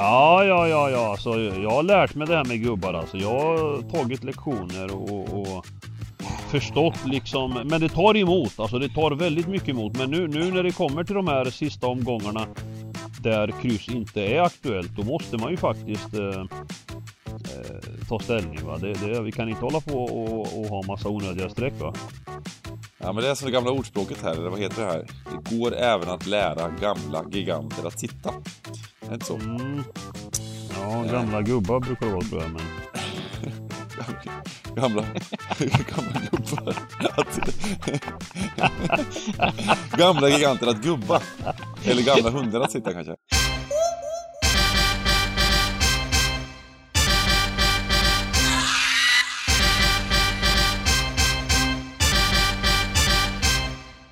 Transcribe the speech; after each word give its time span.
Ja, 0.00 0.44
ja, 0.44 0.68
ja, 0.68 0.90
ja. 0.90 1.16
Så 1.16 1.38
jag 1.62 1.70
har 1.70 1.82
lärt 1.82 2.14
mig 2.14 2.26
det 2.26 2.36
här 2.36 2.44
med 2.44 2.62
gubbar 2.62 2.94
alltså. 2.94 3.16
Jag 3.16 3.30
har 3.30 3.82
tagit 3.82 4.24
lektioner 4.24 4.94
och, 4.94 5.40
och 5.40 5.66
förstått 6.50 7.06
liksom. 7.06 7.60
Men 7.64 7.80
det 7.80 7.88
tar 7.88 8.16
emot. 8.16 8.60
Alltså 8.60 8.78
det 8.78 8.88
tar 8.88 9.10
väldigt 9.10 9.48
mycket 9.48 9.68
emot. 9.68 9.98
Men 9.98 10.10
nu, 10.10 10.28
nu 10.28 10.52
när 10.52 10.62
det 10.62 10.72
kommer 10.72 11.04
till 11.04 11.14
de 11.14 11.28
här 11.28 11.44
sista 11.44 11.86
omgångarna 11.86 12.46
där 13.22 13.54
kryss 13.62 13.88
inte 13.88 14.22
är 14.22 14.40
aktuellt. 14.40 14.96
Då 14.96 15.02
måste 15.02 15.36
man 15.36 15.50
ju 15.50 15.56
faktiskt 15.56 16.14
eh, 16.14 16.40
eh 16.40 16.46
ta 18.08 18.18
ställning. 18.18 18.66
Va? 18.66 18.78
Det, 18.78 18.92
det, 18.92 19.22
vi 19.22 19.32
kan 19.32 19.48
inte 19.48 19.64
hålla 19.64 19.80
på 19.80 20.04
och, 20.04 20.60
och 20.60 20.66
ha 20.66 20.82
massa 20.82 21.08
onödiga 21.08 21.50
streck 21.50 21.80
va. 21.80 21.94
Ja 22.98 23.12
men 23.12 23.22
det 23.22 23.30
är 23.30 23.34
som 23.34 23.46
det 23.46 23.52
gamla 23.52 23.70
ordspråket 23.70 24.22
här, 24.22 24.32
eller 24.32 24.50
vad 24.50 24.60
heter 24.60 24.82
det 24.82 24.88
här? 24.88 25.06
Det 25.30 25.56
går 25.56 25.74
även 25.74 26.08
att 26.08 26.26
lära 26.26 26.70
gamla 26.80 27.24
giganter 27.30 27.86
att 27.86 28.00
sitta. 28.00 28.34
Är 29.08 29.10
det 29.10 29.14
inte 29.14 29.26
så? 29.26 29.36
Mm. 29.36 29.84
Ja, 30.80 31.04
gamla 31.12 31.42
gubbar 31.42 31.80
brukar 31.80 32.06
det 32.06 32.12
vara 32.12 32.24
tror 32.24 32.42
jag 32.42 32.50
men... 32.50 32.62
gamla, 34.74 35.04
gamla 35.94 36.20
gubbar 36.30 36.74
att... 37.16 37.40
gamla 39.98 40.28
giganter 40.28 40.66
att 40.66 40.82
gubba. 40.82 41.22
Eller 41.84 42.02
gamla 42.02 42.30
hundar 42.30 42.60
att 42.60 42.72
sitta 42.72 42.92
kanske. 42.92 43.14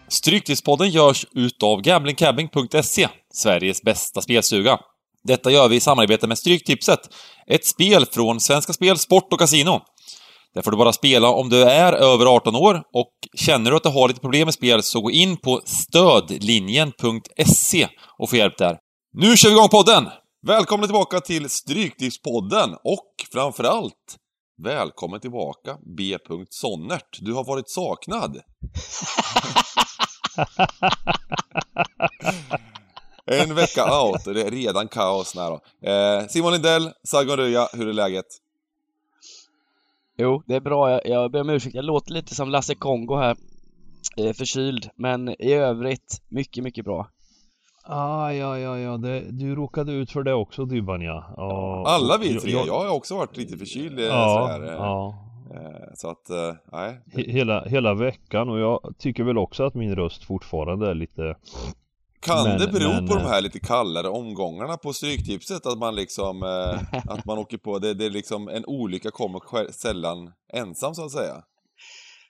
Stryktipspodden 0.09 0.91
görs 0.91 1.27
utav 1.35 1.81
gamblingcabbing.se, 1.81 3.09
Sveriges 3.35 3.83
bästa 3.83 4.23
spelstuga. 4.23 4.79
Detta 5.27 5.51
gör 5.51 5.69
vi 5.69 5.77
i 5.77 5.81
samarbete 5.81 6.27
med 6.27 6.39
Stryktipset, 6.39 7.01
ett 7.47 7.67
spel 7.67 8.07
från 8.07 8.41
Svenska 8.41 8.73
Spel, 8.73 8.99
Sport 8.99 9.33
och 9.33 9.39
Casino. 9.39 9.81
Där 10.55 10.63
får 10.63 10.71
du 10.71 10.77
bara 10.77 10.93
spela 10.93 11.29
om 11.29 11.49
du 11.49 11.63
är 11.63 11.93
över 11.93 12.27
18 12.27 12.57
år 12.57 12.83
och 12.93 13.13
känner 13.35 13.71
du 13.71 13.77
att 13.77 13.83
du 13.83 13.89
har 13.89 14.09
lite 14.09 14.21
problem 14.21 14.47
med 14.47 14.55
spel 14.55 14.83
så 14.83 15.01
gå 15.01 15.11
in 15.11 15.37
på 15.37 15.61
stödlinjen.se 15.65 17.89
och 18.19 18.31
få 18.31 18.37
hjälp 18.37 18.59
där. 18.59 18.79
Nu 19.13 19.37
kör 19.37 19.49
vi 19.49 19.55
igång 19.55 19.69
podden! 19.69 20.09
Välkommen 20.47 20.89
tillbaka 20.89 21.21
till 21.21 21.51
Stryktipspodden 21.51 22.71
och 22.85 23.15
framförallt 23.33 24.17
Välkommen 24.63 25.21
tillbaka 25.21 25.77
B. 25.97 26.19
Sonnert. 26.51 27.19
Du 27.21 27.33
har 27.33 27.45
varit 27.45 27.71
saknad. 27.71 28.37
en 33.27 33.55
vecka 33.55 34.03
out 34.03 34.27
och 34.27 34.35
det 34.35 34.43
är 34.43 34.51
redan 34.51 34.89
kaos 34.89 35.35
här 35.35 35.51
då. 35.51 35.89
Eh, 35.91 36.27
Simon 36.27 36.53
Lindell, 36.53 36.91
Sargon 37.03 37.37
Röja, 37.37 37.69
hur 37.73 37.89
är 37.89 37.93
läget? 37.93 38.27
Jo, 40.19 40.43
det 40.47 40.55
är 40.55 40.61
bra. 40.61 40.91
Jag, 40.91 41.01
jag 41.05 41.31
ber 41.31 41.41
om 41.41 41.51
ursäkt. 41.51 41.75
Jag 41.75 41.85
låter 41.85 42.13
lite 42.13 42.35
som 42.35 42.49
Lasse 42.51 42.75
Kongo 42.75 43.17
här. 43.17 43.37
Eh, 44.17 44.33
förkyld, 44.33 44.89
men 44.97 45.29
i 45.29 45.53
övrigt 45.53 46.23
mycket, 46.29 46.65
mycket 46.65 46.85
bra. 46.85 47.09
Ah, 47.85 48.31
ja, 48.31 48.59
ja, 48.59 48.79
ja. 48.79 48.97
Det, 48.97 49.21
du 49.31 49.55
råkade 49.55 49.93
ut 49.93 50.11
för 50.11 50.23
det 50.23 50.35
också 50.35 50.65
Dybban 50.65 51.01
ja. 51.01 51.35
ja. 51.37 51.85
Alla 51.87 52.19
vi 52.19 52.41
tre. 52.41 52.51
Jag, 52.51 52.67
jag 52.67 52.79
har 52.79 52.89
också 52.89 53.17
varit 53.17 53.37
lite 53.37 53.57
förkyld. 53.57 54.01
Ja, 54.01 54.51
sådär, 54.53 54.73
ja. 54.73 55.23
Så 55.95 56.11
att, 56.11 56.31
nej. 56.73 57.01
Hela, 57.13 57.65
hela 57.65 57.95
veckan 57.95 58.49
och 58.49 58.59
jag 58.59 58.95
tycker 58.99 59.25
väl 59.25 59.39
också 59.39 59.65
att 59.65 59.75
min 59.75 59.97
röst 59.97 60.25
fortfarande 60.25 60.91
är 60.91 60.95
lite 60.95 61.37
kan 62.21 62.45
men, 62.45 62.59
det 62.59 62.67
bero 62.69 62.89
men, 62.89 63.09
på 63.09 63.15
de 63.15 63.25
här 63.25 63.41
lite 63.41 63.61
kallare 63.61 64.09
omgångarna 64.09 64.77
på 64.77 64.93
Stryktipset? 64.93 65.67
Att 65.67 65.79
man 65.79 65.95
liksom, 65.95 66.43
eh, 66.43 66.99
att 67.13 67.25
man 67.25 67.39
åker 67.39 67.59
på, 67.59 67.79
det, 67.79 67.95
det 67.95 68.05
är 68.05 68.11
liksom, 68.11 68.49
en 68.49 68.65
olycka 68.67 69.11
kommer 69.11 69.73
sällan 69.73 70.33
ensam 70.53 70.95
så 70.95 71.05
att 71.05 71.13
säga? 71.13 71.43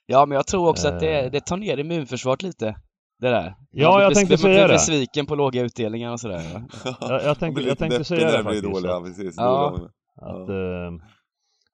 Ja, 0.07 0.27
men 0.27 0.37
jag 0.37 0.47
tror 0.47 0.69
också 0.69 0.89
att 0.89 1.01
det, 1.01 1.31
det 1.31 1.41
tar 1.41 1.57
ner 1.57 1.77
immunförsvaret 1.77 2.43
lite. 2.43 2.77
Det 3.19 3.29
där. 3.29 3.55
Ja, 3.71 4.03
jag 4.03 4.15
tänkte 4.15 4.39
säga 4.39 4.53
det. 4.55 4.61
Man 4.61 4.67
blir 4.67 4.75
besviken 4.75 5.27
på 5.27 5.35
låga 5.35 5.63
utdelningar 5.63 6.13
och 6.13 6.21
sådär. 6.21 6.43
jag, 7.01 7.25
jag 7.25 7.39
tänkte, 7.39 7.63
jag 7.63 7.79
tänkte 7.79 8.05
säga 8.05 8.37
det 8.37 8.43
faktiskt. 8.43 8.65
Dåliga, 8.65 9.01
precis. 9.01 9.35
Ja. 9.37 9.79
Att, 10.17 10.49
äh, 10.49 11.07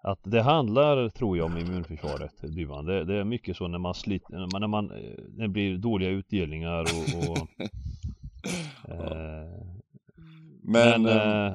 att 0.03 0.21
det 0.23 0.43
handlar, 0.43 1.09
tror 1.09 1.37
jag, 1.37 1.47
om 1.47 1.59
immunförsvaret, 1.59 2.33
Dyvan. 2.43 2.87
Det, 2.87 3.05
det, 3.05 3.15
är 3.15 3.25
mycket 3.25 3.57
så 3.57 3.69
när 3.69 3.79
man 3.79 3.95
sliter, 3.95 4.33
när 4.33 4.49
man, 4.53 4.61
när 4.61 4.69
man 4.69 4.87
när 5.37 5.43
det 5.43 5.49
blir 5.49 5.79
dåliga 5.79 6.11
utdelningar 6.11 6.81
och, 6.81 7.31
och 7.31 7.39
eh, 8.89 9.63
Men, 10.63 11.03
men 11.03 11.07
eh, 11.07 11.55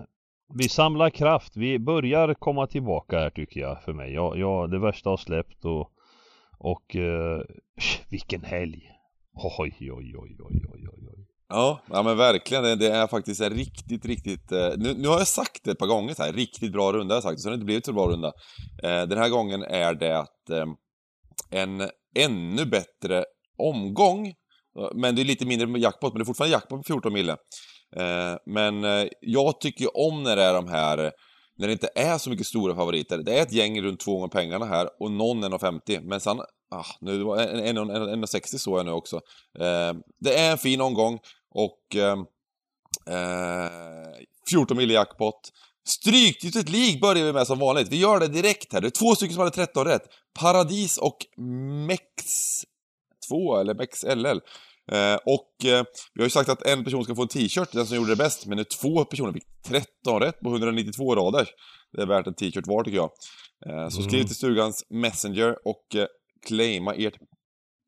vi 0.54 0.70
samlar 0.70 1.10
kraft, 1.10 1.58
vi 1.58 1.80
börjar 1.80 2.34
komma 2.34 2.68
tillbaka 2.68 3.20
här 3.20 3.30
tycker 3.30 3.60
jag 3.60 3.82
för 3.84 3.94
mig. 3.94 4.14
Ja, 4.14 4.36
ja 4.36 4.68
det 4.68 4.80
värsta 4.80 5.10
har 5.10 5.18
släppt 5.18 5.66
och, 5.66 5.92
och 6.58 6.96
eh, 6.96 7.42
vilken 8.10 8.44
helg! 8.44 8.92
Oj, 9.60 9.76
oj, 9.80 9.92
oj, 9.92 10.16
oj, 10.18 10.38
oj, 10.40 10.88
oj, 10.94 11.08
oj. 11.18 11.28
Ja, 11.50 11.82
ja 11.90 12.04
men 12.04 12.18
verkligen. 12.18 12.64
Det, 12.64 12.76
det 12.76 12.92
är 12.92 13.08
faktiskt 13.08 13.42
en 13.42 13.50
riktigt, 13.50 14.06
riktigt... 14.06 14.52
Eh, 14.52 14.70
nu, 14.78 14.94
nu, 14.94 15.08
har 15.08 15.18
jag 15.18 15.28
sagt 15.28 15.64
det 15.64 15.72
ett 15.72 15.80
par 15.80 15.88
gånger 15.88 16.14
så 16.14 16.24
här, 16.24 16.34
riktigt 16.34 16.72
bra 16.72 16.94
runda 16.94 17.14
har 17.14 17.18
jag 17.18 17.24
sagt, 17.24 17.40
så 17.40 17.48
det 17.48 17.52
har 17.52 17.56
inte 17.56 17.66
blivit 17.66 17.86
så 17.86 17.94
bra 17.94 18.08
runda. 18.08 18.28
Eh, 18.84 19.04
den 19.08 19.18
här 19.18 19.30
gången 19.30 19.64
är 19.64 19.94
det 19.94 20.20
att 20.20 20.50
eh, 20.50 20.66
en 21.50 21.90
ännu 22.16 22.66
bättre 22.66 23.26
omgång, 23.58 24.34
men 24.96 25.16
det 25.16 25.22
är 25.22 25.26
lite 25.26 25.46
mindre 25.46 25.80
jackpot, 25.80 26.14
men 26.14 26.20
det 26.20 26.24
är 26.24 26.26
fortfarande 26.26 26.54
jackpot 26.54 26.80
på 26.80 26.84
14 26.94 27.14
mille. 27.14 27.38
Eh, 27.96 28.36
men 28.46 28.84
eh, 28.84 29.08
jag 29.22 29.60
tycker 29.62 29.84
ju 29.84 29.90
om 29.94 30.24
när 30.24 30.36
det 30.36 30.44
är 30.44 30.54
de 30.54 30.68
här 30.68 31.12
när 31.58 31.68
det 31.68 31.74
inte 31.74 31.90
är 31.96 32.18
så 32.18 32.30
mycket 32.30 32.48
stora 32.48 32.76
favoriter. 32.76 33.18
Det 33.18 33.38
är 33.38 33.42
ett 33.42 33.54
gäng 33.54 33.82
runt 33.82 34.00
två 34.00 34.14
gånger 34.16 34.28
pengarna 34.28 34.66
här 34.66 34.90
och 35.00 35.12
någon 35.12 35.44
1,50. 35.44 36.02
Men 36.04 36.20
sen, 36.20 36.38
ah, 36.72 36.86
nu, 37.02 37.24
1,60 37.24 38.58
såg 38.58 38.80
jag 38.80 38.86
nu 38.86 38.92
också. 38.92 39.16
Eh, 39.60 39.94
det 40.20 40.40
är 40.40 40.52
en 40.52 40.58
fin 40.58 40.82
omgång 40.82 41.20
och 41.56 41.96
eh, 41.96 42.18
14 44.50 44.78
mil 44.78 44.92
jackpot. 44.92 45.40
Stryktipset 45.88 46.70
League 46.70 47.00
börjar 47.00 47.26
vi 47.26 47.34
med 47.34 47.48
som 47.48 47.60
vanligt. 47.60 47.92
Vi 47.92 47.98
gör 47.98 48.20
det 48.20 48.28
direkt 48.28 48.74
här. 48.74 48.82
Det 48.82 48.88
är 48.88 48.90
två 48.90 49.16
stycken 49.16 49.34
som 49.34 49.40
hade 49.40 49.56
13 49.56 49.86
rätt. 49.86 50.04
Paradis 50.40 50.98
och 50.98 51.18
Mex 51.88 52.04
2, 53.30 53.58
eller 53.58 53.74
Mex 53.74 54.04
LL. 54.04 54.40
Eh, 54.92 55.16
och 55.26 55.66
eh, 55.66 55.84
vi 56.14 56.22
har 56.22 56.24
ju 56.24 56.30
sagt 56.30 56.50
att 56.50 56.62
en 56.62 56.84
person 56.84 57.04
ska 57.04 57.16
få 57.16 57.22
en 57.22 57.28
t-shirt, 57.28 57.72
den 57.72 57.86
som 57.86 57.96
gjorde 57.96 58.12
det 58.12 58.16
bäst, 58.16 58.46
men 58.46 58.58
nu 58.58 58.64
två 58.64 59.06
personer 59.06 59.34
fick 59.34 59.44
13 59.66 60.20
rätt 60.20 60.40
på 60.40 60.50
192 60.50 61.16
rader. 61.16 61.50
Det 61.92 62.02
är 62.02 62.06
värt 62.06 62.28
en 62.28 62.34
t-shirt 62.34 62.68
var 62.68 62.84
tycker 62.84 62.98
jag. 62.98 63.12
Eh, 63.66 63.90
så 63.90 64.02
skriv 64.02 64.14
mm. 64.14 64.28
till 64.28 64.36
stugans 64.36 64.86
Messenger 64.90 65.68
och 65.68 65.96
eh, 65.96 66.08
claima 66.48 66.94
ert 66.94 67.20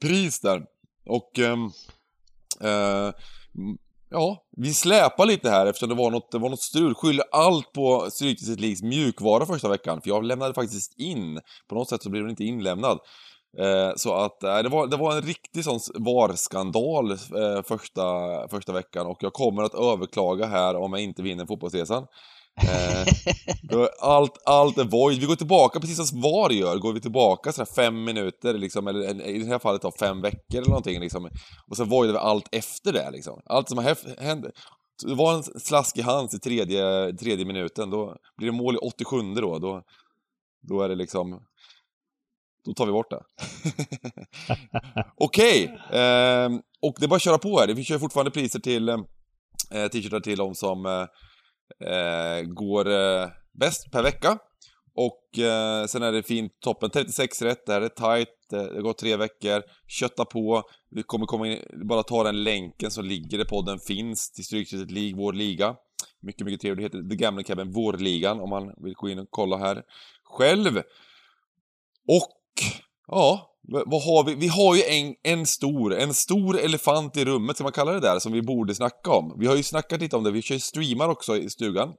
pris 0.02 0.40
där. 0.40 0.66
Och 1.06 1.40
ehm, 1.40 1.66
eh, 2.62 3.14
ja, 4.10 4.44
vi 4.58 4.74
släpar 4.74 5.26
lite 5.26 5.50
här 5.50 5.66
eftersom 5.66 5.90
det 5.90 5.96
var 5.96 6.12
något, 6.12 6.32
det 6.32 6.40
var 6.40 6.50
något 6.50 6.62
strul. 6.62 6.96
Skyller 6.96 7.26
allt 7.32 7.72
på 7.74 8.08
Stryktipset 8.12 8.60
Leagues 8.60 8.82
mjukvara 8.82 9.46
första 9.46 9.70
veckan, 9.70 10.02
för 10.02 10.10
jag 10.10 10.24
lämnade 10.24 10.54
faktiskt 10.54 11.00
in. 11.00 11.40
På 11.68 11.76
något 11.76 11.90
sätt 11.90 12.04
så 12.04 12.10
blev 12.10 12.24
den 12.24 12.30
inte 12.30 12.44
inlämnad. 12.44 13.00
Eh, 13.58 13.92
så 13.96 14.14
att 14.14 14.44
eh, 14.44 14.58
det, 14.58 14.70
var, 14.70 14.88
det 14.88 14.98
var 14.98 15.16
en 15.16 15.22
riktig 15.22 15.64
sån 15.64 15.80
VAR-skandal 15.94 17.12
eh, 17.12 17.64
första, 17.68 18.04
första 18.50 18.74
veckan 18.74 19.08
och 19.08 19.18
jag 19.20 19.34
kommer 19.34 19.64
att 19.64 19.74
överklaga 19.74 20.46
här 20.46 20.76
om 20.76 20.94
jag 20.94 21.02
inte 21.02 21.22
vinner 21.22 21.46
fotbollsresan. 21.46 22.06
Eh, 22.64 23.88
allt, 24.02 24.38
allt 24.46 24.78
är 24.78 24.84
void. 24.84 25.20
Vi 25.20 25.26
går 25.26 25.36
tillbaka, 25.36 25.80
precis 25.80 26.10
som 26.10 26.22
VAR 26.22 26.50
gör, 26.50 26.78
går 26.78 26.94
vi 26.94 27.02
tillbaka 27.02 27.52
sådär 27.52 27.72
fem 27.76 28.04
minuter, 28.04 28.54
liksom, 28.54 28.88
eller 28.88 29.28
i 29.28 29.40
det 29.40 29.46
här 29.46 29.60
fallet 29.60 29.82
då, 29.82 29.92
fem 30.00 30.22
veckor 30.22 30.58
eller 30.58 30.68
någonting, 30.68 31.00
liksom, 31.00 31.30
och 31.68 31.78
sen 31.78 31.90
voidar 31.90 32.14
vi 32.14 32.20
allt 32.20 32.48
efter 32.52 32.94
det. 32.94 33.12
Liksom. 33.12 33.42
Allt 33.46 33.70
som 33.70 33.78
har 33.78 34.22
hänt. 34.22 34.46
Det 35.06 35.16
var 35.16 35.34
en 35.34 35.44
slaskig 35.44 36.02
hands 36.02 36.34
i 36.34 36.40
tredje, 36.40 37.14
tredje 37.14 37.46
minuten, 37.46 37.90
då 37.90 38.16
blir 38.38 38.52
det 38.52 38.58
mål 38.58 38.76
i 38.76 38.78
87 38.78 39.34
då, 39.36 39.60
då, 39.60 39.82
då 40.62 40.82
är 40.82 40.90
det 40.90 40.96
liksom 40.96 41.40
då 42.66 42.74
tar 42.74 42.86
vi 42.86 42.92
bort 42.92 43.10
det. 43.10 43.24
Okej, 45.18 45.64
okay. 45.64 46.00
eh, 46.00 46.50
och 46.82 46.96
det 47.00 47.06
är 47.06 47.08
bara 47.08 47.16
att 47.16 47.22
köra 47.22 47.38
på 47.38 47.60
här. 47.60 47.68
Vi 47.68 47.84
kör 47.84 48.00
fortfarande 48.00 48.32
priser 48.32 48.60
till 48.60 48.90
eh, 48.90 48.98
t-shirtar 49.92 50.20
till 50.20 50.38
de 50.38 50.56
som 50.56 50.86
eh, 50.86 51.06
eh 51.80 52.42
går 52.42 52.90
eh, 52.90 53.28
bäst 53.54 53.92
per 53.92 54.04
vecka. 54.04 54.38
Och 54.96 55.40
eh, 55.40 55.86
sen 55.86 56.04
är 56.04 56.12
det 56.12 56.24
fint 56.24 56.60
toppen, 56.60 56.90
36 56.90 57.42
rätt, 57.42 57.66
det 57.66 57.74
här 57.74 57.82
är 57.82 57.90
tight, 57.90 58.54
eh, 58.54 58.64
det 58.64 58.76
har 58.76 58.82
gått 58.82 58.98
tre 58.98 59.16
veckor, 59.16 59.64
kötta 59.88 60.26
på, 60.26 60.64
vi 60.90 61.04
kommer 61.04 61.26
komma 61.26 61.48
in, 61.48 61.60
bara 61.86 62.04
ta 62.04 62.24
den 62.24 62.44
länken 62.44 62.92
som 62.92 63.06
ligger 63.06 63.42
i 63.42 63.46
podden 63.46 63.80
finns 63.80 64.32
till 64.32 64.46
Stryktipset 64.46 64.92
League, 64.92 65.18
vår 65.18 65.34
liga. 65.34 65.76
Mycket, 66.22 66.46
mycket 66.46 66.62
trevligt, 66.62 66.92
det 66.92 66.98
heter 66.98 67.10
The 67.10 67.16
Gambling 67.16 67.46
Cabin, 67.46 67.72
vårligan, 67.72 68.40
om 68.40 68.50
man 68.50 68.74
vill 68.78 68.94
gå 68.94 69.10
in 69.10 69.20
och 69.20 69.28
kolla 69.30 69.58
här 69.58 69.84
själv. 70.24 70.78
Och 72.08 72.38
ja, 73.08 73.56
vad 73.72 74.04
har 74.04 74.24
vi? 74.24 74.36
Vi 74.36 74.48
har 74.48 74.76
ju 74.76 74.84
en, 74.84 75.16
en 75.24 75.46
stor, 75.46 75.94
en 75.94 76.14
stor 76.14 76.60
elefant 76.60 77.18
i 77.18 77.26
rummet, 77.26 77.56
ska 77.56 77.64
man 77.64 77.74
kalla 77.74 77.92
det 77.92 78.00
där, 78.00 78.20
som 78.20 78.32
vi 78.32 78.42
borde 78.42 78.76
snacka 78.76 79.12
om. 79.12 79.36
Vi 79.40 79.48
har 79.48 79.56
ju 79.56 79.64
snackat 79.64 80.02
lite 80.02 80.16
om 80.16 80.24
det, 80.24 80.32
vi 80.32 80.42
kör 80.42 80.58
streamar 80.58 81.10
också 81.10 81.38
i 81.38 81.50
stugan. 81.50 81.94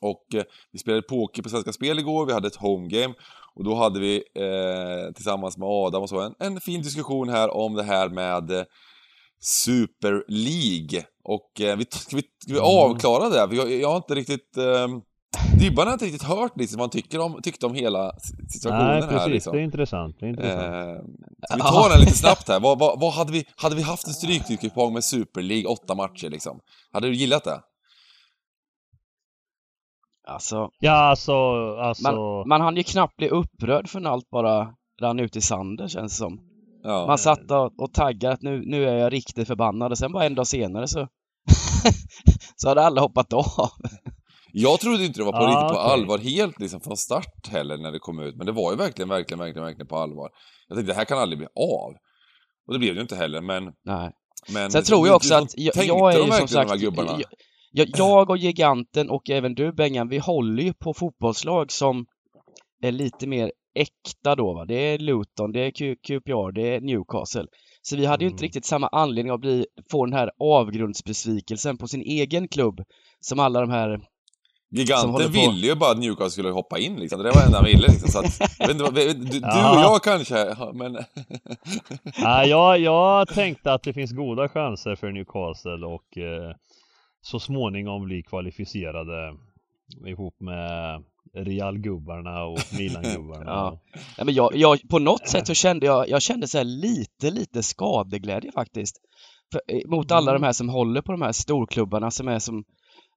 Och 0.00 0.34
eh, 0.34 0.44
vi 0.72 0.78
spelade 0.78 1.02
poker 1.02 1.42
på 1.42 1.48
Svenska 1.48 1.72
Spel 1.72 1.98
igår, 1.98 2.26
vi 2.26 2.32
hade 2.32 2.48
ett 2.48 2.56
homegame 2.56 3.14
och 3.54 3.64
då 3.64 3.74
hade 3.74 4.00
vi 4.00 4.16
eh, 4.16 5.12
tillsammans 5.14 5.58
med 5.58 5.68
Adam 5.68 6.02
och 6.02 6.08
så 6.08 6.20
en, 6.20 6.34
en 6.38 6.60
fin 6.60 6.82
diskussion 6.82 7.28
här 7.28 7.56
om 7.56 7.74
det 7.74 7.82
här 7.82 8.08
med 8.08 8.50
eh, 8.50 8.64
Super 9.40 10.24
League. 10.28 11.04
Och 11.24 11.60
eh, 11.60 11.76
vi, 11.76 11.84
ska 11.90 12.16
vi, 12.16 12.22
ska 12.38 12.52
vi 12.52 12.60
avklara 12.60 13.28
det? 13.28 13.48
För 13.48 13.56
jag, 13.56 13.72
jag 13.72 13.88
har 13.88 13.96
inte 13.96 14.14
riktigt... 14.14 14.56
Eh, 14.56 14.88
Dybban 15.58 15.86
har 15.86 15.92
inte 15.92 16.04
riktigt 16.04 16.22
hört 16.22 16.56
liksom, 16.56 16.78
vad 16.78 16.82
han 16.82 16.90
tycker 16.90 17.20
om, 17.20 17.42
tyckte 17.42 17.66
om 17.66 17.74
hela 17.74 18.12
situationen 18.48 18.86
Nej, 18.86 19.02
precis. 19.02 19.18
här. 19.18 19.28
Liksom. 19.28 19.52
Det 19.52 19.60
är 19.60 19.64
intressant. 19.64 20.16
Det 20.20 20.26
är 20.26 20.30
intressant. 20.30 20.62
Eh, 20.62 21.56
vi 21.56 21.60
tar 21.60 21.90
den 21.90 22.00
lite 22.00 22.14
snabbt 22.14 22.48
här. 22.48 22.60
Vad, 22.60 22.78
vad, 22.78 23.00
vad 23.00 23.12
hade, 23.12 23.32
vi, 23.32 23.44
hade 23.56 23.76
vi 23.76 23.82
haft 23.82 24.06
en 24.06 24.12
stryktipskupong 24.12 24.92
med 24.92 25.04
Super 25.04 25.42
League, 25.42 25.66
åtta 25.66 25.94
matcher 25.94 26.30
liksom? 26.30 26.60
Hade 26.92 27.06
du 27.06 27.14
gillat 27.14 27.44
det? 27.44 27.60
Alltså, 30.28 30.70
Ja, 30.78 30.92
alltså... 30.92 31.32
alltså... 31.76 32.02
man, 32.02 32.48
man 32.48 32.60
hann 32.60 32.76
ju 32.76 32.82
knappt 32.82 33.16
bli 33.16 33.28
upprörd 33.28 33.88
förrän 33.88 34.06
allt 34.06 34.30
bara 34.30 34.74
rann 35.02 35.20
ut 35.20 35.36
i 35.36 35.40
sanden 35.40 35.88
känns 35.88 36.12
det 36.12 36.16
som. 36.16 36.40
Ja. 36.82 37.06
Man 37.06 37.18
satt 37.18 37.50
och, 37.50 37.80
och 37.82 37.92
taggade 37.92 38.34
att 38.34 38.42
nu, 38.42 38.62
nu 38.66 38.88
är 38.88 38.94
jag 38.94 39.12
riktigt 39.12 39.46
förbannad 39.46 39.92
och 39.92 39.98
sen 39.98 40.12
bara 40.12 40.24
en 40.24 40.34
dag 40.34 40.46
senare 40.46 40.88
så 40.88 41.08
så 42.56 42.68
hade 42.68 42.82
alla 42.82 43.00
hoppat 43.00 43.32
av. 43.32 43.44
Jag 44.60 44.80
trodde 44.80 45.04
inte 45.04 45.20
det 45.20 45.24
var 45.24 45.32
på 45.32 45.38
Ah, 45.38 45.48
riktigt 45.48 45.74
på 45.76 45.80
okej. 45.82 45.92
allvar 45.92 46.18
helt 46.18 46.60
liksom 46.60 46.80
från 46.80 46.96
start 46.96 47.48
heller 47.48 47.76
när 47.76 47.92
det 47.92 47.98
kom 47.98 48.18
ut. 48.20 48.36
Men 48.36 48.46
det 48.46 48.52
var 48.52 48.70
ju 48.70 48.76
verkligen, 48.76 49.08
verkligen, 49.08 49.38
verkligen, 49.38 49.64
verkligen 49.64 49.86
på 49.86 49.96
allvar. 49.96 50.28
Jag 50.68 50.76
tänkte 50.76 50.92
det 50.92 50.96
här 50.96 51.04
kan 51.04 51.18
aldrig 51.18 51.38
bli 51.38 51.46
av. 51.54 51.94
Och 52.66 52.72
det 52.72 52.78
blev 52.78 52.94
det 52.94 52.98
ju 52.98 53.02
inte 53.02 53.16
heller, 53.16 53.40
men... 53.40 53.64
Nej. 53.84 54.10
men 54.52 54.70
Sen 54.70 54.82
tror 54.82 55.06
jag 55.06 55.16
också 55.16 55.34
att 55.34 55.54
jag, 55.58 55.76
jag 55.84 56.14
är 56.14 56.24
ju 56.26 56.32
som 56.32 56.48
sagt, 56.48 56.80
jag, 57.72 57.88
jag 57.96 58.30
och 58.30 58.38
Giganten 58.38 59.10
och 59.10 59.30
även 59.30 59.54
du 59.54 59.72
Bengan, 59.72 60.08
vi 60.08 60.18
håller 60.18 60.62
ju 60.62 60.72
på 60.74 60.94
fotbollslag 60.94 61.72
som 61.72 62.06
är 62.82 62.92
lite 62.92 63.26
mer 63.26 63.52
äkta 63.74 64.34
då 64.34 64.54
va. 64.54 64.64
Det 64.64 64.74
är 64.74 64.98
Luton, 64.98 65.52
det 65.52 65.60
är 65.60 65.70
Q- 65.70 65.96
QPR, 66.06 66.52
det 66.52 66.74
är 66.74 66.80
Newcastle. 66.80 67.46
Så 67.82 67.96
vi 67.96 68.06
hade 68.06 68.24
ju 68.24 68.30
inte 68.30 68.40
Mm. 68.40 68.46
riktigt 68.46 68.64
samma 68.66 68.88
anledning 68.88 69.34
att 69.34 69.40
bli, 69.40 69.66
få 69.90 70.04
den 70.04 70.14
här 70.14 70.30
avgrundsbesvikelsen 70.40 71.76
på 71.78 71.88
sin 71.88 72.00
egen 72.02 72.48
klubb 72.48 72.80
som 73.20 73.38
alla 73.38 73.60
de 73.60 73.70
här 73.70 74.00
Giganten 74.70 75.32
ville 75.32 75.66
ju 75.66 75.74
bara 75.74 75.90
att 75.90 75.98
Newcastle 75.98 76.30
skulle 76.30 76.50
hoppa 76.50 76.78
in 76.78 76.96
liksom. 76.96 77.18
Det 77.22 77.30
var 77.30 77.40
det 77.40 77.46
enda 77.46 77.58
han 77.58 77.64
ville 77.66 77.88
liksom. 77.88 78.08
Så 78.08 78.18
att, 78.18 78.58
du, 78.94 79.12
du 79.12 79.38
Ja. 79.42 79.74
och 79.74 79.80
jag 79.82 80.02
kanske, 80.02 80.38
ja, 80.38 80.70
men... 80.74 80.92
Nej, 82.22 82.48
jag, 82.48 82.78
jag 82.78 83.28
tänkte 83.28 83.72
att 83.72 83.82
det 83.82 83.92
finns 83.92 84.12
goda 84.12 84.48
chanser 84.48 84.96
för 84.96 85.12
Newcastle 85.12 85.86
och 85.86 86.18
eh, 86.18 86.54
så 87.22 87.40
småningom 87.40 88.04
bli 88.04 88.22
kvalificerade 88.22 89.34
ihop 90.06 90.40
med 90.40 91.02
Real-gubbarna 91.34 92.44
och 92.44 92.58
Milan-gubbarna. 92.78 93.44
Ja. 93.46 93.78
Ja, 94.18 94.24
men 94.24 94.34
jag, 94.34 94.56
jag, 94.56 94.78
på 94.90 94.98
något 94.98 95.28
sätt 95.28 95.46
så 95.46 95.54
kände 95.54 95.86
jag, 95.86 96.08
jag 96.08 96.22
kände 96.22 96.48
så 96.48 96.58
här 96.58 96.64
lite, 96.64 97.30
lite 97.30 97.62
skadeglädje 97.62 98.52
faktiskt. 98.52 98.96
För, 99.52 99.60
eh, 99.68 99.88
mot 99.90 100.12
alla 100.12 100.30
Mm. 100.30 100.40
de 100.42 100.46
här 100.46 100.52
som 100.52 100.68
håller 100.68 101.00
på 101.02 101.12
de 101.12 101.22
här 101.22 101.32
storklubbarna 101.32 102.10
som 102.10 102.28
är 102.28 102.38
som 102.38 102.64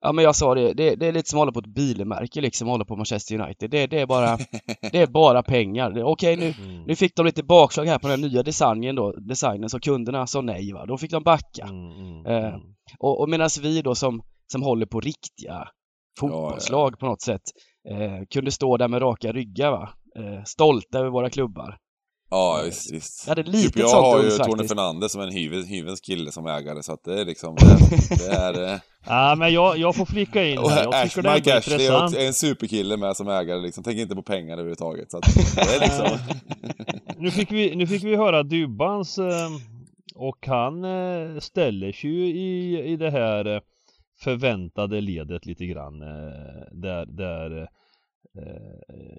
Ja 0.02 0.12
men 0.12 0.24
jag 0.26 0.36
sa 0.36 0.56
det, 0.56 0.74
det, 0.74 0.96
det 0.96 1.08
är 1.08 1.12
lite 1.12 1.30
som 1.30 1.38
att 1.38 1.42
hålla 1.42 1.52
på 1.52 1.60
ett 1.60 1.66
bilmärke 1.76 2.42
liksom, 2.42 2.68
hålla 2.68 2.86
på 2.86 2.96
Manchester 2.96 3.40
United. 3.42 3.70
Det, 3.72 3.88
det 3.88 4.00
är 4.00 4.06
bara, 4.06 4.38
det 4.92 5.02
är 5.02 5.08
bara 5.08 5.44
pengar. 5.44 6.04
Okej 6.04 6.36
nu, 6.38 6.54
Mm. 6.64 6.84
nu 6.84 6.96
fick 6.96 7.16
de 7.16 7.26
lite 7.26 7.44
bakslag 7.44 7.86
här 7.86 8.00
på 8.00 8.08
den 8.08 8.22
nya 8.22 8.44
designen 8.44 8.96
då, 8.96 9.12
designen 9.12 9.70
så 9.70 9.80
kunderna 9.80 10.28
sa 10.28 10.42
nej 10.42 10.74
va, 10.74 10.86
då 10.86 10.98
fick 10.98 11.12
de 11.12 11.24
backa. 11.24 11.64
Mm, 11.64 11.92
mm, 11.92 12.26
Eh, 12.26 12.48
mm. 12.54 12.62
Och, 13.00 13.22
och 13.22 13.30
medan 13.30 13.50
vi 13.62 13.82
då 13.82 13.96
som, 13.96 14.22
som 14.52 14.64
håller 14.64 14.86
på 14.86 15.00
riktiga 15.00 15.68
fotbollslag 16.20 17.00
på 17.00 17.06
något 17.06 17.22
sätt 17.22 17.42
eh, 17.90 18.26
kunde 18.30 18.52
stå 18.52 18.78
där 18.78 18.88
med 18.88 19.02
raka 19.02 19.32
ryggar 19.32 19.72
va, 19.72 19.90
eh, 20.16 20.44
stolta 20.46 21.00
över 21.00 21.10
våra 21.10 21.30
klubbar. 21.30 21.78
Ja, 22.32 22.62
visst, 22.66 22.92
visst. 22.92 23.24
Jag 23.28 23.36
hade 23.36 23.52
lite 23.52 23.80
jag 23.80 23.90
sånt 23.90 24.06
har 24.06 24.24
ju 24.24 24.30
Tony. 24.30 24.68
Fernandes 24.68 25.12
som 25.12 25.22
en 25.22 25.32
hyvens, 25.32 25.68
hyvens 25.70 26.02
kille 26.02 26.32
som 26.32 26.48
ägare, 26.48 26.84
så 26.84 26.94
att 26.94 27.04
det 27.04 27.22
är 27.22 27.26
liksom... 27.26 27.56
Det, 27.56 28.16
det 28.28 28.32
är... 28.32 28.74
eh, 28.74 28.80
Ja, 29.06 29.36
men 29.38 29.54
jag, 29.54 29.78
jag 29.78 29.96
får 29.96 30.06
flika 30.06 30.44
in 30.48 30.58
här. 30.58 30.84
Jag 30.84 30.94
Ash, 30.96 31.04
tycker 31.04 31.22
det 31.22 31.30
är 31.30 31.58
Ashley 31.58 31.76
är 31.76 31.80
intressant. 31.80 32.04
också 32.04 32.20
en 32.20 32.34
superkille 32.34 32.98
med 32.98 33.18
som 33.18 33.28
ägare 33.28 33.60
liksom, 33.62 33.84
tänker 33.84 34.02
inte 34.02 34.16
på 34.16 34.22
pengar 34.24 34.54
överhuvudtaget. 34.54 35.12
Så 35.12 35.18
att 35.18 35.24
det 35.56 35.76
är 35.76 35.80
liksom... 35.80 36.18
Nu 37.18 37.32
fick 37.32 37.52
vi, 37.52 37.76
nu 37.76 37.88
fick 37.88 38.04
vi 38.04 38.16
höra 38.16 38.44
Dybbans 38.44 39.18
eh, 39.18 39.50
och 40.16 40.48
han 40.48 40.84
eh, 40.84 41.40
ställer 41.40 41.92
sig 41.92 42.10
ju 42.10 42.26
i, 42.28 42.82
i 42.92 42.96
det 42.98 43.12
här 43.12 43.56
eh, 43.56 43.62
förväntade 44.20 45.02
ledet 45.02 45.46
lite 45.46 45.66
grann 45.66 46.02
eh, 46.02 46.08
där, 46.72 47.06
där 47.06 47.62
eh, 47.62 47.68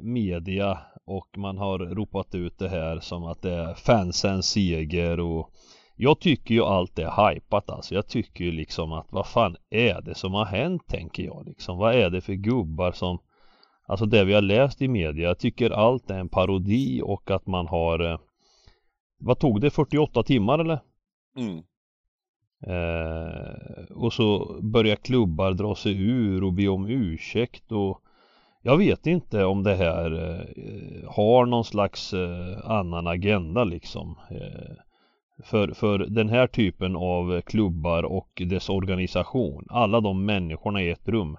media 0.01 0.79
och 1.05 1.39
man 1.39 1.59
har 1.59 1.79
ropat 1.79 2.35
ut 2.35 2.59
det 2.59 2.69
här 2.69 3.01
som 3.01 3.25
att 3.25 3.43
det 3.43 3.53
är 3.53 3.75
fansens 3.75 4.47
seger 4.47 5.21
och 5.21 5.51
jag 5.97 6.21
tycker 6.21 6.55
ju 6.55 6.63
allt 6.63 6.99
är 6.99 7.31
hypat 7.35 7.71
alltså. 7.71 7.95
Jag 7.95 8.09
tycker 8.09 8.45
ju 8.45 8.53
liksom 8.53 8.93
att 8.93 9.13
vad 9.13 9.27
fan 9.27 9.57
är 9.71 10.01
det 10.01 10.15
som 10.15 10.35
har 10.35 10.45
hänt 10.45 10.83
tänker 10.87 11.23
jag 11.23 11.47
liksom. 11.47 11.79
Vad 11.79 11.95
är 11.95 12.11
det 12.11 12.21
för 12.21 12.33
gubbar 12.33 12.93
som 12.93 13.19
Alltså 13.87 14.07
det 14.07 14.25
vi 14.25 14.35
har 14.35 14.43
läst 14.43 14.83
i 14.83 14.89
media. 14.89 15.29
Jag 15.29 15.39
tycker 15.39 15.71
allt 15.71 16.11
är 16.11 16.19
en 16.19 16.29
parodi 16.29 17.03
och 17.05 17.31
att 17.31 17.47
man 17.47 17.67
har 17.67 18.13
eh, 18.13 18.19
Vad 19.19 19.39
tog 19.39 19.61
det? 19.61 19.71
48 19.71 20.23
timmar 20.23 20.59
eller? 20.59 20.81
Mm. 21.37 21.63
Eh, 22.67 23.85
och 23.91 24.13
så 24.13 24.59
börjar 24.63 24.97
klubbar 24.97 25.53
dra 25.53 25.75
sig 25.75 26.03
ur 26.03 26.45
och 26.45 26.53
be 26.53 26.69
om 26.69 26.87
ursäkt 26.87 27.73
och 27.73 28.03
jag 28.65 28.77
vet 28.77 29.07
inte 29.07 29.45
om 29.45 29.63
det 29.63 29.75
här 29.75 30.13
eh, 30.13 31.11
har 31.11 31.47
någon 31.47 31.65
slags 31.65 32.13
eh, 32.13 32.71
annan 32.71 33.07
agenda 33.07 33.65
liksom 33.65 34.19
eh, 34.31 34.77
för, 35.45 35.75
för 35.75 35.99
den 35.99 36.29
här 36.29 36.47
typen 36.47 36.97
av 36.97 37.41
klubbar 37.41 38.03
och 38.03 38.43
dess 38.47 38.69
organisation 38.69 39.67
Alla 39.71 40.01
de 40.01 40.25
människorna 40.25 40.83
i 40.83 40.91
ett 40.91 41.09
rum 41.09 41.37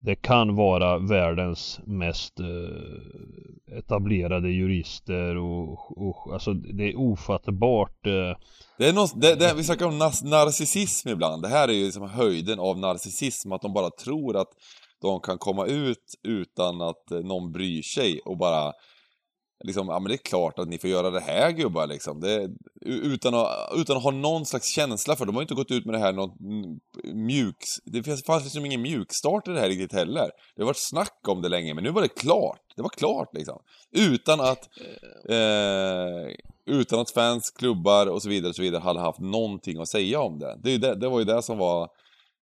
Det 0.00 0.14
kan 0.14 0.56
vara 0.56 0.98
världens 0.98 1.80
mest 1.84 2.40
eh, 2.40 3.78
etablerade 3.78 4.50
jurister 4.50 5.36
och, 5.36 5.98
och 5.98 6.32
alltså 6.32 6.52
det 6.52 6.84
är 6.84 6.98
ofattbart 6.98 8.06
eh, 8.06 8.36
Det 8.78 8.88
är 8.88 8.92
något, 8.92 9.20
det, 9.20 9.34
det, 9.34 9.54
vi 9.56 9.64
snackar 9.64 9.86
om 9.86 9.98
narcissism 9.98 11.08
ibland. 11.08 11.42
Det 11.42 11.48
här 11.48 11.68
är 11.68 11.72
ju 11.72 11.84
liksom 11.84 12.10
höjden 12.10 12.58
av 12.58 12.78
narcissism, 12.78 13.52
att 13.52 13.62
de 13.62 13.72
bara 13.72 13.90
tror 13.90 14.36
att 14.36 14.48
de 15.00 15.20
kan 15.20 15.38
komma 15.38 15.66
ut 15.66 16.14
utan 16.22 16.80
att 16.80 17.10
eh, 17.10 17.18
någon 17.18 17.52
bryr 17.52 17.82
sig 17.82 18.20
och 18.20 18.38
bara 18.38 18.72
liksom, 19.64 19.88
ja 19.88 19.98
men 19.98 20.08
det 20.08 20.14
är 20.14 20.28
klart 20.28 20.58
att 20.58 20.68
ni 20.68 20.78
får 20.78 20.90
göra 20.90 21.10
det 21.10 21.20
här 21.20 21.50
gubbar 21.50 21.86
liksom. 21.86 22.20
Det, 22.20 22.50
utan, 22.86 23.34
att, 23.34 23.72
utan 23.76 23.96
att 23.96 24.02
ha 24.02 24.10
någon 24.10 24.46
slags 24.46 24.68
känsla 24.68 25.16
för 25.16 25.26
de 25.26 25.34
har 25.34 25.42
ju 25.42 25.44
inte 25.44 25.54
gått 25.54 25.70
ut 25.70 25.84
med 25.84 25.94
det 25.94 25.98
här 25.98 26.12
något 26.12 26.40
mm, 26.40 26.80
mjuks... 27.26 27.68
Det 27.84 28.02
fanns 28.26 28.44
liksom 28.44 28.66
ingen 28.66 28.82
mjukstart 28.82 29.48
i 29.48 29.50
det 29.50 29.60
här 29.60 29.68
riktigt 29.68 29.92
heller. 29.92 30.30
Det 30.56 30.62
har 30.62 30.66
varit 30.66 30.76
snack 30.76 31.28
om 31.28 31.42
det 31.42 31.48
länge, 31.48 31.74
men 31.74 31.84
nu 31.84 31.90
var 31.90 32.02
det 32.02 32.08
klart. 32.08 32.60
Det 32.76 32.82
var 32.82 32.88
klart 32.88 33.34
liksom. 33.34 33.58
Utan 33.90 34.40
att... 34.40 34.68
Eh, 35.28 36.34
utan 36.66 37.00
att 37.00 37.10
fans, 37.10 37.50
klubbar 37.50 38.06
och 38.06 38.22
så 38.22 38.28
vidare 38.28 38.48
och 38.48 38.56
så 38.56 38.62
vidare 38.62 38.80
hade 38.80 39.00
haft 39.00 39.18
någonting 39.18 39.80
att 39.80 39.88
säga 39.88 40.20
om 40.20 40.38
det. 40.38 40.58
Det, 40.62 40.78
det, 40.78 40.94
det 40.94 41.08
var 41.08 41.18
ju 41.18 41.24
det 41.24 41.42
som 41.42 41.58
var 41.58 41.88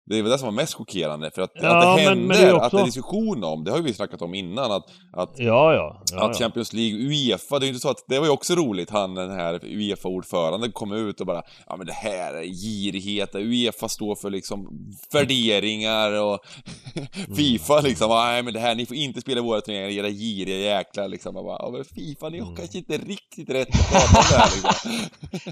det 0.07 0.21
var 0.21 0.29
det 0.29 0.37
som 0.37 0.45
var 0.45 0.53
mest 0.53 0.73
chockerande, 0.73 1.31
för 1.31 1.41
att, 1.41 1.51
Ja, 1.53 1.77
att 1.91 1.97
det 1.97 2.03
hände, 2.03 2.25
men 2.27 2.37
det 2.37 2.43
är 2.43 2.53
att 2.53 2.59
det 2.61 2.65
också- 2.65 2.77
är 2.77 2.85
diskussion 2.85 3.43
om, 3.43 3.63
det 3.63 3.71
har 3.71 3.77
ju 3.77 3.83
vi 3.83 3.93
snackat 3.93 4.21
om 4.21 4.33
innan, 4.33 4.71
att, 4.71 4.83
att 5.13 5.33
Ja 5.37 5.73
ja, 5.73 6.01
att 6.25 6.37
Champions 6.37 6.73
League, 6.73 6.99
Uefa, 6.99 7.59
det 7.59 7.63
är 7.65 7.67
ju 7.67 7.73
inte 7.73 7.81
så 7.81 7.89
att, 7.89 8.03
det 8.07 8.19
var 8.19 8.25
ju 8.25 8.31
också 8.31 8.55
roligt, 8.55 8.89
han 8.89 9.15
den 9.15 9.31
här 9.31 9.59
Uefa-ordföranden 9.63 10.71
kom 10.71 10.91
ut 10.93 11.19
och 11.21 11.27
bara 11.27 11.41
Ja 11.67 11.75
men 11.77 11.87
det 11.87 11.93
här 11.93 12.33
är 12.33 12.43
girighet, 12.43 13.35
Uefa 13.35 13.89
står 13.89 14.15
för 14.15 14.29
liksom 14.29 14.67
värderingar 15.13 16.11
och 16.21 16.39
Fifa 17.35 17.81
liksom, 17.81 18.09
nej 18.09 18.43
men 18.43 18.53
det 18.53 18.59
här, 18.59 18.75
ni 18.75 18.85
får 18.85 18.97
inte 18.97 19.21
spela 19.21 19.41
våra 19.41 19.61
turneringar, 19.61 19.89
era 20.05 20.09
giriga 20.09 20.57
jäklar 20.57 21.07
liksom. 21.07 21.35
Jag 21.35 21.45
bara, 21.45 21.57
ja 21.59 21.69
men 21.71 21.85
Fifa, 21.85 22.29
ni 22.29 22.39
har 22.39 22.55
kanske 22.55 22.77
inte 22.77 22.97
riktigt 22.97 23.49
rätt 23.49 23.67
att 23.69 23.91
prata 23.91 24.17
om 24.19 24.25
det 24.31 24.37
här 24.37 24.49
liksom. 24.55 24.91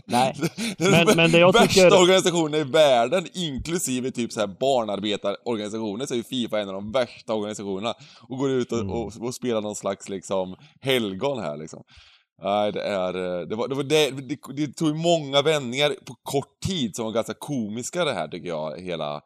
Nej. 0.06 0.36
Men- 1.06 1.16
men 1.16 1.32
det 1.32 1.40
jag 1.40 1.54
värsta 1.54 1.68
tycker- 1.68 2.02
organisationen 2.02 2.54
i 2.62 2.64
världen, 2.64 3.28
inklusive 3.34 4.12
typ 4.12 4.32
så 4.32 4.43
här 4.48 4.58
barnarbetarorganisationer, 4.60 6.06
så 6.06 6.14
är 6.14 6.18
ju 6.18 6.24
Fifa 6.24 6.60
en 6.60 6.68
av 6.70 6.74
de 6.74 6.92
värsta 6.92 7.34
organisationerna. 7.34 7.94
Och 8.30 8.38
går 8.38 8.50
ut 8.52 8.72
och, 8.72 8.80
Mm. 8.80 8.92
och, 8.92 9.12
och 9.22 9.36
spelar 9.36 9.62
någon 9.62 9.76
slags 9.76 10.10
liksom 10.10 10.56
helgon 10.82 11.40
här 11.40 11.58
liksom. 11.58 11.84
Nej, 12.44 12.72
det 12.72 12.82
är... 12.82 13.16
eh, 13.42 13.48
Det, 13.48 13.56
var, 13.56 13.68
det, 13.68 13.76
var 13.76 13.84
det, 13.84 14.10
det, 14.12 14.38
det 14.56 14.68
tog 14.74 14.88
ju 14.88 14.94
många 14.94 15.42
vändningar 15.42 15.96
på 16.06 16.16
kort 16.24 16.60
tid 16.66 16.96
som 16.96 17.06
var 17.06 17.12
ganska 17.12 17.34
komiska 17.34 18.06
det 18.06 18.14
här 18.14 18.28
tycker 18.28 18.48
jag, 18.48 18.80
hela, 18.82 19.22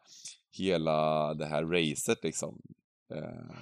hela 0.58 1.34
det 1.34 1.46
här 1.46 1.64
racet 1.64 2.18
liksom. 2.24 2.58
Eh, 3.14 3.56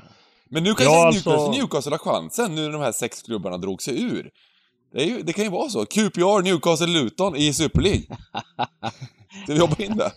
Men 0.51 0.63
nu 0.63 0.69
kanske 0.75 0.85
Ja, 0.85 1.05
Newcastle, 1.05 1.33
alltså- 1.33 1.53
Newcastle 1.53 1.93
har 1.93 1.99
chansen 1.99 2.55
nu 2.55 2.63
när 2.63 2.71
de 2.73 2.81
här 2.83 2.93
sex 2.93 3.23
klubbarna 3.23 3.59
drog 3.59 3.83
sig 3.83 4.03
ur. 4.03 4.31
Det, 4.93 5.03
är 5.03 5.07
ju, 5.07 5.23
det 5.23 5.33
kan 5.33 5.45
ju 5.45 5.51
vara 5.51 5.69
så. 5.69 5.87
QPR, 5.87 6.43
Newcastle, 6.43 6.87
Luton 6.87 7.37
i 7.37 7.53
Super 7.53 7.81
League. 7.83 8.03
Ska 9.45 9.53
vi 9.53 9.59
jobba 9.59 9.77
in 9.79 9.97
det? 9.97 10.13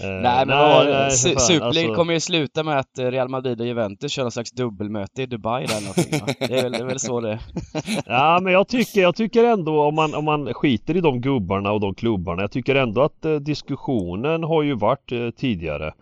nej 0.00 0.46
men 0.46 0.58
vad 0.58 0.70
var 0.70 0.84
det? 0.84 1.08
Su- 1.08 1.28
för 1.28 1.34
fan, 1.34 1.40
Super 1.40 1.60
League 1.60 1.66
alltså- 1.88 1.94
kommer 1.94 2.12
ju 2.12 2.20
sluta 2.20 2.62
med 2.62 2.78
att 2.78 2.98
eh, 2.98 3.06
Real 3.06 3.28
Madrid 3.28 3.60
och 3.60 3.66
Juventus 3.66 4.12
kör 4.12 4.22
någon 4.22 4.32
slags 4.32 4.52
dubbelmöte 4.52 5.22
i 5.22 5.26
Dubai 5.26 5.66
där 5.66 5.80
någonting, 5.80 6.20
va? 6.20 6.26
Det 6.48 6.58
är 6.58 6.62
väl, 6.62 6.72
det 6.72 6.78
är 6.78 6.84
väl 6.84 6.98
så 6.98 7.20
det. 7.20 7.38
Ja 8.06 8.38
men 8.42 8.52
jag 8.52 8.68
tycker, 8.68 9.00
jag 9.00 9.16
tycker 9.16 9.44
ändå 9.44 9.82
om 9.82 9.94
man, 9.94 10.14
om 10.14 10.24
man 10.24 10.54
skiter 10.54 10.96
i 10.96 11.00
de 11.00 11.20
gubbarna 11.20 11.72
och 11.72 11.80
de 11.80 11.94
klubbarna 11.94 12.42
Jag 12.42 12.50
tycker 12.52 12.74
ändå 12.74 13.02
att 13.02 13.24
eh, 13.24 13.34
diskussionen 13.34 14.42
har 14.44 14.62
ju 14.62 14.74
varit 14.74 15.12
eh, 15.12 15.30
tidigare 15.30 15.92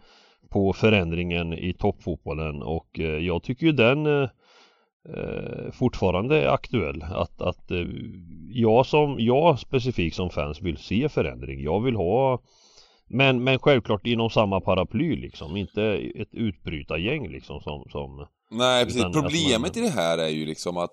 På 0.50 0.72
förändringen 0.72 1.52
i 1.52 1.74
toppfotbollen 1.78 2.62
och 2.62 3.00
eh, 3.00 3.04
jag 3.04 3.42
tycker 3.42 3.66
ju 3.66 3.72
den 3.72 4.06
eh, 4.22 4.28
fortfarande 5.72 6.42
är 6.42 6.46
aktuell 6.46 7.02
att, 7.02 7.42
att 7.42 7.70
eh, 7.70 7.86
jag 8.50 8.86
som, 8.86 9.16
jag 9.18 9.58
specifikt 9.58 10.16
som 10.16 10.30
fans 10.30 10.60
vill 10.62 10.76
se 10.76 11.08
förändring 11.08 11.62
Jag 11.62 11.80
vill 11.80 11.96
ha 11.96 12.40
men, 13.08 13.44
men 13.44 13.58
självklart 13.58 14.06
inom 14.06 14.30
samma 14.30 14.60
paraply 14.60 15.16
liksom, 15.16 15.56
inte 15.56 15.82
ett 16.14 16.28
utbrytargäng 16.34 17.28
liksom 17.28 17.60
som, 17.60 17.84
som 17.90 18.26
Nej, 18.50 18.84
precis. 18.84 19.02
Problemet 19.02 19.74
man- 19.76 19.84
i 19.84 19.88
det 19.88 19.94
här 19.94 20.18
är 20.18 20.28
ju 20.28 20.46
liksom 20.46 20.76
att 20.76 20.90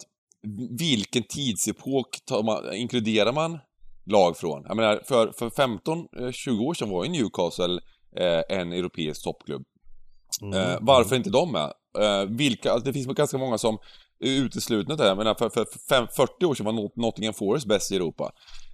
vilken 0.79 1.23
tidsepok 1.23 2.07
man, 2.45 2.73
inkluderar 2.73 3.33
man 3.33 3.59
lag 4.05 4.37
från? 4.37 4.63
Jag 4.67 4.75
menar, 4.77 5.01
för, 5.05 5.31
för 5.31 5.49
15-20 5.49 6.59
år 6.59 6.73
sedan 6.73 6.89
var 6.89 7.03
ju 7.05 7.11
Newcastle 7.11 7.79
eh, 8.15 8.57
en 8.59 8.73
europeisk 8.73 9.23
toppklubb. 9.23 9.63
mm, 10.41 10.53
Eh, 10.59 10.77
varför 10.81 11.15
inte 11.15 11.29
de 11.29 11.51
med? 11.51 11.73
Eh, 11.99 12.25
vilka, 12.25 12.71
alltså, 12.71 12.85
det 12.85 12.93
finns 12.93 13.07
ganska 13.07 13.37
många 13.37 13.57
som 13.57 13.77
är 14.19 14.29
uteslutna 14.29 14.95
där. 14.95 15.07
Jag 15.07 15.17
menar, 15.17 15.35
för, 15.35 15.49
för, 15.49 15.65
för 15.65 15.79
fem, 15.89 16.07
40 16.15 16.45
år 16.45 16.55
sedan 16.55 16.65
var 16.65 17.01
Nottingham 17.01 17.33
Forest 17.33 17.67
bäst 17.67 17.91
i 17.91 17.95
Europa. 17.95 18.31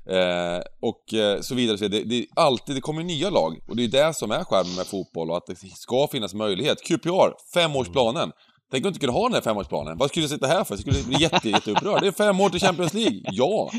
Eh, 0.10 0.62
och 0.82 1.14
eh, 1.14 1.42
så 1.42 1.56
vidare. 1.56 1.78
Så 1.78 1.88
det, 1.88 2.04
det, 2.04 2.26
alltid, 2.36 2.76
det 2.76 2.82
kommer 2.82 3.02
ju 3.02 3.08
nya 3.08 3.30
lag. 3.30 3.60
Och 3.68 3.76
det 3.76 3.84
är 3.84 3.88
det 3.88 4.14
som 4.14 4.32
är 4.32 4.44
skärmen 4.44 4.76
med 4.76 4.88
fotboll 4.88 5.32
och 5.32 5.38
att 5.38 5.46
det 5.48 5.56
ska 5.76 6.08
finnas 6.12 6.34
möjlighet. 6.34 6.84
QPR, 6.84 7.34
femårsplanen. 7.54 8.32
Tänk 8.72 8.82
om 8.82 8.84
du 8.84 8.88
inte 8.88 9.00
kunde 9.00 9.14
ha 9.14 9.24
den 9.24 9.34
här 9.34 9.42
femårsplanen. 9.42 9.98
Vad 9.98 10.10
skulle 10.10 10.24
jag 10.24 10.30
sitta 10.30 10.48
här 10.48 10.64
för? 10.64 10.74
Jag 10.76 10.80
skulle 10.80 11.04
bli 11.04 11.22
jätte, 11.22 11.50
jätteupprörd. 11.50 12.02
Det 12.02 12.08
är 12.08 12.12
fem 12.12 12.40
år 12.40 12.50
till 12.50 12.60
Champions 12.60 12.94
League. 12.94 13.22
Ja! 13.24 13.72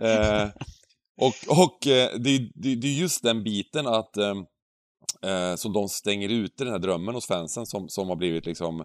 Eh, 0.00 0.48
och 1.20 1.60
och 1.60 1.86
eh, 1.86 2.10
det, 2.18 2.38
det, 2.54 2.74
det 2.74 2.88
är 2.88 3.00
just 3.00 3.22
den 3.22 3.42
biten 3.42 3.86
att 3.86 4.16
ehm, 4.16 4.44
eh, 5.26 5.54
som 5.54 5.72
de 5.72 5.88
stänger 5.88 6.28
ute 6.28 6.64
den 6.64 6.72
här 6.72 6.78
drömmen 6.80 7.14
hos 7.14 7.26
fansen 7.26 7.66
som, 7.66 7.88
som 7.88 8.08
har 8.08 8.16
blivit 8.16 8.46
liksom 8.46 8.84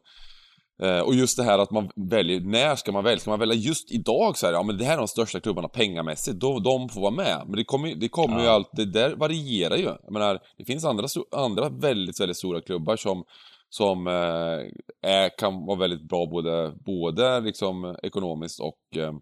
eh, 0.84 1.00
och 1.00 1.16
just 1.16 1.38
det 1.38 1.44
här 1.44 1.60
att 1.60 1.72
man 1.72 1.90
väljer, 1.96 2.40
när 2.40 2.76
ska 2.76 2.92
man 2.92 3.04
välja? 3.04 3.20
Ska 3.20 3.30
man 3.30 3.40
välja 3.40 3.56
just 3.56 3.92
idag 3.92 4.38
så 4.38 4.46
här, 4.46 4.54
ja 4.54 4.64
men 4.64 4.78
det 4.78 4.86
här 4.86 4.94
är 4.94 4.98
de 4.98 5.08
största 5.08 5.40
klubbarna 5.40 5.68
pengamässigt, 5.68 6.40
då, 6.40 6.60
de 6.60 6.90
får 6.90 7.02
vara 7.02 7.12
med. 7.12 7.42
Men 7.46 7.56
det 7.56 7.64
kommer, 7.64 7.96
det 7.96 8.10
kommer 8.10 8.40
ju 8.40 8.46
Ja. 8.46 8.52
allt, 8.52 8.70
det 8.74 8.86
där 8.86 9.16
varierar 9.16 9.76
ju. 9.76 9.84
Jag 9.84 10.12
menar, 10.14 10.40
det 10.58 10.66
finns 10.66 10.86
andra, 10.86 11.08
andra 11.32 11.70
väldigt, 11.70 12.20
väldigt 12.20 12.38
stora 12.38 12.62
klubbar 12.62 12.96
som 12.96 13.24
som 13.70 14.08
eh, 14.08 15.12
är, 15.12 15.38
kan 15.38 15.66
vara 15.66 15.80
väldigt 15.80 16.10
bra 16.10 16.26
både, 16.26 16.74
både 16.86 17.40
liksom 17.40 17.96
ekonomiskt 18.04 18.60
och 18.60 18.98
eh, 18.98 19.14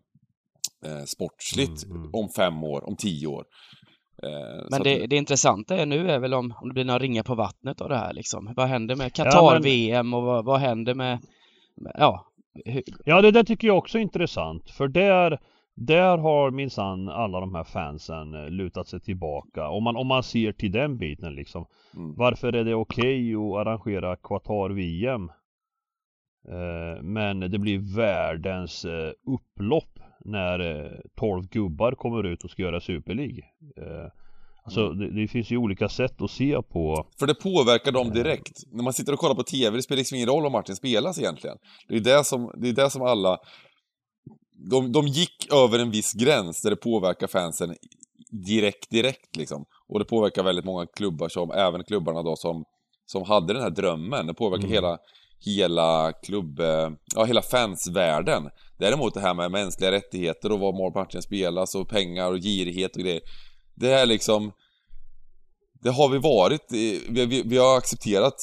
eh, 0.86 1.04
sportsligt 1.06 1.84
Mm, 1.84 1.98
mm. 1.98 2.10
om 2.14 2.30
fem 2.30 2.64
år, 2.64 2.88
om 2.90 2.96
tio 2.96 3.28
år. 3.28 3.46
Eh, 4.26 4.66
Men 4.70 4.74
att- 4.74 4.84
det, 4.84 5.08
det 5.08 5.16
intressanta 5.16 5.78
är 5.78 5.86
nu 5.86 6.12
är 6.12 6.20
väl 6.20 6.34
om, 6.34 6.54
om 6.62 6.68
det 6.68 6.74
blir 6.74 6.86
några 6.86 7.00
ringar 7.00 7.24
på 7.24 7.36
vattnet 7.36 7.82
av 7.82 7.90
det 7.90 7.98
här 7.98 8.14
liksom. 8.14 8.54
Vad 8.56 8.68
händer 8.68 8.96
med 8.96 9.14
Qatar-VM 9.14 10.14
och 10.14 10.24
vad, 10.24 10.46
vad 10.46 10.60
händer 10.60 10.94
med, 10.94 11.20
med 11.76 11.96
ja, 11.98 12.26
hur, 12.66 12.84
Ja 13.06 13.22
det 13.22 13.32
där 13.32 13.44
tycker 13.44 13.68
jag 13.68 13.78
också 13.78 13.98
är 13.98 14.02
intressant 14.02 14.70
för 14.70 14.88
där 14.88 15.40
Där 15.76 16.18
har 16.18 16.52
minsann 16.52 17.10
alla 17.10 17.40
de 17.40 17.56
här 17.56 17.64
fansen 17.64 18.34
eh, 18.34 18.50
lutat 18.50 18.88
sig 18.88 19.00
tillbaka 19.00 19.68
om 19.70 19.84
man, 19.84 19.96
om 19.96 20.08
man 20.08 20.24
ser 20.24 20.52
till 20.52 20.72
den 20.72 20.98
biten 20.98 21.36
liksom 21.36 21.66
Mm. 21.98 22.16
Varför 22.16 22.54
är 22.54 22.64
det 22.64 22.76
okej 22.76 23.36
att 23.36 23.42
arrangera 23.68 24.16
Qatar-VM? 24.16 25.30
Eh, 26.48 27.02
men 27.02 27.40
det 27.40 27.60
blir 27.60 27.96
världens 27.96 28.86
eh, 28.86 29.12
upplopp 29.28 29.95
när 30.26 30.60
eh, 30.86 30.92
12 31.20 31.48
gubbar 31.48 31.92
kommer 31.92 32.24
ut 32.26 32.44
och 32.44 32.50
ska 32.52 32.62
göra 32.62 32.80
Super 32.82 33.14
League 33.14 33.40
eh, 33.78 34.12
Alltså 34.68 34.86
Mm. 34.86 35.00
det, 35.00 35.22
det 35.22 35.28
finns 35.28 35.52
ju 35.52 35.58
olika 35.58 35.90
sätt 35.90 36.22
att 36.22 36.32
se 36.32 36.62
på 36.62 37.08
För 37.20 37.28
det 37.28 37.36
påverkar 37.36 37.92
dem 37.92 38.10
direkt. 38.10 38.64
När 38.72 38.84
man 38.84 38.94
sitter 38.94 39.14
och 39.14 39.20
kollar 39.20 39.36
på 39.36 39.44
TV, 39.44 39.76
det 39.78 39.84
spelar 39.84 39.98
liksom 39.98 40.16
ingen 40.16 40.30
roll 40.30 40.46
om 40.46 40.52
matchen 40.52 40.76
spelas 40.76 41.20
egentligen. 41.20 41.58
Det 41.88 41.96
är 41.96 42.00
det 42.00 42.24
som, 42.24 42.52
det 42.58 42.70
är 42.70 42.74
det 42.74 42.90
som 42.90 43.02
alla... 43.02 43.38
De, 44.72 44.92
de 44.92 45.08
gick 45.08 45.54
över 45.54 45.80
en 45.80 45.92
viss 45.92 46.14
gräns 46.14 46.62
där 46.62 46.70
det 46.70 46.76
påverkar 46.76 47.28
fansen 47.28 47.76
direkt, 48.32 48.90
direkt 48.90 49.36
liksom. 49.36 49.66
Och 49.88 50.00
det 50.00 50.06
påverkar 50.06 50.44
väldigt 50.44 50.66
många 50.66 50.86
klubbar 50.86 51.30
som, 51.30 51.52
även 51.52 51.84
klubbarna 51.84 52.24
då 52.24 52.36
som, 52.36 52.64
som 53.06 53.24
hade 53.24 53.54
den 53.54 53.62
här 53.62 53.70
drömmen. 53.70 54.28
Det 54.28 54.34
påverkar 54.34 54.64
Mm. 54.64 54.74
hela, 54.74 54.98
hela 55.46 56.14
klubb, 56.14 56.60
eh, 56.60 56.90
ja 57.16 57.24
hela 57.24 57.42
fansvärlden. 57.42 58.50
Däremot 58.80 59.14
det 59.14 59.20
här 59.20 59.34
med 59.34 59.52
mänskliga 59.52 59.92
rättigheter 59.92 60.52
och 60.52 60.60
var 60.60 60.94
matchen 61.04 61.22
spelas 61.22 61.76
och 61.76 61.90
pengar 61.90 62.32
och 62.32 62.40
girighet 62.40 62.96
och 62.96 63.02
grejer. 63.02 63.22
Det 63.76 63.92
är 63.92 64.06
liksom 64.06 64.52
det 65.86 65.92
har 65.92 66.10
vi 66.10 66.18
varit, 66.18 66.62
vi, 66.70 67.02
vi, 67.10 67.44
vi 67.46 67.58
har 67.58 67.78
accepterat 67.78 68.36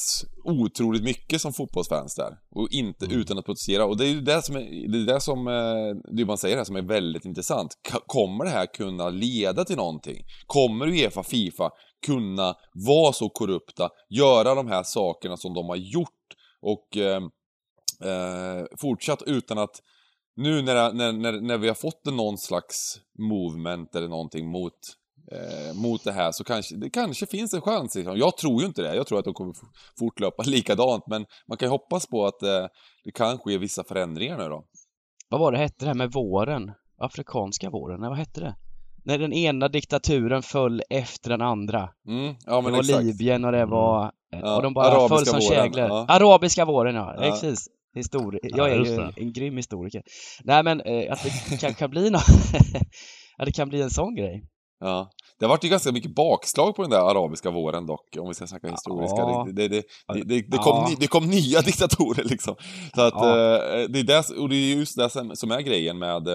otroligt 0.43 1.03
mycket 1.03 1.41
som 1.41 1.53
fotbollsfans 1.53 2.15
där. 2.15 2.37
Och 2.55 2.67
inte 2.71 3.05
Mm. 3.05 3.19
utan 3.19 3.37
att 3.37 3.45
protestera. 3.45 3.85
Och 3.85 3.97
det 3.97 4.05
är 4.05 4.09
ju 4.09 4.21
det 4.21 4.41
som, 4.41 4.55
är, 4.55 4.91
det, 4.91 4.97
är 4.97 5.13
det 5.13 5.21
som 5.21 5.47
eh, 5.47 6.15
det 6.17 6.25
man 6.25 6.37
säger 6.37 6.57
här 6.57 6.63
som 6.63 6.75
är 6.75 6.81
väldigt 6.81 7.25
intressant. 7.25 7.77
Kommer 8.07 8.45
det 8.45 8.51
här 8.51 8.65
kunna 8.65 9.09
leda 9.09 9.65
till 9.65 9.75
någonting? 9.75 10.23
Kommer 10.45 10.87
Uefa, 10.87 11.23
Fifa 11.23 11.69
kunna 12.05 12.55
vara 12.87 13.13
så 13.13 13.29
korrupta, 13.29 13.89
göra 14.09 14.55
de 14.55 14.67
här 14.67 14.83
sakerna 14.83 15.37
som 15.37 15.53
de 15.53 15.69
har 15.69 15.75
gjort 15.75 16.09
och 16.63 16.97
eh, 16.97 17.21
eh, 18.09 18.65
fortsatt 18.77 19.21
utan 19.25 19.57
att 19.57 19.81
nu 20.35 20.61
när, 20.61 20.93
när, 20.93 21.11
när, 21.11 21.41
när 21.41 21.57
vi 21.57 21.67
har 21.67 21.75
fått 21.75 22.05
någon 22.05 22.37
slags 22.37 22.99
movement 23.19 23.95
eller 23.95 24.07
någonting 24.07 24.47
mot 24.47 24.73
eh, 25.31 25.75
mot 25.75 26.03
det 26.03 26.11
här 26.11 26.31
så 26.31 26.43
kanske 26.43 26.75
det 26.75 26.89
kanske 26.89 27.25
finns 27.25 27.53
en 27.53 27.61
chans. 27.61 27.95
Liksom. 27.95 28.17
Jag 28.17 28.37
tror 28.37 28.61
ju 28.61 28.67
inte 28.67 28.81
det. 28.81 28.95
Jag 28.95 29.07
tror 29.07 29.19
att 29.19 29.25
de 29.25 29.33
kommer 29.33 29.53
fortlöpa 29.99 30.43
likadant. 30.45 31.07
Men 31.07 31.25
man 31.47 31.57
kan 31.57 31.65
ju 31.65 31.71
hoppas 31.71 32.07
på 32.07 32.25
att 32.25 32.43
eh, 32.43 32.67
det 33.03 33.11
kan 33.11 33.37
ske 33.37 33.57
vissa 33.57 33.83
förändringar 33.83 34.37
nu 34.37 34.49
då. 34.49 34.65
vad 35.29 35.39
var 35.39 35.51
det 35.51 35.57
hette 35.57 35.85
det 35.85 35.87
här 35.87 35.95
med 35.95 36.11
våren? 36.11 36.71
Afrikanska 36.97 37.69
våren, 37.69 37.99
nej 37.99 38.09
vad 38.09 38.17
hette 38.17 38.41
det? 38.41 38.55
När 39.05 39.17
den 39.17 39.33
ena 39.33 39.67
diktaturen 39.67 40.41
föll 40.43 40.81
efter 40.89 41.29
den 41.29 41.41
andra. 41.41 41.89
Mm, 42.07 42.35
ja 42.45 42.61
Det 42.61 42.71
var 42.71 42.79
exakt. 42.79 43.03
Libyen 43.03 43.45
och 43.45 43.51
det 43.51 43.57
Mm. 43.57 43.69
var... 43.69 44.11
Ja, 44.41 44.55
och 44.55 44.63
de 44.63 44.73
bara 44.73 44.87
arabiska 44.87 45.15
föll 45.15 45.25
som 45.25 45.39
våren, 45.39 45.73
käglor. 45.73 45.87
ja. 45.87 46.05
Arabiska 46.09 46.65
våren 46.65 46.95
ja, 46.95 47.13
Ja. 47.17 47.21
precis. 47.21 47.67
Histori 47.95 48.39
Ja, 48.43 48.57
jag 48.57 48.71
är 48.71 48.85
ju 48.85 48.93
en, 48.95 49.13
en 49.15 49.33
grym 49.33 49.57
historiker. 49.57 50.01
Nej 50.43 50.63
men 50.63 50.81
eh, 50.81 51.11
att 51.13 51.23
det 51.49 51.57
kan, 51.61 51.73
kan 51.73 51.89
bli 51.89 52.09
något... 52.09 52.23
ja, 53.37 53.45
det 53.45 53.51
kan 53.51 53.69
bli 53.69 53.81
en 53.81 53.89
sån 53.89 54.15
grej. 54.15 54.43
Ja. 54.79 55.09
Det 55.39 55.45
har 55.45 55.49
varit 55.49 55.63
ju 55.65 55.69
ganska 55.69 55.91
mycket 55.91 56.15
bakslag 56.15 56.75
på 56.75 56.81
den 56.81 56.91
där 56.91 57.09
arabiska 57.11 57.51
våren 57.51 57.85
dock, 57.87 58.17
om 58.19 58.27
vi 58.27 58.33
ska 58.33 58.47
snacka 58.47 58.67
historiska. 58.71 59.15
Ja. 59.17 59.47
Det, 59.47 59.51
det, 59.53 59.67
det, 59.67 59.83
det, 60.13 60.23
det, 60.23 60.41
det, 60.41 60.57
Ja. 60.57 60.63
kom, 60.63 60.89
ny- 60.89 60.95
det 60.99 61.07
kom 61.07 61.25
nya 61.29 61.61
diktatorer 61.65 62.23
liksom. 62.23 62.55
Så 62.95 63.01
att, 63.01 63.13
Ja. 63.13 63.29
eh, 63.29 63.87
det 63.89 63.99
är 63.99 64.03
det, 64.03 64.29
och 64.41 64.49
det 64.49 64.55
är 64.55 64.75
just 64.75 64.97
det 64.97 65.09
som, 65.09 65.35
som 65.35 65.51
är 65.51 65.61
grejen 65.61 65.99
med 65.99 66.27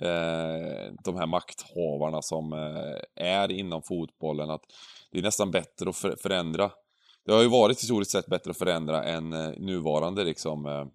eh, 0.00 0.92
de 1.04 1.16
här 1.16 1.26
makthavarna 1.26 2.22
som 2.22 2.52
eh, 2.52 3.24
är 3.26 3.52
inom 3.52 3.82
fotbollen, 3.82 4.50
att 4.50 4.62
det 5.12 5.18
är 5.18 5.22
nästan 5.22 5.50
bättre 5.50 5.88
att 5.90 5.96
för, 5.96 6.16
förändra. 6.22 6.70
Det 7.26 7.32
har 7.32 7.42
ju 7.42 7.48
varit 7.48 7.78
historiskt 7.78 8.10
sett 8.10 8.26
bättre 8.26 8.50
att 8.50 8.58
förändra 8.58 9.04
än 9.04 9.32
eh, 9.32 9.50
nuvarande 9.56 10.24
liksom 10.24 10.66
eh, 10.66 10.86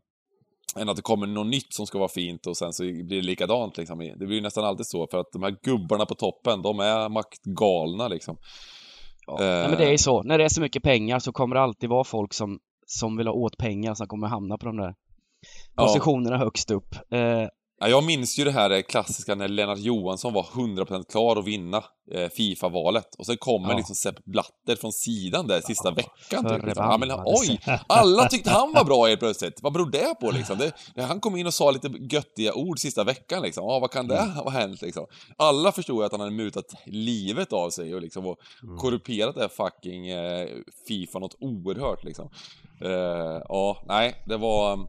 än 0.82 0.90
att 0.90 0.96
det 0.96 1.02
kommer 1.02 1.28
något 1.28 1.48
nytt 1.48 1.74
som 1.74 1.86
ska 1.88 1.98
vara 1.98 2.10
fint 2.10 2.48
och 2.48 2.58
sen 2.58 2.74
så 2.74 2.84
blir 2.84 3.04
det 3.04 3.22
likadant 3.22 3.78
liksom. 3.78 4.00
Det 4.00 4.26
blir 4.26 4.36
ju 4.36 4.42
nästan 4.42 4.66
alltid 4.66 4.86
så 4.86 5.08
för 5.12 5.18
att 5.18 5.32
de 5.34 5.44
här 5.44 5.56
gubbarna 5.64 6.06
på 6.06 6.16
toppen, 6.16 6.62
de 6.62 6.80
är 6.80 7.10
maktgalna 7.10 8.08
liksom. 8.08 8.38
Ja. 9.28 9.34
Eh. 9.34 9.46
Nej, 9.48 9.70
men 9.70 9.78
det 9.78 9.86
är 9.86 9.92
ju 9.92 9.98
så. 9.98 10.24
När 10.24 10.38
det 10.38 10.44
är 10.44 10.50
så 10.50 10.62
mycket 10.62 10.84
pengar 10.84 11.20
så 11.20 11.32
kommer 11.32 11.56
det 11.56 11.62
alltid 11.62 11.90
vara 11.90 12.04
folk 12.04 12.34
som, 12.34 12.60
som 12.86 13.18
vill 13.18 13.28
ha 13.28 13.34
åt 13.34 13.58
pengar 13.58 13.94
som 13.94 14.08
kommer 14.08 14.28
hamna 14.28 14.58
på 14.58 14.66
de 14.66 14.78
där 14.78 14.96
Ja. 15.76 15.84
positionerna 15.84 16.38
högst 16.38 16.72
upp. 16.72 16.96
Eh, 17.12 17.20
Ja, 17.20 17.50
jag 17.90 18.04
minns 18.04 18.40
ju 18.40 18.44
det 18.44 18.52
här 18.52 18.82
klassiska 18.82 19.36
när 19.36 19.48
Lennart 19.48 19.80
Johansson 19.80 20.34
var 20.34 20.44
100% 20.44 21.12
klar 21.12 21.36
att 21.36 21.46
vinna 21.48 21.84
eh, 22.12 22.30
Fifa-valet. 22.30 23.16
Och 23.18 23.26
sen 23.26 23.38
kommer 23.38 23.70
Ja. 23.70 23.78
liksom 23.78 23.96
Sepp 23.96 24.26
Blatter 24.26 24.76
från 24.76 24.92
sidan 24.94 25.48
där 25.48 25.62
sista 25.62 25.92
veckan. 25.92 26.50
Typ, 26.50 26.66
liksom. 26.66 26.86
ja, 26.86 26.98
men, 26.98 27.12
oj! 27.26 27.60
Alla 27.88 28.30
tyckte 28.30 28.50
han 28.50 28.74
var 28.74 28.84
bra 28.84 29.06
helt 29.08 29.20
plötsligt. 29.20 29.60
Vad 29.64 29.74
beror 29.74 29.92
det 29.92 30.16
på 30.22 30.32
liksom? 30.32 30.58
Det, 30.58 31.02
han 31.02 31.20
kom 31.20 31.36
in 31.36 31.48
och 31.48 31.54
sa 31.54 31.72
lite 31.72 31.88
göttiga 32.12 32.54
ord 32.54 32.80
sista 32.80 33.04
veckan 33.04 33.42
liksom. 33.42 33.64
Ja, 33.64 33.80
vad 33.80 33.92
kan 33.92 34.08
det 34.08 34.22
ha 34.22 34.50
hänt 34.50 34.82
liksom? 34.82 35.06
Alla 35.38 35.72
förstod 35.72 36.00
ju 36.00 36.06
att 36.06 36.12
han 36.12 36.22
hade 36.22 36.32
mutat 36.32 36.74
livet 36.86 37.54
av 37.54 37.70
sig 37.70 37.96
och 37.96 38.02
liksom 38.02 38.26
och 38.28 38.38
korrumperat 38.80 39.36
det 39.36 39.42
här 39.42 39.48
fucking 39.48 40.10
eh, 40.10 40.48
Fifa 40.88 41.20
något 41.20 41.36
oerhört 41.40 42.04
liksom. 42.04 42.30
Eh, 42.82 43.42
ja, 43.50 43.84
nej, 43.88 44.16
det 44.26 44.38
var... 44.38 44.80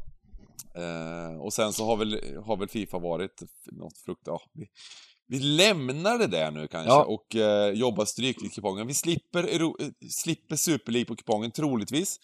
Eh, 0.77 1.41
och 1.41 1.53
sen 1.53 1.73
så 1.73 1.87
har 1.87 1.97
väl, 1.97 2.21
har 2.47 2.57
väl 2.57 2.69
Fifa 2.69 2.99
varit 2.99 3.43
något 3.73 3.99
frukt... 3.99 4.23
Ja, 4.27 4.41
vi, 4.53 4.67
vi 5.29 5.39
lämnar 5.39 6.19
det 6.19 6.27
där 6.27 6.51
nu 6.51 6.69
kanske 6.69 6.91
Ja. 6.91 7.05
och 7.05 7.37
eh, 7.37 7.71
jobbar 7.73 8.05
Stryktipskupongen. 8.05 8.87
Vi 8.87 8.95
slipper, 8.95 9.45
Euro, 9.45 9.77
eh, 9.81 9.89
slipper 10.11 10.57
Super 10.57 10.93
League 10.93 11.07
på 11.07 11.17
kupongen, 11.17 11.51
troligtvis. 11.51 12.19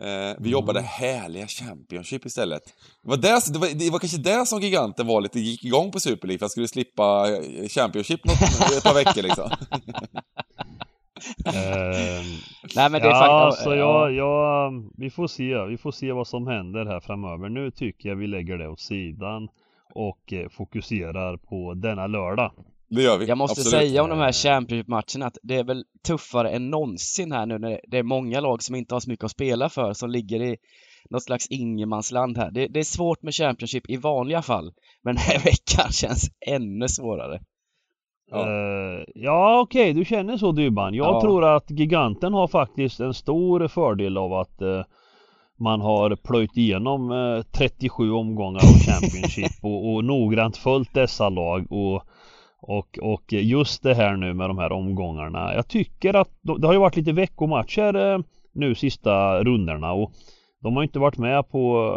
Eh, 0.00 0.36
vi 0.38 0.50
jobbar 0.50 0.74
det 0.74 0.80
härliga 0.80 1.46
Championship 1.46 2.26
istället. 2.26 2.62
Det 3.02 3.08
var, 3.08 3.16
det, 3.16 3.52
det, 3.52 3.58
var, 3.58 3.68
det 3.68 3.90
var 3.90 3.98
kanske 3.98 4.18
det 4.18 4.46
som 4.46 4.60
giganten 4.60 5.06
var 5.06 5.20
lite, 5.20 5.40
gick 5.40 5.64
igång 5.64 5.90
på 5.90 6.00
Super 6.00 6.28
League, 6.28 6.38
för 6.38 6.46
att 6.46 6.52
skulle 6.52 6.68
slippa 6.68 7.30
eh, 7.30 7.68
Championship 7.68 8.24
något, 8.24 8.72
ett 8.76 8.82
par 8.82 8.94
veckor 8.94 9.22
liksom. 9.22 9.50
Ehm, 11.44 12.24
Nej 12.76 12.90
men 12.90 13.00
det 13.00 13.06
är 13.06 13.10
ja, 13.10 13.46
faktiskt... 13.50 13.64
så 13.64 13.74
jag, 13.74 14.12
jag, 14.12 14.90
vi 14.96 15.10
får 15.10 15.26
se, 15.26 15.64
vi 15.64 15.76
får 15.76 15.92
se 15.92 16.12
vad 16.12 16.26
som 16.26 16.46
händer 16.46 16.86
här 16.86 17.00
framöver. 17.00 17.48
Nu 17.48 17.70
tycker 17.70 18.08
jag 18.08 18.16
vi 18.16 18.26
lägger 18.26 18.58
det 18.58 18.68
åt 18.68 18.80
sidan 18.80 19.48
och 19.94 20.32
eh, 20.32 20.48
fokuserar 20.48 21.36
på 21.36 21.74
denna 21.74 22.06
lördag. 22.06 22.52
Det 22.88 23.02
gör 23.02 23.18
vi. 23.18 23.26
Jag 23.26 23.38
måste 23.38 23.60
absolut. 23.60 23.88
säga 23.88 24.02
om 24.02 24.10
de 24.10 24.18
här 24.18 24.32
Championship-matcherna 24.32 25.26
att 25.26 25.38
det 25.42 25.56
är 25.56 25.64
väl 25.64 25.84
tuffare 26.06 26.50
än 26.50 26.70
någonsin 26.70 27.32
här 27.32 27.46
nu 27.46 27.58
när 27.58 27.80
det 27.88 27.98
är 27.98 28.02
många 28.02 28.40
lag 28.40 28.62
som 28.62 28.74
inte 28.74 28.94
har 28.94 29.00
så 29.00 29.10
mycket 29.10 29.24
att 29.24 29.30
spela 29.30 29.68
för 29.68 29.92
som 29.92 30.10
ligger 30.10 30.42
i 30.42 30.56
något 31.10 31.22
slags 31.22 31.46
ingenmansland 31.50 32.38
här. 32.38 32.50
Det, 32.50 32.68
det 32.68 32.80
är 32.80 32.84
svårt 32.84 33.22
med 33.22 33.34
Championship 33.34 33.90
i 33.90 33.96
vanliga 33.96 34.42
fall, 34.42 34.72
men 35.02 35.14
den 35.14 35.24
här 35.24 35.38
veckan 35.44 35.92
känns 35.92 36.30
ännu 36.46 36.88
svårare. 36.88 37.40
Ja. 38.30 38.50
Ja, 38.50 39.04
ja 39.14 39.60
okej, 39.60 39.92
du 39.92 40.04
känner 40.04 40.36
så 40.36 40.52
Dybban. 40.52 40.94
Jag 40.94 41.14
Ja. 41.14 41.20
tror 41.20 41.44
att 41.44 41.70
Giganten 41.70 42.34
har 42.34 42.48
faktiskt 42.48 43.00
en 43.00 43.14
stor 43.14 43.68
fördel 43.68 44.16
av 44.18 44.32
att 44.32 44.62
eh, 44.62 44.82
man 45.58 45.80
har 45.80 46.16
plöjt 46.16 46.56
igenom 46.56 47.10
eh, 47.12 47.42
37 47.52 48.12
omgångar 48.12 48.58
av 48.60 48.78
Championship 48.78 49.52
och, 49.62 49.92
och 49.94 50.04
noggrant 50.04 50.56
följt 50.56 50.94
dessa 50.94 51.28
lag 51.28 51.66
och, 51.72 52.02
och, 52.60 52.98
och 53.02 53.32
just 53.32 53.82
det 53.82 53.94
här 53.94 54.16
nu 54.16 54.34
med 54.34 54.50
de 54.50 54.58
här 54.58 54.72
omgångarna. 54.72 55.54
Jag 55.54 55.68
tycker 55.68 56.14
att 56.16 56.30
de- 56.42 56.60
det 56.60 56.66
har 56.66 56.74
ju 56.74 56.80
varit 56.80 56.96
lite 56.96 57.12
veckomatcher 57.12 58.22
nu 58.54 58.74
sista 58.74 59.44
rundorna 59.44 59.92
och 59.92 60.12
de 60.64 60.76
har 60.76 60.82
inte 60.82 60.98
varit 60.98 61.18
med 61.18 61.48
på, 61.50 61.92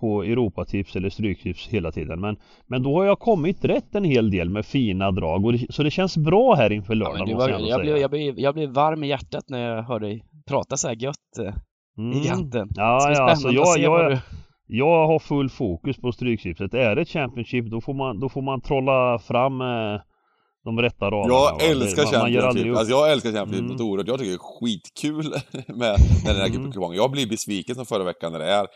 på 0.00 0.22
Europatips 0.22 0.96
eller 0.96 1.10
Stryktips 1.10 1.68
hela 1.68 1.92
tiden 1.92 2.20
men, 2.20 2.36
men 2.66 2.82
då 2.82 2.96
har 2.96 3.04
jag 3.04 3.18
kommit 3.18 3.64
rätt 3.64 3.94
en 3.94 4.04
hel 4.04 4.30
del 4.30 4.50
med 4.50 4.66
fina 4.66 5.10
drag 5.10 5.44
och 5.44 5.52
det, 5.52 5.66
så 5.72 5.82
det 5.82 5.90
känns 5.90 6.16
bra 6.16 6.54
här 6.54 6.72
inför 6.72 6.94
Ja, 6.94 6.98
lördag 6.98 7.18
men 7.18 7.28
det 7.28 7.34
måste 7.34 7.52
var, 7.52 7.58
jag 7.60 7.68
jag, 7.68 7.80
blev, 7.80 7.96
jag, 7.96 8.10
blev, 8.10 8.38
jag 8.38 8.54
blev 8.54 8.70
varm 8.70 9.04
i 9.04 9.08
hjärtat 9.08 9.44
när 9.48 9.58
jag 9.58 9.82
hörde 9.82 10.06
dig 10.06 10.24
prata 10.48 10.76
så 10.76 10.88
här 10.88 10.94
gött, 10.94 11.38
eh, 11.40 11.54
Mm. 11.98 12.12
Ja, 12.22 12.34
Så 12.34 12.44
det 12.48 12.58
är 12.58 12.66
ja, 12.76 13.30
alltså 13.30 13.50
jag, 13.50 13.78
jag, 13.78 14.10
du... 14.10 14.18
jag 14.66 15.06
har 15.06 15.18
full 15.18 15.50
fokus 15.50 15.96
på 15.96 16.12
Stryktipset. 16.12 16.74
Är 16.74 16.96
det 16.96 17.02
ett 17.02 17.08
Championship 17.08 17.70
då 17.70 17.80
får 17.80 17.94
man, 17.94 18.20
då 18.20 18.28
får 18.28 18.42
man 18.42 18.60
trolla 18.60 19.18
fram 19.18 19.60
eh, 19.60 20.00
de 20.66 20.78
rätta 20.82 21.04
raderna. 21.10 21.34
va? 21.34 21.56
Jag 21.60 21.70
älskar 21.70 22.02
man, 22.04 22.12
man 22.12 22.20
aldrig 22.22 22.42
Championship. 22.42 22.72
upp. 22.72 22.78
Alltså 22.78 22.90
jag 22.94 23.12
älskar 23.12 23.32
Championship 23.32 23.70
Mm. 23.70 23.86
oerhört. 23.86 24.08
Jag 24.08 24.18
tycker 24.18 24.30
det 24.30 24.36
är 24.36 24.38
skitkul 24.60 25.30
med, 25.68 25.96
med 26.24 26.34
den 26.34 26.36
här 26.36 26.46
Mm. 26.46 26.72
kupongen. 26.72 26.96
Jag 26.96 27.10
blir 27.10 27.26
besviken 27.28 27.74
som 27.74 27.86
förra 27.86 28.04
veckan 28.04 28.32
när 28.32 28.38
det 28.38 28.50
är 28.50 28.66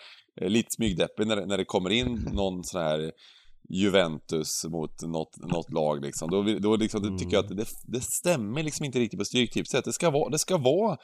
eh, 0.40 0.48
lite 0.48 0.68
smygdeppig 0.70 1.26
när, 1.26 1.36
det- 1.36 1.46
när 1.46 1.58
det 1.58 1.64
kommer 1.64 1.90
in 1.90 2.28
någon 2.32 2.64
sån 2.64 2.80
här 2.82 3.10
Juventus 3.68 4.64
mot 4.68 5.02
något, 5.02 5.36
något 5.52 5.72
lag 5.72 6.02
liksom. 6.04 6.30
Då, 6.30 6.42
då, 6.42 6.76
liksom, 6.76 7.02
då 7.02 7.18
tycker 7.18 7.36
jag 7.36 7.44
att 7.44 7.56
det, 7.56 7.66
det 7.86 8.00
stämmer 8.00 8.62
liksom 8.62 8.84
inte 8.86 8.98
riktigt 8.98 9.18
på 9.18 9.24
Stryktipset. 9.24 9.84
Det 9.84 9.92
ska 9.92 10.10
vara, 10.10 10.28
det 10.30 10.38
ska 10.38 10.56
vara 10.56 10.96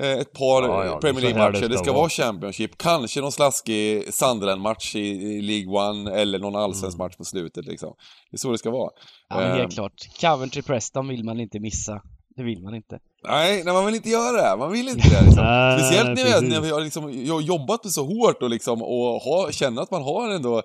ett 0.00 0.32
par 0.32 0.62
Ja, 0.62 0.84
ja, 0.84 0.98
Premier 1.00 1.22
League-matcher, 1.22 1.60
det 1.60 1.68
det 1.68 1.78
ska 1.78 1.92
vara. 1.92 2.00
vara 2.00 2.08
Championship, 2.08 2.78
kanske 2.78 3.20
någon 3.20 3.32
slaskig 3.32 4.14
Sunderland-match 4.14 4.96
i, 4.96 5.40
League 5.42 5.88
One 5.90 6.14
eller 6.14 6.38
någon 6.38 6.56
allsvensk 6.56 6.94
Mm. 6.94 7.04
match 7.06 7.16
på 7.16 7.24
slutet 7.24 7.66
liksom. 7.66 7.94
Det 8.30 8.34
är 8.36 8.38
så 8.38 8.52
det 8.52 8.58
ska 8.58 8.70
vara. 8.70 8.90
Ja, 9.28 9.36
men 9.36 9.50
Eh, 9.50 9.56
helt 9.56 9.74
klart. 9.74 9.92
Coventry 10.20 10.62
Preston 10.62 11.08
vill 11.08 11.24
man 11.24 11.40
inte 11.40 11.60
missa. 11.60 12.02
Det 12.36 12.42
vill 12.42 12.62
man 12.62 12.74
inte. 12.74 12.98
Nej, 13.28 13.62
nej, 13.64 13.74
man 13.74 13.86
vill 13.86 13.94
inte 13.94 14.08
göra 14.10 14.50
det. 14.50 14.56
Man 14.58 14.72
vill 14.72 14.88
inte 14.88 15.08
det. 15.08 15.24
Liksom. 15.24 15.44
Nej, 15.44 15.78
Speciellt 15.80 16.08
när, 16.08 16.24
precis. 16.24 16.48
när 16.50 16.60
vi 16.60 16.70
har 16.70 16.80
liksom, 16.80 17.12
jobbat 17.42 17.92
så 17.92 18.04
hårt 18.04 18.42
och, 18.42 18.50
liksom, 18.50 18.82
och 18.82 19.20
ha, 19.22 19.50
känner 19.50 19.82
att 19.82 19.90
man 19.90 20.02
har 20.02 20.30
ändå 20.30 20.58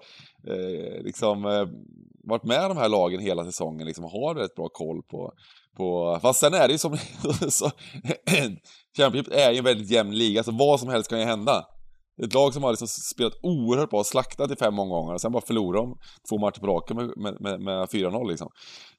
eh, 0.48 1.04
liksom, 1.04 1.46
eh, 1.46 1.66
varit 2.24 2.44
med 2.44 2.70
de 2.70 2.78
här 2.78 2.90
lagen 2.90 3.20
hela 3.20 3.46
säsongen, 3.46 3.88
liksom, 3.88 4.04
har 4.04 4.36
rätt 4.36 4.56
bra 4.56 4.70
koll 4.70 5.02
på, 5.04 5.34
på... 5.78 6.20
Fast 6.22 6.40
sen 6.40 6.54
är 6.54 6.68
det 6.68 6.72
ju 6.72 6.78
som... 6.78 6.98
så, 7.50 7.72
Championship 8.98 9.34
är 9.34 9.52
ju 9.52 9.58
en 9.58 9.64
väldigt 9.64 9.90
jämn 9.92 10.18
liga, 10.18 10.44
så 10.44 10.52
vad 10.52 10.80
som 10.80 10.90
helst 10.90 11.10
kan 11.10 11.20
ju 11.20 11.26
hända. 11.26 11.66
Ett 12.24 12.34
lag 12.34 12.54
som 12.54 12.64
har 12.64 12.72
liksom 12.72 12.88
spelat 12.88 13.34
oerhört 13.44 13.90
bra, 13.90 14.04
slaktat 14.04 14.52
i 14.52 14.56
fem 14.56 14.80
omgångar 14.80 15.14
och 15.14 15.22
sen 15.22 15.32
bara 15.32 15.46
förlorar 15.48 15.80
de 15.80 15.98
två 16.30 16.38
matcher 16.38 16.60
på 16.60 16.68
raken 16.68 16.98
med, 16.98 17.12
med, 17.18 17.42
med, 17.42 17.62
med 17.62 17.88
4-0 17.88 18.30
liksom. 18.30 18.50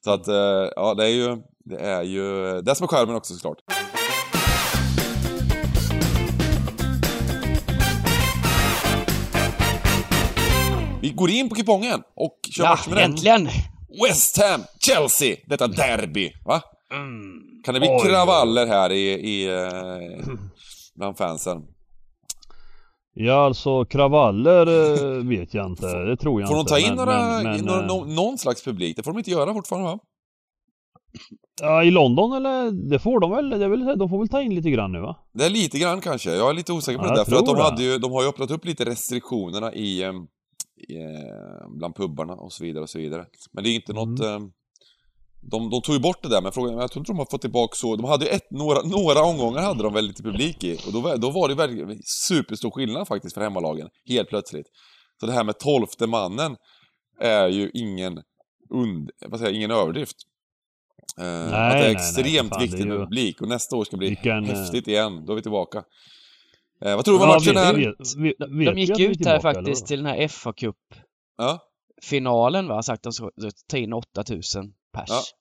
Så 0.03 0.11
att, 0.11 0.27
eh, 0.27 0.35
ja 0.75 0.93
det 0.97 1.03
är 1.03 1.09
ju, 1.09 1.37
det 1.65 1.79
är 1.79 2.03
ju, 2.03 2.61
det 2.61 2.75
som 2.75 2.83
är 2.83 2.87
skärmen 2.87 3.15
också 3.15 3.33
såklart. 3.33 3.57
Vi 11.01 11.09
går 11.09 11.29
in 11.29 11.49
på 11.49 11.55
kupongen 11.55 12.01
och 12.15 12.39
kör 12.51 12.63
Ja, 12.63 12.69
match 12.69 12.87
med 12.87 12.97
den. 12.97 13.11
äntligen! 13.11 13.49
West 14.03 14.41
Ham, 14.41 14.63
Chelsea, 14.79 15.35
detta 15.47 15.67
derby, 15.67 16.31
va? 16.45 16.61
Mm. 16.93 17.61
Kan 17.63 17.73
det 17.73 17.79
bli 17.79 17.89
Oj. 17.89 18.09
kravaller 18.09 18.67
här 18.67 18.91
i, 18.91 19.09
i 19.11 19.49
eh, 19.49 20.25
bland 20.95 21.17
fansen? 21.17 21.57
Ja 23.13 23.45
alltså 23.45 23.85
kravaller 23.85 24.67
eh, 24.67 25.23
vet 25.27 25.53
jag 25.53 25.65
inte. 25.65 25.87
Det 25.97 26.17
tror 26.17 26.41
jag 26.41 26.49
Får 26.49 26.55
de 26.55 26.59
inte. 26.59 26.69
ta 26.71 26.79
in 26.79 26.87
men- 26.87 26.95
några, 26.97 27.19
men- 27.21 27.43
men, 27.43 27.65
några, 27.65 27.81
eh, 27.81 27.87
nå- 27.87 28.05
någon 28.05 28.37
slags 28.37 28.63
publik? 28.63 28.95
Det 28.95 29.03
får 29.03 29.11
de 29.11 29.17
inte 29.17 29.31
göra 29.31 29.53
fortfarande 29.53 29.87
va? 29.87 29.99
Ja 31.61 31.83
i 31.83 31.91
London 31.91 32.33
eller? 32.33 32.71
Det 32.89 32.99
får 32.99 33.19
de 33.19 33.31
väl? 33.31 33.49
Det 33.49 33.67
väl 33.67 33.97
de 33.99 34.09
får 34.09 34.19
väl 34.19 34.29
ta 34.29 34.41
in 34.41 34.55
lite 34.55 34.69
grann 34.69 34.91
nu 34.91 34.99
va? 35.01 35.15
Det 35.33 35.45
är 35.45 35.49
lite 35.49 35.79
grann 35.79 36.01
kanske, 36.01 36.31
jag 36.35 36.49
är 36.49 36.53
lite 36.53 36.73
osäker 36.73 36.99
på 36.99 37.05
Ja, 37.05 37.09
det 37.09 37.15
där. 37.15 37.25
För 37.25 37.35
att 37.35 37.45
de, 37.45 37.57
hade 37.57 37.83
ju, 37.83 37.97
de 37.97 38.11
har 38.11 38.23
ju 38.23 38.29
öppnat 38.29 38.51
upp 38.51 38.65
lite 38.65 38.85
restriktionerna 38.85 39.73
i, 39.73 40.03
i 40.03 40.11
bland 41.77 41.95
pubbarna 41.95 42.33
och 42.33 42.53
så 42.53 42.63
vidare 42.63 42.83
och 42.83 42.89
så 42.89 42.97
vidare. 42.99 43.25
Men 43.51 43.63
det 43.63 43.69
är 43.69 43.75
inte 43.75 43.93
något... 43.93 44.19
Mm. 44.19 44.43
Eh, 44.43 44.49
de, 45.41 45.69
de 45.69 45.81
tog 45.81 45.95
ju 45.95 46.01
bort 46.01 46.21
det 46.23 46.29
där, 46.29 46.41
men 46.41 46.51
frågan, 46.51 46.77
jag 46.77 46.91
tror 46.91 47.01
inte 47.01 47.11
de 47.11 47.17
har 47.17 47.27
fått 47.31 47.41
tillbaka 47.41 47.75
så... 47.75 47.95
De 47.95 48.05
hade 48.05 48.25
ju 48.25 48.31
ett, 48.31 48.51
några, 48.51 48.81
några 48.81 49.21
omgångar 49.23 49.61
hade 49.61 49.83
de 49.83 49.93
väl 49.93 50.05
lite 50.07 50.23
publik 50.23 50.63
i. 50.63 50.75
Och 50.87 50.93
då, 50.93 51.01
var- 51.01 51.17
då 51.17 51.29
var 51.29 51.47
det 51.49 51.55
verkligen 51.55 51.99
superstor 52.29 52.71
skillnad 52.71 53.07
faktiskt 53.07 53.33
för 53.33 53.41
hemmalagen, 53.41 53.89
helt 54.09 54.29
plötsligt. 54.29 54.65
Så 55.19 55.25
det 55.25 55.31
här 55.33 55.43
med 55.43 55.59
tolfte 55.59 56.07
mannen 56.07 56.55
är 57.21 57.47
ju 57.47 57.71
ingen, 57.73 58.21
und, 58.69 59.09
vad 59.27 59.39
säger, 59.39 59.53
ingen 59.53 59.71
överdrift. 59.71 60.15
Eh, 61.19 61.25
Nej, 61.25 61.43
att 61.43 61.51
det 61.51 61.57
är 61.57 61.73
nej, 61.73 61.81
nej, 61.81 61.91
extremt 61.91 62.55
är 62.55 62.59
viktigt 62.59 62.87
med 62.87 62.97
ju- 62.97 63.03
publik 63.03 63.41
och 63.41 63.47
nästa 63.47 63.75
år 63.75 63.83
ska 63.85 63.97
bli 63.97 64.09
Vilken, 64.09 64.43
eh, 64.45 64.55
häftigt 64.55 64.87
igen. 64.87 65.25
Då 65.25 65.31
är 65.33 65.35
vi 65.35 65.41
tillbaka. 65.41 65.83
Eh, 66.85 66.95
vad 66.95 67.05
tror 67.05 67.17
du 67.19 67.23
om 67.23 67.29
matchen 67.29 67.53
vet- 67.55 67.63
är? 67.63 67.73
vet- 67.75 68.15
vet- 68.17 68.35
De, 68.39 68.57
vi 68.75 68.81
gick 68.81 68.99
vi 68.99 69.05
ut 69.05 69.25
här 69.25 69.39
faktiskt 69.39 69.81
eller? 69.81 69.87
till 69.87 70.03
den 70.03 70.05
här 70.05 70.27
fa 70.27 70.53
Cup-finalen 70.53 72.65
Ja, 72.65 72.75
va, 72.75 72.83
sagt 72.83 72.97
att 72.97 73.03
de 73.03 73.13
ska 73.13 73.29
ta 73.67 73.77
in 73.77 73.93
8000 73.93 74.73
pers. 74.99 75.33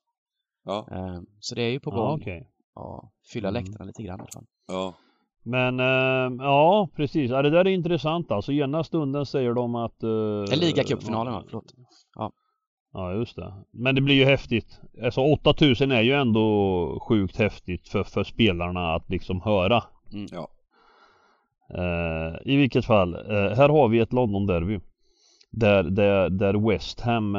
Ja. 0.64 0.86
ja, 0.90 0.96
Eh, 0.96 1.20
Så 1.40 1.54
det 1.54 1.62
är 1.62 1.70
ju 1.70 1.80
på 1.80 1.90
Ja 1.90 1.96
gång. 1.96 2.20
okej. 2.20 2.48
Ja, 2.74 3.10
fylla 3.32 3.48
Mm. 3.48 3.62
läktarna 3.64 3.84
lite 3.84 4.02
grann 4.02 4.18
i 4.18 4.22
alla 4.22 4.30
fall. 4.32 4.46
ja. 4.68 4.94
Men 5.42 5.80
eh, 5.80 6.44
ja 6.44 6.88
precis, 6.96 7.30
ja, 7.30 7.42
det 7.42 7.50
där 7.50 7.58
är 7.66 7.68
intressant 7.68 8.30
alltså. 8.30 8.52
Ena 8.52 8.84
stunden 8.84 9.26
säger 9.26 9.54
de 9.54 9.74
att... 9.74 10.04
Uh, 10.04 10.10
Uh, 10.10 10.56
Ligacupfinalen 10.56 11.32
va, 11.32 11.42
förlåt. 11.46 11.64
Ja 12.92 13.12
just 13.12 13.36
det. 13.36 13.54
Men 13.72 13.94
det 13.94 14.00
blir 14.00 14.14
ju 14.14 14.24
häftigt. 14.24 14.80
Alltså 15.04 15.20
8000 15.20 15.92
är 15.92 16.02
ju 16.02 16.12
ändå 16.12 16.98
sjukt 17.08 17.36
häftigt 17.36 17.88
för, 17.88 18.02
för 18.04 18.24
spelarna 18.24 18.94
att 18.94 19.10
liksom 19.10 19.40
höra. 19.40 19.82
Mm. 20.12 20.26
Ja. 20.32 20.48
Eh, 21.74 22.52
I 22.52 22.56
vilket 22.56 22.84
fall, 22.84 23.14
eh, 23.14 23.56
här 23.56 23.68
har 23.68 23.88
vi 23.88 23.98
ett 23.98 24.12
London-derby. 24.12 24.80
Där, 25.50 25.82
där, 25.82 26.30
där 26.30 26.68
West 26.68 27.00
Ham 27.00 27.32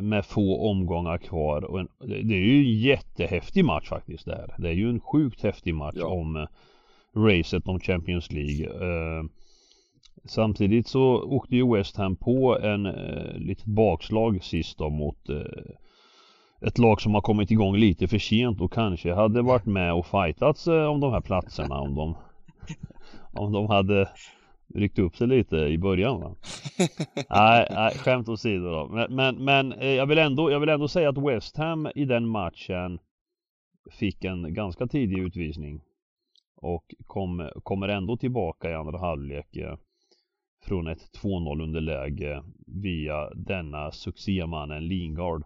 med 0.00 0.24
få 0.26 0.70
omgångar 0.70 1.18
kvar. 1.18 1.64
Och 1.64 1.80
en, 1.80 1.88
det 1.98 2.34
är 2.34 2.40
ju 2.46 2.58
en 2.58 2.78
jättehäftig 2.78 3.64
match 3.64 3.88
faktiskt 3.88 4.24
det 4.24 4.34
här. 4.36 4.54
Det 4.58 4.68
är 4.68 4.72
ju 4.72 4.88
en 4.88 5.00
sjukt 5.00 5.42
häftig 5.42 5.74
match 5.74 5.96
Ja. 5.98 6.06
om 6.06 6.36
eh, 6.36 6.46
racet 7.16 7.68
om 7.68 7.80
Champions 7.80 8.32
League. 8.32 8.66
Eh, 8.66 9.24
samtidigt 10.24 10.88
så 10.88 11.22
åkte 11.22 11.56
ju 11.56 11.72
West 11.74 11.96
Ham 11.96 12.16
på 12.16 12.58
en 12.58 12.86
eh, 12.86 13.36
litet 13.36 13.64
bakslag 13.66 14.44
sist 14.44 14.78
då 14.78 14.90
mot 14.90 15.28
eh, 15.28 15.74
ett 16.60 16.78
lag 16.78 17.00
som 17.00 17.14
har 17.14 17.20
kommit 17.20 17.50
igång 17.50 17.76
lite 17.76 18.08
för 18.08 18.18
sent 18.18 18.60
och 18.60 18.72
kanske 18.72 19.14
hade 19.14 19.42
varit 19.42 19.66
med 19.66 19.94
och 19.94 20.06
fightats 20.06 20.68
eh, 20.68 20.84
om 20.84 21.00
de 21.00 21.12
här 21.12 21.20
platserna 21.20 21.80
om 21.80 21.94
de 21.94 22.16
om 23.32 23.52
de 23.52 23.66
hade 23.66 24.08
ryckt 24.74 24.98
upp 24.98 25.16
sig 25.16 25.26
lite 25.26 25.56
i 25.56 25.78
början 25.78 26.20
va? 26.20 26.36
nej, 27.30 27.66
nej, 27.70 27.98
skämt 27.98 28.28
åsido 28.28 28.70
då. 28.70 28.88
Men, 28.88 29.14
men, 29.14 29.44
men 29.44 29.72
eh, 29.72 29.88
jag, 29.88 30.06
vill 30.06 30.18
ändå, 30.18 30.50
jag 30.50 30.60
vill 30.60 30.68
ändå 30.68 30.88
säga 30.88 31.08
att 31.08 31.18
West 31.18 31.56
Ham 31.56 31.88
i 31.94 32.04
den 32.04 32.28
matchen 32.28 32.98
fick 33.90 34.24
en 34.24 34.54
ganska 34.54 34.86
tidig 34.86 35.18
utvisning. 35.18 35.80
Och 36.56 36.94
kom, 37.06 37.50
kommer 37.62 37.88
ändå 37.88 38.16
tillbaka 38.16 38.70
i 38.70 38.74
andra 38.74 38.98
halvlek 38.98 39.56
eh, 39.56 39.76
från 40.66 40.88
ett 40.88 41.10
2-0 41.22 41.62
underläge 41.62 42.42
via 42.66 43.30
denna 43.34 43.92
succémannen 43.92 44.88
Lingard. 44.88 45.44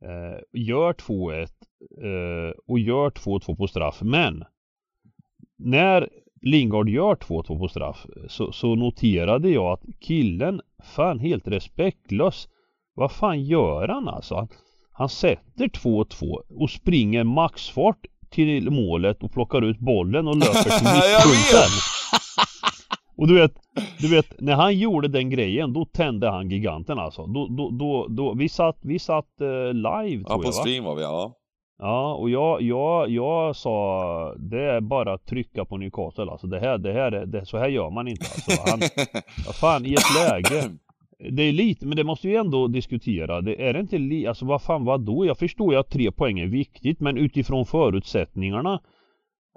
eh, 0.00 0.40
gör 0.52 0.92
2-1 0.92 1.48
eh, 2.02 2.54
och 2.66 2.78
gör 2.78 3.10
2-2 3.10 3.56
på 3.56 3.66
straff. 3.66 4.02
Men 4.02 4.44
när 5.56 6.08
Lingard 6.42 6.88
gör 6.88 7.14
2-2 7.14 7.58
på 7.58 7.68
straff 7.68 8.06
så, 8.28 8.52
så, 8.52 8.74
noterade 8.74 9.50
jag 9.50 9.72
att 9.72 9.84
killen, 10.00 10.60
fan 10.84 11.18
helt 11.18 11.48
respektlös. 11.48 12.48
Vad 12.94 13.12
fan 13.12 13.44
gör 13.44 13.88
han 13.88 14.08
alltså? 14.08 14.34
Han, 14.34 14.48
han 14.92 15.08
sätter 15.08 15.68
2-2 15.68 16.36
och 16.60 16.70
springer 16.70 17.24
maxfart 17.24 18.06
till 18.30 18.70
målet 18.70 19.22
och 19.22 19.32
plockar 19.32 19.62
ut 19.62 19.78
bollen 19.78 20.28
och 20.28 20.36
löper 20.36 20.62
till 20.62 20.86
mittpunkten. 20.94 21.70
Och 23.16 23.28
du 23.28 23.34
vet, 23.34 23.52
du 23.98 24.08
vet, 24.08 24.40
när 24.40 24.54
han 24.54 24.78
gjorde 24.78 25.08
den 25.08 25.30
grejen 25.30 25.72
då 25.72 25.84
tände 25.84 26.30
han 26.30 26.50
giganten 26.50 26.98
alltså. 26.98 27.26
Då, 27.26 27.46
då, 27.46 27.70
då, 27.70 28.06
då 28.08 28.34
vi 28.34 28.48
satt, 28.48 28.78
vi 28.82 28.98
satt 28.98 29.26
uh, 29.40 29.72
live 29.72 30.24
tror 30.24 30.38
ja, 30.38 30.42
på 30.42 30.52
stream 30.52 30.84
var 30.84 30.94
vi, 30.94 31.02
ja. 31.02 31.34
Ja, 31.78 32.14
och 32.14 32.30
jag, 32.30 32.62
jag, 32.62 33.10
jag 33.10 33.56
sa 33.56 34.34
det 34.38 34.62
är 34.62 34.80
bara 34.80 35.14
att 35.14 35.26
trycka 35.26 35.64
på 35.64 35.76
Newcastle 35.76 36.30
alltså. 36.30 36.46
Det 36.46 36.60
här, 36.60 36.78
det 36.78 36.92
här, 36.92 37.10
det, 37.10 37.46
så 37.46 37.58
här 37.58 37.68
gör 37.68 37.90
man 37.90 38.08
inte 38.08 38.24
alltså. 38.24 38.70
Han, 38.70 38.80
ja, 39.46 39.52
fan 39.52 39.86
i 39.86 39.94
ett 39.94 40.14
läge. 40.28 40.70
Det 41.30 41.42
är 41.42 41.52
lite, 41.52 41.86
men 41.86 41.96
det 41.96 42.04
måste 42.04 42.28
vi 42.28 42.36
ändå 42.36 42.68
diskutera. 42.68 43.40
Det 43.40 43.68
är 43.68 43.72
det 43.72 43.80
inte 43.80 43.98
li, 43.98 44.26
alltså 44.26 44.44
vad 44.44 44.62
fan 44.62 44.84
vad 44.84 45.00
då? 45.00 45.26
Jag 45.26 45.38
förstår 45.38 45.72
ju 45.72 45.80
att 45.80 45.90
tre 45.90 46.12
poäng 46.12 46.40
är 46.40 46.46
viktigt, 46.46 47.00
men 47.00 47.16
utifrån 47.16 47.66
förutsättningarna 47.66 48.80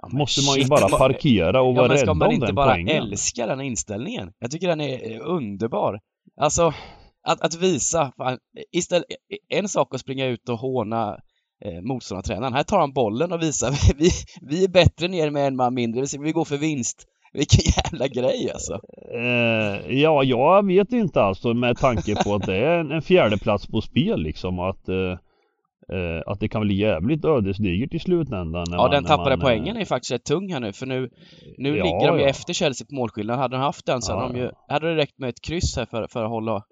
Ja, 0.02 0.08
måste 0.12 0.40
man 0.46 0.58
ju 0.58 0.66
bara 0.66 0.88
parkera 0.88 1.62
och 1.62 1.76
ja, 1.76 1.82
vara 1.82 1.94
rädd 1.94 2.08
om 2.08 2.18
den 2.18 2.28
poängen. 2.28 2.46
Ska 2.46 2.54
man 2.54 2.78
inte 2.78 2.92
bara 2.92 2.96
älska 2.96 3.46
den 3.46 3.60
inställningen? 3.60 4.32
Jag 4.38 4.50
tycker 4.50 4.68
den 4.68 4.80
är 4.80 5.20
underbar. 5.20 6.00
Alltså, 6.40 6.74
att, 7.22 7.40
att 7.40 7.54
visa, 7.54 8.12
fan, 8.16 8.38
istället, 8.72 9.06
en 9.48 9.68
sak 9.68 9.94
att 9.94 10.00
springa 10.00 10.26
ut 10.26 10.48
och 10.48 10.58
håna 10.58 11.18
eh, 11.64 11.82
motståndartränaren. 11.82 12.54
Här 12.54 12.62
tar 12.62 12.78
han 12.78 12.92
bollen 12.92 13.32
och 13.32 13.42
visar, 13.42 13.70
vi, 13.98 14.10
vi 14.42 14.64
är 14.64 14.68
bättre 14.68 15.08
ner 15.08 15.30
med 15.30 15.46
en 15.46 15.56
man 15.56 15.74
mindre, 15.74 16.04
vi 16.20 16.32
går 16.32 16.44
för 16.44 16.56
vinst. 16.56 17.08
Vilken 17.32 17.72
jävla 17.84 18.08
grej 18.08 18.50
alltså. 18.52 18.80
Eh, 19.14 19.98
ja, 20.00 20.24
jag 20.24 20.66
vet 20.66 20.92
inte 20.92 21.22
alltså 21.22 21.54
med 21.54 21.78
tanke 21.78 22.24
på 22.24 22.34
att 22.34 22.46
det 22.46 22.56
är 22.56 22.78
en, 22.78 22.90
en 22.90 23.02
fjärde 23.02 23.38
plats 23.38 23.66
på 23.66 23.80
spel 23.80 24.22
liksom 24.22 24.58
att 24.58 24.88
eh, 24.88 26.22
att 26.26 26.40
det 26.40 26.48
kan 26.48 26.62
bli 26.62 26.74
jävligt 26.74 27.24
ödesdigert 27.24 27.94
i 27.94 27.98
slutändan. 27.98 28.64
ja, 28.70 28.76
man, 28.76 28.90
den 28.90 29.04
tappade 29.04 29.36
man, 29.36 29.40
poängen 29.40 29.76
är 29.76 29.84
faktiskt 29.84 30.12
rätt 30.12 30.24
tung 30.24 30.52
här 30.52 30.60
nu 30.60 30.72
för 30.72 30.86
nu, 30.86 31.10
nu 31.58 31.76
ja, 31.76 31.84
ligger 31.84 32.06
de 32.06 32.16
ju 32.16 32.22
ja. 32.22 32.28
efter 32.28 32.52
Chelsea 32.52 32.86
på 32.86 32.94
målskillnad. 32.94 33.38
Hade 33.38 33.56
de 33.56 33.62
haft 33.62 33.86
den 33.86 34.02
så 34.02 34.12
ja, 34.12 34.20
hade, 34.20 34.34
de 34.34 34.40
ju, 34.40 34.50
hade 34.68 34.88
det 34.88 34.96
räckt 34.96 35.18
med 35.18 35.28
ett 35.28 35.40
kryss 35.40 35.76
här 35.76 35.86
för, 35.86 36.06
för 36.06 36.24
att 36.24 36.30
hålla 36.30 36.62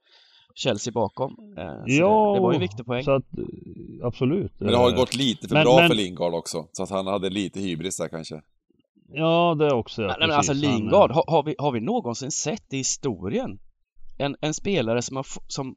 Chelsea 0.55 0.93
bakom. 0.93 1.37
Eh, 1.59 1.65
ja, 1.65 1.79
det, 1.87 2.35
det, 2.35 2.41
var 2.41 2.53
ju 2.53 2.55
en 2.55 2.61
viktig 2.61 2.87
poäng. 2.87 3.05
Så 3.05 3.11
att, 3.11 3.25
absolut. 4.03 4.53
Men 4.59 4.69
det 4.69 4.77
har 4.77 4.91
ju 4.91 4.97
gått 4.97 5.15
lite 5.15 5.49
för 5.49 5.55
men, 5.55 5.65
bra 5.65 5.77
men... 5.77 5.89
för 5.89 5.95
Lingard 5.95 6.35
också. 6.35 6.69
Så 6.73 6.83
att 6.83 6.91
han 6.91 7.07
hade 7.07 7.31
lite 7.31 7.61
hybris 7.61 7.97
där 7.97 8.09
kanske. 8.09 8.43
Ja, 9.13 9.57
det 9.59 9.73
också. 9.73 10.03
Ja, 10.03 10.17
men 10.21 10.31
alltså 10.31 10.53
Lingard, 10.53 11.11
har, 11.11 11.25
har, 11.27 11.43
vi, 11.43 11.55
har 11.59 11.73
vi 11.73 11.81
någonsin 11.81 12.31
sett 12.31 12.73
i 12.73 12.77
historien 12.77 13.59
en, 14.19 14.37
en 14.41 14.55
spelare 14.55 15.03
som 15.03 15.17
har, 15.17 15.27
som 15.47 15.77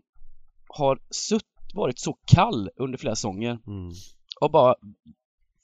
har 0.68 1.00
sutt, 1.10 1.44
varit 1.74 2.00
så 2.00 2.14
kall 2.14 2.70
under 2.76 2.98
flera 2.98 3.16
säsonger 3.16 3.60
mm. 3.68 3.92
och 4.42 4.52
bara 4.52 4.76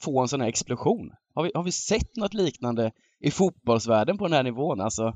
få 0.03 0.21
en 0.21 0.27
sån 0.27 0.41
här 0.41 0.47
explosion? 0.47 1.11
Har 1.33 1.43
vi, 1.43 1.51
har 1.55 1.63
vi 1.63 1.71
sett 1.71 2.15
något 2.15 2.33
liknande 2.33 2.91
i 3.19 3.31
fotbollsvärlden 3.31 4.17
på 4.17 4.23
den 4.23 4.33
här 4.33 4.43
nivån? 4.43 4.81
Alltså, 4.81 5.13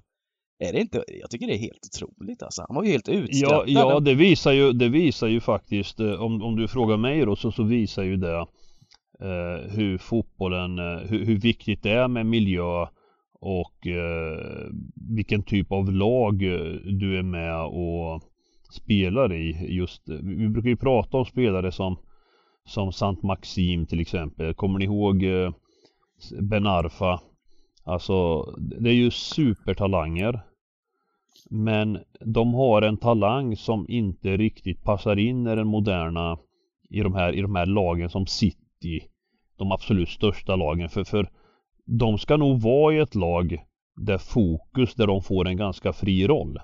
är 0.59 0.73
det 0.73 0.79
inte, 0.79 1.03
jag 1.21 1.29
tycker 1.29 1.47
det 1.47 1.53
är 1.53 1.57
helt 1.57 1.89
otroligt 1.93 2.43
alltså. 2.43 2.65
Han 2.67 2.75
var 2.75 2.83
ju 2.83 2.91
helt 2.91 3.09
utskrattad. 3.09 3.69
Ja, 3.69 3.93
ja 3.93 3.99
det 3.99 4.15
visar 4.15 4.51
ju, 4.51 4.73
det 4.73 4.89
visar 4.89 5.27
ju 5.27 5.39
faktiskt, 5.39 5.99
eh, 5.99 6.21
om, 6.21 6.41
om 6.41 6.55
du 6.55 6.67
frågar 6.67 6.97
mig 6.97 7.25
då, 7.25 7.35
så, 7.35 7.51
så 7.51 7.63
visar 7.63 8.03
ju 8.03 8.17
det 8.17 8.39
eh, 9.19 9.71
hur 9.71 9.97
fotbollen, 9.97 10.79
eh, 10.79 10.97
hur, 11.09 11.25
hur, 11.25 11.39
viktigt 11.39 11.83
det 11.83 11.91
är 11.91 12.07
med 12.07 12.25
miljö 12.25 12.87
och 13.39 13.87
eh, 13.87 14.69
vilken 15.15 15.43
typ 15.43 15.71
av 15.71 15.91
lag 15.91 16.43
eh, 16.43 16.73
du 16.85 17.17
är 17.17 17.23
med 17.23 17.65
och 17.65 18.21
spelar 18.71 19.33
i. 19.33 19.75
Just, 19.75 20.01
vi 20.09 20.49
brukar 20.49 20.69
ju 20.69 20.77
prata 20.77 21.17
om 21.17 21.25
spelare 21.25 21.71
som 21.71 21.97
som 22.65 22.91
Sant 22.91 23.23
Maxim 23.23 23.85
till 23.85 23.99
exempel. 23.99 24.53
Kommer 24.53 24.79
ni 24.79 24.85
ihåg 24.85 25.23
eh, 25.23 25.51
Ben 26.41 26.67
Arfa? 26.67 27.21
Alltså 27.83 28.43
det 28.81 28.89
är 28.89 28.93
ju 28.93 29.11
supertalanger. 29.11 30.41
Men 31.49 31.99
de 32.19 32.53
har 32.53 32.81
en 32.81 32.97
talang 32.97 33.55
som 33.55 33.85
inte 33.89 34.37
riktigt 34.37 34.83
passar 34.83 35.19
in 35.19 35.47
i 35.47 35.55
den 35.55 35.67
moderna 35.67 36.37
i 36.89 36.99
de 36.99 37.13
här, 37.13 37.33
i 37.33 37.41
de 37.41 37.55
här 37.55 37.65
lagen 37.65 38.09
som 38.09 38.25
City. 38.25 39.01
De 39.57 39.71
absolut 39.71 40.09
största 40.09 40.55
lagen. 40.55 40.89
För, 40.89 41.03
för 41.03 41.29
de 41.85 42.17
ska 42.17 42.37
nog 42.37 42.61
vara 42.61 42.95
i 42.95 42.99
ett 42.99 43.15
lag 43.15 43.57
där 43.95 44.17
fokus, 44.17 44.95
där 44.95 45.07
de 45.07 45.21
får 45.21 45.47
en 45.47 45.57
ganska 45.57 45.93
fri 45.93 46.27
roll. 46.27 46.57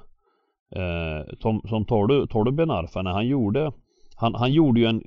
Eh, 0.75 1.35
som, 1.39 1.61
som 1.69 1.85
tar 1.85 2.07
du, 2.07 2.27
tar 2.27 2.43
du 2.43 2.51
Ben 2.51 2.71
Arfa 2.71 3.01
när 3.01 3.11
han 3.11 3.27
gjorde 3.27 3.71
han, 4.19 4.35
han 4.35 4.51
gjorde 4.53 4.79
ju 4.79 4.85
en 4.85 5.03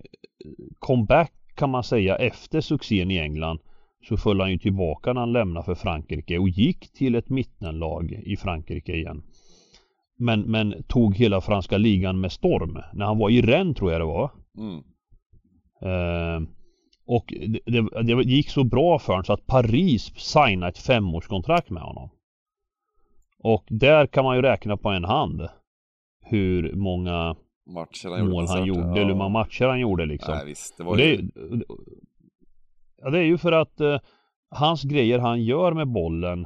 comeback 0.79 1.33
kan 1.55 1.71
man 1.71 1.85
säga 1.85 2.17
efter 2.17 2.61
succén 2.61 3.11
i 3.11 3.19
England 3.19 3.59
så 4.03 4.17
föll 4.17 4.41
han 4.41 4.51
ju 4.51 4.59
tillbaka 4.59 5.13
när 5.13 5.21
han 5.21 5.33
lämnade 5.33 5.65
för 5.65 5.75
Frankrike 5.75 6.39
och 6.39 6.49
gick 6.49 6.93
till 6.93 7.15
ett 7.15 7.29
mittenlag 7.29 8.13
i 8.13 8.37
Frankrike 8.37 8.93
igen. 8.93 9.23
Men, 10.19 10.41
men 10.41 10.83
tog 10.83 11.17
hela 11.17 11.41
franska 11.41 11.79
ligan 11.79 12.21
med 12.21 12.33
storm. 12.33 12.79
När 12.93 13.07
han 13.07 13.19
var 13.19 13.31
i 13.31 13.43
Rennes 13.43 13.77
tror 13.77 13.93
jag 13.93 14.01
det 14.01 14.05
var. 14.05 14.31
Mm. 14.59 14.83
Eh, 15.83 16.49
och 17.07 17.35
det, 17.47 17.61
det, 17.67 18.03
det, 18.03 18.23
gick 18.23 18.51
så 18.51 18.65
bra 18.65 18.99
för 18.99 19.13
honom 19.13 19.25
så 19.25 19.33
att 19.33 19.47
Paris 19.47 20.13
signade 20.17 20.69
ett 20.69 20.79
femårskontrakt 20.79 21.71
med 21.71 21.83
honom. 21.83 22.11
Och 23.39 23.65
där 23.69 24.07
kan 24.07 24.25
man 24.25 24.37
ju 24.37 24.43
räkna 24.43 24.77
på 24.77 24.89
en 24.89 25.05
hand 25.05 25.49
hur 26.21 26.73
många 26.75 27.37
matcher 27.67 28.09
han 28.09 28.31
mål 28.31 28.47
han 28.49 28.65
gjorde, 28.65 28.81
ja. 28.81 28.97
eller 28.97 29.05
hur 29.05 29.15
många 29.15 29.29
matcher 29.29 29.65
han 29.65 29.81
gjorde 29.81 30.07
liksom. 30.07 30.35
Nej, 30.35 30.47
visst, 30.47 30.79
det 30.79 30.85
var 30.85 30.99
ju... 30.99 31.17
det, 31.17 31.65
ja, 33.03 33.11
det 33.11 33.19
är 33.19 33.25
ju 33.25 33.39
för 33.39 33.53
att 33.53 33.81
eh, 33.81 33.99
hans 34.51 34.83
grejer 34.83 35.19
han 35.19 35.45
gör 35.45 35.73
med 35.73 35.89
bollen 35.89 36.45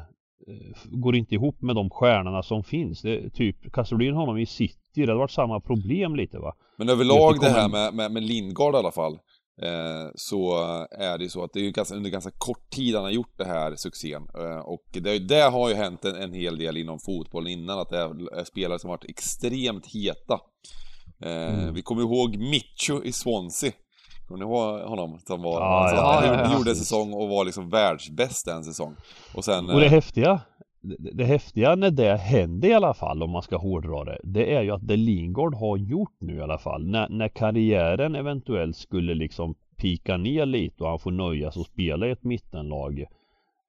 eh, 0.49 0.77
går 0.85 1.17
inte 1.17 1.35
ihop 1.35 1.63
med 1.63 1.77
de 1.77 1.91
stjärnorna 1.91 2.43
som 2.43 2.65
finns. 2.65 3.03
Det, 3.03 3.31
typ, 3.31 3.73
kastar 3.73 3.97
du 3.97 4.09
in 4.09 4.15
honom 4.15 4.39
i 4.39 4.47
City, 4.47 4.79
det 4.95 5.03
hade 5.03 5.15
varit 5.15 5.31
samma 5.31 5.61
problem 5.61 6.17
lite 6.17 6.39
va. 6.39 6.55
Men 6.79 6.89
överlag 6.89 7.41
det, 7.41 7.49
här 7.49 7.69
med, 7.69 7.95
med, 7.95 8.13
med 8.13 8.23
Lindgard 8.23 8.75
i 8.75 8.79
alla 8.79 8.93
fall. 8.93 9.19
Eh, 9.63 10.11
så 10.15 10.55
är 10.91 11.19
det 11.19 11.25
ju 11.25 11.31
så 11.31 11.45
att 11.45 11.53
det 11.53 11.67
är 11.67 11.71
ganska, 11.71 11.95
under 11.95 12.11
ganska 12.11 12.31
kort 12.39 12.71
tid 12.71 12.95
han 12.95 13.05
har 13.05 13.11
gjort 13.11 13.39
det 13.39 13.45
här 13.45 13.77
succén. 13.77 14.29
Eh, 14.39 14.59
och 14.59 14.85
det, 14.93 15.19
det, 15.19 15.43
har 15.43 15.69
ju 15.69 15.75
hänt 15.75 16.05
en, 16.05 16.17
en 16.17 16.33
hel 16.33 16.59
del 16.59 16.77
inom 16.77 16.99
fotbollen 16.99 17.53
innan, 17.53 17.79
att 17.79 17.91
det 17.91 17.99
är 17.99 18.45
spelare 18.45 18.79
som 18.79 18.91
varit 18.91 19.11
extremt 19.11 19.87
heta. 19.87 20.41
Eh, 21.23 21.61
mm. 21.61 21.75
Vi 21.75 21.83
kommer 21.83 22.03
ihåg 22.03 22.37
Micho 22.37 23.05
i 23.05 23.13
Swansea. 23.13 23.73
Kommer 24.27 24.39
ni 24.39 24.51
ihåg 24.51 24.81
honom? 24.81 25.19
Som 25.27 25.43
var, 25.43 25.61
ja, 25.61 25.67
alltså, 25.67 25.97
ja, 25.97 26.37
han 26.37 26.51
ja, 26.51 26.59
gjorde 26.59 26.71
en 26.71 26.77
säsong 26.77 27.13
och 27.13 27.29
var 27.29 27.45
liksom 27.45 27.71
världsbäst 27.71 28.49
en 28.49 28.65
säsong. 28.65 28.97
Och 29.35 29.45
sen... 29.45 29.71
Och 29.71 29.81
det 29.81 29.87
eh, 29.87 29.93
häftiga 29.93 30.41
det, 30.87 31.11
det 31.13 31.25
häftiga 31.25 31.75
när 31.75 31.91
det 31.91 32.17
hände 32.17 32.69
i 32.69 32.75
alla 32.75 32.95
fall 32.95 33.23
om 33.23 33.31
man 33.31 33.43
ska 33.43 33.57
hårdra 33.57 34.05
det 34.05 34.19
Det 34.25 34.55
är 34.55 34.63
ju 34.63 34.71
att 34.71 34.87
det 34.87 34.97
Lingard 34.97 35.55
har 35.55 35.77
gjort 35.77 36.17
nu 36.21 36.37
i 36.37 36.41
alla 36.41 36.59
fall 36.59 36.87
när, 36.87 37.09
när 37.09 37.29
karriären 37.29 38.15
eventuellt 38.15 38.77
skulle 38.77 39.15
liksom 39.15 39.55
pika 39.77 40.17
ner 40.17 40.47
lite 40.47 40.83
och 40.83 40.89
han 40.89 40.99
får 40.99 41.11
nöja 41.11 41.53
sig 41.53 41.61
och 41.61 41.67
spela 41.67 42.07
i 42.07 42.11
ett 42.11 42.25
mittenlag 42.25 43.01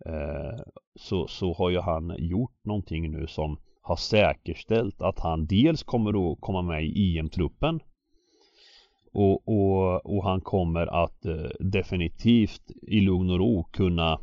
eh, 0.06 0.60
så, 1.00 1.28
så 1.28 1.54
har 1.54 1.70
ju 1.70 1.80
han 1.80 2.15
gjort 2.17 2.65
någonting 2.65 3.12
nu 3.12 3.28
som 3.28 3.58
har 3.82 3.96
säkerställt 3.96 5.02
att 5.02 5.20
han 5.20 5.46
dels 5.46 5.84
kommer 5.84 6.32
att 6.32 6.41
komma 6.41 6.62
med 6.62 6.86
i 6.86 7.17
EM-truppen 7.17 7.80
och, 9.17 9.47
och, 9.47 10.06
och, 10.06 10.23
han 10.23 10.41
kommer 10.41 11.03
att 11.06 11.25
eh, 11.25 11.49
definitivt 11.60 12.71
i 12.82 13.01
lugn 13.01 13.30
och 13.30 13.39
ro 13.39 13.63
kunna 13.63 14.19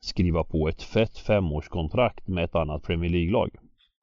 skriva 0.00 0.44
på 0.44 0.68
ett 0.68 0.82
fett 0.82 1.18
femårskontrakt 1.18 2.28
med 2.28 2.44
ett 2.44 2.54
annat 2.54 2.82
Premier 2.82 3.10
League-lag 3.10 3.50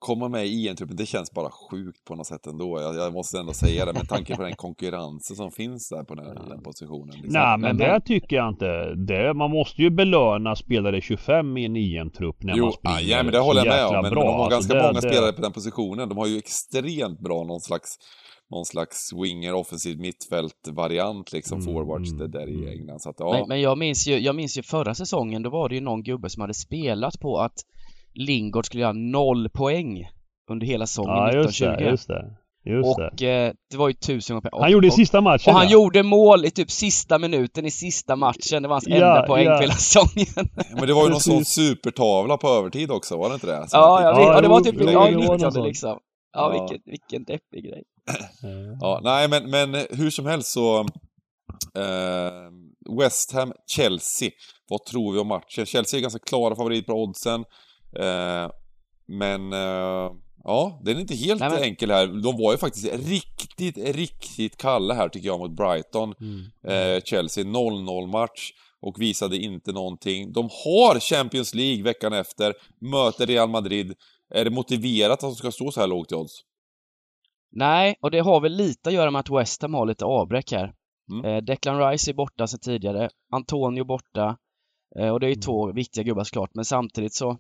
komma 0.05 0.27
med 0.27 0.45
i 0.45 0.67
EM-truppen, 0.67 0.95
det 0.95 1.05
känns 1.05 1.31
bara 1.31 1.49
sjukt 1.49 2.05
på 2.05 2.15
något 2.15 2.27
sätt 2.27 2.47
ändå. 2.47 2.81
Jag, 2.81 2.95
jag, 2.95 3.13
måste 3.13 3.39
ändå 3.39 3.53
säga 3.53 3.85
det 3.85 3.93
med 3.93 4.09
tanke 4.09 4.35
på 4.35 4.41
den 4.41 4.55
konkurrensen 4.55 5.35
som 5.35 5.51
finns 5.51 5.89
där 5.89 6.03
på 6.03 6.15
den, 6.15 6.35
den 6.49 6.63
positionen. 6.63 7.15
Liksom. 7.15 7.33
Nej, 7.33 7.57
men 7.57 7.77
det 7.77 8.01
tycker 8.05 8.35
jag 8.35 8.49
inte. 8.49 8.95
Det, 8.95 9.33
man 9.33 9.51
måste 9.51 9.81
ju 9.81 9.89
belöna 9.89 10.55
spelare 10.55 11.01
25 11.01 11.57
i 11.57 11.65
en 11.65 11.75
EM-trupp 11.75 12.43
när 12.43 12.55
jo, 12.57 12.63
man 12.63 12.73
spelar 12.73 12.99
ja, 13.01 13.23
men 13.23 13.33
det 13.33 13.39
håller 13.39 13.65
jag 13.65 13.75
med 13.75 13.85
om. 13.85 13.93
Men, 13.93 14.03
men 14.03 14.13
de 14.13 14.27
har 14.27 14.49
ganska 14.49 14.73
alltså, 14.73 14.87
många 14.87 15.01
det, 15.01 15.09
spelare 15.09 15.33
på 15.33 15.41
den 15.41 15.51
positionen. 15.51 16.09
De 16.09 16.17
har 16.17 16.27
ju 16.27 16.37
extremt 16.37 17.19
bra 17.19 17.43
någon 17.43 17.61
slags 17.61 17.89
någon 18.55 18.65
slags 18.65 19.13
winger, 19.13 19.53
offensiv 19.53 19.99
mittfält-variant 19.99 21.31
liksom, 21.33 21.59
mm, 21.59 21.73
forwards 21.73 22.11
mm, 22.11 22.31
där 22.31 22.49
i 22.49 22.55
mm. 22.55 22.69
England. 22.69 22.99
Så 22.99 23.09
att, 23.09 23.15
ja. 23.19 23.31
men, 23.31 23.47
men, 23.47 23.61
jag, 23.61 23.77
minns 23.77 24.07
ju, 24.07 24.17
jag 24.19 24.35
minns 24.35 24.57
ju 24.57 24.63
förra 24.63 24.95
säsongen, 24.95 25.43
då 25.43 25.49
var 25.49 25.69
det 25.69 25.75
ju 25.75 25.81
någon 25.81 26.03
gubbe 26.03 26.29
som 26.29 26.41
hade 26.41 26.53
spelat 26.53 27.19
på 27.19 27.37
att 27.37 27.55
Lingard 28.13 28.65
skulle 28.65 28.81
göra 28.81 28.93
noll 28.93 29.49
poäng 29.49 30.07
under 30.51 30.67
hela 30.67 30.87
säsongen 30.87 31.15
ja, 31.15 31.33
just 31.33 31.49
1920. 31.49 31.83
Det, 31.83 31.89
just 31.91 32.07
det. 32.07 32.37
Just 32.67 32.89
och 32.89 33.09
det. 33.17 33.45
eh, 33.45 33.53
det 33.71 33.77
var 33.77 33.87
ju 33.87 33.93
tusen 33.93 34.35
gånger 34.35 34.61
Han 34.61 34.71
gjorde 34.71 34.87
i 34.87 34.91
sista 34.91 35.21
matchen 35.21 35.53
och 35.53 35.59
han 35.59 35.67
ja. 35.67 35.73
gjorde 35.73 36.03
mål 36.03 36.45
i 36.45 36.51
typ 36.51 36.71
sista 36.71 37.19
minuten 37.19 37.65
i 37.65 37.71
sista 37.71 38.15
matchen. 38.15 38.61
Det 38.61 38.67
var 38.67 38.75
hans 38.75 38.87
Ja, 38.87 38.95
enda 38.95 39.27
poäng 39.27 39.45
ja. 39.45 39.55
på 39.55 39.61
hela 39.61 39.73
säsongen. 39.73 40.49
Men 40.71 40.87
det 40.87 40.93
var 40.93 41.03
ju 41.03 41.09
någon 41.09 41.19
sån 41.19 41.45
supertavla 41.45 42.37
på 42.37 42.47
övertid 42.47 42.91
också, 42.91 43.17
var 43.17 43.29
det 43.29 43.33
inte 43.33 43.47
det? 43.47 43.69
Som 43.69 43.79
ja, 43.79 44.13
vet, 44.17 44.27
ja, 44.27 44.41
det 44.41 44.47
var 44.47 44.61
typ, 44.61 44.75
ja, 44.81 45.35
det 45.35 45.51
sånt. 45.51 45.67
liksom. 45.67 45.99
Ja. 46.35 46.55
Ja, 46.55 46.67
vilken, 46.67 46.91
vilken 46.91 47.23
deppig 47.23 47.63
grej. 47.63 47.83
Ja, 48.81 48.99
nej 49.03 49.29
men, 49.29 49.49
men 49.49 49.73
hur 49.89 50.09
som 50.09 50.25
helst 50.25 50.51
så... 50.51 50.79
Eh, 51.75 52.51
West 52.99 53.31
Ham, 53.31 53.53
Chelsea. 53.67 54.29
Vad 54.69 54.85
tror 54.85 55.13
vi 55.13 55.19
om 55.19 55.27
matchen? 55.27 55.65
Chelsea 55.65 55.97
är 55.97 56.01
ganska 56.01 56.19
klara 56.19 56.55
favorit 56.55 56.85
på 56.85 56.93
oddsen. 56.93 57.45
Eh, 57.99 58.49
men... 59.07 59.53
Eh, 59.53 60.11
ja, 60.43 60.81
den 60.83 60.95
är 60.97 61.01
inte 61.01 61.15
helt 61.15 61.39
Nej, 61.39 61.49
men- 61.49 61.63
enkel 61.63 61.91
här. 61.91 62.07
De 62.07 62.37
var 62.37 62.51
ju 62.51 62.57
faktiskt 62.57 62.93
riktigt, 62.93 63.77
riktigt 63.95 64.57
kalla 64.57 64.93
här 64.93 65.09
tycker 65.09 65.27
jag 65.27 65.39
mot 65.39 65.51
Brighton. 65.57 66.13
Mm. 66.21 66.45
Eh, 66.67 67.01
Chelsea 67.03 67.43
0-0 67.43 68.07
match 68.07 68.51
och 68.81 69.01
visade 69.01 69.37
inte 69.37 69.71
någonting. 69.71 70.33
De 70.33 70.49
har 70.65 70.99
Champions 70.99 71.53
League 71.53 71.83
veckan 71.83 72.13
efter, 72.13 72.53
möter 72.81 73.27
Real 73.27 73.49
Madrid. 73.49 73.93
Är 74.35 74.43
det 74.45 74.51
motiverat 74.51 75.11
att 75.13 75.19
de 75.21 75.35
ska 75.35 75.51
stå 75.51 75.71
så 75.71 75.79
här 75.79 75.87
lågt 75.87 76.11
i 76.11 76.15
odds? 76.15 76.41
Nej, 77.51 77.95
och 78.01 78.11
det 78.11 78.19
har 78.19 78.41
väl 78.41 78.51
lite 78.55 78.89
att 78.89 78.95
göra 78.95 79.11
med 79.11 79.19
att 79.19 79.29
West 79.29 79.61
Ham 79.61 79.73
har 79.73 79.85
lite 79.85 80.05
avbräck 80.05 80.51
här. 80.51 80.73
Mm. 81.11 81.25
Eh, 81.25 81.41
Declan 81.43 81.89
Rice 81.91 82.11
är 82.11 82.13
borta 82.13 82.47
sedan 82.47 82.59
tidigare, 82.59 83.09
Antonio 83.33 83.83
borta, 83.83 84.37
eh, 84.99 85.09
och 85.09 85.19
det 85.19 85.25
är 85.25 85.29
ju 85.29 85.33
Mm. 85.33 85.41
två 85.41 85.71
viktiga 85.71 86.03
gubbar 86.03 86.23
såklart, 86.23 86.49
men 86.53 86.65
samtidigt 86.65 87.13
så, 87.13 87.37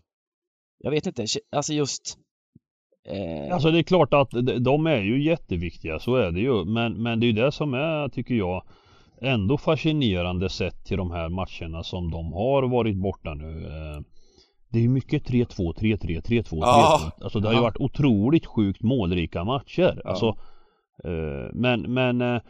jag 0.77 0.91
vet 0.91 1.05
inte, 1.07 1.25
alltså 1.55 1.73
just 1.73 2.17
eh, 3.07 3.53
Alltså 3.53 3.71
det 3.71 3.79
är 3.79 3.83
klart 3.83 4.13
att 4.13 4.31
de- 4.31 4.63
de 4.63 4.87
är 4.87 5.01
ju 5.01 5.23
jätteviktiga, 5.23 5.99
så 5.99 6.15
är 6.15 6.31
det 6.31 6.39
ju. 6.39 6.65
Men, 6.65 7.03
men 7.03 7.19
det 7.19 7.25
är 7.25 7.27
ju 7.27 7.33
det 7.41 7.51
som 7.51 7.73
är, 7.73 8.09
tycker 8.09 8.35
jag, 8.35 8.63
ändå 9.21 9.57
fascinerande 9.57 10.49
sett 10.49 10.85
till 10.85 10.97
de 10.97 11.11
här 11.11 11.29
matcherna 11.29 11.83
som 11.83 12.11
de 12.11 12.33
har 12.33 12.63
varit 12.63 12.95
borta 12.95 13.33
nu. 13.33 13.69
Det 14.75 14.79
är 14.79 14.81
ju 14.81 14.89
mycket 14.89 15.27
3-2, 15.29 15.73
3-3, 15.73 15.97
3-2, 15.99 16.21
3-2. 16.21 16.45
Ja. 16.61 17.11
Alltså 17.21 17.39
det 17.39 17.47
har 17.47 17.55
ju 17.55 17.61
varit 17.61 17.77
otroligt 17.79 18.45
sjukt 18.45 18.81
målrika 18.81 19.43
matcher. 19.43 20.01
Ja. 20.03 20.09
Alltså, 20.09 20.27
eh, 21.03 21.53
men, 21.53 21.81
men 21.93 22.21
eh, 22.21 22.41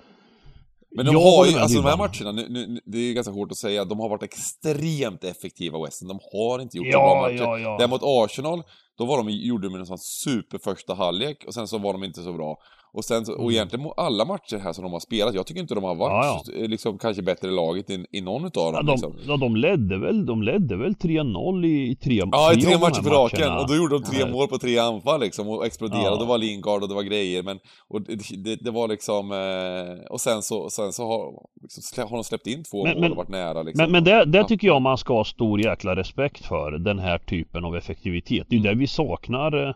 Men 0.95 1.05
de 1.05 1.11
jag 1.11 1.21
har 1.21 1.45
ju, 1.45 1.59
alltså 1.59 1.81
de 1.81 1.87
här 1.87 1.97
matcherna, 1.97 2.31
nu, 2.31 2.67
nu, 2.67 2.79
det 2.85 2.97
är 2.97 3.13
ganska 3.13 3.33
hårt 3.33 3.51
att 3.51 3.57
säga, 3.57 3.85
de 3.85 3.99
har 3.99 4.09
varit 4.09 4.23
extremt 4.23 5.23
effektiva 5.23 5.83
West 5.85 6.01
Ham. 6.01 6.07
De 6.07 6.19
har 6.33 6.59
inte 6.59 6.77
gjort 6.77 6.87
Ja, 6.87 6.99
bra 6.99 7.21
matcher. 7.21 7.35
ja, 7.43 7.59
ja. 7.59 7.75
Däremot 7.79 8.01
Arsenal, 8.03 8.63
då 8.97 9.05
var 9.05 9.17
de, 9.17 9.29
gjorde 9.29 9.67
de 9.69 9.75
en 9.75 9.85
sån 9.85 9.97
super 9.97 10.57
första 10.57 10.93
halvlek 10.93 11.43
och 11.47 11.53
sen 11.53 11.67
så 11.67 11.77
var 11.77 11.93
de 11.93 12.03
inte 12.03 12.21
så 12.21 12.33
bra. 12.33 12.57
Och 12.95 13.05
sen 13.05 13.23
och 13.23 13.39
Mm. 13.39 13.51
egentligen 13.51 13.89
alla 13.97 14.25
matcher 14.25 14.57
här 14.57 14.73
som 14.73 14.83
de 14.83 14.93
har 14.93 14.99
spelat, 14.99 15.35
jag 15.35 15.47
tycker 15.47 15.61
inte 15.61 15.75
de 15.75 15.83
har 15.83 15.95
varit 15.95 16.43
Ja, 16.47 16.67
liksom 16.67 16.97
kanske 16.97 17.21
bättre 17.23 17.51
laget 17.51 17.89
i, 17.89 18.05
i 18.11 18.21
någon 18.21 18.41
Ja, 18.53 18.71
dem. 18.71 18.85
de, 18.85 18.91
liksom. 18.91 19.15
ja, 19.27 19.37
de 19.37 19.55
ledde 19.55 19.97
väl, 19.99 20.25
de 20.25 20.43
ledde 20.43 20.75
väl 20.77 20.93
3-0 20.95 21.65
i, 21.65 21.91
i 21.91 21.95
tre, 21.95 22.21
Ja, 22.31 22.53
i 22.53 22.61
tre 22.61 22.73
av 22.73 22.79
matcher 22.81 23.01
på 23.01 23.09
raken. 23.09 23.51
Och 23.57 23.67
då 23.67 23.75
gjorde 23.75 23.95
de 23.99 24.03
tre 24.03 24.19
Ja. 24.19 24.27
mål 24.27 24.47
på 24.47 24.57
tre 24.57 24.77
anfall 24.77 25.19
liksom 25.21 25.49
och 25.49 25.65
exploderade. 25.65 26.05
Ja. 26.05 26.15
Det 26.15 26.25
var 26.25 26.37
Lingard 26.37 26.81
och 26.83 26.89
det 26.89 26.95
var 26.95 27.03
grejer. 27.03 27.43
Men, 27.43 27.59
och 27.89 28.01
det, 28.01 28.15
det, 28.43 28.55
det 28.55 28.71
var 28.71 28.87
liksom... 28.87 29.31
Eh, 29.31 30.11
och 30.11 30.21
sen 30.21 30.41
så, 30.41 30.69
sen 30.69 30.93
så 30.93 31.07
har, 31.07 31.31
liksom, 31.61 32.03
har 32.09 32.17
de 32.17 32.23
släppt 32.23 32.47
in 32.47 32.63
två 32.63 32.83
Men- 32.83 32.93
mål 32.93 33.01
men- 33.01 33.11
och 33.11 33.17
varit 33.17 33.29
nära 33.29 33.63
liksom. 33.63 33.83
Men, 33.83 33.91
men 33.91 34.03
det, 34.03 34.25
det 34.25 34.37
Ja. 34.37 34.43
tycker 34.47 34.67
jag 34.67 34.81
man 34.81 34.97
ska 34.97 35.13
ha 35.13 35.23
stor 35.23 35.61
jäkla 35.61 35.95
respekt 35.95 36.45
för, 36.45 36.71
den 36.71 36.99
här 36.99 37.17
typen 37.17 37.65
av 37.65 37.75
effektivitet. 37.75 38.47
Det 38.49 38.55
är 38.55 38.57
ju 38.59 38.63
det 38.63 38.75
vi 38.75 38.87
saknar. 38.87 39.75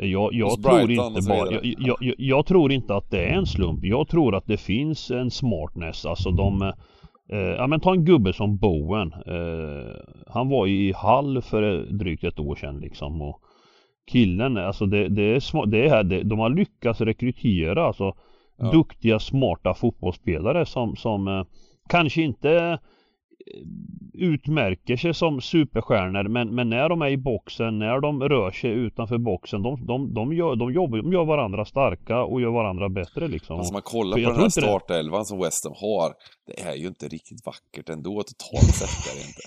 Jag, 0.00 0.34
jag 0.34 0.62
tror 0.62 0.90
inte 0.90 1.28
bara, 1.28 1.52
jag, 1.52 1.74
jag, 1.78 2.14
jag, 2.18 2.46
tror 2.46 2.72
inte 2.72 2.94
att 2.94 3.10
det 3.10 3.24
är 3.24 3.32
en 3.34 3.46
slump. 3.46 3.84
Jag 3.84 4.08
tror 4.08 4.34
att 4.34 4.46
det 4.46 4.56
finns 4.56 5.10
en 5.10 5.30
smartness. 5.30 6.06
Alltså 6.06 6.30
de 6.30 6.62
eh, 6.62 7.38
Ja 7.38 7.66
men 7.66 7.80
ta 7.80 7.92
en 7.92 8.04
gubbe 8.04 8.32
som 8.32 8.56
Bowen. 8.56 9.12
Eh, 9.12 9.90
han 10.26 10.48
var 10.48 10.66
i 10.66 10.92
Hall 10.92 11.42
för 11.42 11.86
drygt 11.98 12.24
ett 12.24 12.38
år 12.38 12.54
sedan 12.54 12.80
liksom. 12.80 13.22
Och 13.22 13.40
killen, 14.10 14.56
alltså 14.56 14.86
det, 14.86 15.08
det 15.08 15.22
är 15.22 15.40
smart, 15.40 15.70
det 15.70 15.88
är, 15.88 16.04
det, 16.04 16.22
de 16.22 16.38
har 16.38 16.50
lyckats 16.50 17.00
rekrytera 17.00 17.86
alltså 17.86 18.14
Ja. 18.56 18.70
duktiga 18.70 19.18
smarta 19.18 19.74
fotbollsspelare 19.74 20.66
som, 20.66 20.96
som 20.96 21.28
eh, 21.28 21.44
kanske 21.88 22.22
inte 22.22 22.78
utmärker 24.14 24.96
sig 24.96 25.14
som 25.14 25.40
superstjärnor 25.40 26.28
men, 26.28 26.54
men 26.54 26.68
när 26.70 26.88
de 26.88 27.02
är 27.02 27.08
i 27.08 27.16
boxen, 27.16 27.78
när 27.78 28.00
de 28.00 28.22
rör 28.22 28.50
sig 28.50 28.70
utanför 28.70 29.18
boxen, 29.18 29.62
de, 29.62 29.86
de, 29.86 30.14
de, 30.14 30.32
gör, 30.32 30.56
de, 30.56 30.72
jobbar, 30.72 30.98
de 30.98 31.12
gör 31.12 31.24
varandra 31.24 31.64
starka 31.64 32.22
och 32.22 32.40
gör 32.40 32.50
varandra 32.50 32.88
bättre 32.88 33.28
liksom. 33.28 33.56
Alltså 33.58 33.72
man 33.72 33.82
kollar 33.82 34.16
på 34.16 34.22
den 34.22 34.36
här 34.36 34.44
inte 34.44 34.60
det- 34.60 34.66
startelvan 34.66 35.24
som 35.24 35.38
West 35.38 35.64
Ham 35.64 35.74
har. 35.76 36.12
Det 36.46 36.60
är 36.62 36.74
ju 36.74 36.86
inte 36.86 37.08
riktigt 37.08 37.46
vackert 37.46 37.88
ändå 37.88 38.22
totalt 38.22 38.74
sett 38.74 39.12
är 39.12 39.16
det 39.20 39.26
inte. 39.26 39.42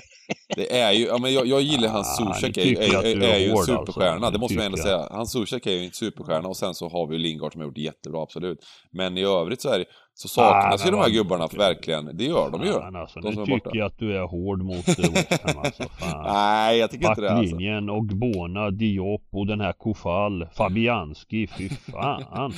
Det 0.56 0.80
är 0.80 0.92
ju, 0.92 1.06
ja 1.06 1.18
men 1.18 1.34
jag, 1.34 1.46
jag 1.48 1.62
gillar 1.62 1.90
hans 1.90 2.20
Ah, 2.22 2.34
Zuzek 2.34 2.56
nu 2.56 2.62
är, 2.62 2.66
ju- 2.66 2.76
är, 2.78 3.04
är, 3.04 3.34
är 3.34 3.38
ju 3.40 3.46
en 3.46 3.52
hård, 3.52 3.66
superstjärna, 3.66 4.14
alltså. 4.16 4.32
det 4.32 4.40
måste 4.40 4.56
man 4.58 4.66
ändå 4.66 4.78
säga. 4.78 5.08
Hans 5.12 5.32
Zuzek 5.32 5.66
är 5.68 5.72
ju 5.72 5.86
en 5.86 5.92
superstjärna 5.92 6.48
och 6.48 6.58
sen 6.58 6.74
så 6.74 6.90
har 6.90 7.08
vi 7.08 7.18
Lingard 7.18 7.52
som 7.52 7.62
har 7.62 7.66
gjort 7.68 7.76
det 7.76 7.82
jättebra, 7.82 8.22
absolut. 8.24 8.60
Men 8.92 9.18
i 9.18 9.24
övrigt 9.24 9.62
så 9.62 9.70
är 9.70 9.80
det, 9.80 9.86
så 10.18 10.28
saknas 10.28 10.82
Ah, 10.82 10.86
ju 10.86 10.92
de 10.92 11.00
här 11.00 11.10
gubbarna 11.10 11.48
verkligen. 11.48 12.18
Det 12.18 12.24
gör 12.24 12.52
de 12.52 12.64
ju. 12.64 12.80
Men 12.80 12.96
alltså, 12.96 13.20
de 13.20 13.36
nu 13.36 13.46
tycker 13.46 13.76
jag 13.76 13.86
att 13.86 13.98
du 13.98 14.18
är 14.18 14.22
hård 14.22 14.62
mot 14.62 14.88
West 14.88 15.44
Ham 15.44 15.58
alltså. 15.58 15.84
Fan. 15.84 16.24
Nej, 16.24 16.78
jag 16.78 16.92
tycker 16.92 17.10
inte 17.10 17.22
det 17.22 17.32
alltså. 17.32 17.56
Backlinjen 17.56 17.90
och 17.90 18.06
Bona, 18.06 18.72
Diop 18.72 19.28
och 19.32 19.48
den 19.48 19.62
här 19.62 19.74
Kofall, 19.74 20.48
Fabianski, 20.54 21.48
fy 21.48 21.70
fan. 21.70 22.54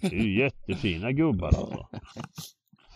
Det 0.00 0.06
är 0.16 0.22
ju 0.22 0.38
jättefina 0.40 1.12
gubbar 1.12 1.46
alltså. 1.48 1.86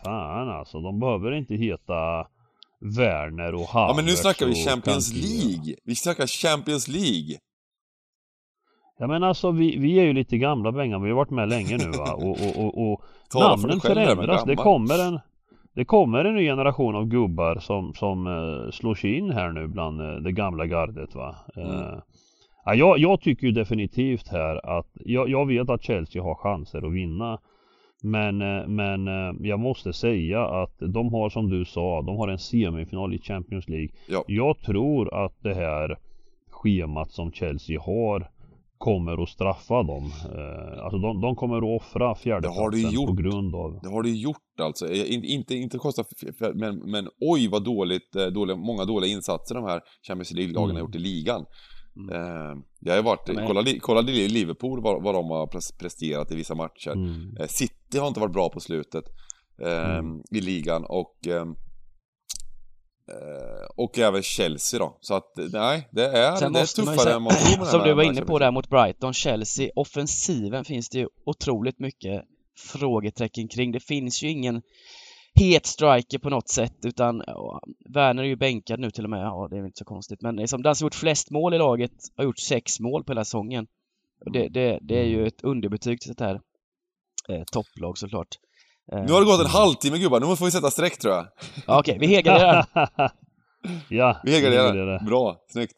Fan 0.05 0.48
alltså, 0.48 0.81
de 0.81 1.00
behöver 1.00 1.33
inte 1.33 1.55
heta 1.55 2.26
Werner 2.81 3.55
och 3.55 3.66
Havertz 3.68 3.90
Ja 3.90 3.96
men 3.96 4.05
nu 4.05 4.11
snackar 4.11 4.46
vi 4.46 4.55
Champions. 4.55 5.12
League. 5.14 5.74
Vi 5.85 5.94
snackar 5.94 6.26
Champions 6.26 6.88
League. 6.88 7.38
Ja 8.98 9.06
men 9.06 9.22
alltså 9.22 9.50
vi, 9.50 9.78
vi 9.78 9.98
är 9.98 10.04
ju 10.04 10.12
lite 10.12 10.38
gamla 10.38 10.72
Bengan, 10.72 11.02
vi 11.02 11.11
har 11.11 11.16
varit 11.16 11.30
med 11.30 11.48
länge 11.48 11.76
nu 11.76 11.90
va 11.90 12.14
och, 12.14 12.30
och, 12.30 12.64
och, 12.64 12.92
och 12.92 13.02
namnen 13.35 13.80
själv 13.80 13.94
förändras. 13.94 14.44
Det 14.44 14.56
kommer 14.56 15.09
en 15.09 15.20
det 15.74 15.85
kommer 15.85 16.24
en 16.24 16.35
ny 16.35 16.44
generation 16.44 16.96
av 16.96 17.06
gubbar 17.06 17.59
som, 17.61 17.94
som 17.94 18.26
uh, 18.26 18.70
slår 18.70 18.94
sig 18.94 19.14
in 19.14 19.30
här 19.30 19.52
nu 19.52 19.66
bland 19.66 20.00
eh, 20.00 20.16
det 20.16 20.32
gamla 20.32 20.66
gardet 20.66 21.14
va. 21.14 21.37
Mm. 21.56 21.70
Eh, 21.70 21.98
ja, 22.64 22.74
jag, 22.74 22.98
jag 22.98 23.20
tycker 23.20 23.46
ju 23.46 23.52
definitivt 23.52 24.28
här 24.28 24.78
att 24.78 24.88
jag, 24.94 25.28
jag 25.28 25.46
vet 25.46 25.70
att 25.70 25.82
Chelsea 25.82 26.22
har 26.22 26.35
chanser 26.35 26.87
att 26.87 26.92
vinna. 26.92 27.38
Men, 28.02 28.38
men 28.74 29.06
jag 29.40 29.61
måste 29.61 29.92
säga 29.92 30.46
att 30.46 30.74
de 30.78 31.12
har 31.12 31.30
som 31.30 31.50
du 31.50 31.64
sa, 31.64 32.02
de 32.02 32.16
har 32.16 32.28
en 32.28 32.38
semifinal 32.38 33.14
i 33.14 33.18
Champions 33.18 33.68
League. 33.68 33.88
Ja. 34.09 34.24
Jag 34.26 34.59
tror 34.59 35.24
att 35.24 35.42
det 35.42 35.54
här 35.54 35.96
schemat 36.50 37.11
som 37.11 37.32
Chelsea 37.32 37.80
har 37.80 38.28
kommer 38.78 39.22
att 39.22 39.28
straffa 39.28 39.82
dem. 39.82 40.04
Eh, 40.34 40.84
alltså 40.84 40.98
de, 40.98 41.20
de 41.20 41.36
kommer 41.36 41.56
att 41.56 41.82
offra 41.82 42.14
fjärdeplatsen 42.14 43.06
på 43.06 43.12
grund 43.12 43.54
av 43.54 43.80
Det 43.82 43.88
har 43.88 44.02
det 44.02 44.10
gjort 44.10 44.60
alltså. 44.60 44.88
Eh, 44.92 45.12
in- 45.14 45.24
Inte, 45.24 45.54
inte 45.54 45.78
kosta, 45.78 46.04
men, 46.54 46.76
men 46.90 47.08
oj 47.20 47.48
vad 47.48 47.64
dåligt, 47.64 48.16
eh, 48.16 48.26
dåliga, 48.26 48.56
många 48.56 48.84
dåliga 48.84 49.10
insatser 49.12 49.54
de 49.54 49.64
här 49.64 49.80
Champions 50.08 50.32
League-lagen 50.32 50.70
Mm. 50.70 50.76
har 50.76 50.80
gjort 50.80 50.94
i 50.94 50.98
ligan. 50.98 51.44
Mm. 51.96 52.14
Eh, 52.14 52.56
det 52.80 52.90
har 52.92 53.02
varit, 53.02 53.34
Men- 53.34 53.46
kolla, 53.46 53.64
kolla 53.80 54.00
i 54.10 54.28
Liverpool 54.28 54.82
vad, 54.82 55.02
vad 55.02 55.14
de 55.14 55.30
har 55.30 55.46
pres- 55.46 55.78
presterat 55.78 56.32
i 56.32 56.36
vissa 56.36 56.54
matcher. 56.54 56.90
mm. 56.92 57.36
Eh, 57.40 57.46
City 57.46 57.98
har 57.98 58.08
inte 58.08 58.20
varit 58.20 58.32
bra 58.32 58.48
på 58.48 58.60
slutet 58.60 59.04
eh, 59.62 59.96
Mm. 59.98 60.22
i 60.30 60.40
ligan 60.40 60.84
och 60.88 61.16
ehm, 61.26 61.48
eh, 61.50 61.54
och 63.76 63.98
även 63.98 64.22
Chelsea 64.22 64.80
då. 64.80 64.98
Så 65.00 65.14
att 65.14 65.32
nej, 65.52 65.88
det 65.90 66.06
är, 66.06 66.36
Sen 66.36 66.52
det 66.52 66.60
är 66.60 66.66
tuffare 66.76 66.98
säga, 66.98 67.16
än 67.16 67.22
man 67.22 67.32
tror 67.32 67.64
som 67.64 67.82
du 67.82 67.94
var 67.94 68.02
inne 68.02 68.22
på 68.22 68.38
där 68.38 68.50
mot 68.50 68.68
Brighton, 68.68 69.14
Chelsea, 69.14 69.70
offensiven 69.74 70.64
finns 70.64 70.88
det 70.88 70.98
ju 70.98 71.08
otroligt 71.24 71.78
mycket 71.78 72.24
frågetecken 72.58 73.48
kring. 73.48 73.72
Det 73.72 73.80
finns 73.80 74.22
ju 74.22 74.28
ingen 74.28 74.62
het 75.34 75.66
striker 75.66 76.18
på 76.18 76.30
något 76.30 76.48
sätt 76.48 76.84
utan 76.84 77.22
ja, 77.26 77.60
Werner 77.94 78.22
är 78.22 78.26
ju 78.26 78.36
bänkad 78.36 78.80
nu 78.80 78.90
till 78.90 79.04
och 79.04 79.10
med, 79.10 79.20
ja 79.20 79.48
det 79.50 79.56
är 79.56 79.60
väl 79.60 79.66
inte 79.66 79.78
så 79.78 79.84
konstigt 79.84 80.22
men 80.22 80.36
liksom, 80.36 80.62
den 80.62 80.74
som 80.74 80.86
gjort 80.86 80.94
flest 80.94 81.30
mål 81.30 81.54
i 81.54 81.58
laget 81.58 81.92
har 82.16 82.24
gjort 82.24 82.38
sex 82.38 82.80
mål 82.80 83.04
på 83.04 83.12
hela 83.12 83.24
säsongen. 83.24 83.66
Och 84.24 84.32
det, 84.32 84.48
det, 84.48 84.78
det 84.82 84.98
är 84.98 85.04
ju 85.04 85.26
ett 85.26 85.44
underbetyg 85.44 86.00
till 86.00 86.14
det 86.14 86.24
här 86.24 86.40
eh, 87.28 87.44
topplag 87.52 87.98
såklart. 87.98 88.28
Eh, 88.92 89.05
Nu 89.05 89.12
har 89.12 89.20
det 89.20 89.27
gått 89.27 89.40
en 89.40 89.46
halvtimme 89.46 89.99
gubbar, 89.99 90.20
nu 90.20 90.37
får 90.37 90.44
vi 90.44 90.51
sätta 90.51 90.70
streck 90.70 90.99
tror 90.99 91.14
jag. 91.14 91.29
ja, 91.66 91.79
Okej, 91.81 91.96
vi 92.01 92.07
helgarderar. 92.07 92.66
ja, 93.88 94.20
Vi 94.25 94.33
helgarderar. 94.33 95.05
Bra, 95.07 95.44
snyggt. 95.49 95.75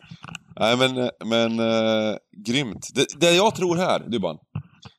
Nej 0.61 0.77
men, 0.77 1.11
men 1.25 1.61
uh, 1.61 2.17
grymt. 2.47 2.89
Det, 2.95 3.07
det 3.21 3.33
jag 3.37 3.55
tror 3.55 3.77
här, 3.77 4.01
Dybban, 4.01 4.39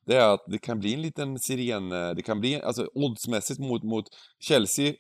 det 0.06 0.16
är 0.16 0.34
att 0.34 0.44
det 0.48 0.58
kan 0.58 0.80
bli 0.80 0.94
en 0.94 1.02
liten 1.02 1.40
siren, 1.40 1.92
eh, 1.92 2.10
det 2.10 2.22
kan 2.22 2.40
bli, 2.40 2.62
alltså 2.62 2.88
oddsmässigt 2.94 3.60
mot, 3.60 3.84
mot 3.84 4.06
Chelsea 4.40 4.94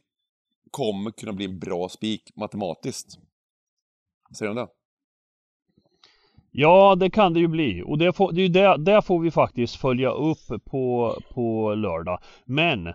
kommer 0.72 1.12
kunna 1.12 1.34
bli 1.34 1.45
en 1.45 1.60
bra 1.60 1.89
spik 1.89 2.22
matematiskt. 2.36 3.08
Säger 4.38 4.54
de 4.54 4.56
det? 4.62 4.67
Ja, 6.51 6.95
det 6.95 7.09
kan 7.09 7.33
det 7.33 7.39
ju 7.39 7.47
bli. 7.47 7.83
Och 7.85 7.97
det, 7.97 8.13
får, 8.13 8.31
det, 8.31 8.47
det, 8.47 8.77
det 8.77 9.01
får 9.01 9.19
vi 9.19 9.31
faktiskt 9.31 9.75
följa 9.75 10.12
upp 10.12 10.65
på, 10.65 11.15
på 11.33 11.75
lördag. 11.75 12.19
Men 12.45 12.93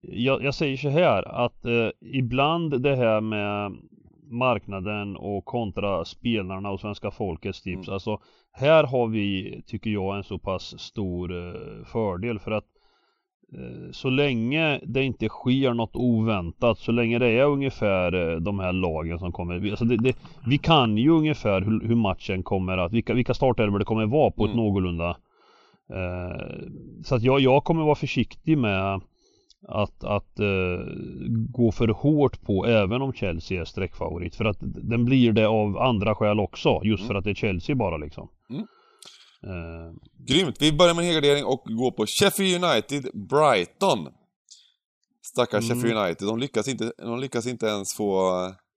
jag, 0.00 0.44
jag 0.44 0.54
säger 0.54 0.76
så 0.76 0.88
här 0.88 1.44
att 1.44 1.64
eh, 1.64 1.88
ibland 2.00 2.82
det 2.82 2.96
här 2.96 3.20
med 3.20 3.72
marknaden 4.30 5.16
och 5.16 5.44
kontra 5.44 6.04
spelarna 6.04 6.70
och 6.70 6.80
svenska 6.80 7.10
folkets 7.10 7.62
tips. 7.62 7.88
Mm. 7.88 7.94
Alltså 7.94 8.20
här 8.52 8.84
har 8.84 9.06
vi, 9.06 9.62
tycker 9.66 9.90
jag, 9.90 10.16
en 10.16 10.24
så 10.24 10.38
pass 10.38 10.80
stor 10.80 11.32
eh, 11.32 11.84
fördel 11.84 12.38
för 12.38 12.50
att 12.50 12.73
så 13.92 14.10
länge 14.10 14.80
det 14.86 15.02
inte 15.02 15.28
sker 15.28 15.74
något 15.74 15.96
oväntat, 15.96 16.78
så 16.78 16.92
länge 16.92 17.18
det 17.18 17.26
är 17.28 17.44
ungefär 17.44 18.30
eh, 18.32 18.36
de 18.40 18.58
här 18.58 18.72
lagen 18.72 19.18
som 19.18 19.32
kommer. 19.32 19.70
Alltså 19.70 19.84
det, 19.84 19.96
det, 19.96 20.16
vi 20.46 20.58
kan 20.58 20.98
ju 20.98 21.10
ungefär 21.10 21.60
hur, 21.60 21.80
hur 21.88 21.94
matchen 21.96 22.42
kommer 22.42 22.78
att, 22.78 22.92
vilka, 22.92 23.14
vilka 23.14 23.34
startelvor 23.34 23.78
det 23.78 23.84
kommer 23.84 24.06
vara 24.06 24.30
på 24.30 24.44
ett 24.44 24.50
Mm. 24.52 24.64
någorlunda. 24.64 25.16
Eh, 25.90 26.42
så 27.04 27.14
att 27.14 27.22
jag, 27.22 27.40
jag 27.40 27.64
kommer 27.64 27.82
vara 27.84 27.94
försiktig 27.94 28.58
med 28.58 29.00
att, 29.68 30.04
att 30.04 30.40
eh, 30.40 30.86
gå 31.50 31.72
för 31.72 31.88
hårt 31.88 32.42
på 32.42 32.66
även 32.66 33.02
om 33.02 33.12
Chelsea 33.12 33.60
är 33.60 33.64
streckfavorit. 33.64 34.36
För 34.36 34.44
att 34.44 34.58
den 34.60 35.04
blir 35.04 35.32
det 35.32 35.48
av 35.48 35.78
andra 35.78 36.14
skäl 36.14 36.40
också. 36.40 36.80
Just 36.84 37.00
Mm. 37.02 37.08
för 37.08 37.14
att 37.14 37.24
det 37.24 37.30
är 37.30 37.34
Chelsea 37.34 37.76
bara 37.76 37.96
liksom. 37.96 38.28
Mm. 38.50 38.66
Eh, 39.46 39.92
Grymt! 40.28 40.56
Vi 40.62 40.72
börjar 40.72 40.94
med 40.94 41.02
en 41.02 41.06
helgardering 41.12 41.44
och 41.44 41.62
går 41.64 41.90
på 41.90 42.06
Sheffield 42.06 42.64
United, 42.64 43.02
Brighton. 43.28 44.08
Stackars 45.22 45.64
Mm. 45.70 45.76
Sheffield 45.76 45.98
United, 45.98 46.28
de 46.28 46.38
lyckas, 46.38 46.68
inte, 46.68 46.92
de 46.98 47.20
lyckas 47.20 47.46
inte 47.46 47.66
ens 47.66 47.94
få 47.94 48.30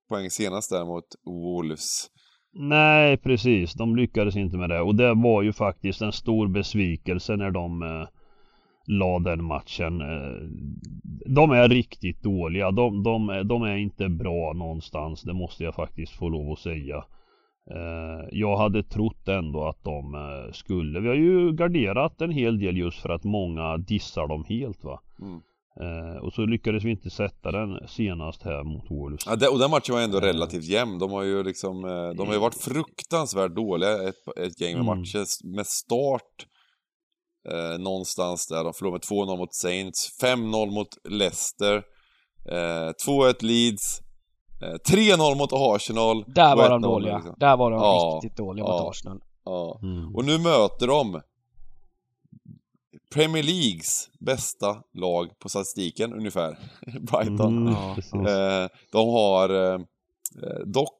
poäng 0.10 0.30
senast 0.30 0.70
där 0.70 0.86
mot 0.86 1.06
Wolves. 1.26 2.08
nej 2.54 3.18
precis, 3.18 3.74
de 3.74 3.96
lyckades 3.96 4.36
inte 4.36 4.58
med 4.58 4.70
det. 4.70 4.82
Och 4.82 4.96
det 4.96 5.14
var 5.14 5.42
ju 5.42 5.54
faktiskt 5.54 6.02
en 6.02 6.12
stor 6.12 6.48
besvikelse 6.48 7.36
när 7.36 7.52
de 7.52 7.82
eh, 7.82 8.08
la 8.88 9.20
den 9.20 9.44
matchen. 9.44 10.02
Eh, 10.02 10.50
de 11.36 11.52
är 11.52 11.70
riktigt 11.70 12.24
dåliga. 12.24 12.72
De, 12.72 13.04
de, 13.04 13.44
de 13.48 13.64
är 13.64 13.76
inte 13.78 14.10
bra 14.10 14.54
någonstans. 14.54 15.22
Det 15.22 15.34
måste 15.34 15.64
jag 15.64 15.76
faktiskt 15.76 16.12
få 16.14 16.30
lov 16.30 16.52
att 16.52 16.60
säga. 16.60 17.04
Eh, 17.72 18.28
jag 18.32 18.58
hade 18.58 18.84
trott 18.84 19.28
ändå 19.28 19.68
att 19.68 19.84
de 19.84 20.16
eh, 20.16 20.52
skulle. 20.54 21.00
Vi 21.00 21.08
har 21.08 21.16
ju 21.16 21.52
garderat 21.52 22.22
en 22.22 22.32
hel 22.32 22.60
del 22.60 22.78
just 22.78 23.00
för 23.02 23.10
att 23.10 23.24
många 23.24 23.78
dissar 23.78 24.28
dem 24.28 24.44
helt 24.50 24.84
va. 24.84 25.00
Mm. 25.22 25.42
Eh, 25.82 26.18
och 26.18 26.34
så 26.34 26.46
lyckades 26.46 26.84
vi 26.84 26.92
inte 26.92 27.10
sätta 27.10 27.52
den 27.52 27.88
senast 27.88 28.44
här 28.44 28.64
mot 28.64 28.92
Wolves. 28.92 29.26
Ja, 29.26 29.36
det, 29.36 29.48
och 29.48 29.60
den 29.60 29.72
matchen 29.72 29.96
var 29.96 30.02
ändå 30.02 30.20
relativt 30.20 30.64
jämn. 30.64 31.00
De 31.00 31.12
har 31.12 31.24
ju 31.24 31.44
liksom, 31.44 31.82
de 32.18 32.28
har 32.28 32.34
ju 32.34 32.40
varit 32.40 32.62
fruktansvärt 32.62 33.56
dåliga 33.56 34.08
ett, 34.10 34.38
ett 34.38 34.62
gäng 34.62 34.74
med 34.74 34.82
Mm. 34.84 35.00
matcher. 35.00 35.54
Med 35.56 35.68
start 35.68 36.46
eh, 37.52 37.80
någonstans 37.80 38.48
där. 38.48 38.64
De 38.64 38.74
förlorade 38.74 39.06
med 39.10 39.28
2-0 39.28 39.38
mot 39.38 39.54
Saints, 39.54 40.20
5-0 40.24 40.72
mot 40.72 40.88
Leicester, 41.10 41.76
eh, 42.50 42.92
2-1 43.08 43.44
Leeds, 43.44 44.02
3-0 44.62 45.36
mot 45.38 45.50
Arsenal. 45.54 46.24
Där 46.28 46.56
var 46.56 46.70
de 46.70 46.80
1-0 46.80 46.82
dåliga. 46.84 47.16
liksom. 47.16 47.36
Där 47.38 47.58
var 47.58 47.72
de 47.72 47.80
Ja, 47.82 48.20
riktigt 48.24 48.38
dåliga 48.38 48.66
ja. 48.66 48.72
mot 48.72 48.90
Arsenal. 48.90 49.20
Ja. 49.46 49.80
Mm. 49.84 50.16
Och 50.16 50.26
nu 50.26 50.38
möter 50.38 50.88
de 50.88 51.22
Premier 53.14 53.44
Leagues 53.44 54.10
bästa 54.20 54.78
lag 54.94 55.40
på 55.40 55.50
statistiken 55.50 56.14
ungefär. 56.14 56.58
Brighton. 57.00 57.68
Mm. 58.14 58.26
Eh, 58.26 58.70
de 58.92 59.10
har 59.10 59.50
eh, 59.50 59.80
eh, 60.44 60.60
dock 60.66 60.97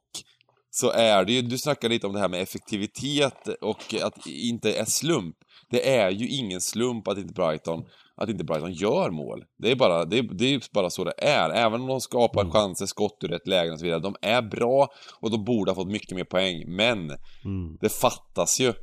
så 0.80 0.92
är 0.92 1.26
det 1.26 1.32
ju, 1.34 1.42
du 1.42 1.58
snackar 1.58 1.90
lite 1.90 2.08
om 2.08 2.14
det 2.14 2.20
här 2.20 2.30
med 2.30 2.42
effektivitet 2.42 3.48
och 3.62 3.96
att 4.04 4.28
inte 4.28 4.74
är 4.74 4.86
slump. 4.86 5.36
Det 5.70 5.96
är 5.98 6.10
ju 6.10 6.28
ingen 6.28 6.62
slump 6.62 7.08
att 7.08 7.18
inte 7.18 7.34
Brighton, 7.34 7.86
att 8.16 8.30
inte 8.30 8.44
Brighton 8.44 8.74
gör 8.74 9.10
mål. 9.10 9.44
Det 9.58 9.72
är 9.72 9.76
bara, 9.76 10.06
det 10.06 10.18
är, 10.18 10.24
det 10.24 10.54
är 10.54 10.62
bara 10.74 10.90
så 10.90 11.04
det 11.04 11.14
är. 11.18 11.50
Även 11.50 11.82
om 11.82 11.88
de 11.88 12.02
skapar 12.02 12.42
Mm. 12.42 12.52
chanser, 12.54 12.86
skott 12.86 13.18
ur 13.22 13.28
rätt 13.28 13.48
lägen 13.48 13.74
och 13.74 13.80
så 13.80 13.86
vidare. 13.86 14.00
De 14.00 14.16
är 14.22 14.42
bra 14.42 14.88
och 15.20 15.32
de 15.32 15.44
borde 15.46 15.72
ha 15.72 15.76
fått 15.76 15.88
mycket 15.92 16.16
mer 16.18 16.24
poäng. 16.24 16.64
Men 16.68 17.00
Mm. 17.46 17.78
det 17.82 17.90
fattas 17.90 18.60
ju 18.60 18.74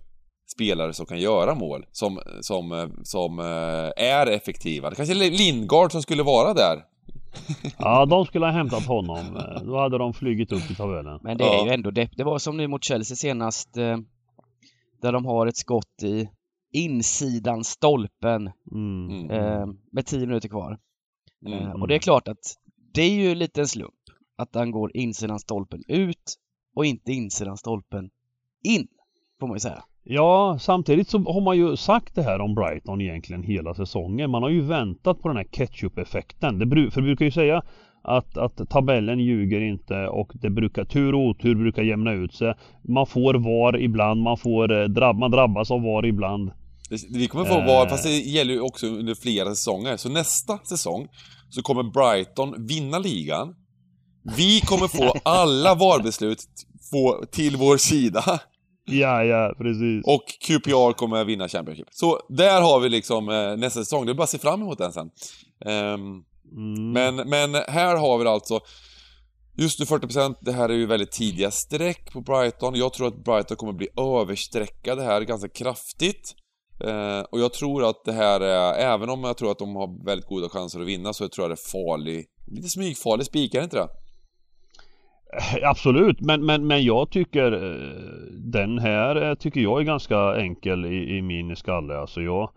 spelare 0.54 0.92
som 0.92 1.06
kan 1.06 1.18
göra 1.20 1.54
mål, 1.54 1.86
som, 1.92 2.20
som, 2.40 2.72
eh, 2.72 2.86
som 3.02 3.38
eh, 3.38 4.04
är 4.04 4.26
effektiva. 4.26 4.90
Det 4.90 4.96
kanske 4.96 5.14
är 5.26 5.30
Lingard 5.30 5.92
som 5.92 6.02
skulle 6.02 6.22
vara 6.22 6.54
där. 6.54 6.82
Ja, 7.78 8.06
de 8.06 8.26
skulle 8.26 8.46
ha 8.46 8.52
hämtat 8.52 8.86
honom. 8.86 9.38
Då 9.64 9.78
hade 9.78 9.98
de 9.98 10.14
flugit 10.14 10.52
upp 10.52 10.70
i 10.70 10.74
tabellen. 10.74 11.20
Men 11.22 11.38
det 11.38 11.44
är 11.44 11.64
ju 11.66 11.70
ändå 11.70 11.90
det. 11.90 12.10
Det 12.16 12.24
var 12.24 12.38
som 12.38 12.56
nu 12.56 12.66
mot 12.66 12.84
Chelsea 12.84 13.16
senast 13.16 13.76
eh, 13.76 13.98
där 15.02 15.12
de 15.12 15.24
har 15.26 15.46
ett 15.46 15.56
skott 15.56 16.02
i 16.02 16.28
insidan 16.72 17.64
stolpen 17.64 18.50
Mm. 18.72 19.08
Mm. 19.10 19.30
eh, 19.30 19.66
med 19.92 20.06
10 20.06 20.26
minuter 20.26 20.48
kvar. 20.48 20.78
Mm. 21.46 21.58
Eh, 21.58 21.72
och 21.72 21.88
det 21.88 21.94
är 21.94 21.98
klart 21.98 22.28
att 22.28 22.54
det 22.94 23.02
är 23.02 23.10
ju 23.10 23.34
lite 23.34 23.60
en 23.60 23.68
slump 23.68 23.94
att 24.36 24.54
han 24.54 24.70
går 24.70 24.96
insidan 24.96 25.38
stolpen 25.38 25.82
ut 25.88 26.38
och 26.74 26.86
inte 26.86 27.12
insidan 27.12 27.56
stolpen 27.56 28.10
in, 28.62 28.86
får 29.40 29.46
man 29.46 29.56
ju 29.56 29.60
säga. 29.60 29.84
Ja, 30.06 30.58
samtidigt 30.60 31.08
så 31.08 31.18
har 31.18 31.40
man 31.40 31.56
ju 31.56 31.76
sagt 31.76 32.14
det 32.14 32.22
här 32.22 32.40
om 32.40 32.54
Brighton 32.54 33.00
egentligen 33.00 33.42
hela 33.42 33.74
säsongen. 33.74 34.30
Man 34.30 34.42
har 34.42 34.50
ju 34.50 34.60
väntat 34.60 35.22
på 35.22 35.28
den 35.28 35.36
här 35.36 35.44
ketchup-effekten. 35.44 36.58
Det 36.58 36.90
för 36.90 37.00
det 37.00 37.06
brukar 37.06 37.24
ju 37.24 37.30
säga 37.30 37.62
att, 38.02 38.36
att 38.36 38.70
tabellen 38.70 39.20
ljuger 39.20 39.60
inte 39.60 40.08
och 40.08 40.32
det 40.34 40.50
brukar, 40.50 40.84
tur 40.84 41.14
och 41.14 41.20
otur 41.20 41.54
brukar 41.54 41.82
jämna 41.82 42.12
ut 42.12 42.34
sig. 42.34 42.54
Man 42.88 43.06
får 43.06 43.34
VAR 43.34 43.80
ibland, 43.80 44.22
man 44.22 44.36
får 44.36 44.72
eh, 44.72 44.84
drabb, 44.84 45.18
man 45.18 45.30
drabbas 45.30 45.70
av 45.70 45.82
VAR 45.82 46.06
ibland. 46.06 46.50
Vi 47.10 47.26
kommer 47.26 47.44
få 47.44 47.58
Eh. 47.58 47.66
VAR, 47.66 47.88
fast 47.88 48.04
det 48.04 48.10
gäller 48.10 48.54
ju 48.54 48.60
också 48.60 48.86
under 48.86 49.14
flera 49.14 49.48
säsonger. 49.48 49.96
Så 49.96 50.08
nästa 50.08 50.58
säsong 50.58 51.08
så 51.50 51.62
kommer 51.62 51.82
Brighton 51.82 52.66
vinna 52.66 52.98
ligan. 52.98 53.54
Vi 54.36 54.60
kommer 54.60 54.88
få 54.88 55.14
alla 55.22 55.74
VAR-beslut 55.74 56.38
till 57.30 57.56
vår 57.56 57.76
sida. 57.76 58.40
Ja, 58.84 59.24
ja, 59.24 59.54
precis. 59.58 60.04
Och 60.06 60.24
QPR 60.40 60.92
kommer 60.92 61.24
vinna 61.24 61.48
Championship. 61.48 61.88
Så 61.90 62.20
där 62.28 62.60
har 62.60 62.80
vi 62.80 62.88
liksom 62.88 63.28
eh, 63.28 63.56
nästa 63.56 63.80
säsong. 63.80 64.06
Det 64.06 64.12
är 64.12 64.14
bara 64.14 64.22
att 64.22 64.30
se 64.30 64.38
fram 64.38 64.62
emot 64.62 64.78
den 64.78 64.92
sen. 64.92 65.10
Ehm, 65.66 66.24
Mm. 66.56 66.92
men, 66.92 67.28
men 67.28 67.54
här 67.68 67.96
har 67.96 68.18
vi 68.18 68.26
alltså 68.26 68.60
Just 69.56 69.78
nu 69.78 69.84
40%, 69.84 70.34
det 70.40 70.52
här 70.52 70.68
är 70.68 70.74
ju 70.74 70.86
väldigt 70.86 71.12
tidiga 71.12 71.50
streck 71.50 72.12
på 72.12 72.20
Brighton. 72.20 72.74
Jag 72.74 72.92
tror 72.92 73.08
att 73.08 73.24
Brighton 73.24 73.56
kommer 73.56 73.72
bli 73.72 73.88
överstreckade 73.96 75.02
här 75.02 75.20
ganska 75.20 75.48
kraftigt. 75.48 76.34
Eh, 76.84 77.20
och 77.20 77.40
jag 77.40 77.52
tror 77.52 77.84
att 77.84 78.04
det 78.04 78.12
här 78.12 78.40
är, 78.40 78.74
även 78.74 79.10
om 79.10 79.24
jag 79.24 79.36
tror 79.36 79.50
att 79.50 79.58
de 79.58 79.76
har 79.76 80.04
väldigt 80.06 80.28
goda 80.28 80.48
chanser 80.48 80.80
att 80.80 80.86
vinna, 80.86 81.12
så 81.12 81.28
tror 81.28 81.44
jag 81.44 81.50
det 81.50 81.54
är 81.62 81.70
farlig, 81.72 82.26
lite 82.46 82.68
smygfarlig 82.68 83.26
spik, 83.26 83.54
är 83.54 83.58
det 83.58 83.64
inte 83.64 83.76
det? 83.76 83.88
Absolut, 85.62 86.20
men, 86.20 86.46
men, 86.46 86.66
men 86.66 86.84
jag 86.84 87.10
tycker 87.10 87.52
eh, 87.52 87.90
den 88.30 88.78
här 88.78 89.22
eh, 89.22 89.34
tycker 89.34 89.60
jag 89.60 89.80
är 89.80 89.84
ganska 89.84 90.36
enkel 90.36 90.86
i, 90.86 91.16
i 91.16 91.22
min 91.22 91.56
skalle. 91.56 91.98
Alltså 91.98 92.22
jag, 92.22 92.50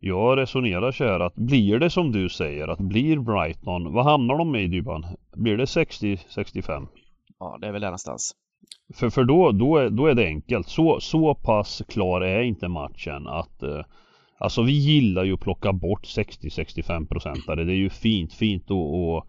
jag 0.00 0.38
resonerar 0.38 0.92
så 0.92 1.04
här 1.04 1.20
att 1.20 1.34
blir 1.34 1.78
det 1.78 1.90
som 1.90 2.12
du 2.12 2.28
säger 2.28 2.68
att 2.68 2.78
blir 2.78 3.18
Brighton, 3.18 3.92
vad 3.92 4.04
hamnar 4.04 4.38
de 4.38 4.56
i 4.56 4.66
Dybban? 4.66 5.06
Blir 5.36 5.56
det 5.56 5.64
60-65? 5.64 6.86
Ja, 7.38 7.58
det 7.60 7.66
är 7.66 7.72
väl 7.72 7.80
där 7.80 7.88
någonstans. 7.88 8.32
För, 8.94 9.10
för 9.10 9.24
då, 9.24 9.52
då, 9.52 9.76
är, 9.76 9.90
då 9.90 10.06
är 10.06 10.14
det 10.14 10.26
enkelt. 10.26 10.68
Så, 10.68 11.00
så 11.00 11.34
pass 11.34 11.82
klar 11.88 12.20
är 12.20 12.42
inte 12.42 12.68
matchen 12.68 13.26
att 13.26 13.62
eh, 13.62 13.82
Alltså 14.40 14.62
vi 14.62 14.72
gillar 14.72 15.24
ju 15.24 15.34
att 15.34 15.40
plocka 15.40 15.72
bort 15.72 16.04
60-65 16.04 17.08
procentare. 17.08 17.64
Det 17.64 17.72
är 17.72 17.76
ju 17.76 17.90
fint, 17.90 18.32
fint 18.32 18.70
att, 18.70 18.76
att 18.76 19.26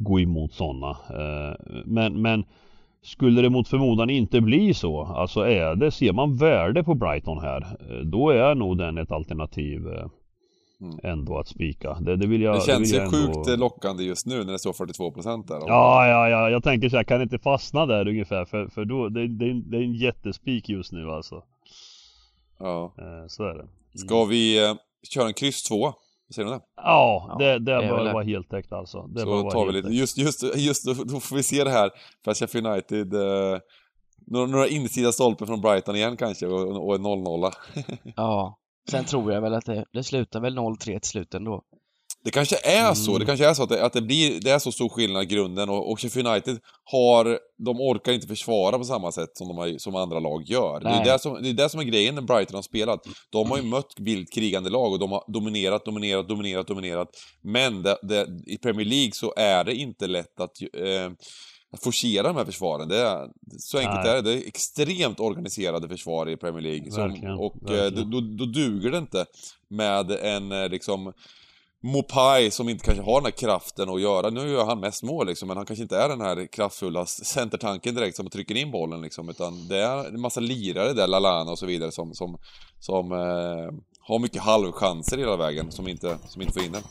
gå 0.00 0.20
emot 0.20 0.52
sådana. 0.52 0.90
Eh, 0.90 1.54
men, 1.84 2.22
men 2.22 2.44
skulle 3.02 3.42
det 3.42 3.50
mot 3.50 3.68
förmodan 3.68 4.10
inte 4.10 4.40
bli 4.40 4.74
så, 4.74 5.00
alltså 5.02 5.40
är 5.40 5.74
det, 5.74 5.90
ser 5.90 6.12
man 6.12 6.36
värde 6.36 6.84
på 6.84 6.94
Brighton 6.94 7.38
här, 7.40 7.60
eh, 7.90 7.96
då 8.04 8.30
är 8.30 8.54
nog 8.54 8.78
den 8.78 8.98
ett 8.98 9.12
alternativ 9.12 9.88
eh, 9.88 10.06
Mm. 10.82 10.98
ändå 11.02 11.38
att 11.38 11.48
spika. 11.48 11.94
Det, 12.00 12.16
det 12.16 12.26
vill 12.26 12.42
jag 12.42 12.54
Det 12.56 12.60
känns 12.60 12.80
vill 12.80 12.98
ju 12.98 13.04
jag 13.04 13.14
ändå... 13.14 13.44
sjukt 13.44 13.58
lockande 13.58 14.04
just 14.04 14.26
nu 14.26 14.44
när 14.44 14.52
det 14.52 14.58
står 14.58 14.72
42% 14.72 15.46
där. 15.48 15.54
Ja, 15.66 16.06
ja, 16.06 16.28
ja, 16.28 16.50
jag 16.50 16.64
tänker 16.64 16.88
så 16.88 16.96
här, 16.96 17.04
kan 17.04 17.22
inte 17.22 17.38
fastna 17.38 17.86
där 17.86 18.08
ungefär 18.08 18.44
för, 18.44 18.66
för 18.66 18.84
då, 18.84 19.08
det, 19.08 19.28
det, 19.28 19.52
det 19.70 19.76
är 19.76 19.82
en 19.82 19.94
jättespik 19.94 20.68
just 20.68 20.92
nu 20.92 21.10
alltså. 21.10 21.42
ja. 22.58 22.92
Så 23.28 23.44
är 23.44 23.54
det. 23.54 23.98
Ska 23.98 24.24
vi 24.24 24.74
köra 25.14 25.26
en 25.26 25.34
kryss 25.34 25.62
2? 25.62 25.92
Vad 26.30 26.34
säger 26.34 26.48
du 26.48 26.52
om 26.54 26.58
det? 26.58 26.64
Ja, 26.76 27.26
Ja, 27.28 27.36
det, 27.38 27.58
det 27.58 27.72
är 27.72 27.88
bör 27.88 28.12
vara 28.12 28.24
heltäckt 28.24 28.72
alltså. 28.72 29.06
Det 29.06 29.20
Så 29.20 29.50
tar 29.50 29.66
vi 29.66 29.72
lite, 29.72 29.88
just, 29.88 30.18
just, 30.18 30.56
just 30.56 30.84
då, 30.84 31.20
får 31.20 31.36
vi 31.36 31.42
se 31.42 31.64
det 31.64 31.70
här, 31.70 31.90
för 32.24 32.30
att 32.30 32.36
Sheffield 32.36 32.66
United, 32.66 33.14
eh, 33.14 33.58
några, 34.26 34.46
några 34.46 34.68
insida 34.68 35.12
stolpen 35.12 35.46
från 35.46 35.60
Brighton 35.60 35.96
igen 35.96 36.16
kanske, 36.16 36.46
och, 36.46 36.86
och 36.86 36.94
en 36.94 37.06
0-0. 37.06 37.52
Ja. 38.16 38.58
Sen 38.90 39.04
tror 39.04 39.32
jag 39.32 39.40
väl 39.40 39.54
att 39.54 39.66
det, 39.66 39.84
det 39.92 40.02
slutar 40.02 40.40
väl 40.40 40.58
0-3 40.58 40.76
till 40.78 41.10
slut 41.10 41.34
ändå. 41.34 41.62
Det 42.24 42.30
kanske 42.30 42.56
är 42.64 42.94
så, 42.94 43.10
Mm. 43.10 43.20
det 43.20 43.26
kanske 43.26 43.46
är 43.46 43.54
så 43.54 43.62
att 43.62 43.68
det, 43.68 43.84
att 43.84 43.92
det 43.92 44.02
blir, 44.02 44.40
det 44.40 44.50
är 44.50 44.58
så 44.58 44.72
stor 44.72 44.88
skillnad 44.88 45.22
i 45.22 45.26
grunden 45.26 45.68
och, 45.68 45.90
och 45.90 46.00
Sheffield 46.00 46.28
United 46.28 46.58
har, 46.84 47.38
de 47.58 47.80
orkar 47.80 48.12
inte 48.12 48.26
försvara 48.26 48.78
på 48.78 48.84
samma 48.84 49.12
sätt 49.12 49.30
som, 49.34 49.48
de 49.48 49.58
har, 49.58 49.78
som 49.78 49.96
andra 49.96 50.20
lag 50.20 50.42
gör. 50.46 50.80
Det 50.80 50.88
är, 50.88 51.04
det, 51.04 51.18
som, 51.18 51.42
det 51.42 51.48
är 51.48 51.52
det 51.52 51.68
som 51.68 51.80
är 51.80 51.84
grejen 51.84 52.14
när 52.14 52.22
Brighton 52.22 52.54
har 52.54 52.62
spelat. 52.62 53.06
De 53.30 53.50
har 53.50 53.56
ju 53.56 53.62
mött 53.62 53.94
vilt 53.96 54.32
krigande 54.32 54.70
lag 54.70 54.92
och 54.92 54.98
de 54.98 55.12
har 55.12 55.24
dominerat, 55.28 55.84
dominerat, 55.84 56.28
dominerat, 56.28 56.66
dominerat. 56.66 57.08
Men 57.42 57.82
det, 57.82 57.98
det, 58.02 58.26
i 58.46 58.58
Premier 58.58 58.86
League 58.86 59.12
så 59.12 59.34
är 59.36 59.64
det 59.64 59.74
inte 59.74 60.06
lätt 60.06 60.40
att 60.40 60.62
eh, 60.62 61.10
forcera 61.82 62.22
de 62.26 62.36
här 62.36 62.44
försvaren. 62.44 62.88
Det 62.88 62.98
är, 62.98 63.28
så 63.58 63.78
enkelt 63.78 64.04
Nej. 64.04 64.08
är 64.08 64.14
det. 64.14 64.22
Det 64.22 64.32
är 64.44 64.48
extremt 64.48 65.20
organiserade 65.20 65.88
försvar 65.88 66.28
i 66.28 66.36
Premier 66.36 66.62
League. 66.62 66.90
Som, 66.90 67.02
Verkligen, 67.08 67.34
och 67.34 67.56
eh, 67.70 67.76
verkligen. 67.76 68.10
då, 68.10 68.20
då 68.20 68.44
duger 68.44 68.90
det 68.90 68.98
inte 68.98 69.26
med 69.68 70.10
en 70.10 70.52
eh, 70.52 70.68
liksom 70.68 71.12
Mopai 71.82 72.50
som 72.50 72.68
inte 72.68 72.84
kanske 72.84 73.02
har 73.04 73.20
den 73.20 73.24
här 73.24 73.30
kraften 73.30 73.88
att 73.88 74.00
göra, 74.00 74.30
nu 74.30 74.48
gör 74.48 74.64
han 74.64 74.80
mest 74.80 75.02
mål 75.02 75.26
liksom, 75.26 75.48
men 75.48 75.56
han 75.56 75.66
kanske 75.66 75.82
inte 75.82 75.96
är 75.96 76.08
den 76.08 76.20
här 76.20 76.46
kraftfulla 76.46 77.06
centertanken 77.06 77.94
direkt 77.94 78.16
som 78.16 78.30
trycker 78.30 78.56
in 78.56 78.70
bollen 78.70 79.02
liksom, 79.02 79.28
utan 79.28 79.68
det 79.68 79.78
är 79.78 80.08
en 80.08 80.20
massa 80.20 80.40
lirare 80.40 80.92
där, 80.92 81.06
Lalana 81.06 81.50
och 81.50 81.58
så 81.58 81.66
vidare, 81.66 81.92
som, 81.92 82.14
som, 82.14 82.38
som 82.78 83.12
eh, 83.12 83.18
har 84.00 84.18
mycket 84.18 84.42
halvchanser 84.42 85.18
hela 85.18 85.36
vägen, 85.36 85.72
som 85.72 85.88
inte, 85.88 86.18
som 86.28 86.42
inte 86.42 86.54
får 86.54 86.62
in 86.62 86.72
den. 86.72 86.82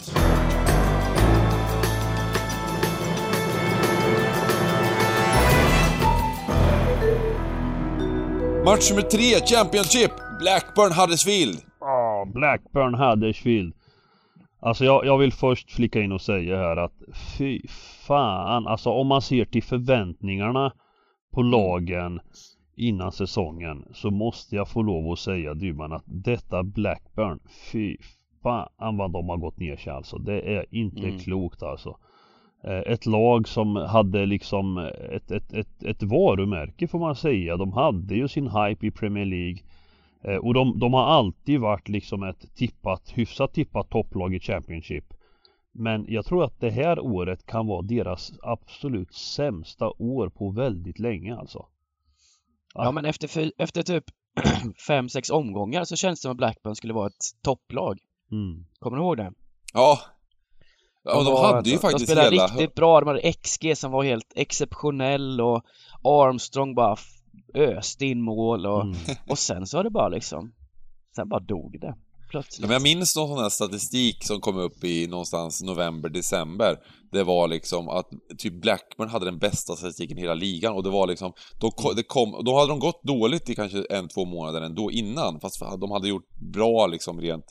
Match 8.65 8.89
nummer 8.89 9.01
tre, 9.01 9.39
Championship! 9.45 10.11
Blackburn 10.39 10.91
Huddersfield. 10.91 11.61
Ja, 11.79 12.27
Blackburn 12.33 12.93
Huddersfield. 12.93 13.73
Alltså 14.60 14.86
jag, 14.86 15.05
jag 15.05 15.18
vill 15.18 15.34
först 15.34 15.72
flika 15.72 16.01
in 16.01 16.12
och 16.12 16.22
säga 16.22 16.57
här 16.57 16.78
att 16.78 17.01
fy 17.38 17.62
fan, 18.07 18.68
alltså 18.68 18.89
om 18.89 19.07
man 19.07 19.22
ser 19.22 19.45
till 19.45 19.64
förväntningarna 19.64 20.74
på 21.32 21.41
lagen 21.41 22.20
innan 22.76 23.12
säsongen 23.12 23.86
så 23.93 24.12
måste 24.12 24.55
jag 24.55 24.68
få 24.68 24.82
lov 24.82 25.12
att 25.12 25.20
säga 25.20 25.53
Dybban 25.53 25.93
att 25.93 26.03
detta 26.05 26.64
Blackburn, 26.64 27.39
fy 27.72 27.97
fan 28.43 28.97
vad 28.97 29.12
de 29.12 29.30
har 29.30 29.38
gått 29.38 29.57
ner 29.57 29.76
sig 29.78 29.93
alltså. 29.93 30.18
Det 30.18 30.41
är 30.55 30.66
inte 30.72 31.07
Mm. 31.07 31.20
klokt 31.20 31.64
alltså. 31.64 31.97
Eh, 32.64 32.78
Ett 32.93 33.05
lag 33.05 33.47
som 33.47 33.76
hade 33.76 34.26
liksom 34.26 34.78
ett, 35.12 35.32
ett, 35.32 35.53
ett, 35.53 35.84
ett 35.84 36.03
varumärke 36.03 36.88
får 36.88 36.99
man 36.99 37.16
säga. 37.16 37.57
De 37.57 37.74
hade 37.74 38.16
ju 38.16 38.28
sin 38.28 38.47
hype 38.47 38.88
i 38.88 38.91
Premier 38.91 39.26
League. 39.26 39.57
Eh, 40.24 40.36
Och 40.36 40.53
de, 40.53 40.80
de 40.80 40.93
har 40.93 41.03
alltid 41.05 41.59
varit 41.59 41.88
liksom 41.89 42.24
ett 42.24 42.55
tippat, 42.55 43.09
hyfsat 43.15 43.53
tippat 43.53 43.89
topplag 43.89 44.36
i 44.36 44.39
Championship. 44.39 45.05
Men 45.72 46.05
jag 46.07 46.26
tror 46.26 46.43
att 46.43 46.59
det 46.59 46.70
här 46.70 46.99
året 46.99 47.45
kan 47.45 47.67
vara 47.67 47.82
deras 47.82 48.32
absolut 48.41 49.13
sämsta 49.13 49.89
år 49.97 50.30
på 50.30 50.49
väldigt 50.51 50.99
länge 50.99 51.36
alltså. 51.38 51.65
Ja, 52.74 52.91
men 52.91 53.05
efter, 53.05 53.28
fy- 53.28 53.51
efter 53.57 53.84
typ 53.84 54.03
fem, 54.88 55.09
sex 55.09 55.30
omgångar 55.30 55.84
så 55.84 55.95
känns 55.95 56.20
det 56.20 56.22
som 56.22 56.32
att 56.32 56.38
Blackburn 56.38 56.76
skulle 56.76 56.93
vara 56.93 57.07
ett 57.07 57.26
topplag. 57.41 57.99
Mm. 58.32 58.65
Kommer 58.80 58.97
du 58.97 59.03
ihåg 59.03 59.17
det? 59.17 59.32
Ja. 59.74 59.99
Ja, 61.03 61.24
de 61.24 61.26
var- 61.34 61.53
hade 61.53 61.70
ju 61.70 61.76
de, 61.76 61.82
faktiskt 61.82 62.07
De 62.07 62.13
spelade 62.13 62.36
hela... 62.36 62.47
riktigt 62.47 62.76
bra, 62.76 62.99
de 62.99 63.07
hade 63.07 63.34
XG 63.34 63.78
som 63.78 63.91
var 63.91 64.03
helt 64.03 64.34
exceptionell 64.36 65.41
och 65.41 65.63
Armstrong 66.03 66.76
bara 66.76 66.95
öste 67.55 68.05
in 68.05 68.21
mål 68.21 68.65
och, 68.65 68.81
Mm. 68.81 68.95
och 69.29 69.39
sen 69.39 69.67
så 69.67 69.77
var 69.77 69.83
det 69.83 69.89
bara 69.89 70.09
liksom, 70.09 70.51
sen 71.15 71.29
bara 71.29 71.39
dog 71.39 71.79
det 71.81 71.87
Ja, 71.87 71.95
plötsligt. 72.31 72.61
men 72.67 72.73
jag 72.73 72.81
minns 72.81 73.15
någon 73.15 73.27
sån 73.29 73.37
här 73.43 73.49
statistik 73.49 74.23
som 74.25 74.41
kom 74.41 74.57
upp 74.57 74.83
i 74.83 75.07
någonstans 75.07 75.61
november, 75.63 76.09
december. 76.09 76.77
Det 77.11 77.23
var 77.23 77.47
liksom 77.47 77.89
att 77.89 78.07
typ 78.37 78.61
Blackburn 78.61 79.09
hade 79.09 79.25
den 79.25 79.39
bästa 79.39 79.75
statistiken 79.75 80.17
i 80.17 80.21
hela 80.21 80.33
ligan 80.33 80.73
och 80.73 80.83
det 80.83 80.89
var 80.89 81.07
liksom, 81.07 81.33
då, 81.59 81.71
ko- 81.71 81.93
det 81.93 82.03
kom, 82.03 82.41
då 82.45 82.55
hade 82.55 82.67
de 82.71 82.79
gått 82.79 83.03
dåligt 83.03 83.49
i 83.49 83.55
kanske 83.55 83.85
en, 83.89 84.07
två 84.07 84.25
månader 84.25 84.61
ändå 84.61 84.91
innan, 84.91 85.39
fast 85.39 85.59
de 85.79 85.91
hade 85.91 86.07
gjort 86.09 86.29
bra 86.53 86.87
liksom 86.87 87.21
rent 87.21 87.45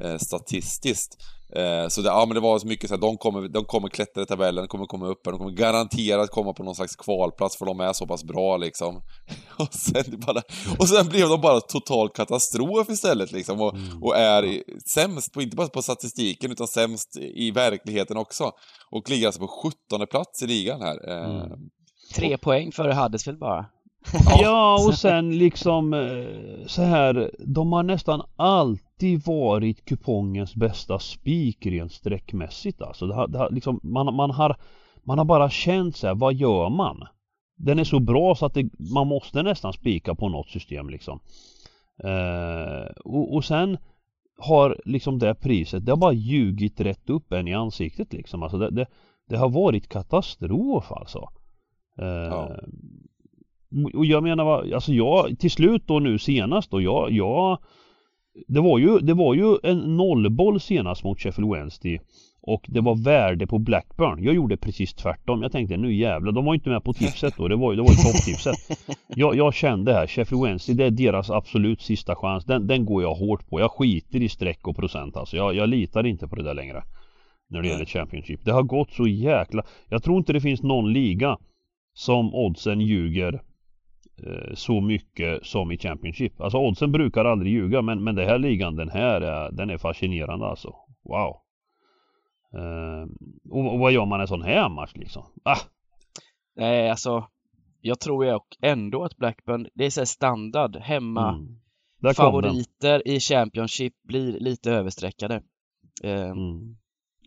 eh, 0.00 0.16
statistiskt. 0.18 1.16
Eh, 1.54 1.88
så 1.88 2.00
det, 2.02 2.08
ja 2.08 2.24
men 2.26 2.34
det 2.34 2.40
var 2.40 2.58
så 2.58 2.66
mycket 2.66 2.88
så 2.90 2.94
här, 2.96 3.00
de 3.00 3.16
kommer, 3.16 3.48
de 3.48 3.64
kommer 3.64 3.88
klättra 3.88 4.22
i 4.22 4.26
tabellen, 4.26 4.64
de 4.64 4.68
kommer 4.68 4.86
komma 4.86 5.06
upp, 5.06 5.24
de 5.24 5.38
kommer 5.38 5.50
garanterat 5.50 6.30
komma 6.30 6.52
på 6.52 6.62
någon 6.62 6.74
slags 6.74 6.96
kvalplats 6.96 7.56
för 7.58 7.66
de 7.66 7.80
är 7.80 7.92
så 7.92 8.06
pass 8.06 8.24
bra 8.24 8.56
liksom. 8.56 8.96
Och 9.58 9.74
sen, 9.74 10.04
bara, 10.26 10.42
och 10.78 10.88
sen 10.88 11.08
blev 11.08 11.28
de 11.28 11.40
bara 11.40 11.60
total 11.60 12.08
katastrof 12.08 12.88
istället 12.90 13.32
liksom 13.32 13.60
och, 13.60 13.74
och 14.02 14.16
är 14.16 14.44
i- 14.44 14.62
sämst, 14.94 15.32
på, 15.32 15.42
inte 15.42 15.56
bara 15.56 15.68
på 15.68 15.82
statistiken 15.82 16.52
utan 16.52 16.66
sämst 16.66 17.16
i 17.16 17.50
verkligheten 17.50 18.16
också. 18.16 18.50
Och 18.90 19.10
ligger 19.10 19.26
alltså 19.26 19.40
på 19.40 19.48
17 19.88 20.06
plats 20.10 20.42
i 20.42 20.46
ligan 20.46 20.80
här. 20.82 21.08
Eh, 21.10 21.26
Mm. 21.46 21.58
Tre 22.14 22.38
poäng 22.38 22.72
före 22.72 22.94
Huddersfield 22.94 23.38
bara. 23.40 23.66
Ja 24.40 24.74
och 24.86 24.94
sen 24.94 25.38
liksom 25.38 25.94
eh, 25.94 26.66
så 26.66 26.82
här 26.82 27.30
De 27.54 27.72
har 27.72 27.82
nästan 27.82 28.22
alltid 28.36 28.85
varit 29.26 29.84
kupongens 29.84 30.54
bästa 30.54 30.98
spik 30.98 31.66
rent 31.66 31.92
streckmässigt 31.92 32.82
alltså. 32.82 33.06
Det 33.06 33.14
har, 33.14 33.28
det 33.28 33.38
har, 33.38 33.50
liksom, 33.50 33.80
man, 33.82 34.14
man, 34.14 34.30
har, 34.30 34.56
man 35.04 35.18
har 35.18 35.24
bara 35.24 35.50
känt 35.50 35.96
så 35.96 36.06
här, 36.06 36.14
vad 36.14 36.34
gör 36.34 36.68
man? 36.68 37.06
Den 37.56 37.78
är 37.78 37.84
så 37.84 38.00
bra 38.00 38.34
så 38.34 38.46
att 38.46 38.54
det, 38.54 38.70
man 38.94 39.06
måste 39.06 39.42
nästan 39.42 39.72
spika 39.72 40.14
på 40.14 40.28
något 40.28 40.48
system 40.48 40.90
liksom. 40.90 41.20
Eh, 42.04 42.86
och, 43.04 43.34
och 43.34 43.44
sen 43.44 43.78
har 44.38 44.80
liksom 44.84 45.18
det 45.18 45.34
priset, 45.34 45.86
det 45.86 45.92
har 45.92 45.96
bara 45.96 46.12
ljugit 46.12 46.80
rätt 46.80 47.10
upp 47.10 47.32
en 47.32 47.48
i 47.48 47.54
ansiktet 47.54 48.12
liksom. 48.12 48.42
Alltså 48.42 48.58
det, 48.58 48.70
det, 48.70 48.86
det 49.28 49.36
har 49.36 49.48
varit 49.48 49.88
katastrof 49.88 50.92
alltså. 50.92 51.28
Eh, 51.98 52.06
Ja. 52.06 52.56
och 53.94 54.06
jag 54.06 54.22
menar 54.22 54.74
alltså 54.74 54.92
jag, 54.92 55.38
till 55.38 55.50
slut 55.50 55.86
då 55.86 55.98
nu 55.98 56.18
senast 56.18 56.70
då, 56.70 56.80
jag, 56.80 57.12
jag 57.12 57.58
det 58.46 58.60
var 58.60 58.78
ju, 58.78 58.98
det 58.98 59.14
var 59.14 59.34
ju 59.34 59.56
en 59.62 59.96
nollboll 59.96 60.60
senast 60.60 61.04
mot 61.04 61.20
Sheffield 61.20 61.52
Wednesday 61.52 62.00
och 62.46 62.66
det 62.68 62.80
var 62.80 62.94
värde 62.94 63.46
på 63.46 63.58
Blackburn. 63.58 64.24
Jag 64.24 64.34
gjorde 64.34 64.56
precis 64.56 64.94
tvärtom. 64.94 65.42
Jag 65.42 65.52
tänkte 65.52 65.76
nu 65.76 65.94
jävlar, 65.94 66.32
de 66.32 66.44
var 66.44 66.54
ju 66.54 66.56
inte 66.56 66.70
med 66.70 66.84
på 66.84 66.92
tipset 66.92 67.34
då. 67.36 67.48
Det 67.48 67.56
var 67.56 67.72
ju, 67.72 67.76
det 67.76 67.82
var 67.82 67.90
ju 67.90 67.96
topptipset. 67.96 68.56
Jag, 69.08 69.36
jag 69.36 69.54
kände 69.54 69.92
här, 69.92 70.06
Sheffield 70.06 70.44
Wednesday, 70.44 70.74
det 70.74 70.84
är 70.84 70.90
deras 70.90 71.30
absolut 71.30 71.82
sista 71.82 72.16
chans. 72.16 72.44
Den, 72.44 72.66
den 72.66 72.84
går 72.84 73.02
jag 73.02 73.14
hårt 73.14 73.48
på. 73.48 73.60
Jag 73.60 73.70
skiter 73.70 74.22
i 74.22 74.28
streck 74.28 74.68
och 74.68 74.76
procent 74.76 75.16
alltså. 75.16 75.36
Jag, 75.36 75.54
jag 75.54 75.68
litar 75.68 76.06
inte 76.06 76.28
på 76.28 76.36
det 76.36 76.42
där 76.42 76.54
längre. 76.54 76.82
När 77.50 77.62
det 77.62 77.68
gäller 77.68 77.84
Championship. 77.84 78.44
Det 78.44 78.52
har 78.52 78.62
gått 78.62 78.92
så 78.92 79.06
jäkla... 79.06 79.62
Jag 79.88 80.02
tror 80.02 80.18
inte 80.18 80.32
det 80.32 80.40
finns 80.40 80.62
någon 80.62 80.92
liga 80.92 81.38
som 81.94 82.34
oddsen 82.34 82.80
ljuger 82.80 83.42
så 84.54 84.80
mycket 84.80 85.46
som 85.46 85.72
i 85.72 85.78
Championship. 85.78 86.40
Alltså 86.40 86.58
oddsen 86.58 86.92
brukar 86.92 87.24
aldrig 87.24 87.52
ljuga 87.52 87.82
men, 87.82 88.04
men 88.04 88.14
det 88.14 88.24
här 88.24 88.38
ligan 88.38 88.76
den 88.76 88.88
här 88.88 89.20
är, 89.20 89.50
den 89.52 89.70
är 89.70 89.78
fascinerande 89.78 90.46
alltså. 90.46 90.74
Wow. 91.04 91.36
Eh, 92.54 93.06
och, 93.50 93.72
och 93.72 93.78
vad 93.78 93.92
gör 93.92 94.06
man 94.06 94.20
en 94.20 94.28
sån 94.28 94.42
här 94.42 94.68
match 94.68 94.92
liksom? 94.94 95.22
Ah, 95.42 95.58
Nej, 96.56 96.90
alltså 96.90 97.28
jag 97.80 98.00
tror 98.00 98.26
ju 98.26 98.38
ändå 98.62 99.04
att 99.04 99.16
Blackburn, 99.16 99.68
det 99.74 99.84
är 99.84 99.90
så 99.90 100.06
standard 100.06 100.76
hemma 100.76 101.28
mm. 101.28 102.14
Favoriter 102.14 103.08
i 103.08 103.20
Championship 103.20 103.94
blir 104.02 104.40
lite 104.40 104.72
överstreckade. 104.72 105.42
Eh, 106.02 106.30
Mm. 106.30 106.76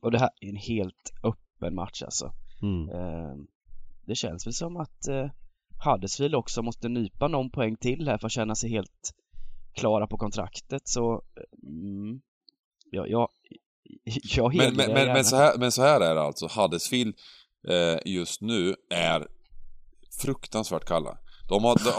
Och 0.02 0.12
det 0.12 0.20
här 0.20 0.30
är 0.42 0.50
en 0.50 0.56
helt 0.56 1.14
öppen 1.24 1.76
match 1.76 2.04
alltså. 2.04 2.32
Mm. 2.62 2.90
Eh, 2.90 3.36
det 4.06 4.16
känns 4.16 4.48
väl 4.48 4.54
som 4.54 4.78
att 4.78 5.08
eh, 5.08 5.30
Huddersfield 5.86 6.36
också 6.36 6.62
måste 6.62 6.90
nypa 6.90 7.28
någon 7.28 7.52
poäng 7.52 7.76
till 7.76 8.08
här 8.08 8.18
för 8.18 8.26
att 8.26 8.32
känna 8.32 8.56
sig 8.56 8.70
helt 8.70 9.14
klara 9.74 10.08
på 10.08 10.18
kontraktet 10.18 10.82
så 10.88 11.22
mm, 11.64 12.22
ja, 12.92 13.08
jag, 13.08 13.30
jag 14.36 14.56
Men, 14.56 14.76
men, 14.76 14.94
men, 14.94 15.08
men, 15.08 15.26
så 15.26 15.36
här, 15.36 15.58
men 15.58 15.72
så 15.72 15.82
här 15.82 16.02
är 16.02 16.16
det 16.16 16.22
alltså, 16.22 16.48
Huddersfield 16.48 17.16
eh, 17.68 18.14
just 18.14 18.42
nu 18.42 18.76
är 18.90 19.28
fruktansvärt 20.22 20.86
kalla. 20.86 21.18
De 21.50 21.64
har, 21.64 21.72
alltså, 21.72 21.94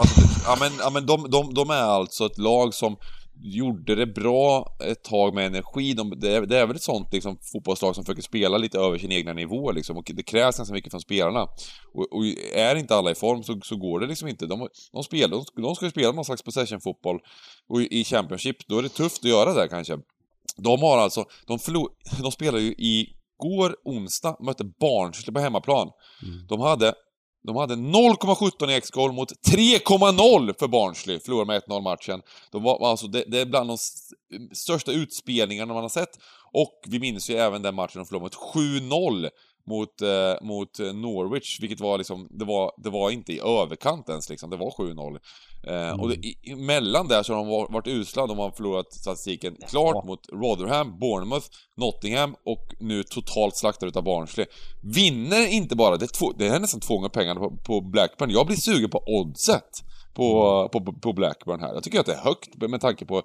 ja 0.45 0.57
men, 0.59 0.71
ja, 0.79 0.89
men 0.89 1.05
de, 1.05 1.29
de, 1.29 1.53
de 1.53 1.69
är 1.69 1.83
alltså 1.83 2.25
ett 2.25 2.37
lag 2.37 2.73
som 2.73 2.97
gjorde 3.43 3.95
det 3.95 4.05
bra 4.05 4.77
ett 4.83 5.03
tag 5.03 5.33
med 5.35 5.45
energi. 5.45 5.93
De, 5.93 6.19
det, 6.19 6.35
är, 6.35 6.41
det 6.41 6.57
är 6.57 6.67
väl 6.67 6.75
ett 6.75 6.81
sånt 6.81 7.13
liksom, 7.13 7.37
fotbollslag 7.53 7.95
som 7.95 8.03
försöker 8.03 8.21
spela 8.21 8.57
lite 8.57 8.79
över 8.79 8.97
sin 8.97 9.11
egna 9.11 9.33
nivå 9.33 9.71
liksom, 9.71 9.97
och 9.97 10.11
det 10.13 10.23
krävs 10.23 10.57
ganska 10.57 10.73
mycket 10.73 10.91
från 10.91 11.01
spelarna. 11.01 11.47
Och, 11.93 12.13
och 12.13 12.25
är 12.55 12.75
inte 12.75 12.95
alla 12.95 13.11
i 13.11 13.15
form 13.15 13.43
så, 13.43 13.59
så 13.63 13.75
går 13.75 13.99
det 13.99 14.07
liksom 14.07 14.27
inte. 14.27 14.45
De, 14.45 14.67
de, 14.91 15.03
spelar, 15.03 15.37
de, 15.55 15.61
de 15.61 15.75
ska 15.75 15.85
ju 15.85 15.91
spela 15.91 16.11
någon 16.11 16.25
slags 16.25 16.41
possession-fotboll 16.41 17.19
och 17.69 17.81
i, 17.81 17.99
i 17.99 18.03
Championship, 18.03 18.67
då 18.67 18.77
är 18.77 18.83
det 18.83 18.89
tufft 18.89 19.25
att 19.25 19.29
göra 19.29 19.53
det 19.53 19.67
kanske. 19.67 19.97
De 20.57 20.81
har 20.81 20.97
alltså, 20.97 21.25
de, 21.47 21.59
förlor, 21.59 21.89
de 22.21 22.31
spelar 22.31 22.59
ju 22.59 22.71
i 22.71 23.07
går 23.37 23.75
onsdag, 23.83 24.37
mötte 24.39 24.63
Barnsley 24.63 25.33
på 25.33 25.39
hemmaplan. 25.39 25.89
Mm. 26.23 26.47
De 26.47 26.59
hade 26.59 26.93
de 27.43 27.55
hade 27.55 27.75
0,17 27.75 28.69
i 28.69 28.75
X-goal 28.75 29.11
mot 29.11 29.31
3,0 29.31 30.59
för 30.59 30.67
Barnsley. 30.67 31.19
Förlorade 31.19 31.47
med 31.47 31.63
1-0 31.63 31.81
matchen. 31.81 32.21
De 32.51 32.63
var, 32.63 32.89
alltså, 32.89 33.07
det, 33.07 33.23
det 33.27 33.39
är 33.39 33.45
bland 33.45 33.69
de 33.69 33.77
största 34.55 34.91
utspelningarna 34.91 35.73
man 35.73 35.83
har 35.83 35.89
sett. 35.89 36.19
Och 36.53 36.83
vi 36.87 36.99
minns 36.99 37.29
ju 37.29 37.35
även 37.35 37.61
den 37.61 37.75
matchen 37.75 37.99
de 37.99 38.05
förlorade 38.05 38.23
mot 38.23 38.55
7-0 38.55 39.29
mot, 39.67 40.01
eh, 40.01 40.47
mot 40.47 40.79
Norwich, 40.79 41.59
vilket 41.61 41.79
var 41.79 41.97
liksom, 41.97 42.27
det 42.31 42.45
var, 42.45 42.71
det 42.83 42.89
var 42.89 43.09
inte 43.09 43.33
i 43.33 43.39
överkant 43.39 44.09
ens 44.09 44.29
liksom, 44.29 44.49
det 44.49 44.57
var 44.57 44.71
7-0. 44.71 45.19
Eh, 45.67 45.73
Mm. 45.73 45.99
Och 45.99 46.09
det, 46.09 46.15
i- 46.15 46.37
emellan 46.51 47.07
där 47.07 47.23
så 47.23 47.33
har 47.33 47.37
de 47.39 47.47
var- 47.47 47.67
varit 47.69 47.87
usla, 47.87 48.27
de 48.27 48.37
har 48.37 48.51
förlorat 48.51 48.93
statistiken 48.93 49.55
klart 49.69 49.95
Ja. 49.95 50.03
mot 50.05 50.19
Rotherham, 50.33 50.99
Bournemouth, 50.99 51.45
Nottingham 51.77 52.35
och 52.45 52.75
nu 52.79 53.03
totalt 53.03 53.57
slaktade 53.57 53.89
utav 53.89 54.03
Barnsley. 54.03 54.45
Vinner 54.83 55.47
inte 55.47 55.75
bara, 55.75 55.97
det 55.97 56.05
är, 56.05 56.17
två, 56.19 56.31
det 56.31 56.47
är 56.47 56.59
nästan 56.59 56.79
två 56.79 56.95
gånger 56.95 57.09
pengarna 57.09 57.39
på, 57.39 57.57
på 57.57 57.81
Blackburn. 57.81 58.29
Jag 58.29 58.47
blir 58.47 58.57
sugen 58.57 58.89
på 58.89 59.03
oddset 59.07 59.83
på, 60.13 60.69
på, 60.71 60.93
på 60.93 61.13
Blackburn 61.13 61.59
här. 61.59 61.73
Jag 61.73 61.83
tycker 61.83 61.99
att 61.99 62.05
det 62.05 62.13
är 62.13 62.23
högt 62.23 62.55
med 62.69 62.81
tanke 62.81 63.05
på... 63.05 63.23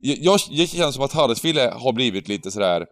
Jag, 0.00 0.18
jag, 0.20 0.40
det 0.58 0.66
känns 0.66 0.94
som 0.94 1.04
att 1.04 1.12
Huddersfield 1.12 1.58
har 1.58 1.92
blivit 1.92 2.28
lite 2.28 2.50
sådär 2.50 2.86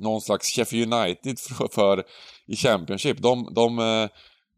någon 0.00 0.20
slags 0.20 0.46
Sheffield 0.46 0.94
United 0.94 1.38
för, 1.48 1.68
för 1.72 2.04
i 2.46 2.56
Championship. 2.56 3.22
De, 3.22 3.54
de, 3.54 3.78
eh, 3.78 4.08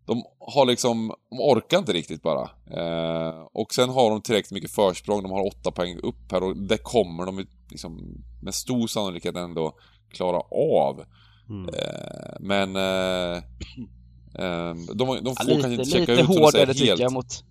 de 0.06 0.22
har 0.38 0.66
liksom, 0.66 1.14
de 1.30 1.40
orkar 1.40 1.78
inte 1.78 1.92
riktigt 1.92 2.22
bara. 2.22 2.50
Eh, 2.76 3.46
och 3.52 3.74
sen 3.74 3.88
har 3.88 4.10
de 4.10 4.22
tillräckligt 4.22 4.52
mycket 4.52 4.70
försprång, 4.70 5.22
de 5.22 5.30
har 5.30 5.46
åtta 5.46 5.70
poäng 5.70 5.98
upp 6.02 6.32
här 6.32 6.42
och 6.42 6.56
det 6.56 6.78
kommer 6.78 7.26
de 7.26 7.46
liksom 7.70 8.22
med 8.42 8.54
stor 8.54 8.86
sannolikhet 8.86 9.36
ändå 9.36 9.74
klara 10.12 10.40
av. 10.80 11.04
Mm. 11.48 11.68
Eh, 11.68 12.34
men 12.40 12.76
eh, 12.76 13.36
eh, 14.44 14.74
de, 14.94 14.94
de 14.94 15.36
får 15.36 15.50
Ja, 15.50 15.60
kanske 15.60 15.68
lite, 15.68 15.82
inte 15.82 15.84
checka 15.84 16.12
lite 16.12 16.22
ut 16.22 16.28
hårdare 16.28 16.50
säger, 16.50 16.66
tycker 16.66 16.86
helt. 16.86 17.00
jag 17.00 17.12
mot... 17.12 17.44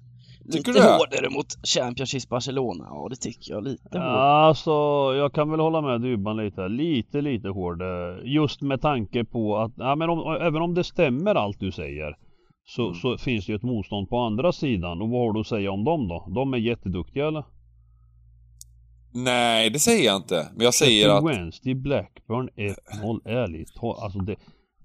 Tycker 0.46 0.58
lite 0.58 0.72
du 0.72 0.80
det? 0.80 0.98
hårdare 0.98 1.30
mot 1.30 1.68
Championships 1.68 2.30
Barcelona, 2.30 2.86
ja 2.90 3.08
det 3.10 3.16
tycker 3.16 3.54
jag. 3.54 3.64
Lite 3.64 3.84
hårdare. 3.98 4.10
Ja, 4.10 4.46
alltså 4.48 4.72
jag 5.18 5.34
kan 5.34 5.52
väl 5.52 5.60
hålla 5.60 5.82
med 5.82 6.02
Dybban 6.02 6.38
lite. 6.38 6.68
Lite, 6.68 7.22
lite 7.22 7.48
hård. 7.50 7.82
eh, 7.82 7.88
Just 8.24 8.62
med 8.62 8.82
tanke 8.82 9.24
på 9.26 9.58
att, 9.58 9.72
ja 9.78 9.96
men 9.96 10.10
om, 10.10 10.38
även 10.42 10.62
om 10.62 10.74
det 10.74 10.84
stämmer 10.84 11.36
allt 11.36 11.60
du 11.60 11.72
säger. 11.72 12.16
Så, 12.66 12.82
Mm. 12.82 12.94
så 12.96 13.18
finns 13.18 13.46
det 13.46 13.52
ju 13.52 13.56
ett 13.56 13.64
motstånd 13.64 14.10
på 14.10 14.18
andra 14.18 14.52
sidan. 14.52 15.02
Och 15.02 15.10
vad 15.10 15.20
har 15.28 15.34
du 15.34 15.40
att 15.40 15.48
säga 15.48 15.72
om 15.72 15.84
dem 15.84 16.08
då? 16.08 16.28
De 16.36 16.54
är 16.54 16.58
jätteduktiga 16.58 17.28
eller? 17.28 17.44
Nej, 19.14 19.70
det 19.70 19.80
säger 19.80 20.06
jag 20.06 20.16
inte. 20.16 20.48
Men 20.56 20.64
jag 20.64 20.74
säger 20.74 21.10
att... 21.10 21.24
Wednesday, 21.26 21.74
Blackburn 21.76 22.50
1-0, 22.56 23.22
ärligt 23.30 23.70
Alltså 24.04 24.20
det, 24.20 24.36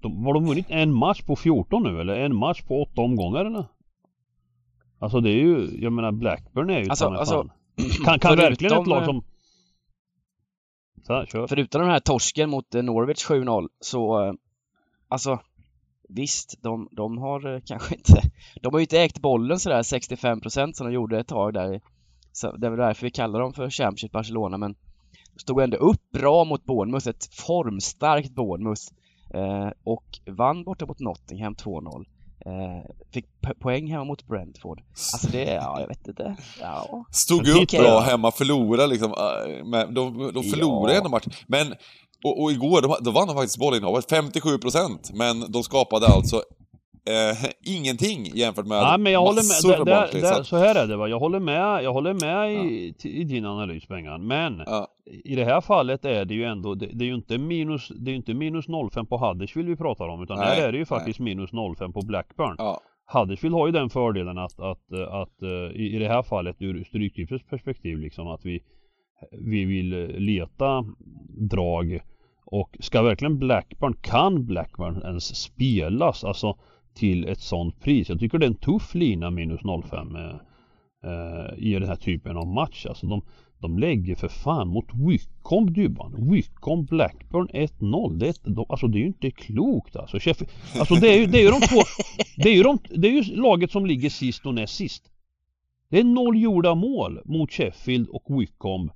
de, 0.01 0.25
har 0.25 0.33
de 0.33 0.45
vunnit 0.45 0.65
en 0.69 0.93
match 0.93 1.21
på 1.21 1.35
14 1.35 1.83
nu 1.83 2.01
eller? 2.01 2.13
En 2.19 2.35
match 2.35 2.61
på 2.61 2.81
8 2.81 3.01
omgångar 3.01 3.45
eller? 3.45 3.65
Alltså 4.99 5.21
det 5.21 5.29
är 5.29 5.39
ju, 5.43 5.81
jag 5.81 5.93
menar 5.93 6.11
Blackburn 6.11 6.69
är 6.69 6.79
ju 6.79 6.89
Alltså- 6.89 7.09
alltså. 7.09 7.49
Kan, 8.05 8.19
kan 8.19 8.37
verkligen 8.37 8.81
ett 8.81 8.87
lag 8.87 9.01
eh, 9.01 9.05
som... 9.05 9.23
Så 11.03 11.13
här, 11.13 11.25
kör. 11.25 11.47
Förutom 11.47 11.81
den 11.81 11.91
här 11.91 11.99
torsken 11.99 12.49
mot 12.49 12.75
eh, 12.75 12.83
Norwich 12.83 13.25
7-0 13.25 13.67
så, 13.79 14.23
eh, 14.25 14.33
alltså 15.07 15.39
visst, 16.09 16.63
de, 16.63 16.89
de 16.91 17.17
har 17.17 17.61
kanske 17.65 17.95
inte, 17.95 18.21
de 18.61 18.73
har 18.73 18.79
ju 18.79 18.83
inte 18.83 19.01
ägt 19.01 19.19
bollen 19.19 19.59
sådär 19.59 19.81
65% 19.81 20.73
som 20.73 20.87
de 20.87 20.93
gjorde 20.93 21.19
ett 21.19 21.27
tag 21.27 21.53
där. 21.53 21.81
Så 22.31 22.57
det 22.57 22.67
är 22.67 22.71
väl 22.71 22.79
därför 22.79 23.03
vi 23.03 23.11
kallar 23.11 23.39
dem 23.39 23.53
för 23.53 23.69
Championship 23.69 24.11
Barcelona 24.11 24.57
men 24.57 24.75
stod 25.37 25.61
ändå 25.61 25.77
upp 25.77 26.11
bra 26.11 26.45
mot 26.45 26.65
Bournemouth, 26.65 27.09
ett 27.09 27.25
formstarkt 27.33 28.31
Bournemouth 28.31 28.81
eh, 29.33 29.69
och 29.83 30.05
vann 30.25 30.63
borta 30.63 30.85
mot 30.85 30.99
Nottingham 30.99 31.55
2-0. 31.55 32.05
Eh, 32.47 32.91
fick 33.13 33.25
po- 33.41 33.59
poäng 33.59 33.87
hemma 33.91 34.03
mot 34.03 34.27
Brentford. 34.27 34.81
Alltså 35.13 35.27
det, 35.31 35.43
ja 35.53 35.79
jag 35.81 35.87
vet 35.87 36.07
inte. 36.07 36.35
Ja. 36.61 37.05
Stod 37.11 37.47
upp 37.47 37.69
bra 37.71 37.99
hemma, 37.99 38.31
förlorade 38.31 38.87
liksom. 38.87 39.11
äh, 39.11 39.65
Men 39.65 39.93
de, 39.93 40.31
de 40.33 40.43
förlorade 40.43 40.93
Ja. 40.93 40.97
ändå 40.97 41.09
matchen. 41.09 41.31
Men, 41.47 41.73
och, 42.23 42.41
och 42.43 42.51
igår, 42.51 42.81
då, 42.81 42.97
då 43.01 43.11
vann 43.11 43.27
de 43.27 43.35
faktiskt 43.35 43.57
bollinnehavet, 43.59 44.11
57%. 44.11 44.97
Men 45.13 45.51
de 45.51 45.63
skapade 45.63 46.07
alltså 46.07 46.41
eh, 47.07 47.49
ingenting 47.77 48.25
jämfört 48.33 48.65
med 48.65 48.81
Nej 48.83 48.97
men 48.99 49.11
jag 49.11 49.19
håller 49.19 49.35
massor 49.35 49.69
med, 49.69 49.77
för 49.77 49.85
där, 49.85 50.09
där, 50.11 50.21
där, 50.21 50.39
att- 50.39 50.47
så 50.47 50.57
här 50.57 50.75
är 50.83 50.87
det 50.87 50.95
va. 50.97 51.07
Jag 51.07 51.19
håller 51.19 51.39
med, 51.39 51.83
jag 51.83 51.93
håller 51.93 52.13
med 52.13 52.65
i, 52.65 52.93
i 53.03 53.23
din 53.23 53.45
analys 53.45 53.87
Bengan. 53.87 54.27
Men 54.27 54.63
Ja, 54.65 54.87
i 55.23 55.35
det 55.35 55.45
här 55.45 55.61
fallet 55.61 56.05
är 56.05 56.25
det 56.25 56.33
ju 56.33 56.43
ändå, 56.43 56.75
det, 56.75 56.85
det 56.93 57.03
är 57.05 57.07
ju 57.07 57.15
inte 57.15 57.37
minus, 57.37 57.87
det 57.99 58.11
är 58.11 58.15
inte 58.15 58.33
minus 58.33 58.65
05 58.93 59.05
på 59.05 59.17
Huddersfield 59.17 59.69
vi 59.69 59.75
pratar 59.75 60.07
om. 60.07 60.23
Utan 60.23 60.37
Nej, 60.37 60.47
här 60.47 60.67
är 60.67 60.71
det 60.71 60.77
ju 60.77 60.85
faktiskt 60.85 61.19
minus 61.19 61.49
05 61.77 61.93
på 61.93 62.01
Blackburn. 62.01 62.55
ja. 62.57 62.81
Huddersfield 63.13 63.55
har 63.55 63.67
ju 63.67 63.71
den 63.73 63.89
fördelen 63.89 64.37
att, 64.37 64.59
att, 64.59 64.91
eh, 64.91 65.13
att 65.13 65.41
eh, 65.41 65.49
i 65.81 65.95
i 65.95 65.99
det 65.99 66.07
här 66.07 66.23
fallet 66.23 66.55
ur 66.59 66.83
Stryktipsets 66.83 67.45
perspektiv 67.49 67.97
liksom 67.97 68.27
att 68.27 68.45
vi 68.45 68.59
vi 69.31 69.65
vill 69.65 69.93
eh, 69.93 70.07
leta 70.19 70.85
drag 71.49 71.99
och 72.45 72.77
ska 72.79 73.01
verkligen 73.01 73.37
Blackburn, 73.39 73.93
kan 74.01 74.45
Blackburn 74.45 75.01
ens 75.05 75.35
spelas 75.41 76.23
alltså 76.23 76.57
till 76.97 77.27
ett 77.27 77.41
sånt 77.41 77.79
pris? 77.79 78.09
Jag 78.09 78.19
tycker 78.19 78.37
det 78.37 78.45
är 78.45 78.49
en 78.49 78.55
tuff 78.55 78.95
lina 78.95 79.31
minus 79.31 79.61
05 79.89 80.15
eh, 80.15 80.23
eh, 81.03 81.57
i 81.57 81.73
den 81.73 81.87
här 81.87 81.95
typen 81.95 82.37
av 82.37 82.47
match. 82.47 82.85
Alltså 82.85 83.07
de, 83.07 83.21
de 83.59 83.79
lägger 83.79 84.15
för 84.15 84.27
fan 84.27 84.67
mot 84.67 84.85
Wycombe 84.93 85.71
Dybban. 85.71 86.29
Wycombe 86.31 86.89
Blackburn 86.89 87.47
1-0. 87.47 88.17
Det, 88.17 88.27
är 88.27 88.49
de, 88.49 88.65
alltså 88.69 88.87
det 88.87 88.97
är 88.97 89.01
ju 89.01 89.07
inte 89.07 89.31
klokt 89.31 89.95
alltså. 89.95 90.19
Chef, 90.19 90.37
alltså 90.79 90.95
det 90.95 91.13
är 91.13 91.19
ju, 91.19 91.25
det 91.25 91.37
är 91.37 91.43
ju 91.43 91.51
de 91.51 91.61
två 91.67 91.81
det 92.37 92.49
är, 92.49 92.55
ju 92.55 92.63
de, 92.63 92.79
det 92.89 93.07
är 93.07 93.11
ju 93.11 93.35
laget 93.35 93.71
som 93.71 93.85
ligger 93.85 94.09
sist 94.09 94.45
och 94.45 94.53
näst 94.53 94.75
sist. 94.75 95.03
Det 95.89 95.99
är 95.99 96.03
noll 96.03 96.41
gjorda 96.41 96.75
mål 96.75 97.21
mot 97.25 97.51
Sheffield 97.51 98.09
och 98.09 98.39
Wycombe. 98.39 98.93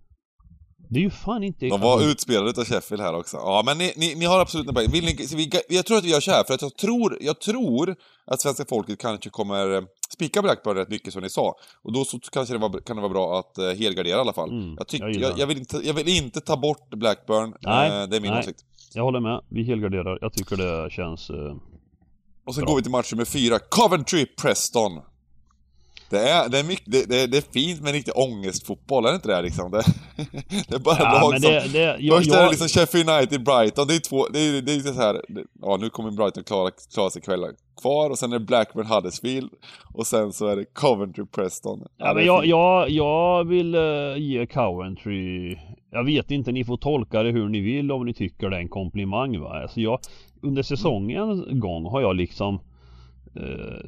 Det 0.94 1.00
är 1.00 1.04
ju 1.04 1.10
fan 1.10 1.44
inte... 1.44 1.66
De 1.66 1.82
var 1.82 2.04
utspelade 2.12 2.50
utav 2.50 2.66
Sheffield 2.66 3.04
här 3.04 3.14
också. 3.14 3.38
Ja, 3.38 3.64
men 3.66 3.78
ni, 3.78 3.94
ni, 3.98 4.16
ni 4.16 4.26
har 4.26 4.39
absolut 4.39 4.68
en 4.68 4.74
poäng. 4.74 4.92
Vill 4.92 5.06
ni, 5.06 5.14
vi, 5.36 5.50
jag 5.70 5.86
tror 5.86 5.98
att 5.98 6.04
vi 6.04 6.12
gör 6.12 6.20
så 6.20 6.32
här, 6.32 6.44
för 6.44 6.54
att 6.54 6.62
jag 6.62 6.78
tror, 6.78 7.18
jag 7.22 7.39
tror 7.42 7.96
att 8.26 8.42
svenska 8.42 8.66
folket 8.70 9.00
kanske 9.00 9.30
kommer 9.30 9.74
eh, 9.76 9.82
spika 10.14 10.42
Blackburn 10.42 10.76
rätt 10.76 10.89
mycket 10.89 11.14
som 11.14 11.22
ni 11.22 11.30
sa. 11.30 11.56
Och 11.84 11.94
då 11.94 12.06
så 12.06 12.20
kanske 12.20 12.54
det 12.54 12.58
var, 12.58 12.80
kan 12.86 12.96
det 12.96 13.02
vara 13.02 13.14
bra 13.14 13.39
att 13.39 13.60
uh, 13.60 13.80
helgardera 13.80 14.18
i 14.18 14.20
alla 14.20 14.34
fall. 14.34 14.50
Mm, 14.50 14.76
jag, 14.78 14.88
tycker, 14.88 15.06
jag 15.08 15.16
jag, 15.16 15.39
jag, 15.39 15.48
vill 15.48 15.58
inte, 15.58 15.78
jag 15.84 15.94
vill 15.94 16.08
inte 16.08 16.42
ta 16.42 16.58
bort 16.58 16.89
Blackburn. 16.89 17.54
Nej, 17.62 18.02
eh, 18.02 18.08
det 18.10 18.16
är 18.18 18.22
min 18.22 18.32
nej. 18.32 18.39
åsikt. 18.39 18.60
Jag 18.94 19.04
håller 19.04 19.20
med. 19.20 19.42
Vi 19.50 19.64
helgarderar. 19.64 20.18
Jag 20.22 20.34
tycker 20.34 20.56
det 20.58 20.92
känns... 20.92 21.30
eh, 21.30 21.56
Och 22.46 22.56
sen 22.56 22.64
Bra. 22.64 22.72
går 22.72 22.76
vi 22.76 22.82
till 22.82 22.92
match 22.92 23.12
nummer 23.12 23.26
fyra. 23.26 23.60
Coventry 23.60 24.26
Preston. 24.26 24.92
Det 26.12 26.30
är, 26.30 26.49
det 26.49 26.59
är, 26.59 26.64
mycket, 26.64 26.91
det, 26.91 27.09
det, 27.09 27.28
det 27.28 27.38
är 27.38 27.53
fint 27.53 27.82
med 27.82 27.93
riktig 27.93 28.14
ångestfotboll, 28.18 29.05
är 29.05 29.09
det 29.09 29.16
inte 29.16 29.28
det 29.28 29.41
liksom? 29.41 29.72
Det, 29.72 29.84
det 30.68 30.76
är 30.76 30.80
bara 30.80 30.95
Ja, 30.99 31.22
lag 31.22 31.41
som... 31.41 31.51
det, 31.72 31.97
jag, 31.99 32.18
Först 32.18 32.32
är 32.32 32.36
det 32.36 32.41
jag, 32.41 32.49
liksom 32.49 32.68
Sheffield 32.68 33.09
United, 33.09 33.43
Brighton, 33.43 33.88
det 33.88 33.95
är 33.95 33.99
två, 33.99 34.28
det 34.28 34.39
är, 34.39 34.62
det 34.62 34.74
är 34.74 34.80
så 34.80 34.93
här, 34.93 35.22
ja 35.62 35.78
nu 35.82 35.89
kommer 35.89 36.12
Brighton 36.12 36.43
klara, 36.43 36.72
klara 36.93 37.09
sig 37.09 37.22
kvällar 37.22 37.51
kvar 37.82 38.09
och 38.09 38.20
sen 38.20 38.34
är 38.34 38.39
det 38.39 38.45
Blackburn 38.45 38.86
Huddersfield 38.86 39.49
och 39.93 40.07
sen 40.07 40.34
så 40.34 40.47
är 40.47 40.55
det 40.55 40.66
Coventry 40.66 41.26
Preston. 41.26 41.84
ja, 41.97 42.07
det 42.07 42.16
men 42.16 42.26
jag, 42.26 42.45
jag, 42.45 42.89
jag 42.89 43.43
vill 43.43 43.76
eh, 43.76 44.18
ge 44.18 44.45
Coventry... 44.45 45.57
Jag 45.93 46.03
vet 46.03 46.32
inte, 46.32 46.51
ni 46.51 46.64
får 46.64 46.78
tolka 46.78 47.24
det 47.24 47.32
hur 47.32 47.49
ni 47.49 47.59
vill 47.59 47.91
om 47.91 48.05
ni 48.05 48.14
tycker 48.14 48.49
det 48.49 48.55
är 48.55 48.59
en 48.62 48.70
komplimang 48.70 49.39
va. 49.39 49.62
Alltså 49.62 49.82
jag, 49.82 49.99
under 50.41 50.64
säsongens 50.64 51.45
gång 51.51 51.86
har 51.86 52.01
jag 52.01 52.16
liksom 52.16 52.59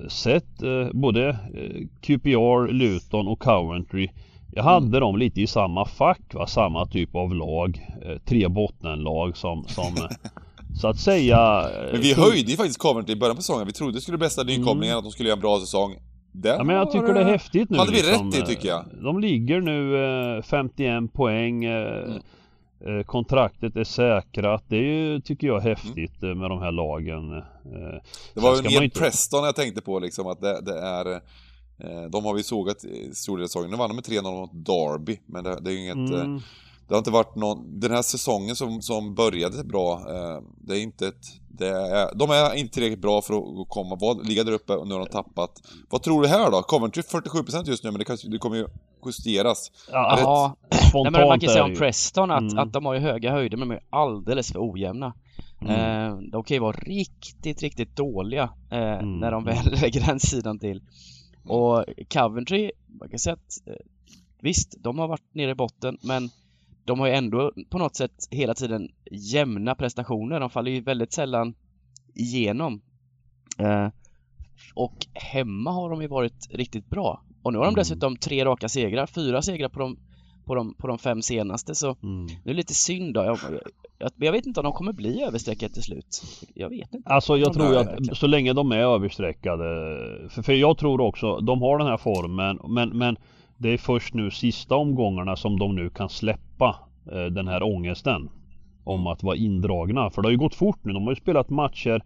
sett 0.10 0.62
eh, 0.64 0.88
både 0.94 1.30
eh, 1.30 1.88
QPR, 2.02 2.72
Luton 2.72 3.28
och 3.28 3.40
Coventry. 3.40 4.10
Jag 4.56 4.64
hade 4.64 4.86
Mm. 4.88 5.00
dem 5.00 5.18
lite 5.18 5.42
i 5.42 5.48
samma 5.48 5.86
fack 5.86 6.34
va, 6.34 6.48
samma 6.48 6.86
typ 6.86 7.16
av 7.16 7.36
lag. 7.36 7.88
Eh, 8.06 8.18
tre 8.26 8.48
bottenlag 8.48 9.38
som, 9.38 9.64
som 9.68 9.84
eh, 9.98 10.10
så 10.82 10.88
att 10.88 11.00
säga... 11.00 11.70
eh, 11.76 11.92
Men 11.92 12.02
vi 12.02 12.14
höjde 12.14 12.52
ju 12.52 12.58
faktiskt 12.58 12.80
Coventry 12.80 13.14
i 13.14 13.20
början 13.20 13.36
på 13.36 13.42
säsongen, 13.42 13.68
vi 13.68 13.74
trodde 13.74 13.94
det 13.94 14.02
skulle 14.02 14.18
bli 14.18 14.26
bästa 14.26 14.44
nykomlingar, 14.44 14.98
att 14.98 15.04
de 15.04 15.12
skulle 15.12 15.30
göra 15.30 15.38
en 15.38 15.42
bra 15.42 15.60
säsong. 15.60 15.96
Det 16.32 16.50
Mm. 16.50 16.58
Ja 16.60 16.64
men 16.64 16.76
jag 16.76 16.92
tycker 16.92 17.14
det 17.14 17.20
är 17.20 17.24
häftigt 17.26 17.70
nu 17.70 17.78
Hade 17.78 17.92
vi 17.92 17.98
liksom. 17.98 18.32
rätt 18.32 18.44
i, 18.50 18.56
tycker 18.56 18.70
jag. 18.70 18.86
De 19.04 19.20
ligger 19.20 19.62
nu 19.62 19.96
eh, 20.38 20.42
51 20.44 21.14
poäng 21.14 21.66
eh, 21.66 22.04
Mm. 22.04 22.22
Eh, 22.88 23.04
Kontraktet 23.06 23.76
är 23.76 23.84
säkrat. 23.84 24.64
Det 24.68 24.76
är 24.78 24.82
ju, 24.82 25.20
tycker 25.22 25.48
jag, 25.48 25.62
Mm. 25.62 25.70
häftigt 25.76 26.24
eh, 26.24 26.36
med 26.36 26.50
de 26.50 26.60
här 26.62 26.72
lagen. 26.72 27.32
eh. 27.38 28.02
Det 28.34 28.40
var 28.42 28.56
ju 28.56 28.62
mer 28.64 28.82
inte- 28.82 29.00
Preston 29.00 29.44
jag 29.46 29.56
tänkte 29.56 29.82
på 29.82 30.00
liksom, 30.00 30.28
att 30.28 30.42
det, 30.42 30.62
det 30.62 30.80
är... 30.80 31.22
De 32.10 32.26
har 32.26 32.34
vi 32.34 32.44
sågat 32.44 32.84
i 32.86 33.16
stor 33.16 33.38
del 33.38 33.44
av 33.44 33.48
säsongen. 33.48 33.72
Nu 33.72 33.78
vann 33.78 33.90
de 33.90 33.96
med 33.96 34.04
3-0 34.06 34.22
mot 34.32 34.66
Derby, 34.66 35.20
men 35.26 35.44
det, 35.44 35.58
det 35.62 35.70
är 35.72 35.74
ju 35.74 35.80
inget... 35.84 35.96
Mm. 36.24 36.40
Det 36.88 36.94
har 36.94 36.98
inte 36.98 37.12
varit 37.12 37.36
någon... 37.36 37.80
Den 37.80 37.92
här 37.92 38.02
säsongen 38.02 38.56
som, 38.56 38.82
som 38.82 39.16
började 39.16 39.64
bra, 39.64 39.94
eh, 39.94 40.42
det 40.58 40.78
är 40.78 40.82
inte 40.82 41.08
ett... 41.08 41.26
Det 41.56 41.68
är, 41.68 42.16
de 42.16 42.30
är 42.30 42.56
inte 42.56 42.74
tillräckligt 42.74 43.02
bra 43.02 43.22
för 43.22 43.34
att 43.34 43.70
komma, 43.70 43.96
var, 43.96 44.24
ligga 44.24 44.44
där 44.44 44.52
uppe 44.52 44.74
och 44.74 44.88
nu 44.88 44.94
har 44.94 45.00
de 45.00 45.08
tappat. 45.08 45.52
Vad 45.90 46.04
tror 46.04 46.22
du 46.22 46.28
här 46.28 46.52
då? 46.52 46.62
Coventry 46.62 47.02
47% 47.02 47.64
just 47.68 47.84
nu, 47.84 47.92
men 47.92 48.00
det, 48.00 48.06
kanske, 48.06 48.30
det 48.30 48.38
kommer 48.38 48.58
ju 48.58 48.68
justeras. 49.06 49.72
Ja, 49.92 50.18
Ja, 50.22 50.56
Nej, 50.94 51.12
men 51.12 51.28
man 51.28 51.40
kan 51.40 51.50
säga 51.50 51.64
om. 51.64 51.76
Preston 51.76 52.32
att, 52.32 52.42
Mm. 52.42 52.58
att 52.58 52.74
de 52.74 52.86
har 52.86 52.94
ju 52.94 53.00
höga 53.00 53.32
höjder 53.32 53.58
men 53.58 53.70
de 53.70 53.76
är 53.76 53.82
alldeles 53.90 54.52
för 54.52 54.72
ojämna. 54.72 55.14
Eh, 55.62 56.18
de 56.32 56.44
kan 56.44 56.56
ju 56.56 56.60
vara 56.60 56.78
riktigt, 56.78 57.62
riktigt 57.62 57.96
dåliga 57.96 58.50
eh, 58.72 58.78
Mm. 58.80 59.20
när 59.20 59.32
de 59.32 59.44
väl 59.44 59.72
lägger 59.82 60.06
den 60.06 60.20
sidan 60.20 60.60
till. 60.60 60.82
Och 61.48 61.86
Coventry, 62.14 62.72
man 63.00 63.10
kan 63.10 63.20
säga 63.20 63.34
att 63.34 63.68
eh, 63.68 63.74
visst, 64.42 64.76
de 64.84 65.00
har 65.00 65.08
varit 65.08 65.34
nere 65.36 65.52
i 65.52 65.56
botten 65.56 65.98
men 66.02 66.30
de 66.86 67.00
har 67.00 67.08
ju 67.08 67.14
ändå 67.14 67.52
på 67.70 67.78
något 67.78 67.96
sätt 67.96 68.28
hela 68.32 68.54
tiden 68.54 68.90
jämna 69.12 69.76
prestationer. 69.76 70.40
De 70.40 70.50
faller 70.50 70.72
ju 70.72 70.82
väldigt 70.82 71.14
sällan 71.14 71.54
igenom. 72.16 72.82
Eh, 73.60 73.88
och 74.76 74.94
hemma 75.14 75.72
har 75.72 75.90
de 75.90 76.02
ju 76.02 76.08
varit 76.08 76.48
riktigt 76.52 76.90
bra. 76.90 77.22
Och 77.44 77.52
nu 77.54 77.58
har 77.58 77.66
de 77.66 77.70
Mm. 77.70 77.80
dessutom 77.80 78.18
tre 78.18 78.46
raka 78.46 78.70
segrar, 78.70 79.06
fyra 79.06 79.42
segrar 79.42 79.70
på 79.70 79.80
de, 79.80 79.98
på 80.46 80.56
de, 80.56 80.74
på 80.74 80.88
de 80.88 80.98
fem 80.98 81.22
senaste 81.22 81.76
så 81.76 81.96
Mm. 82.04 82.28
det 82.44 82.50
är 82.50 82.54
lite 82.54 82.74
synd 82.74 83.14
då. 83.14 83.24
Jag, 83.24 83.38
jag, 84.00 84.12
jag 84.16 84.32
vet 84.32 84.46
inte 84.46 84.60
om 84.60 84.64
de 84.64 84.74
kommer 84.74 84.94
bli 84.94 85.24
överstreckade 85.24 85.74
till 85.74 85.84
slut. 85.84 86.22
Jag 86.56 86.70
vet 86.70 86.94
inte. 86.94 87.10
Alltså 87.10 87.38
jag 87.38 87.50
De 87.50 87.54
tror 87.54 87.66
är 87.68 87.84
verkligen. 87.84 88.12
att 88.12 88.18
så 88.18 88.28
länge 88.28 88.54
de 88.54 88.72
är 88.72 88.78
överstreckade 88.78 89.66
för, 90.30 90.42
för 90.42 90.54
jag 90.54 90.78
tror 90.78 91.02
också, 91.02 91.40
de 91.40 91.62
har 91.62 91.78
den 91.78 91.88
här 91.88 91.98
formen 91.98 92.60
men, 92.68 92.90
men 92.90 93.18
det 93.58 93.70
är 93.70 93.78
först 93.78 94.14
nu 94.14 94.32
sista 94.32 94.76
omgångarna 94.76 95.36
som 95.36 95.60
de 95.60 95.76
nu 95.76 95.90
kan 95.90 96.10
släppa 96.10 96.40
eh, 97.12 97.26
den 97.26 97.48
här 97.48 97.64
ångesten 97.64 98.30
om 98.84 99.08
att 99.08 99.24
vara 99.24 99.36
indragna. 99.36 100.10
För 100.10 100.22
det 100.22 100.26
har 100.26 100.32
ju 100.32 100.38
gått 100.38 100.56
fort 100.56 100.80
nu. 100.82 100.94
De 100.94 101.04
har 101.04 101.12
ju 101.12 101.16
spelat 101.16 101.50
matcher 101.50 102.02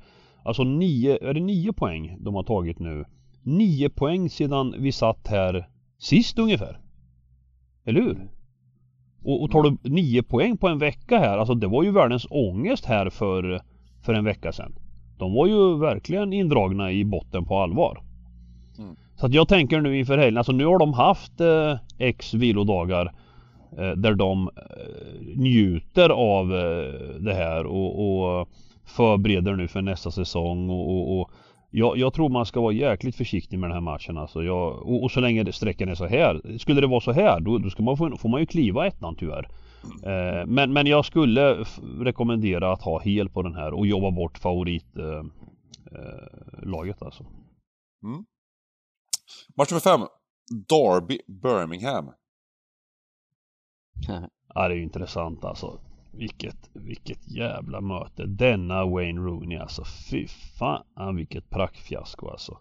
Alltså 0.47 0.63
nio, 0.63 1.29
är 1.29 1.33
det 1.33 1.39
nio 1.39 1.73
poäng 1.73 2.17
de 2.19 2.35
har 2.35 2.43
tagit 2.43 2.79
nu? 2.79 3.05
Nio 3.43 3.89
poäng 3.89 4.29
sedan 4.29 4.75
vi 4.77 4.91
satt 4.91 5.27
här 5.27 5.67
sist 5.97 6.39
ungefär. 6.39 6.79
Eller 7.85 8.01
hur? 8.01 8.29
Och, 9.23 9.43
och 9.43 9.51
tar 9.51 9.63
du 9.63 9.77
nio 9.89 10.23
poäng 10.23 10.57
på 10.57 10.67
en 10.67 10.79
vecka 10.79 11.19
här, 11.19 11.37
alltså 11.37 11.53
det 11.53 11.67
var 11.67 11.83
ju 11.83 11.91
världens 11.91 12.27
ångest 12.29 12.85
här 12.85 13.09
för, 13.09 13.61
för 14.05 14.13
en 14.13 14.25
vecka 14.25 14.51
sedan. 14.51 14.75
De 15.17 15.33
var 15.33 15.47
ju 15.47 15.77
verkligen 15.77 16.33
indragna 16.33 16.91
i 16.91 17.05
botten 17.05 17.45
på 17.45 17.57
allvar. 17.57 18.03
Mm. 18.79 18.95
Så 19.15 19.25
att 19.25 19.33
jag 19.33 19.47
tänker 19.47 19.81
nu 19.81 19.99
inför 19.99 20.17
helgen, 20.17 20.37
alltså 20.37 20.51
nu 20.51 20.65
har 20.65 20.79
de 20.79 20.93
haft 20.93 21.41
eh, 21.41 21.77
X 21.97 22.33
vilodagar 22.33 23.13
Eh, 23.77 23.91
där 23.91 24.13
de 24.13 24.49
eh, 24.55 25.37
njuter 25.37 26.09
av 26.09 26.55
eh, 26.55 27.19
det 27.19 27.33
här 27.33 27.65
och, 27.65 28.39
och 28.39 28.49
förbereder 28.85 29.55
nu 29.55 29.67
för 29.67 29.81
nästa 29.81 30.11
säsong 30.11 30.69
och, 30.69 30.91
och, 30.91 31.19
och 31.19 31.31
jag, 31.71 31.97
jag 31.97 32.13
tror 32.13 32.29
man 32.29 32.45
ska 32.45 32.61
vara 32.61 32.73
jäkligt 32.73 33.15
försiktig 33.15 33.59
med 33.59 33.69
den 33.69 33.75
här 33.75 33.81
matchen 33.81 34.17
alltså. 34.17 34.43
Jag, 34.43 34.87
och, 34.87 35.03
och 35.03 35.11
så 35.11 35.19
länge 35.19 35.53
sträckan 35.53 35.89
är 35.89 35.95
så 35.95 36.05
här. 36.05 36.57
Skulle 36.57 36.81
det 36.81 36.87
vara 36.87 37.01
så 37.01 37.11
här 37.11 37.39
då, 37.39 37.57
då 37.57 37.69
ska 37.69 37.83
man 37.83 37.97
få, 37.97 38.17
får 38.17 38.29
man 38.29 38.39
ju 38.39 38.45
kliva 38.45 38.87
ettan 38.87 39.15
tyvärr. 39.15 39.49
Eh, 40.03 40.45
men, 40.45 40.73
men 40.73 40.87
jag 40.87 41.05
skulle 41.05 41.65
rekommendera 41.99 42.71
att 42.71 42.81
ha 42.81 42.99
hel 42.99 43.29
på 43.29 43.41
den 43.41 43.55
här 43.55 43.73
och 43.73 43.87
jobba 43.87 44.11
bort 44.11 44.37
favoritlaget 44.37 45.25
eh, 45.91 45.99
eh, 45.99 46.63
laget 46.63 47.01
alltså. 47.01 47.23
Mm. 48.03 48.25
Match 49.57 49.71
nummer 49.71 49.81
fem. 49.81 50.01
Derby 50.69 51.19
Birmingham. 51.27 52.05
Ja 54.53 54.67
det 54.67 54.73
är 54.73 54.77
ju 54.77 54.83
intressant 54.83 55.45
alltså. 55.45 55.79
Vilket, 56.11 56.69
vilket 56.73 57.31
jävla 57.31 57.81
möte. 57.81 58.25
Denna 58.25 58.85
Wayne 58.85 59.21
Rooney 59.21 59.57
alltså. 59.57 59.83
Fy 60.11 60.27
fan 60.59 61.15
vilket 61.15 61.49
praktfiasko 61.49 62.29
alltså. 62.29 62.57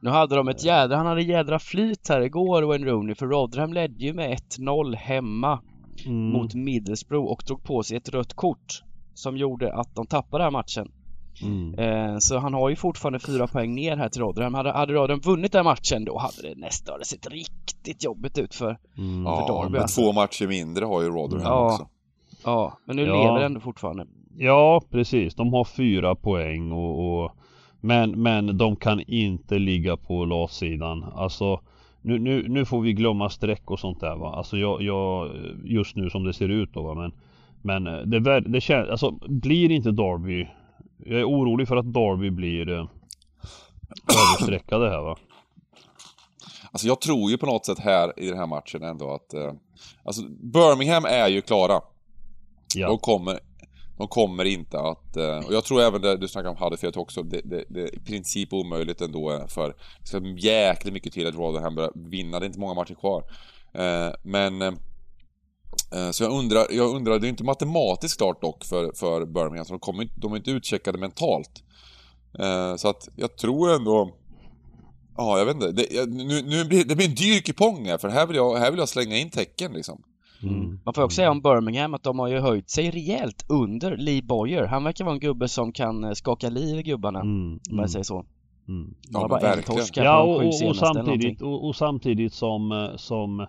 Nu 0.00 0.10
hade 0.10 0.36
de 0.36 0.48
ett 0.48 0.64
jädra, 0.64 0.96
han 0.96 1.06
hade 1.06 1.22
jädra 1.22 1.58
flyt 1.58 2.08
här 2.08 2.20
igår 2.20 2.62
Wayne 2.62 2.86
Rooney 2.86 3.14
för 3.14 3.26
Rotherham 3.26 3.72
ledde 3.72 4.04
ju 4.04 4.12
med 4.12 4.38
1-0 4.58 4.94
hemma 4.96 5.60
Mm. 6.06 6.32
mot 6.32 6.54
Middlesbrough 6.54 7.32
och 7.32 7.42
drog 7.46 7.64
på 7.64 7.82
sig 7.82 7.96
ett 7.96 8.08
rött 8.08 8.34
kort 8.34 8.82
som 9.14 9.36
gjorde 9.36 9.74
att 9.74 9.94
de 9.94 10.06
tappade 10.06 10.44
den 10.44 10.54
här 10.54 10.60
matchen. 10.60 10.92
Mm. 11.42 11.74
Eh, 11.78 12.18
så 12.18 12.38
han 12.38 12.54
har 12.54 12.68
ju 12.70 12.76
fortfarande 12.76 13.18
fyra 13.18 13.46
poäng 13.46 13.74
ner 13.74 13.96
här 13.96 14.08
till 14.08 14.20
Rotherham. 14.22 14.54
Hade, 14.54 14.72
hade 14.72 14.92
Rotherham 14.92 15.20
vunnit 15.20 15.52
den 15.52 15.64
matchen 15.64 16.04
då 16.04 16.18
hade 16.18 16.48
det 16.48 16.60
nästa 16.60 16.92
hade 16.92 17.04
sett 17.04 17.30
riktigt 17.30 18.04
jobbigt 18.04 18.38
ut 18.38 18.54
för 18.54 18.78
Mm. 18.98 19.22
Ja, 19.26 19.46
Derby, 19.62 19.72
men 19.72 19.82
alltså. 19.82 20.00
två 20.00 20.12
matcher 20.12 20.46
mindre 20.46 20.84
har 20.84 21.02
ju 21.02 21.08
Rotherham 21.08 21.46
Ja. 21.46 21.66
också. 21.72 21.88
Ja, 22.44 22.78
men 22.84 22.96
nu 22.96 23.02
Ja. 23.06 23.22
lever 23.24 23.38
det 23.38 23.46
ändå 23.46 23.60
fortfarande. 23.60 24.06
Ja 24.36 24.82
precis, 24.90 25.34
de 25.34 25.52
har 25.52 25.64
fyra 25.64 26.14
poäng 26.14 26.72
och, 26.72 27.22
och 27.24 27.32
men, 27.80 28.22
men 28.22 28.58
de 28.58 28.76
kan 28.76 29.00
inte 29.00 29.58
ligga 29.58 29.96
på 29.96 30.24
latsidan. 30.24 31.04
Alltså 31.14 31.60
nu, 32.02 32.18
nu, 32.18 32.48
nu 32.48 32.64
får 32.64 32.80
vi 32.80 32.92
glömma 32.92 33.28
streck 33.30 33.70
och 33.70 33.78
sånt 33.80 34.00
där 34.00 34.16
va. 34.16 34.34
Alltså 34.36 34.56
jag, 34.56 34.82
jag 34.82 35.30
just 35.64 35.96
nu 35.96 36.10
som 36.10 36.24
det 36.24 36.32
ser 36.32 36.48
ut 36.48 36.72
då 36.74 36.82
va. 36.82 36.94
Men, 36.94 37.12
men 37.62 37.86
eh, 37.86 38.02
det, 38.02 38.18
ver- 38.18 38.48
det 38.48 38.60
känns, 38.60 38.88
alltså 38.90 39.10
blir 39.28 39.70
inte 39.70 39.90
Derby 39.90 40.46
Jag 41.06 41.20
är 41.20 41.24
orolig 41.24 41.68
för 41.68 41.76
att 41.76 41.92
Derby 41.94 42.30
blir 42.30 42.68
eh, 42.68 42.86
överstreckade 44.38 44.90
här 44.90 45.02
va. 45.02 45.16
Alltså 46.72 46.86
jag 46.86 47.00
tror 47.00 47.30
ju 47.30 47.38
på 47.38 47.46
något 47.46 47.66
sätt 47.66 47.78
här 47.78 48.12
i 48.20 48.28
den 48.28 48.38
här 48.38 48.46
matchen 48.46 48.82
ändå 48.82 49.14
att... 49.14 49.34
Eh, 49.34 49.52
alltså 50.04 50.22
Birmingham 50.28 51.04
är 51.04 51.28
ju 51.28 51.40
klara. 51.42 51.72
De 52.74 52.80
Ja. 52.80 52.98
kommer, 52.98 53.38
de 53.96 54.08
kommer 54.08 54.44
inte 54.44 54.80
att... 54.80 55.16
Eh, 55.16 55.38
och 55.46 55.54
jag 55.54 55.64
tror 55.64 55.80
även 55.80 56.02
det 56.02 56.16
du 56.16 56.28
snackade 56.28 56.50
om 56.50 56.56
Huddersfield 56.64 56.96
också, 56.96 57.22
det, 57.22 57.40
det, 57.44 57.64
det 57.68 57.80
är 57.82 57.94
i 57.94 58.00
princip 58.00 58.52
omöjligt 58.52 59.00
ändå 59.00 59.32
eh, 59.32 59.46
för... 59.46 59.74
Det 60.00 60.06
ska 60.08 60.20
jäkligt 60.20 60.94
mycket 60.94 61.12
till 61.12 61.26
att 61.26 61.34
Rotherham 61.34 61.74
börjar 61.74 61.92
vinna, 61.94 62.38
det 62.40 62.44
är 62.44 62.46
inte 62.46 62.60
många 62.60 62.74
matcher 62.74 62.94
kvar. 62.94 63.24
Eh, 63.72 64.12
men... 64.22 64.78
Eh, 65.94 66.10
så 66.10 66.24
jag 66.24 66.32
undrar, 66.32 66.66
jag 66.70 66.96
undrar, 66.96 67.18
det 67.18 67.26
är 67.26 67.28
inte 67.28 67.44
matematiskt 67.44 68.18
klart 68.18 68.42
dock 68.42 68.64
för, 68.64 68.92
för 68.96 69.26
Birmingham, 69.26 69.64
så 69.64 69.72
de, 69.72 69.80
kommer, 69.80 70.02
inte- 70.02 70.20
de 70.20 70.32
är 70.32 70.36
inte 70.36 70.50
utcheckade 70.50 70.98
mentalt. 70.98 71.62
Eh, 72.38 72.76
så 72.76 72.88
att 72.88 73.08
jag 73.16 73.36
tror 73.36 73.74
ändå... 73.74 74.10
Ja, 75.16 75.38
jag 75.38 75.46
vet 75.46 75.54
inte. 75.54 75.72
Det, 75.72 76.08
nu, 76.08 76.42
nu 76.42 76.64
blir, 76.64 76.84
det 76.84 76.96
blir 76.96 77.08
en 77.08 77.14
dyr 77.14 77.40
kupong 77.40 77.84
här, 77.86 77.98
för 77.98 78.08
här 78.08 78.26
vill 78.26 78.36
jag, 78.36 78.56
här 78.56 78.70
vill 78.70 78.78
jag 78.78 78.88
slänga 78.88 79.16
in 79.16 79.30
tecken 79.30 79.72
liksom. 79.72 80.02
Mm. 80.42 80.80
Man 80.84 80.94
får 80.94 81.02
också 81.02 81.14
säga 81.16 81.30
om 81.30 81.40
Birmingham 81.42 81.94
att 81.94 82.02
de 82.02 82.18
har 82.18 82.28
ju 82.28 82.38
höjt 82.40 82.70
sig 82.70 82.90
rejält 82.90 83.44
under 83.48 83.96
Lee 83.96 84.22
Boyer. 84.22 84.64
Han 84.66 84.84
verkar 84.84 85.04
vara 85.04 85.14
en 85.14 85.20
gubbe 85.20 85.48
som 85.48 85.72
kan 85.72 86.04
eh, 86.04 86.12
skaka 86.12 86.48
liv 86.48 86.78
i 86.78 86.82
gubbarna, 86.82 87.20
Mm. 87.20 87.60
om 87.70 87.78
jag 87.78 87.90
säger 87.90 88.02
så. 88.04 88.24
Mm. 88.68 88.94
Ja, 89.10 89.28
bara 89.28 89.40
en 89.50 89.56
verkligen. 89.56 90.04
Ja 90.04 90.22
och, 90.22 90.36
och, 90.44 90.68
och 90.68 90.76
samtidigt, 90.76 91.42
och, 91.42 91.66
och 91.68 91.76
samtidigt 91.76 92.34
som, 92.34 92.92
som 92.96 93.46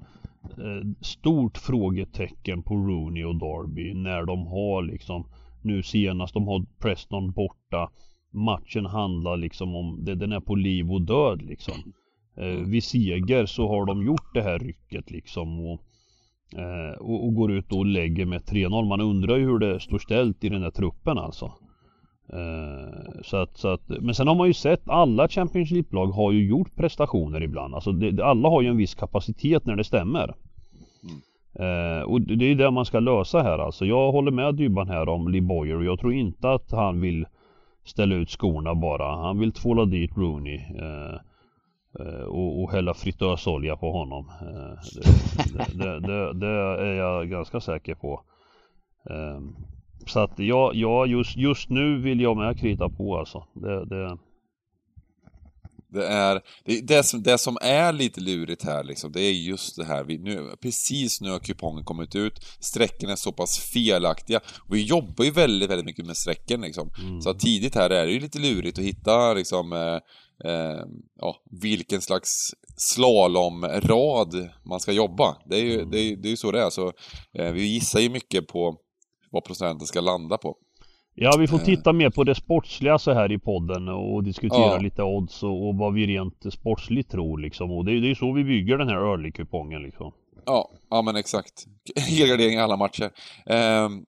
Eh, 0.51 0.87
stort 1.01 1.57
frågetecken 1.57 2.63
på 2.63 2.75
Rooney 2.75 3.23
och 3.23 3.35
Darby 3.35 3.93
när 3.93 4.25
de 4.25 4.47
har 4.47 4.83
liksom 4.83 5.25
nu 5.61 5.83
senast, 5.83 6.33
de 6.33 6.47
har 6.47 6.65
Preston 6.79 7.31
borta 7.31 7.89
matchen 8.31 8.85
handlar 8.85 9.37
liksom 9.37 9.75
om, 9.75 10.05
det, 10.05 10.15
den 10.15 10.31
är 10.31 10.39
på 10.39 10.55
liv 10.55 10.91
och 10.91 11.01
död 11.01 11.41
liksom. 11.41 11.93
Eh, 12.37 12.69
vid 12.69 12.83
seger 12.83 13.45
så 13.45 13.67
har 13.67 13.85
de 13.85 14.05
gjort 14.05 14.33
det 14.33 14.41
här 14.41 14.59
rycket 14.59 15.11
liksom 15.11 15.59
och, 15.59 15.81
eh, 16.59 16.97
och, 16.99 17.25
och 17.25 17.35
går 17.35 17.51
ut 17.51 17.71
och 17.71 17.85
lägger 17.85 18.25
med 18.25 18.41
3-0. 18.41 18.87
Man 18.87 19.01
undrar 19.01 19.37
ju 19.37 19.43
hur 19.43 19.59
det 19.59 19.79
står 19.79 19.99
ställt 19.99 20.43
i 20.43 20.49
den 20.49 20.61
där 20.61 20.71
truppen 20.71 21.17
alltså. 21.17 21.51
Eh, 22.33 23.21
så 23.23 23.37
att, 23.37 23.57
så 23.57 23.67
att, 23.67 23.81
men 23.87 24.15
sen 24.15 24.27
har 24.27 24.35
man 24.35 24.47
ju 24.47 24.53
sett 24.53 24.89
alla 24.89 25.27
Champions 25.27 25.71
League-lag 25.71 26.07
har 26.07 26.31
ju 26.31 26.47
gjort 26.47 26.75
prestationer 26.75 27.43
ibland. 27.43 27.75
Alltså 27.75 27.91
det, 27.91 28.25
alla 28.25 28.49
har 28.49 28.61
ju 28.61 28.67
en 28.67 28.77
viss 28.77 28.95
kapacitet 28.95 29.65
när 29.65 29.75
det 29.75 29.83
stämmer. 29.83 30.35
Eh, 31.59 32.01
och 32.01 32.21
det 32.21 32.45
är 32.45 32.55
det 32.55 32.71
man 32.71 32.85
ska 32.85 32.99
lösa 32.99 33.41
här 33.41 33.59
alltså. 33.59 33.85
Jag 33.85 34.11
håller 34.11 34.31
med 34.31 34.55
Dybban 34.55 34.87
här 34.87 35.09
om 35.09 35.27
Lee 35.27 35.41
Boyer 35.41 35.75
och 35.75 35.85
jag 35.85 35.99
tror 35.99 36.13
inte 36.13 36.51
att 36.51 36.71
han 36.71 37.01
vill 37.01 37.25
ställa 37.83 38.15
ut 38.15 38.29
skorna 38.29 38.75
bara. 38.75 39.15
Han 39.15 39.39
vill 39.39 39.51
tvåla 39.51 39.85
dit 39.85 40.17
Rooney. 40.17 40.55
Eh, 40.55 41.15
eh, 41.99 42.23
och, 42.23 42.63
och 42.63 42.71
hälla 42.71 42.93
fritösolja 42.93 43.75
på 43.75 43.91
honom. 43.91 44.31
Eh, 44.41 45.03
det, 45.53 45.83
det, 45.83 45.99
det, 45.99 46.33
det 46.33 46.47
är 46.87 46.93
jag 46.93 47.29
ganska 47.29 47.59
säker 47.59 47.95
på. 47.95 48.21
Så 50.05 50.19
att 50.19 50.39
ja, 50.39 50.71
ja 50.73 51.05
just, 51.05 51.37
just 51.37 51.69
nu 51.69 52.01
vill 52.01 52.21
jag 52.21 52.37
med 52.37 52.59
krita 52.59 52.89
på 52.89 53.17
alltså. 53.17 53.43
Det, 53.53 53.85
det, 53.85 54.17
Det 55.89 56.07
är, 56.07 56.41
det, 56.65 56.81
det, 56.81 57.03
som, 57.03 57.23
det 57.23 57.37
som 57.37 57.57
är 57.61 57.93
lite 57.93 58.21
lurigt 58.21 58.63
här 58.63 58.83
liksom, 58.83 59.11
det 59.11 59.21
är 59.21 59.31
just 59.31 59.75
det 59.75 59.85
här, 59.85 60.03
vi, 60.03 60.17
nu, 60.17 60.49
precis 60.61 61.21
nu 61.21 61.31
har 61.31 61.39
kupongen 61.39 61.83
kommit 61.83 62.15
ut, 62.15 62.39
strecken 62.59 63.09
är 63.09 63.15
så 63.15 63.31
pass 63.31 63.59
felaktiga. 63.59 64.39
Vi 64.69 64.83
jobbar 64.83 65.25
ju 65.25 65.31
väldigt, 65.31 65.69
väldigt 65.69 65.85
mycket 65.85 66.05
med 66.05 66.17
strecken 66.17 66.61
liksom. 66.61 66.89
Så 67.21 67.29
att 67.29 67.39
tidigt 67.39 67.75
här 67.75 67.89
är 67.89 68.05
det 68.05 68.11
ju 68.11 68.19
lite 68.19 68.39
lurigt 68.39 68.79
att 68.79 68.85
hitta 68.85 69.33
liksom, 69.33 69.73
eh, 69.73 69.99
eh, 70.51 70.85
ja, 71.19 71.35
vilken 71.61 72.01
slags 72.01 72.53
slalomrad 72.77 74.49
man 74.65 74.79
ska 74.79 74.91
jobba. 74.91 75.37
Det 75.45 75.55
är 75.55 75.63
ju, 75.63 75.85
det 75.85 75.99
är, 75.99 76.15
det 76.15 76.31
är 76.31 76.35
så 76.35 76.51
det 76.51 76.61
är, 76.61 76.69
så 76.69 76.93
eh, 77.33 77.51
vi 77.51 77.65
gissar 77.65 77.99
ju 77.99 78.09
mycket 78.09 78.47
på 78.47 78.77
vad 79.35 79.43
procenten 79.43 79.87
ska 79.87 80.01
landa 80.01 80.37
på. 80.37 80.57
Ja 81.17 81.37
vi 81.39 81.47
får 81.47 81.57
titta 81.57 81.93
mer 81.93 82.09
på 82.09 82.23
det 82.23 82.35
sportsliga 82.35 82.99
så 82.99 83.13
här 83.13 83.31
i 83.31 83.39
podden 83.39 83.87
och 83.89 84.23
diskutera 84.23 84.59
Ja. 84.61 84.77
lite 84.77 85.03
odds 85.03 85.43
och, 85.43 85.67
och 85.67 85.75
vad 85.75 85.93
vi 85.93 86.07
rent 86.07 86.53
sportsligt 86.53 87.11
tror 87.11 87.37
liksom. 87.39 87.71
Och 87.71 87.85
det, 87.85 87.91
är- 87.91 88.03
är 88.05 88.15
så 88.15 88.31
vi 88.33 88.43
bygger 88.43 88.77
den 88.77 88.87
här 88.89 88.95
early-kupongen 88.95 89.81
liksom. 89.83 90.13
Ja, 90.45 90.69
ja 90.89 91.01
men 91.01 91.15
exakt. 91.15 91.65
Helgardering 92.09 92.53
i 92.53 92.59
alla 92.59 92.77
matcher. 92.77 93.11
Ehm, 93.45 94.05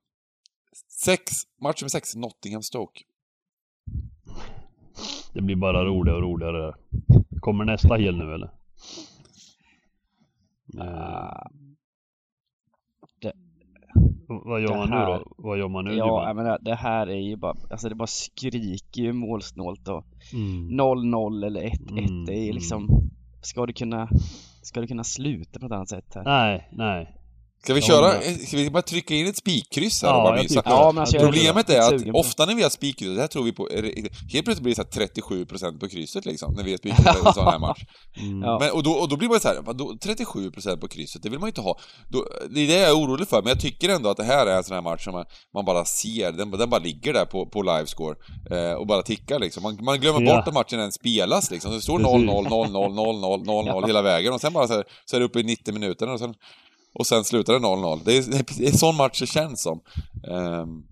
Sex, 1.06 1.24
match 1.62 1.82
nummer 1.82 1.90
sex, 1.90 2.16
Nottingham 2.16 2.62
Stoke. 2.64 3.02
Det 5.34 5.42
blir 5.42 5.56
bara 5.56 5.86
roligare 5.86 6.18
och 6.18 6.24
roligare. 6.24 6.74
Kommer 7.40 7.66
nästa 7.66 7.96
hel 7.96 8.18
nu 8.18 8.34
eller? 8.34 8.50
Eh, 10.80 11.42
det- 11.52 11.67
vad 14.28 14.62
gör 14.62 14.78
man 14.78 14.90
nu 14.90 14.96
då? 14.96 15.24
Vad 15.38 15.58
gör 15.58 15.68
man 15.68 15.86
nu 15.86 15.94
ja, 15.94 16.28
jag 16.28 16.36
menar, 16.36 16.58
det 16.62 16.76
här 16.76 17.08
är 17.08 17.22
ju 17.22 17.36
bara, 17.36 17.56
alltså 17.70 17.90
det 17.90 17.96
bara 17.96 18.08
skriker 18.08 19.02
ju 19.02 19.14
målsnålt. 19.14 19.88
Mm. 20.34 20.70
0-0 20.80 21.46
eller 21.46 21.62
1-1, 21.62 21.90
Mm, 21.90 22.26
det 22.26 22.34
är 22.34 22.44
mm. 22.44 22.56
liksom, 22.56 23.10
ska 23.42 23.66
du 23.66 23.74
kunna, 23.74 24.10
ska 24.62 24.82
du 24.82 24.88
kunna 24.88 25.04
sluta 25.04 25.60
på 25.60 25.66
ett 25.66 25.72
annat 25.72 25.90
sätt 25.90 26.16
här? 26.16 26.24
Nej, 26.24 26.68
nej. 26.72 27.17
Ska 27.64 27.74
vi 27.74 27.82
köra, 27.82 28.14
undrar. 28.14 28.46
ska 28.46 28.58
vi 28.58 28.70
bara 28.70 28.82
trycka 28.82 29.14
in 29.16 29.28
ett 29.28 29.38
spikkryss 29.38 30.02
här 30.02 30.10
Ja, 30.10 30.18
och 30.18 30.24
bara 30.24 30.42
visa? 30.42 30.62
Ja, 30.66 30.92
men 30.94 31.02
alltså, 31.02 31.20
Problemet 31.20 31.70
är 31.70 31.80
att 31.80 32.16
ofta 32.16 32.46
när 32.46 32.56
vi 32.56 32.64
har 32.64 32.70
spikkryss, 32.70 33.16
det 33.16 33.22
här 33.22 33.28
tror 33.28 33.44
vi 33.44 33.52
på, 33.52 33.70
helt 34.34 34.46
plötsligt 34.46 34.60
blir 34.60 34.76
det 34.76 34.94
så 34.94 35.00
här 35.00 35.08
37% 35.08 35.80
på 35.80 35.88
krysset 35.90 36.26
liksom, 36.26 36.54
när 36.54 36.64
vi 36.64 36.72
har 36.72 36.78
spikkryss 36.78 37.06
i 37.24 37.28
en 37.28 37.34
sån 37.34 37.46
här 37.46 37.60
match. 37.60 37.80
Mm. 38.20 38.40
Men, 38.40 38.72
och, 38.72 38.84
då, 38.84 38.92
och 38.92 39.10
då 39.10 39.18
blir 39.18 39.30
man 39.30 39.40
så 39.40 39.48
här, 39.48 39.62
vadå, 39.62 39.98
37% 40.06 40.78
på 40.78 40.88
krysset, 40.88 41.24
det 41.24 41.30
vill 41.30 41.40
man 41.40 41.48
ju 41.48 41.50
inte 41.52 41.62
ha. 41.62 41.80
Då, 42.10 42.26
det 42.50 42.62
är 42.62 42.68
det 42.68 42.74
jag 42.74 42.90
är 42.90 42.94
orolig 42.96 43.28
för, 43.28 43.42
men 43.42 43.50
jag 43.50 43.60
tycker 43.60 43.90
ändå 43.90 44.10
att 44.10 44.18
det 44.18 44.24
här 44.24 44.48
är 44.48 44.58
en 44.58 44.64
sån 44.64 44.76
här 44.76 44.82
match 44.82 45.04
som 45.04 45.14
man, 45.14 45.26
man 45.54 45.66
bara 45.66 45.86
ser, 45.86 46.32
den, 46.32 46.52
den 46.52 46.70
bara 46.70 46.80
ligger 46.82 47.14
där 47.14 47.26
på, 47.26 47.46
på 47.46 47.62
livescore 47.62 48.16
eh, 48.52 48.74
och 48.74 48.88
bara 48.88 49.02
tickar 49.02 49.40
liksom. 49.40 49.64
Man, 49.64 49.78
man 49.82 50.00
glömmer 50.00 50.22
Ja. 50.22 50.36
bort 50.36 50.48
att 50.48 50.54
matchen 50.54 50.80
ens 50.80 50.96
spelas 50.96 51.52
liksom. 51.52 51.72
Så 51.72 51.76
det 51.76 51.82
står 51.82 52.00
Precis. 52.00 52.30
0-0, 52.30 52.48
0-0, 52.48 53.46
0-0, 53.46 53.72
0-0 53.82 53.88
hela 53.88 54.02
vägen 54.02 54.34
och 54.34 54.42
sen 54.42 54.54
bara 54.54 54.68
så, 54.68 54.74
här, 54.74 54.84
så 55.06 55.16
är 55.16 55.20
det 55.20 55.26
uppe 55.26 55.40
i 55.40 55.44
90 55.44 55.74
minuter 55.74 56.10
och 56.10 56.20
sen, 56.20 56.34
och 56.94 57.08
sen 57.08 57.24
slutar 57.24 57.54
det 57.54 57.60
0-0. 57.60 58.02
Det 58.06 58.18
är, 58.18 58.58
det 58.58 58.68
är 58.68 58.72
sån 58.72 58.96
match 58.96 59.20
det 59.20 59.28
känns 59.28 59.62
som. 59.62 59.82
Ehm, 60.32 60.84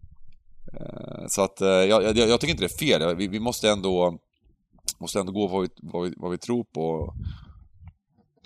eh, 0.73 1.27
så 1.27 1.41
att 1.41 1.61
eh, 1.61 1.67
jag, 1.67 2.03
jag, 2.03 2.17
jag 2.17 2.39
tycker 2.39 2.51
inte 2.53 2.63
det 2.63 2.73
är 2.73 2.99
fel. 2.99 3.15
Vi, 3.15 3.27
vi 3.27 3.39
måste 3.39 3.69
ändå 3.69 4.19
måste 4.99 5.19
ändå 5.19 5.31
gå 5.31 5.47
vad 5.47 5.61
vi, 5.61 5.67
vad 5.77 6.03
vi, 6.03 6.13
vad 6.17 6.31
vi 6.31 6.37
tror 6.37 6.63
på. 6.63 7.13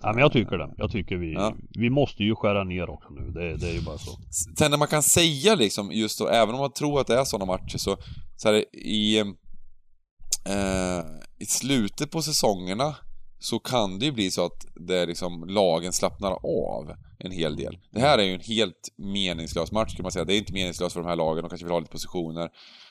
Ja, 0.01 0.11
men 0.13 0.21
jag 0.21 0.31
tycker 0.33 0.57
det. 0.57 0.73
Jag 0.77 0.91
tycker 0.91 1.15
vi, 1.17 1.33
Ja. 1.33 1.55
vi 1.69 1.89
måste 1.89 2.23
ju 2.23 2.35
skära 2.35 2.63
ner 2.63 2.89
också 2.89 3.09
nu. 3.09 3.31
Det, 3.31 3.57
det 3.57 3.69
är 3.69 3.73
ju 3.73 3.81
bara 3.81 3.97
så. 3.97 4.11
Sen 4.57 4.71
när 4.71 4.77
man 4.77 4.87
kan 4.87 5.03
säga 5.03 5.55
liksom 5.55 5.91
just 5.91 6.19
då, 6.19 6.27
även 6.27 6.55
om 6.55 6.61
man 6.61 6.71
tror 6.73 7.01
att 7.01 7.07
det 7.07 7.19
är 7.19 7.23
sådana 7.23 7.45
matcher 7.45 7.77
så, 7.77 7.97
så 8.35 8.47
här, 8.47 8.75
i, 8.75 9.19
eh, 9.19 10.99
i 11.39 11.45
slutet 11.45 12.11
på 12.11 12.21
säsongerna 12.21 12.95
så 13.39 13.59
kan 13.59 13.99
det 13.99 14.05
ju 14.05 14.11
bli 14.11 14.31
så 14.31 14.45
att 14.45 14.65
det 14.75 15.05
liksom 15.05 15.47
lagen 15.47 15.93
slappnar 15.93 16.31
av 16.31 16.95
en 17.19 17.31
hel 17.31 17.55
del. 17.55 17.77
Det 17.91 17.99
här 17.99 18.17
är 18.17 18.23
ju 18.23 18.33
en 18.33 18.39
helt 18.39 18.89
meningslös 18.95 19.71
match 19.71 19.95
kan 19.95 20.03
man 20.03 20.11
säga. 20.11 20.25
Det 20.25 20.35
är 20.35 20.37
inte 20.37 20.53
meningslöst 20.53 20.93
för 20.93 21.01
de 21.01 21.09
här 21.09 21.15
lagen, 21.15 21.43
de 21.43 21.49
kanske 21.49 21.65
vill 21.65 21.71
ha 21.71 21.79
lite 21.79 21.91
positioner. 21.91 22.49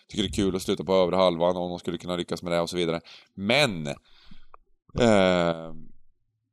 Tycker 0.08 0.22
det 0.22 0.28
är 0.28 0.32
kul 0.32 0.56
att 0.56 0.62
sluta 0.62 0.84
på 0.84 0.94
övre 0.94 1.16
halvan 1.16 1.56
om 1.56 1.70
de 1.70 1.78
skulle 1.78 1.98
kunna 1.98 2.16
lyckas 2.16 2.42
med 2.42 2.52
det 2.52 2.60
och 2.60 2.70
så 2.70 2.76
vidare. 2.76 3.00
Men 3.34 3.86
eh, 5.00 5.67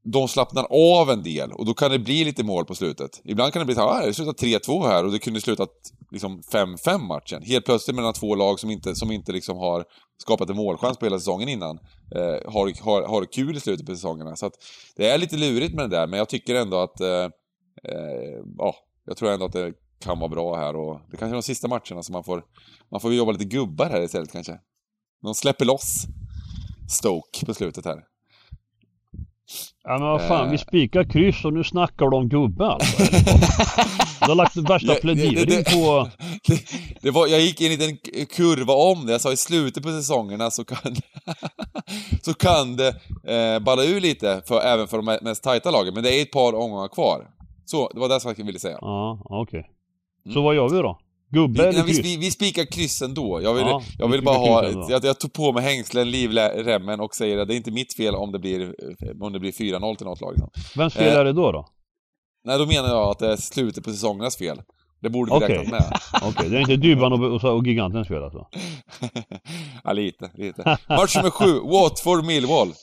de 0.08 0.28
slappnar 0.28 0.68
av 0.70 1.10
en 1.10 1.24
del 1.24 1.52
och 1.52 1.66
då 1.66 1.74
kan 1.74 1.92
det 1.92 2.00
bli 2.00 2.24
lite 2.24 2.44
mål 2.44 2.66
på 2.66 2.76
slutet. 2.76 3.22
Ibland 3.24 3.54
kan 3.54 3.60
det 3.60 3.66
bli 3.66 3.76
så 3.76 3.82
här, 3.82 3.88
ah, 3.88 4.06
det 4.06 4.14
slutar 4.14 4.34
3-2 4.34 4.88
här 4.88 5.06
och 5.06 5.12
det 5.12 5.20
kunde 5.20 5.42
slutat 5.42 5.70
liksom 6.12 6.42
5-5 6.42 6.98
matchen. 6.98 7.44
Helt 7.44 7.66
plötsligt 7.66 7.96
mellan 7.96 8.14
två 8.14 8.36
lag 8.36 8.60
som 8.60 8.70
inte, 8.72 8.96
som 8.96 9.12
inte 9.12 9.32
liksom 9.32 9.58
har 9.58 9.86
skapat 10.22 10.50
en 10.50 10.56
målchans 10.56 10.98
på 10.98 11.06
hela 11.06 11.20
säsongen 11.20 11.50
innan. 11.50 11.80
Eh, 12.16 12.52
har, 12.54 12.84
har, 12.84 13.08
har 13.08 13.26
kul 13.26 13.58
i 13.58 13.60
slutet 13.60 13.86
på 13.86 13.96
säsongerna. 13.96 14.36
Så 14.36 14.46
att 14.46 14.54
det 14.96 15.08
är 15.08 15.18
lite 15.18 15.38
lurigt 15.38 15.74
med 15.74 15.90
det 15.90 15.98
där, 15.98 16.08
men 16.08 16.20
jag 16.20 16.30
tycker 16.30 16.56
ändå 16.56 16.78
att, 16.78 17.02
eh, 17.02 17.30
eh, 17.84 18.40
ja, 18.58 18.76
jag 19.06 19.18
tror 19.18 19.32
ändå 19.32 19.46
att 19.46 19.54
det 19.54 19.74
kan 20.00 20.20
vara 20.20 20.30
bra 20.30 20.56
här 20.56 20.76
och 20.76 21.00
det 21.12 21.18
kanske 21.18 21.32
är 21.32 21.42
de 21.42 21.44
sista 21.44 21.68
matcherna 21.68 22.04
som 22.04 22.14
man 22.14 22.24
får, 22.24 22.44
man 22.92 23.02
får 23.02 23.14
jobba 23.14 23.32
lite 23.32 23.46
gubbar 23.46 23.90
här 23.90 24.02
istället 24.02 24.32
kanske. 24.32 24.60
De 25.22 25.36
släpper 25.36 25.66
loss 25.66 26.06
Stoke 26.90 27.46
på 27.46 27.54
slutet 27.54 27.86
här. 27.86 28.15
Ja 29.84 29.92
men 29.92 30.02
vad 30.08 30.28
fan, 30.28 30.46
Eh. 30.46 30.52
vi 30.52 30.58
spikar 30.58 31.04
kryss 31.04 31.46
och 31.46 31.54
nu 31.54 31.64
snackar 31.64 32.10
du 32.10 32.18
om 32.18 32.30
gubbe 32.30 32.66
alltså. 32.68 33.04
Du 34.22 34.28
har 34.32 34.36
lagt 34.36 34.56
värsta 34.58 34.88
Ja, 34.88 34.94
ja, 34.94 35.00
plädering 35.02 35.46
det- 35.46 35.72
på... 35.74 36.10
Det, 36.48 36.62
det 37.02 37.12
var, 37.12 37.28
jag 37.28 37.40
gick 37.42 37.62
in 37.62 37.72
i 37.72 38.00
en 38.14 38.26
kurva 38.26 38.74
om 38.74 39.06
det, 39.06 39.12
jag 39.12 39.22
sa 39.22 39.32
i 39.32 39.38
slutet 39.38 39.84
på 39.84 39.90
säsongerna 39.90 40.52
så 40.52 40.66
kan, 40.66 40.96
så 42.22 42.34
kan 42.34 42.76
det 42.76 42.88
eh, 43.34 43.60
balla 43.60 43.84
ur 43.84 44.02
lite, 44.02 44.42
för, 44.48 44.62
även 44.62 44.88
för 44.88 44.98
de 44.98 45.18
mest 45.22 45.44
tajta 45.44 45.72
lagen, 45.72 45.94
men 45.94 46.04
det 46.04 46.16
är 46.20 46.22
ett 46.22 46.32
par 46.32 46.54
omgångar 46.56 46.88
kvar. 46.88 47.28
Så, 47.66 47.90
det 47.94 48.00
var 48.00 48.10
det 48.10 48.20
som 48.20 48.34
jag 48.38 48.46
ville 48.46 48.60
säga. 48.60 48.78
Ja, 48.82 49.20
okej. 49.26 49.70
Så 50.24 50.30
Mm. 50.32 50.44
vad 50.44 50.56
gör 50.56 50.70
vi 50.70 50.78
då? 50.78 51.00
Gubbe 51.36 51.62
Vi, 51.62 51.68
eller 51.68 51.84
kryss? 51.84 52.00
vi, 52.06 52.18
vi 52.18 52.32
spikar 52.32 52.66
kryssen 52.66 53.14
då. 53.14 53.42
Jag 53.42 53.54
vill, 53.54 53.68
Ja, 53.68 53.82
jag 53.98 54.08
vi 54.08 54.12
vill 54.12 54.24
bara 54.26 54.38
ha... 54.38 54.70
Jag, 54.90 55.06
jag 55.06 55.20
tog 55.20 55.34
på 55.34 55.52
mig 55.52 55.64
hängslen, 55.64 56.12
livremmen 56.12 57.00
och 57.00 57.16
säger 57.16 57.38
att 57.38 57.48
det 57.48 57.54
är 57.54 57.58
inte 57.58 57.72
mitt 57.72 57.94
fel 57.94 58.16
om 58.16 58.32
det 58.32 58.40
blir, 58.40 58.76
om 59.22 59.34
det 59.34 59.40
blir 59.40 59.52
4-0 59.52 59.96
till 59.96 60.06
något 60.06 60.22
lag. 60.22 60.32
Liksom. 60.32 60.50
Vems 60.76 60.94
fel 60.94 61.14
eh, 61.14 61.20
är 61.20 61.26
det 61.26 61.34
då 61.34 61.52
då? 61.52 61.68
Nej, 62.46 62.58
då 62.60 62.66
menar 62.66 62.88
jag 62.90 63.10
att 63.10 63.20
det 63.20 63.32
är 63.32 63.36
slutet 63.36 63.84
på 63.84 63.92
säsongernas 63.92 64.38
fel. 64.38 64.62
Det 65.02 65.10
borde 65.10 65.32
vi 65.32 65.38
Okej. 65.46 65.58
räknat 65.58 65.72
med. 65.72 66.00
Okej, 66.30 66.50
det 66.50 66.58
är 66.58 66.62
inte 66.62 66.76
Dybban 66.76 67.14
och, 67.14 67.44
och, 67.44 67.58
och 67.58 67.68
Gigantens 67.68 68.08
fel 68.08 68.24
alltså? 68.24 68.48
ja, 69.84 69.94
lite, 69.94 70.32
lite. 70.34 70.78
Match 70.90 71.16
nummer 71.16 71.30
sju, 71.30 71.60
Watford-Millwall. 71.60 72.74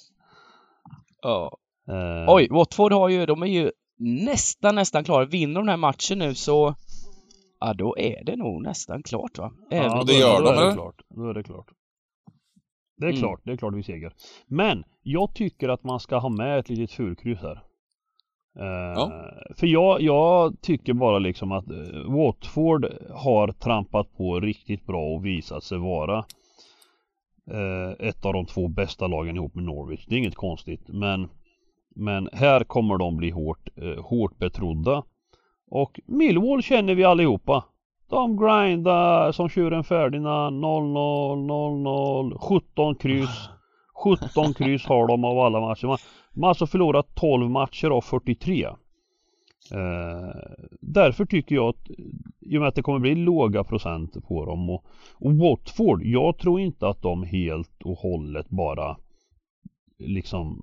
Ja. 1.23 1.59
Eh, 1.89 2.35
Oj, 2.35 2.49
Watford 2.51 2.93
har 2.93 3.09
ju, 3.09 3.27
de 3.27 3.43
är 3.43 3.47
ju 3.47 3.71
nästan, 3.99 4.75
nästan 4.75 5.05
klara. 5.05 5.25
Vinner 5.25 5.55
de 5.55 5.61
den 5.61 5.69
här 5.69 5.77
matchen 5.77 6.19
nu 6.19 6.35
så, 6.35 6.75
ja 7.67 7.75
då 7.75 7.99
är 7.99 8.25
det 8.25 8.37
nog 8.37 8.63
nästan 8.63 9.03
klart 9.03 9.39
va? 9.39 9.53
Även 9.71 9.85
Ja, 9.91 10.05
det 10.07 10.13
då, 10.13 10.19
gör 10.19 10.39
då 10.43 10.53
de, 10.53 10.59
är 10.59 10.67
det 10.67 10.73
klart. 10.75 11.03
Då 11.09 11.29
är 11.29 11.35
det 11.35 11.43
klart. 11.43 11.67
Det 12.97 13.07
är 13.07 13.11
Mm. 13.11 13.21
klart, 13.21 13.41
det 13.45 13.53
är 13.53 13.57
klart 13.57 13.75
vi 13.75 13.83
seger. 13.83 14.13
Men 14.47 14.85
jag 15.03 15.35
tycker 15.35 15.69
att 15.69 15.85
man 15.85 16.01
ska 16.01 16.17
ha 16.19 16.29
med 16.29 16.59
ett 16.59 16.69
litet 16.69 16.91
fulkryss 16.93 17.39
här. 17.41 17.63
Eh, 18.59 19.09
För 19.57 19.67
jag, 19.67 20.01
jag 20.01 20.61
tycker 20.63 20.93
bara 20.93 21.19
liksom 21.19 21.53
att 21.53 21.71
eh, 21.71 22.13
Watford 22.17 22.87
har 23.11 23.53
trampat 23.53 24.13
på 24.17 24.41
riktigt 24.41 24.87
bra 24.87 25.15
och 25.15 25.27
visat 25.27 25.63
sig 25.65 25.79
vara 25.79 26.19
eh, 27.51 28.07
ett 28.09 28.25
av 28.25 28.33
de 28.33 28.47
två 28.47 28.69
bästa 28.69 29.07
lagen 29.07 29.37
ihop 29.37 29.55
med 29.55 29.65
Norwich. 29.65 30.07
Det 30.09 30.15
är 30.15 30.19
inget 30.19 30.35
konstigt 30.35 30.89
men 30.89 31.29
men 31.95 32.29
här 32.33 32.65
kommer 32.65 32.99
de 32.99 33.17
bli 33.17 33.31
hårt, 33.31 33.69
hårt 34.05 34.39
betrodda. 34.39 35.03
Och 35.75 36.01
Millwall 36.07 36.63
känner 36.63 36.95
vi 36.95 37.05
allihopa. 37.05 37.65
De 38.11 38.37
grindar 38.37 39.33
som 39.33 39.49
tjuren 39.49 39.85
Ferdinand 39.85 40.65
0-0, 40.65 41.47
0-0, 41.47 42.39
17 42.39 42.95
kryss. 42.95 43.49
17 44.33 44.55
kryss 44.55 44.87
har 44.87 45.07
de 45.07 45.25
av 45.25 45.39
alla 45.39 45.61
matcher. 45.61 45.87
Man, 45.87 45.99
man 46.33 46.43
har 46.43 46.49
alltså 46.49 46.67
förlorat 46.67 47.15
12 47.15 47.51
matcher 47.51 47.91
av 47.91 48.01
43. 48.01 48.65
Eh, 48.65 48.75
därför 50.81 51.25
tycker 51.25 51.55
jag 51.55 51.69
att 51.69 51.91
i 52.41 52.57
och 52.57 52.61
med 52.61 52.69
att 52.69 52.75
det 52.75 52.83
kommer 52.83 52.99
bli 52.99 53.15
låga 53.15 53.65
procent 53.65 54.25
på 54.29 54.45
dem 54.45 54.71
och, 54.71 54.85
och 55.15 55.37
Watford, 55.37 56.03
jag 56.05 56.39
tror 56.39 56.61
inte 56.61 56.89
att 56.89 57.03
de 57.03 57.23
helt 57.23 57.83
och 57.83 57.99
hållet 57.99 58.49
bara 58.49 58.97
liksom 59.99 60.63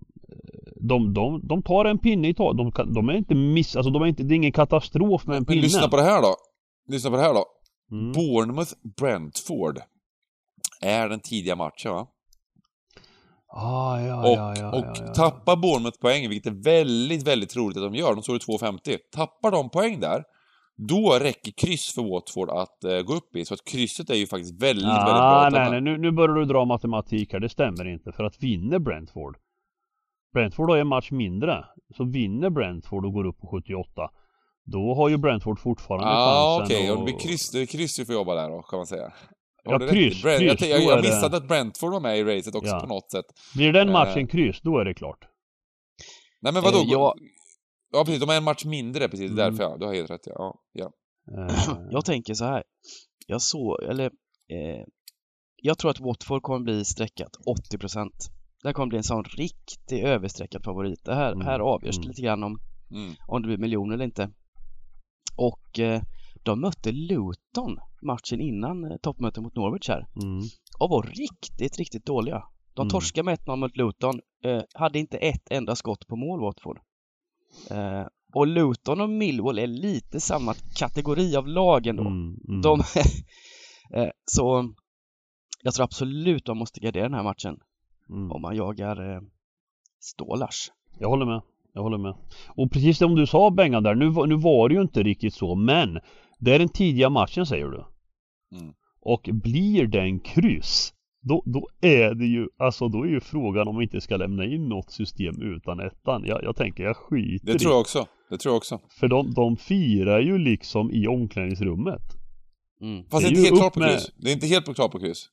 de, 0.76 1.14
de, 1.14 1.48
de 1.48 1.64
tar 1.64 1.86
en 1.86 1.98
pinne 2.00 2.28
i 2.28 2.34
taget. 2.34 2.76
De, 2.76 2.94
de 2.94 3.10
är 3.10 3.14
inte 3.14 3.36
miss, 3.36 3.76
alltså 3.76 3.92
de 3.92 4.02
är 4.02 4.06
inte, 4.06 4.24
det 4.24 4.34
är 4.34 4.36
ingen 4.36 4.52
katastrof 4.52 5.26
med 5.26 5.34
en 5.34 5.40
Men 5.40 5.46
pinne. 5.46 5.62
lyssna 5.62 5.88
på 5.88 5.98
det 5.98 6.04
här 6.04 6.22
då. 6.22 6.36
Lyssna 6.90 7.10
på 7.10 7.16
det 7.16 7.22
här 7.22 7.34
då. 7.34 7.46
Mm. 7.92 8.12
Bournemouth-Brentford 8.14 9.78
är 10.82 11.10
den 11.10 11.20
tidiga 11.20 11.56
matchen 11.56 11.92
va? 11.94 12.08
Ah, 13.54 14.00
ja, 14.00 14.20
och 14.20 14.38
ja, 14.38 14.56
ja, 14.58 14.72
och 14.72 14.86
ja, 14.86 14.94
ja. 15.06 15.14
tappar 15.14 15.56
Bournemouth 15.56 16.00
poäng, 16.00 16.30
vilket 16.30 16.54
är 16.54 16.64
väldigt, 16.64 17.28
väldigt 17.28 17.50
troligt 17.50 17.78
att 17.78 17.84
de 17.84 17.96
gör, 17.96 18.14
de 18.16 18.24
står 18.24 18.36
i 18.36 18.40
2,50. 18.40 18.98
Tappar 19.16 19.52
de 19.52 19.70
poäng 19.70 20.00
där, 20.00 20.24
då 20.88 21.20
räcker 21.22 21.52
kryss 21.52 21.94
för 21.94 22.02
Watford 22.02 22.50
att 22.50 22.84
eh, 22.84 23.02
gå 23.02 23.14
upp 23.14 23.36
i. 23.36 23.46
Så 23.46 23.54
att 23.54 23.64
krysset 23.64 24.10
är 24.10 24.16
ju 24.16 24.28
faktiskt 24.28 24.64
väldigt, 24.64 24.86
väldigt 24.86 25.06
bra 25.06 25.46
Ah, 25.46 25.50
nej, 25.50 25.72
nej, 25.72 25.82
nu, 25.82 25.98
nu 25.98 26.12
börjar 26.12 26.36
du 26.36 26.46
dra 26.46 26.66
matematik 26.66 27.34
här. 27.34 27.40
Det 27.40 27.50
stämmer 27.50 27.88
inte. 27.88 28.12
För 28.12 28.24
att 28.24 28.44
vinner 28.44 28.80
Brentford 28.80 29.38
Brentford 30.34 30.70
har 30.70 30.78
en 30.78 30.88
match 30.88 31.12
mindre. 31.12 31.66
Så 31.98 32.04
vinner 32.04 32.50
Brentford 32.50 33.06
och 33.06 33.14
går 33.14 33.26
upp 33.26 33.38
på 33.40 33.48
78 33.48 34.10
Då 34.66 34.94
har 34.96 35.10
ju 35.10 35.18
Brentford 35.18 35.60
fortfarande 35.60 36.08
Ja, 36.08 36.12
ah, 36.14 36.60
chansen 36.60 36.78
okej. 36.78 36.90
att- 36.90 36.98
och 36.98 37.06
Det 37.06 37.12
blir 37.12 37.20
kryss, 37.20 37.52
kryss 37.72 38.00
vi 38.00 38.06
får 38.06 38.16
jobba 38.16 38.36
där 38.36 38.50
då, 38.50 38.62
kan 38.62 38.78
man 38.80 38.86
säga. 38.88 39.14
Ja, 39.64 39.80
kryss, 39.80 40.24
Brent- 40.24 40.42
jag, 40.42 40.58
kryss, 40.58 40.70
jag, 40.70 40.80
då 40.82 40.84
jag 40.90 40.98
är 40.98 41.02
det- 41.02 41.08
missade 41.10 41.38
att 41.38 41.48
Brentford 41.48 41.92
var 41.92 42.00
med 42.00 42.18
i 42.20 42.24
racet 42.24 42.56
också 42.56 42.72
Ja. 42.72 42.80
på 42.80 42.88
något 42.88 43.12
sätt. 43.12 43.26
Blir 43.56 43.74
den 43.74 43.88
Eh. 43.88 43.94
matchen 43.94 44.28
kryss, 44.28 44.62
då 44.62 44.78
är 44.80 44.86
det 44.86 44.94
klart. 44.94 45.20
Nej 46.42 46.54
men 46.54 46.64
vadå? 46.64 46.78
Eh, 46.78 46.84
jag- 46.88 47.14
Ja 47.92 48.04
precis, 48.06 48.20
de 48.20 48.30
har 48.30 48.36
en 48.36 48.44
match 48.44 48.66
mindre 48.66 49.08
precis, 49.10 49.32
Mm. 49.32 49.36
därför 49.36 49.64
ja. 49.64 49.78
Du 49.78 49.86
har 49.86 49.94
helt 49.94 50.10
rätt 50.10 50.22
ja. 50.26 50.34
ja, 50.74 50.92
ja. 51.26 51.48
Eh, 51.50 51.56
Jag 51.92 52.06
tänker 52.06 52.34
så 52.34 52.46
här. 52.46 52.64
Jag 53.28 53.42
såg, 53.42 53.84
eller 53.84 54.06
eh, 54.06 54.86
jag 55.56 55.78
tror 55.78 55.92
att 55.92 56.00
Watford 56.00 56.42
kommer 56.42 56.60
bli 56.60 56.86
streckat 56.86 57.32
80%. 57.46 58.12
Det 58.62 58.68
här 58.68 58.74
kommer 58.74 58.88
bli 58.88 58.98
en 58.98 59.04
sån 59.04 59.24
riktig 59.24 60.04
överstreckad 60.04 60.64
favorit. 60.64 61.04
Det 61.06 61.16
här, 61.16 61.32
Mm, 61.32 61.46
här 61.48 61.60
avgörs 61.60 61.98
mm. 61.98 62.08
lite 62.08 62.22
grann 62.22 62.44
om, 62.44 62.60
Mm. 62.92 63.14
om 63.28 63.42
det 63.42 63.48
blir 63.48 63.58
miljoner 63.58 63.94
eller 63.94 64.06
inte. 64.06 64.30
Och 65.38 65.80
eh, 65.80 66.02
De 66.44 66.62
mötte 66.62 66.92
Luton 66.92 67.78
matchen 68.02 68.42
innan 68.42 68.92
eh, 68.92 68.98
toppmötet 69.02 69.44
mot 69.44 69.56
Norwich 69.56 69.88
här 69.90 70.08
Mm. 70.24 70.42
och 70.80 70.90
var 70.90 71.04
riktigt, 71.04 71.78
riktigt 71.78 72.06
dåliga. 72.06 72.44
De 72.74 72.82
Mm. 72.82 72.90
torskade 72.90 73.24
med 73.26 73.34
1-0 73.34 73.56
mot 73.60 73.78
Luton, 73.78 74.22
eh, 74.44 74.62
hade 74.74 75.00
inte 75.00 75.18
ett 75.18 75.52
enda 75.52 75.76
skott 75.76 76.08
på 76.08 76.16
mål 76.16 76.42
Watford. 76.42 76.80
Eh, 77.72 78.06
och 78.34 78.48
Luton 78.48 79.02
och 79.02 79.10
Millwall 79.10 79.60
är 79.60 79.68
lite 79.68 80.20
samma 80.20 80.54
kategori 80.76 81.36
av 81.36 81.48
lag 81.48 81.88
ändå. 81.88 82.08
Mm. 82.08 82.38
Mm. 82.48 82.62
De, 82.62 82.80
eh, 83.94 84.10
så 84.26 84.74
jag 85.64 85.74
tror 85.74 85.84
absolut 85.84 86.46
de 86.46 86.58
måste 86.58 86.80
gardera 86.80 87.04
den 87.04 87.14
här 87.14 87.24
matchen 87.24 87.58
Mm. 88.10 88.32
om 88.32 88.42
man 88.42 88.56
jagar 88.56 89.16
eh, 89.16 89.22
Stålars. 90.00 90.72
Jag 91.00 91.10
håller 91.10 91.26
med. 91.26 91.42
Jag 91.74 91.82
håller 91.84 91.98
med. 91.98 92.16
Och 92.56 92.72
precis 92.72 92.98
som 92.98 93.16
du 93.16 93.28
sa 93.28 93.50
Bengan 93.50 93.84
där, 93.84 93.96
nu, 93.96 94.10
nu 94.28 94.36
var 94.36 94.70
det 94.70 94.76
ju 94.76 94.82
inte 94.82 95.04
riktigt 95.04 95.34
så 95.34 95.56
men 95.56 96.00
Det 96.40 96.56
är 96.56 96.60
den 96.60 96.70
tidiga 96.70 97.10
matchen 97.10 97.46
säger 97.46 97.66
du. 97.68 97.86
Mm. 98.60 98.74
Och 99.02 99.30
blir 99.34 99.88
den 99.88 100.20
kryss 100.20 100.94
då, 101.22 101.44
då 101.46 101.68
är 101.82 102.14
det 102.14 102.26
ju, 102.26 102.48
alltså 102.58 102.88
då 102.88 103.04
är 103.04 103.08
ju 103.10 103.20
frågan 103.20 103.68
om 103.68 103.78
vi 103.78 103.84
inte 103.84 104.02
ska 104.02 104.18
lämna 104.18 104.46
in 104.46 104.70
något 104.70 104.92
system 104.92 105.42
utan 105.42 105.80
ettan. 105.80 106.24
Jag, 106.26 106.44
jag 106.44 106.56
tänker 106.56 106.84
jag 106.84 106.98
skiter 106.98 107.54
Det 107.54 107.60
tror 107.60 107.72
jag 107.72 107.82
också. 107.82 108.06
Det 108.30 108.38
tror 108.38 108.52
jag 108.52 108.58
också. 108.58 108.80
För 109.00 109.08
de, 109.08 109.34
de 109.34 109.58
firar 109.58 110.20
ju 110.20 110.38
liksom 110.38 110.92
i 110.92 111.08
omklädningsrummet. 111.08 112.02
Mm. 112.82 113.04
Fast 113.10 113.24
Det 113.28 113.30
det 113.34 113.40
är 113.40 113.44
är 113.44 113.48
inte 113.48 113.50
helt 113.50 113.60
klart 113.60 113.74
på 113.74 113.80
med- 113.80 113.90
kryss. 113.90 114.12
Det 114.18 114.30
är 114.30 114.34
inte 114.34 114.48
helt 114.48 114.76
klart 114.76 114.92
på 114.92 115.00
kryss. 115.00 115.30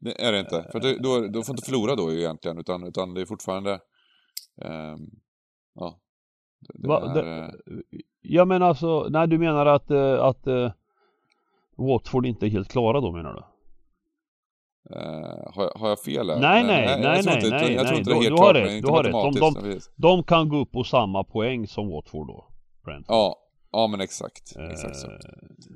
Det 0.00 0.24
är 0.26 0.32
det 0.32 0.40
inte. 0.40 0.68
För 0.72 0.80
det, 0.80 0.98
då, 0.98 1.20
då 1.28 1.42
får 1.42 1.52
inte 1.52 1.64
förlora 1.70 1.94
då 1.96 2.12
egentligen, 2.12 2.58
utan, 2.58 2.86
utan 2.86 3.14
det 3.14 3.20
är 3.20 3.26
fortfarande... 3.26 3.72
ehm, 4.62 5.00
ja. 5.74 5.98
Det, 6.74 6.88
Va, 6.88 7.10
är, 7.10 7.14
det- 7.22 7.38
eh, 7.44 7.48
Ja 8.22 8.44
men 8.44 8.62
alltså, 8.62 9.06
nej 9.10 9.28
du 9.28 9.38
menar 9.38 9.66
att, 9.66 9.90
eh, 9.90 10.24
att 10.24 10.46
eh, 10.46 10.72
Watford 11.76 12.26
inte 12.26 12.46
är 12.46 12.50
helt 12.50 12.68
klara 12.68 13.00
då 13.00 13.12
menar 13.12 13.32
du? 13.34 13.40
eh, 14.96 15.52
har, 15.54 15.62
jag- 15.62 15.80
har 15.80 15.88
jag 15.88 16.00
fel 16.00 16.30
här? 16.30 16.40
Nej, 16.40 16.64
nej, 16.64 17.00
nej, 17.00 17.22
tror 17.22 17.32
nej, 17.32 17.44
inte, 17.44 17.50
nej, 17.50 17.72
Jag 17.74 17.86
tror 17.86 17.90
nej. 17.90 17.98
inte 17.98 18.10
det 18.10 18.16
är 18.16 18.20
Du- 18.20 18.24
helt 18.24 18.36
du 18.36 18.42
har 18.42 18.52
klart, 18.52 18.56
rätt, 18.56 18.64
men 18.66 18.76
inte 18.76 18.88
du 18.88 18.92
har 18.92 19.02
rätt. 19.02 19.62
De- 19.62 19.70
de-. 19.70 19.80
De 19.96 20.22
kan 20.24 20.48
gå 20.48 20.56
upp 20.56 20.72
på 20.72 20.84
samma 20.84 21.24
poäng 21.24 21.66
som 21.66 21.88
Watford 21.88 22.26
då? 22.26 22.48
Brentford. 22.84 23.14
Ja, 23.14 23.36
ja 23.74 23.86
men 23.86 24.00
exakt. 24.00 24.56
Exakt 24.72 24.96
så. 24.96 25.06
Eh, 25.06 25.16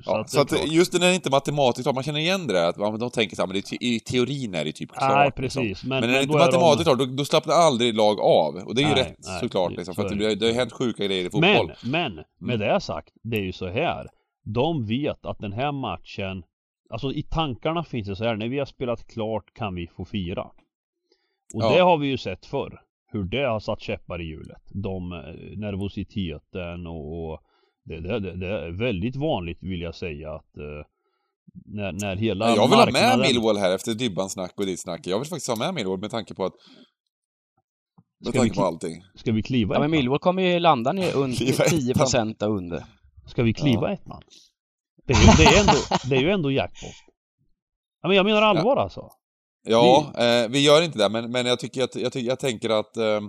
Ja, 0.05 0.25
så 0.27 0.39
är 0.39 0.43
att 0.43 0.73
just 0.73 0.93
när 0.93 1.01
det 1.09 1.15
inte 1.15 1.29
är 1.29 1.31
matematiskt 1.31 1.85
klart, 1.85 1.95
man 1.95 2.05
känner 2.05 2.21
igen 2.21 2.47
det 2.47 2.53
där, 2.53 2.69
att 2.95 3.01
de 3.01 3.11
tänker 3.11 3.37
så 3.37 3.43
här, 3.43 3.47
men 3.47 3.55
det 3.71 3.73
i 3.85 4.01
teorin 4.01 4.55
är 4.55 4.65
det 4.65 4.73
typ 4.73 4.91
klart. 4.93 5.11
Nej 5.11 5.27
liksom. 5.27 5.63
precis. 5.63 5.85
Men, 5.85 6.01
Men, 6.01 6.11
när 6.11 6.17
det 6.17 6.23
inte 6.23 6.35
är 6.35 6.39
matematiskt 6.39 6.85
de... 6.87 6.97
klart, 6.97 7.09
då, 7.09 7.15
då 7.17 7.25
slappnar 7.25 7.55
aldrig 7.55 7.95
lag 7.95 8.21
av. 8.21 8.55
Och 8.55 8.75
det 8.75 8.83
är 8.83 8.89
ju 8.89 8.95
Nej, 8.95 9.03
rätt 9.05 9.17
nej, 9.27 9.41
såklart 9.41 9.73
liksom, 9.73 9.95
för 9.95 10.05
att 10.07 10.19
det, 10.19 10.35
det. 10.35 10.47
har 10.47 10.53
hänt 10.55 10.73
sjuka 10.73 11.05
grejer 11.05 11.25
i 11.27 11.31
fotboll. 11.31 11.73
Men, 11.83 11.91
men 11.91 12.25
med 12.41 12.55
Mm. 12.55 12.69
det 12.69 12.81
sagt, 12.81 13.13
det 13.23 13.37
är 13.37 13.43
ju 13.43 13.53
så 13.53 13.69
här. 13.69 14.07
De 14.45 14.87
vet 14.87 15.27
att 15.27 15.39
den 15.39 15.53
här 15.53 15.73
matchen, 15.73 16.43
alltså 16.91 17.13
i 17.13 17.23
tankarna 17.23 17.85
finns 17.85 18.09
det 18.09 18.17
så 18.17 18.25
här, 18.25 18.37
när 18.37 18.49
vi 18.49 18.59
har 18.59 18.67
spelat 18.67 19.07
klart 19.07 19.55
kan 19.55 19.75
vi 19.75 19.87
få 19.97 20.05
fira. 20.05 20.43
Och 21.55 21.63
Ja. 21.63 21.73
det 21.75 21.81
har 21.81 21.99
vi 21.99 22.07
ju 22.07 22.19
sett 22.19 22.47
förr. 22.47 22.81
Hur 23.13 23.25
det 23.25 23.43
har 23.49 23.61
satt 23.61 23.81
käppar 23.81 24.21
i 24.21 24.25
hjulet. 24.25 24.63
De 24.75 25.13
eh, 25.13 25.19
nervositeten 25.59 26.87
och 26.87 27.41
det, 27.89 28.21
det, 28.21 28.37
det, 28.37 28.47
är 28.47 28.71
väldigt 28.71 29.17
vanligt 29.17 29.59
vill 29.61 29.81
jag 29.81 29.95
säga 29.95 30.35
att 30.35 30.57
eh, 30.57 30.87
när, 31.65 31.93
när 31.93 32.17
hela 32.17 32.55
jag 32.55 32.69
vill 32.69 32.79
ha 32.79 32.85
med 32.85 32.95
marknaden- 32.95 33.21
Millwall 33.21 33.57
här 33.57 33.75
efter 33.75 33.95
Dybbans 33.95 34.33
snack 34.33 34.53
och 34.57 34.67
ditt 34.67 34.81
snack. 34.81 35.07
Jag 35.07 35.19
vill 35.19 35.29
faktiskt 35.29 35.49
ha 35.49 35.57
med 35.57 35.75
Millwall 35.75 36.01
med 36.01 36.11
tanke 36.11 36.35
på 36.35 36.45
att... 36.45 36.53
Med 38.25 38.33
Ska 38.33 38.43
vi 38.43 38.49
tanke 38.49 38.61
på 38.61 38.67
allting. 38.67 39.03
Ska 39.15 39.33
vi 39.33 39.43
kliva 39.43 39.75
Ja 39.75 39.81
men? 39.81 39.91
Millwall 39.91 40.19
kommer 40.19 40.43
ju 40.43 40.59
landa 40.59 40.93
ner 40.93 41.17
under 41.17 41.37
Kliva 41.69 41.95
ettan. 41.95 42.29
10% 42.29 42.37
där 42.39 42.49
under. 42.49 42.85
Ska 43.27 43.43
vi 43.43 43.53
kliva 43.53 43.89
Ja. 43.89 43.93
ettan? 43.93 44.23
Det 45.07 45.13
är, 45.13 45.21
ju, 45.21 45.45
det, 45.45 45.57
är 45.57 45.61
ändå, 45.61 45.73
det 46.09 46.17
är 46.17 46.21
ju 46.21 46.31
ändå 46.31 46.51
jackpot. 46.53 46.95
Ja, 48.03 48.09
men 48.09 48.17
jag 48.17 48.27
menar 48.27 48.43
allvar 48.43 48.77
alltså. 48.77 49.11
Ja, 49.67 50.13
eh, 50.19 50.49
vi 50.49 50.65
gör 50.65 50.83
inte 50.83 50.99
det, 50.99 51.09
men, 51.09 51.31
men 51.31 51.47
jag, 51.47 51.59
tycker 51.59 51.85
att, 51.85 51.97
jag, 51.97 52.13
tycker, 52.13 52.29
jag 52.29 52.39
tänker 52.39 52.71
att 52.71 52.97
eh, 52.97 53.21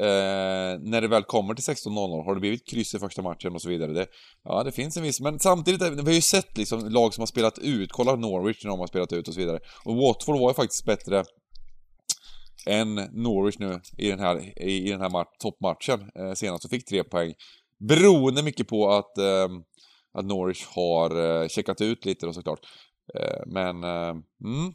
eh, 0.00 0.78
när 0.80 1.00
det 1.00 1.08
väl 1.08 1.22
kommer 1.24 1.54
till 1.54 1.64
16.00, 1.64 2.24
har 2.24 2.34
det 2.34 2.40
blivit 2.40 2.68
kryss 2.70 2.94
i 2.94 2.98
första 2.98 3.22
matchen 3.22 3.54
och 3.54 3.62
så 3.62 3.68
vidare? 3.68 3.92
Det, 3.92 4.06
ja, 4.44 4.62
det 4.62 4.72
finns 4.72 4.96
en 4.96 5.02
viss, 5.02 5.20
men 5.20 5.38
samtidigt, 5.40 5.82
vi 5.82 6.02
har 6.02 6.12
ju 6.12 6.20
sett 6.20 6.56
liksom 6.58 6.88
lag 6.88 7.14
som 7.14 7.22
har 7.22 7.26
spelat 7.26 7.58
ut, 7.58 7.92
kolla 7.92 8.16
Norwich 8.16 8.64
när 8.64 8.70
de 8.70 8.78
har 8.80 8.86
spelat 8.86 9.12
ut 9.12 9.28
och 9.28 9.34
så 9.34 9.40
vidare. 9.40 9.60
Och 9.84 9.96
Watford 9.96 10.38
var 10.40 10.50
ju 10.50 10.54
faktiskt 10.54 10.84
bättre 10.84 11.24
än 12.66 12.94
Norwich 12.94 13.58
nu 13.58 13.80
i 13.98 14.08
den 14.10 14.18
här, 14.18 14.58
i, 14.62 14.86
i 14.88 14.90
den 14.90 15.00
här 15.00 15.10
match, 15.10 15.28
toppmatchen 15.38 16.10
eh, 16.18 16.32
senast 16.34 16.64
och 16.64 16.70
fick 16.70 16.84
tre 16.88 17.04
poäng. 17.04 17.34
Beroende 17.88 18.42
mycket 18.42 18.68
på 18.68 18.90
att, 18.92 19.18
eh, 19.18 19.48
att 20.18 20.24
Norwich 20.24 20.66
har 20.66 21.40
eh, 21.42 21.48
checkat 21.48 21.80
ut 21.80 22.04
lite 22.04 22.26
då 22.26 22.32
såklart. 22.32 22.60
Eh, 23.14 23.42
men, 23.46 23.84
eh, 23.84 24.14
mm, 24.44 24.72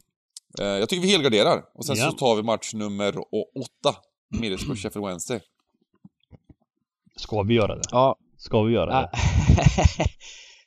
eh, 0.60 0.66
jag 0.66 0.88
tycker 0.88 1.02
vi 1.02 1.12
helgarderar. 1.12 1.62
Och 1.74 1.86
sen 1.86 1.96
Ja. 1.96 2.10
så 2.10 2.16
tar 2.16 2.36
vi 2.36 2.42
match 2.42 2.74
nummer 2.74 3.14
åtta. 3.58 3.96
Middlesbrough 4.30 4.78
Sheffield 4.80 5.06
Wednesday. 5.06 5.40
Ska 7.16 7.42
vi 7.42 7.54
göra 7.54 7.74
det? 7.74 7.82
Ja, 7.90 8.16
Ska 8.36 8.62
vi 8.62 8.72
göra 8.74 8.90
Ja. 8.92 9.00
det? 9.00 9.10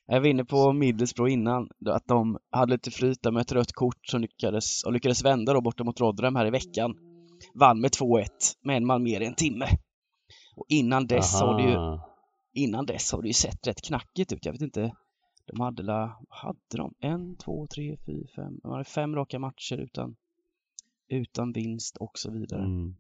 Jag 0.06 0.22
var 0.22 0.28
inne 0.28 0.46
på 0.46 0.74
Middlesbrough 0.74 1.34
innan, 1.34 1.70
att 1.86 2.08
de 2.08 2.38
hade 2.52 2.72
lite 2.72 2.92
flyt 2.92 3.22
där 3.24 3.32
med 3.32 3.42
ett 3.42 3.52
rött 3.52 3.72
kort 3.74 4.08
som 4.08 4.22
lyckades, 4.22 4.84
och 4.84 4.94
lyckades 4.94 5.26
vända 5.26 5.54
då 5.54 5.62
borta 5.62 5.84
mot 5.84 6.00
Rotherham 6.00 6.36
här 6.36 6.46
i 6.46 6.50
veckan. 6.50 6.96
Vann 7.54 7.82
med 7.82 7.92
2-1 7.92 8.26
med 8.64 8.78
en 8.78 8.86
man 8.86 9.04
mer 9.04 9.22
i 9.22 9.26
en 9.26 9.36
timme. 9.36 9.66
Och 10.56 10.66
innan 10.70 11.08
dess 11.08 11.42
har 11.42 11.58
det 11.62 11.70
ju, 11.70 11.76
Aha. 11.76 12.10
innan 12.54 12.86
dess 12.86 13.12
har 13.12 13.22
det 13.22 13.28
ju 13.28 13.34
sett 13.34 13.68
rätt 13.68 13.82
knackigt 13.82 14.32
ut. 14.34 14.46
Jag 14.46 14.52
vet 14.54 14.62
inte, 14.62 14.92
de 15.52 15.60
hade 15.60 15.84
la, 15.84 16.20
vad 16.30 16.40
hade 16.40 16.58
de? 16.78 16.94
En, 17.00 17.38
två, 17.38 17.68
tre, 17.68 17.98
fyra, 18.06 18.28
fem, 18.36 18.60
de 18.64 18.72
hade 18.72 18.84
fem 18.84 19.16
raka 19.16 19.40
matcher 19.40 19.78
utan, 19.78 20.16
utan 21.10 21.52
vinst 21.52 21.98
och 21.98 22.12
så 22.20 22.32
vidare. 22.32 22.64
Mm. 22.64 22.96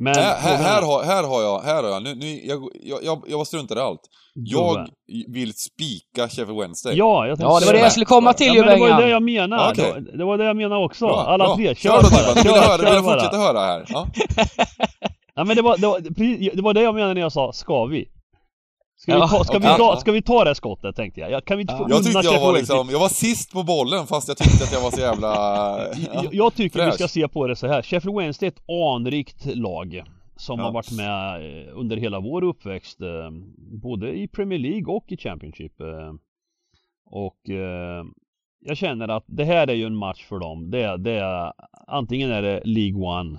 Men 0.00 0.14
Här, 0.14 0.36
här, 0.36 0.56
här, 0.56 0.82
har, 0.82 1.02
här 1.04 1.22
har 1.24 1.42
jag, 1.42 1.60
här 1.60 1.82
har 1.82 1.90
jag, 1.90 2.02
nu, 2.02 2.14
nu, 2.14 2.40
jag, 2.46 2.68
jag, 2.82 3.04
jag, 3.04 3.22
jag 3.28 3.46
struntar 3.46 3.76
i 3.76 3.80
allt. 3.80 4.00
Jag 4.34 4.88
vill 5.28 5.54
spika 5.54 6.28
Sheffield 6.28 6.60
Wednesday. 6.60 6.96
Ja, 6.96 7.26
jag 7.26 7.38
tänkte 7.38 7.52
Ja, 7.54 7.60
det 7.60 7.66
var 7.66 7.72
det 7.72 7.78
jag 7.78 7.92
skulle 7.92 8.06
komma 8.06 8.32
till 8.32 8.46
Ja, 8.46 8.54
ju 8.54 8.60
men 8.60 8.68
det 8.68 8.76
var 8.80 8.86
Bengan. 8.86 9.00
det 9.02 9.08
jag 9.08 9.22
menade. 9.22 9.62
Ja, 9.62 9.70
okej. 9.72 9.84
det, 9.84 9.92
var, 9.92 10.18
det 10.18 10.24
var 10.24 10.38
det 10.38 10.44
jag 10.44 10.56
menade 10.56 10.84
också. 10.84 11.06
Bra, 11.06 11.24
Alla 11.26 11.44
bra. 11.44 11.56
tre. 11.56 11.74
Kör 11.74 11.90
Kör 11.90 12.02
då 12.02 12.08
bara. 12.10 12.34
Dybban, 12.34 12.54
vill 12.54 12.62
höra, 12.62 12.94
vill 12.94 13.02
fortsätta 13.12 13.36
höra 13.36 13.58
här? 13.60 13.84
Ja. 13.88 14.06
Ja, 15.34 15.44
men 15.44 15.56
det 15.56 15.62
var, 15.62 15.76
det, 15.78 15.86
var, 15.86 16.00
det 16.56 16.62
var 16.62 16.74
det 16.74 16.82
jag 16.82 16.94
menade 16.94 17.14
när 17.14 17.20
jag 17.20 17.32
sa 17.32 17.52
ska 17.52 17.84
vi? 17.84 18.08
Ska, 19.00 19.12
Ja, 19.12 19.16
vi, 19.32 19.38
ta, 19.38 19.44
ska, 19.44 19.58
vi, 19.58 19.66
okej. 19.66 19.76
ta, 19.78 19.96
ska 19.96 20.12
vi 20.12 20.22
ta 20.22 20.44
det 20.44 20.54
skottet 20.54 20.96
tänkte 20.96 21.20
jag? 21.20 21.30
jag 21.30 21.44
kan 21.44 21.56
vi 21.56 21.60
inte 21.60 21.72
Ja. 21.74 21.78
få 21.78 21.86
Jag 21.90 22.04
tyckte 22.04 22.20
jag 22.26 22.40
var 22.40 22.52
liksom, 22.52 22.88
jag 22.90 22.98
var 23.00 23.08
sist 23.08 23.52
på 23.52 23.62
bollen 23.62 24.06
fast 24.06 24.28
jag 24.28 24.36
tyckte 24.36 24.64
att 24.64 24.72
jag 24.72 24.80
var 24.82 24.90
så 24.90 25.00
jävla... 25.00 25.28
Ja. 26.14 26.22
Jag, 26.24 26.34
jag 26.34 26.54
tycker 26.54 26.78
vi 26.78 26.84
fräsch. 26.84 26.94
ska 26.94 27.08
se 27.08 27.28
på 27.28 27.46
det 27.46 27.56
så 27.56 27.66
här. 27.66 27.82
Sheffield 27.82 28.16
Wednesday 28.18 28.46
är 28.46 28.52
ett 28.52 28.62
anrikt 28.94 29.46
lag 29.56 30.02
som 30.36 30.58
Ja. 30.58 30.64
har 30.64 30.72
varit 30.72 30.92
med 30.92 31.34
eh, 31.66 31.68
under 31.78 31.96
hela 31.96 32.20
vår 32.20 32.44
uppväxt 32.44 33.00
eh, 33.00 33.30
både 33.82 34.12
i 34.18 34.28
Premier 34.28 34.58
League 34.58 34.94
och 34.94 35.04
i 35.12 35.16
Championship. 35.16 35.80
eh. 35.80 36.12
Och 37.10 37.40
jag 38.60 38.76
känner 38.76 39.08
att 39.08 39.24
det 39.26 39.44
här 39.44 39.70
är 39.70 39.74
ju 39.74 39.84
en 39.86 39.96
match 39.96 40.24
för 40.28 40.38
dem. 40.38 40.70
Det, 40.70 40.82
är- 40.82 40.98
det 40.98 41.12
är, 41.12 41.52
antingen 41.86 42.30
är 42.30 42.42
det 42.42 42.60
League 42.64 43.02
One 43.02 43.38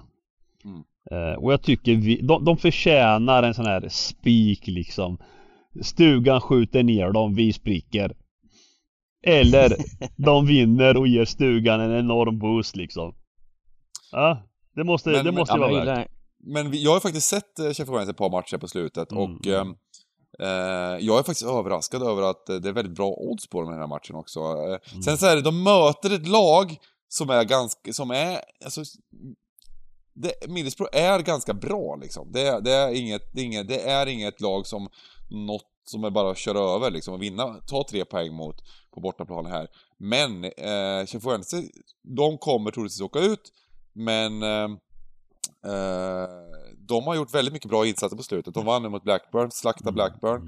Mm. 0.65 1.37
och 1.39 1.53
jag 1.53 1.61
tycker 1.61 1.95
vi, 1.95 2.21
de, 2.21 2.45
de 2.45 2.57
förtjänar 2.57 3.43
en 3.43 3.53
sån 3.53 3.65
här 3.65 3.85
spik 3.89 4.67
liksom. 4.67 5.17
Stugan 5.83 6.41
skjuter 6.41 6.83
ner 6.83 7.11
dem, 7.11 7.35
vi 7.35 7.53
spricker. 7.53 8.15
Eller 9.23 9.75
de 10.25 10.45
vinner 10.47 10.97
och 10.97 11.07
ger 11.07 11.25
stugan 11.25 11.81
en 11.81 11.99
enorm 11.99 12.39
boost 12.39 12.75
liksom. 12.75 13.15
Ja, 14.11 14.43
det 14.75 14.83
måste, 14.83 15.09
Men- 15.09 15.17
det 15.17 15.23
men- 15.31 15.35
måste 15.39 15.57
Ja, 15.57 15.69
ju 15.69 15.75
men 15.75 15.85
vara 15.85 15.95
värt. 15.97 16.07
Men 16.43 16.71
vi, 16.71 16.83
jag 16.83 16.91
har 16.91 16.99
faktiskt 16.99 17.27
sett 17.27 17.59
eh, 17.59 17.65
Sheffield 17.65 17.89
Wednesday 17.91 18.11
ett 18.11 18.17
par 18.17 18.29
matcher 18.31 18.57
på 18.57 18.67
slutet 18.67 19.11
Mm, 19.11 19.23
och 19.23 19.47
ehm, 19.47 19.67
eh, 20.39 20.47
jag 21.05 21.19
är 21.19 21.23
faktiskt 21.23 21.43
överraskad 21.49 22.03
över 22.03 22.21
att 22.21 22.49
eh, 22.49 22.55
det 22.55 22.69
är 22.69 22.73
väldigt 22.73 22.95
bra 22.95 23.07
odds 23.17 23.47
på 23.49 23.61
den 23.61 23.73
här 23.79 23.87
matchen 23.87 24.15
också. 24.15 24.39
Eh, 24.39 24.77
Mm. 24.91 25.03
Sen 25.03 25.17
så 25.17 25.25
är 25.25 25.35
det, 25.35 25.41
de 25.41 25.63
möter 25.63 26.13
ett 26.15 26.27
lag 26.27 26.77
som 27.07 27.29
är 27.29 27.43
ganska, 27.43 27.93
som 27.93 28.11
är, 28.11 28.39
alltså, 28.65 28.81
det, 30.21 30.49
Middlesbrough 30.49 30.97
är 30.97 31.19
ganska 31.19 31.53
bra 31.53 31.95
liksom. 32.01 32.31
Det, 32.31 32.41
är- 32.47 32.61
det, 32.61 32.71
är 32.71 32.93
inget, 33.01 33.21
det, 33.33 33.41
är 33.41 33.45
inget, 33.45 33.67
det 33.67 33.81
är 33.89 34.05
inget 34.07 34.41
lag 34.41 34.67
som 34.67 34.89
något 35.29 35.65
som 35.85 36.03
är 36.03 36.09
bara 36.09 36.31
att 36.31 36.37
köra 36.37 36.59
över 36.75 36.91
liksom 36.91 37.13
och 37.13 37.21
vinna, 37.21 37.55
ta 37.67 37.85
tre 37.89 38.05
poäng 38.05 38.33
mot 38.33 38.55
på 38.93 39.01
bortaplan 39.01 39.45
här. 39.45 39.67
Men 39.97 40.43
eh, 40.43 41.29
Wednesday, 41.29 41.69
de 42.17 42.37
kommer 42.37 42.71
troligtvis 42.71 43.01
åka 43.01 43.19
ut, 43.19 43.41
men 43.93 44.43
eh, 44.43 44.69
eh, 45.65 46.27
de 46.87 47.03
har 47.07 47.15
gjort 47.15 47.33
väldigt 47.33 47.53
mycket 47.53 47.69
bra 47.69 47.87
insatser 47.87 48.17
på 48.17 48.23
slutet. 48.23 48.53
De 48.53 48.65
vann 48.65 48.81
nu 48.83 48.89
mot 48.89 49.03
Blackburn, 49.03 49.51
slakta 49.51 49.91
Blackburn. 49.91 50.41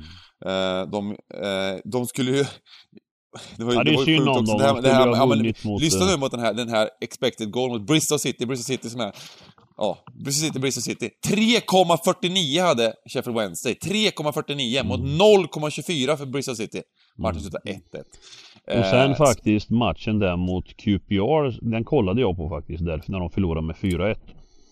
Mm. 0.46 0.82
Eh, 0.82 0.90
de, 0.90 1.12
eh, 1.12 1.80
de 1.86 2.08
skulle 2.08 2.32
ju... 2.32 2.46
Det 3.58 3.64
var, 3.64 3.72
ju- 3.72 3.78
Ja, 3.78 3.84
det 3.84 3.92
är 3.94 4.06
synd 4.06 4.30
om 4.30 4.46
dem. 4.46 4.58
Det 4.58 4.64
här- 4.64 4.74
De 4.76 4.82
det 4.82 4.94
här- 4.94 5.08
ja, 5.08 5.26
men 5.26 5.54
mot... 5.64 5.82
Lyssna 5.82 6.06
eh, 6.06 6.12
nu 6.12 6.18
mot 6.18 6.32
den 6.32 6.40
här, 6.40 6.54
den 6.54 6.70
här 6.70 6.90
expected 7.02 7.52
goal 7.52 7.70
mot 7.70 7.82
Bristol 7.88 8.20
City, 8.20 8.46
Bristol 8.46 8.64
City 8.76 8.90
som 8.90 9.02
är... 9.02 9.16
Ja, 9.82 9.98
Bristol 10.14 10.48
City, 10.48 10.60
Bristol 10.60 10.82
City. 10.82 11.10
3,49 11.28 12.62
hade 12.62 12.94
Sheffield 13.10 13.38
Wednesday. 13.38 13.74
3,49 13.74 14.84
mot 14.84 15.00
0,24 15.00 16.16
för 16.16 16.26
Bristol 16.26 16.56
City. 16.56 16.82
Matchen 17.18 17.42
slutade 17.42 17.72
1-1. 17.72 17.80
Och 18.80 18.86
sen 18.86 19.12
Eh, 19.12 19.18
faktiskt 19.18 19.70
matchen 19.70 20.20
där 20.20 20.36
mot 20.36 20.78
QPR, 20.78 21.70
den 21.72 21.84
kollade 21.84 22.22
jag 22.22 22.38
på 22.38 22.50
faktiskt 22.50 22.86
därför 22.86 23.12
när 23.12 23.20
de 23.20 23.30
förlorade 23.30 23.68
med 23.68 23.76
4-1. 23.76 24.16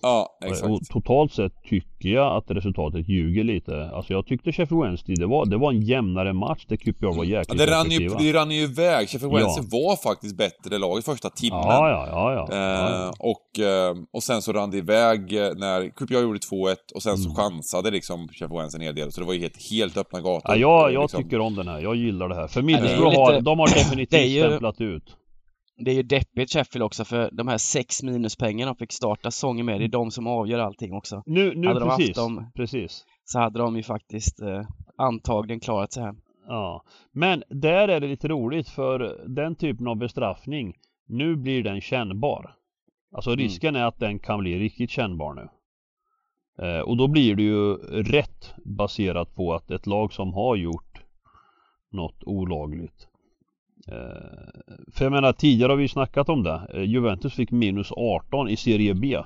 Ja, 0.02 0.38
Och 0.42 0.48
exakt. 0.52 0.90
totalt 0.92 1.34
sett 1.34 1.52
tycker 1.70 2.10
jag 2.10 2.38
att 2.38 2.52
resultatet 2.52 3.10
ljuger 3.10 3.44
lite. 3.44 3.90
Alltså 3.94 4.14
jag 4.14 4.26
tyckte 4.26 4.52
Sheffield 4.52 4.84
Wednesday, 4.84 5.16
det 5.16 5.26
var, 5.26 5.46
det 5.46 5.58
var 5.58 5.72
en 5.72 5.82
jämnare 5.82 6.34
match 6.34 6.66
där 6.68 6.76
QPR 6.76 7.06
var 7.06 7.16
Ja, 7.16 7.24
jäkligt 7.40 7.58
det, 7.58 7.66
rann 7.72 7.92
ju, 7.92 8.08
det 8.10 8.34
rann 8.34 8.52
ju 8.52 8.62
iväg. 8.62 9.10
Sheffield 9.10 9.34
Ja. 9.34 9.38
Wednesday 9.38 9.66
var 9.82 9.96
faktiskt 9.96 10.38
bättre 10.38 10.78
lag 10.78 11.00
i 11.00 11.02
första 11.02 11.30
timmen. 11.30 11.60
Ja, 11.64 11.90
ja, 11.90 12.08
ja, 12.12 12.34
ja. 12.34 12.56
Eh, 12.56 12.92
ja. 12.92 13.14
och, 13.20 13.60
eh, 13.66 13.96
och 14.14 14.24
sen 14.24 14.42
så 14.42 14.54
rann 14.54 14.72
det 14.72 14.78
iväg 14.78 15.34
eh, 15.34 15.50
när 15.56 15.90
QPR 15.90 16.22
gjorde 16.22 16.40
2-1 16.40 16.76
och 16.96 17.02
sen 17.04 17.18
så 17.18 17.30
Mm. 17.30 17.36
chansade 17.36 17.92
liksom 17.92 18.28
Sheffield 18.28 18.54
Wednesday 18.54 18.80
en 18.82 18.86
hel 18.86 18.96
del. 18.96 19.12
Så 19.12 19.22
det 19.22 19.28
var 19.28 19.34
ju 19.34 19.40
helt, 19.40 19.70
helt 19.72 19.98
öppna 19.98 20.22
gator. 20.22 20.42
Ja, 20.46 20.56
jag, 20.56 20.94
jag 20.94 21.02
liksom. 21.02 21.24
tycker 21.24 21.40
om 21.40 21.56
den 21.56 21.68
här. 21.68 21.80
Jag 21.80 21.96
gillar 21.96 22.30
det 22.30 22.36
här. 22.36 22.48
För 22.48 22.62
Middlesbrough 22.62 23.10
lite- 23.10 23.22
har, 23.22 23.42
de 23.42 23.60
har 23.60 23.68
definitivt 23.76 24.26
ju- 24.30 24.44
stämplat 24.44 24.82
ut. 24.82 25.04
Det 25.80 25.92
är 25.92 25.96
ju 25.96 26.04
deppigt 26.04 26.52
Sheffield 26.54 26.84
också 26.84 27.06
för 27.06 27.30
de 27.32 27.48
här 27.48 27.58
sex 27.58 28.04
minuspengarna 28.04 28.72
de 28.74 28.78
fick 28.78 28.92
starta 28.92 29.32
säsongen 29.32 29.66
med, 29.66 29.80
det 29.82 29.86
är 29.86 29.88
de 29.90 30.12
som 30.12 30.28
avgör 30.28 30.60
allting 30.60 30.94
också. 30.94 31.24
Nu, 31.26 31.56
nu 31.56 31.68
Hade 31.68 31.80
de 31.80 31.90
haft 31.90 31.98
precis. 32.00 32.16
dem- 32.18 32.52
Precis. 32.56 33.06
Så 33.26 33.40
hade 33.40 33.60
de 33.60 33.76
ju 33.78 33.84
faktiskt 33.84 34.42
eh, 34.42 34.62
antagligen 34.98 35.60
klarat 35.60 35.94
sig 35.94 36.04
här. 36.04 36.16
Ja. 36.48 36.84
Men 37.12 37.44
där 37.50 37.88
är 37.88 38.00
det 38.00 38.08
lite 38.08 38.28
roligt 38.28 38.70
för 38.70 39.24
den 39.28 39.56
typen 39.56 39.88
av 39.88 39.96
bestraffning, 39.98 40.74
nu 41.08 41.36
blir 41.36 41.64
den 41.64 41.82
kännbar. 41.82 42.56
Alltså 43.16 43.30
Mm. 43.30 43.40
risken 43.44 43.76
är 43.76 43.84
att 43.86 44.00
den 44.00 44.20
kan 44.20 44.40
bli 44.40 44.60
riktigt 44.60 44.90
kännbar 44.92 45.34
nu. 45.34 45.48
Eh, 46.66 46.80
och 46.82 46.98
då 46.98 47.08
blir 47.08 47.36
det 47.36 47.44
ju 47.44 47.74
rätt 48.04 48.54
baserat 48.66 49.36
på 49.36 49.54
att 49.54 49.72
ett 49.72 49.88
lag 49.88 50.14
som 50.14 50.34
har 50.34 50.56
gjort 50.56 51.02
något 51.92 52.24
olagligt. 52.24 53.08
Eh, 53.92 54.92
för 54.94 55.06
jag 55.06 55.12
menar 55.12 55.34
tidigare 55.34 55.72
har 55.72 55.78
vi 55.78 55.88
snackat 55.88 56.30
om 56.30 56.44
det. 56.44 56.62
Eh, 56.74 56.84
Juventus 56.84 57.34
fick 57.34 57.52
minus 57.52 57.92
18 57.92 58.50
i 58.50 58.58
Serie 58.58 58.94
B. 58.94 59.16
Eh, 59.16 59.24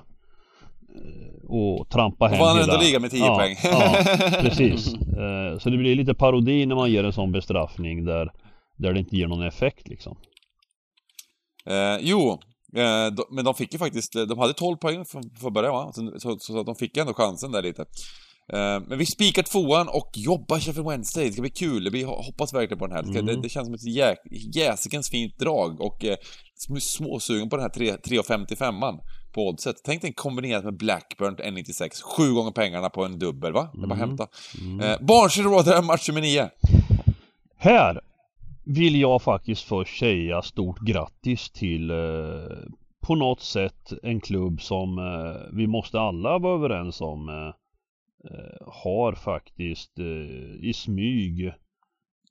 och 1.47 1.89
trampa 1.89 2.27
hem 2.27 2.39
vann 2.39 2.57
hela... 2.57 2.73
ändå 2.73 2.85
ligan 2.85 3.01
med 3.01 3.11
10 3.11 3.19
ja, 3.19 3.35
poäng. 3.35 3.55
Ja, 3.63 3.95
precis. 4.41 4.95
Så 5.59 5.69
det 5.69 5.77
blir 5.77 5.95
lite 5.95 6.13
parodi 6.13 6.65
när 6.65 6.75
man 6.75 6.91
ger 6.91 7.03
en 7.03 7.13
sån 7.13 7.31
bestraffning 7.31 8.05
där, 8.05 8.31
där 8.77 8.93
det 8.93 8.99
inte 8.99 9.17
ger 9.17 9.27
någon 9.27 9.47
effekt 9.47 9.87
liksom. 9.87 10.17
Eh, 11.65 11.97
jo, 12.01 12.39
men 13.31 13.45
de 13.45 13.53
fick 13.53 13.73
ju 13.73 13.79
faktiskt, 13.79 14.13
de 14.13 14.39
hade 14.39 14.53
12 14.53 14.77
poäng 14.77 15.05
från 15.39 15.53
början 15.53 15.73
va? 15.73 15.91
Så, 15.93 16.19
så, 16.19 16.37
så 16.39 16.63
de 16.63 16.75
fick 16.75 16.97
ändå 16.97 17.13
chansen 17.13 17.51
där 17.51 17.61
lite. 17.61 17.85
Eh, 18.53 18.79
men 18.87 18.97
vi 18.97 19.05
spikar 19.05 19.43
tvåan 19.43 19.87
och 19.87 20.09
jobbar 20.15 20.59
Sheffield 20.59 20.89
Wednesday. 20.89 21.25
Det 21.25 21.31
ska 21.31 21.41
bli 21.41 21.51
kul. 21.51 21.89
Vi 21.91 22.03
hoppas 22.03 22.53
verkligen 22.53 22.79
på 22.79 22.87
den 22.87 22.95
här. 22.95 23.03
Det, 23.03 23.09
ska, 23.09 23.19
Mm. 23.19 23.35
det, 23.35 23.41
det 23.41 23.49
känns 23.49 23.65
som 23.67 23.73
ett 23.73 23.87
jäk, 23.95 24.17
jäsikens 24.55 25.09
fint 25.09 25.39
drag 25.39 25.81
och 25.81 26.05
eh, 26.05 26.15
sm- 26.67 26.79
småsugen 26.79 27.49
på 27.49 27.55
den 27.55 27.63
här 27.63 27.69
3,55an 27.69 28.99
på 29.33 29.47
oddset. 29.47 29.75
Tänk 29.85 30.01
dig 30.01 30.13
kombinerat 30.13 30.63
med 30.63 30.77
Blackburn 30.77 31.35
1,96. 31.35 32.01
Sju 32.17 32.33
gånger 32.33 32.51
pengarna 32.51 32.89
på 32.89 33.05
en 33.05 33.19
dubbel 33.19 33.53
va? 33.53 33.69
Det 33.73 33.83
är 33.83 33.87
bara 33.87 33.93
att 33.93 33.99
Mm. 34.01 34.09
hämta. 34.09 34.27
Eh, 34.93 35.01
Barnsley 35.07 35.45
Rotherham 35.45 35.85
match 35.85 36.07
nummer 36.09 36.21
9. 36.21 36.49
Här 37.57 38.01
vill 38.65 38.99
jag 39.01 39.21
faktiskt 39.21 39.61
först 39.63 39.99
säga 39.99 40.41
stort 40.41 40.79
grattis 40.79 41.49
till 41.51 41.89
eh, 41.91 41.97
på 43.07 43.15
något 43.15 43.41
sätt 43.41 43.93
en 44.03 44.21
klubb 44.21 44.61
som 44.61 44.97
eh, 44.97 45.55
vi 45.57 45.67
måste 45.67 45.99
alla 45.99 46.37
vara 46.39 46.55
överens 46.55 47.01
om 47.01 47.29
eh, 47.29 47.53
Eh, 48.31 48.67
har 48.67 49.13
faktiskt 49.13 49.99
eh, 49.99 50.65
i 50.65 50.73
smyg 50.75 51.53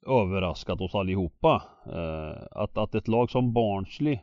överraskat 0.07 0.81
oss 0.81 0.95
allihopa. 0.95 1.63
Eh, 1.85 2.43
att, 2.51 2.77
att 2.77 2.95
ett 2.95 3.07
lag 3.07 3.31
som 3.31 3.53
Barnsley 3.53 4.13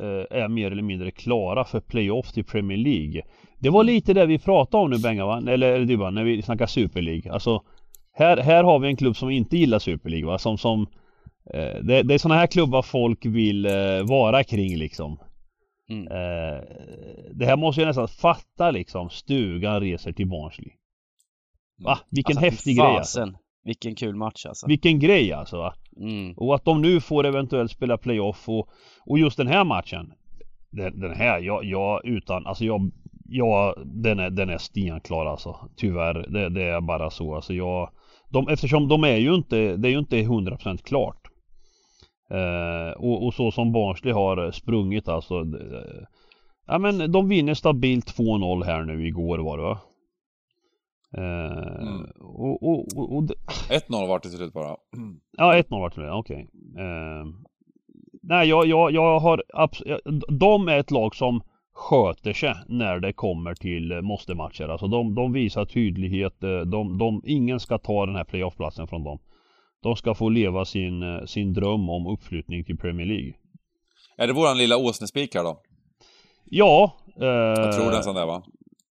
eh, 0.00 0.38
är 0.38 0.48
mer 0.48 0.70
eller 0.70 0.82
mindre 0.82 1.10
klara 1.10 1.64
för 1.64 1.80
playoff 1.80 2.32
till 2.32 2.44
Premier 2.44 2.78
League. 2.78 3.22
Det 3.58 3.70
var 3.70 3.84
lite 3.84 4.14
det 4.14 4.26
vi 4.26 4.38
pratade 4.38 4.84
om 4.84 4.90
nu 4.90 4.98
Benga 4.98 5.26
va? 5.26 5.42
Eller, 5.48 5.72
eller 5.72 5.86
du 5.86 5.96
va, 5.96 6.10
när 6.10 6.24
vi 6.24 6.42
snackar 6.42 6.66
Super 6.66 7.02
League. 7.02 7.32
Alltså 7.32 7.62
här, 8.12 8.36
här 8.36 8.64
har 8.64 8.78
vi 8.78 8.88
en 8.88 8.96
klubb 8.96 9.16
som 9.16 9.30
inte 9.30 9.56
gillar 9.56 9.78
Super 9.78 10.10
League 10.10 10.26
va? 10.26 10.38
Som, 10.38 10.58
som 10.58 10.86
eh, 11.54 11.82
det, 11.82 12.02
det 12.02 12.14
är 12.14 12.18
sådana 12.18 12.40
här 12.40 12.46
klubbar 12.46 12.82
folk 12.82 13.26
vill 13.26 13.66
eh, 13.66 14.02
vara 14.08 14.44
kring 14.44 14.76
liksom. 14.76 15.18
Mm. 15.88 16.06
Eh, 16.06 16.62
det 17.34 17.46
här 17.46 17.56
måste 17.56 17.80
jag 17.80 17.88
nästan 17.88 18.08
fatta 18.08 18.70
liksom. 18.70 19.10
Stugan 19.10 19.80
reser 19.80 20.12
till 20.12 20.28
Barnsley. 20.28 20.70
Va? 21.84 21.98
Vilken 22.10 22.36
Alltså, 22.36 22.50
häftig 22.50 22.76
grej 22.76 22.96
alltså. 22.96 23.32
Vilken 23.64 23.94
kul 23.94 24.16
match 24.16 24.46
alltså. 24.46 24.66
Vilken 24.66 24.98
grej 24.98 25.32
alltså? 25.32 25.72
Mm. 25.96 26.34
Och 26.36 26.54
att 26.54 26.64
de 26.64 26.82
nu 26.82 27.00
får 27.00 27.26
eventuellt 27.26 27.70
spela 27.70 27.98
playoff 27.98 28.48
och, 28.48 28.68
och 29.06 29.18
just 29.18 29.36
den 29.36 29.46
här 29.46 29.64
matchen 29.64 30.12
Den, 30.70 31.00
den 31.00 31.14
här, 31.14 31.40
jag, 31.40 31.64
jag 31.64 32.04
utan, 32.04 32.46
alltså 32.46 32.64
jag 32.64 32.90
Ja, 33.30 33.76
den 33.84 34.18
är, 34.18 34.30
den 34.30 34.50
är 34.50 34.58
stenklar 34.58 35.26
alltså 35.26 35.68
Tyvärr, 35.76 36.14
det, 36.28 36.48
det 36.48 36.62
är 36.62 36.80
bara 36.80 37.10
så 37.10 37.34
alltså 37.34 37.54
jag 37.54 37.90
de, 38.30 38.48
Eftersom 38.48 38.88
de 38.88 39.04
är 39.04 39.16
ju 39.16 39.34
inte, 39.34 39.76
det 39.76 39.88
är 39.88 39.92
ju 39.92 39.98
inte 39.98 40.16
100% 40.16 40.82
klart 40.82 41.27
eh, 42.30 42.90
och, 42.98 43.26
och 43.26 43.34
så 43.34 43.50
som 43.50 43.72
Barnsley 43.72 44.12
har 44.12 44.50
sprungit 44.50 45.08
alltså 45.08 45.44
det, 45.44 46.06
Ja 46.66 46.78
men 46.78 47.12
de 47.12 47.28
vinner 47.28 47.54
stabilt 47.54 48.18
2-0 48.18 48.64
här 48.64 48.82
nu 48.82 49.06
igår 49.06 49.38
var 49.38 49.56
det 49.58 49.62
va? 49.64 49.78
Eh, 51.16 51.82
Mm. 51.82 52.06
och, 52.20 52.62
och, 52.62 52.86
och, 52.96 53.16
och 53.16 53.22
det- 53.22 53.34
1-0 53.70 54.08
vart 54.08 54.22
det 54.22 54.28
till 54.28 54.38
slut 54.38 54.52
bara. 54.52 54.76
Ja, 55.36 55.54
1-0 55.54 55.64
vart 55.80 55.94
det, 55.94 56.12
okej. 56.12 56.48
Eh, 56.78 57.26
nej, 58.22 58.48
jag, 58.48 58.66
jag, 58.66 58.92
jag 58.92 59.18
har 59.20 59.42
absolut... 59.54 60.00
De 60.28 60.68
är 60.68 60.78
ett 60.78 60.90
lag 60.90 61.14
som 61.14 61.40
sköter 61.74 62.32
sig 62.32 62.54
när 62.68 63.00
det 63.00 63.12
kommer 63.12 63.54
till 63.54 63.92
eh, 63.92 64.00
måste-matcher. 64.00 64.68
Alltså 64.68 64.86
de, 64.88 65.14
de 65.14 65.32
visar 65.32 65.64
tydlighet. 65.64 66.42
eh, 66.42 66.60
De, 66.60 66.98
de, 66.98 67.22
ingen 67.24 67.60
ska 67.60 67.78
ta 67.78 68.06
den 68.06 68.16
här 68.16 68.24
playoff-platsen 68.24 68.86
från 68.86 69.04
dem. 69.04 69.18
De 69.82 69.96
ska 69.96 70.14
få 70.14 70.28
leva 70.28 70.64
sin, 70.64 71.02
eh, 71.02 71.24
sin 71.24 71.52
dröm 71.52 71.88
om 71.88 72.06
uppflyttning 72.06 72.64
till 72.64 72.76
Premier 72.78 73.06
League. 73.06 73.32
Är 74.16 74.26
det 74.26 74.32
våran 74.32 74.58
lilla 74.58 74.76
åsnespik 74.76 75.34
här 75.34 75.44
då? 75.44 75.60
Ja. 76.44 76.92
Eh, 77.20 77.26
Jag 77.26 77.72
tror 77.76 78.02
sån 78.02 78.14
där 78.14 78.26
va? 78.26 78.42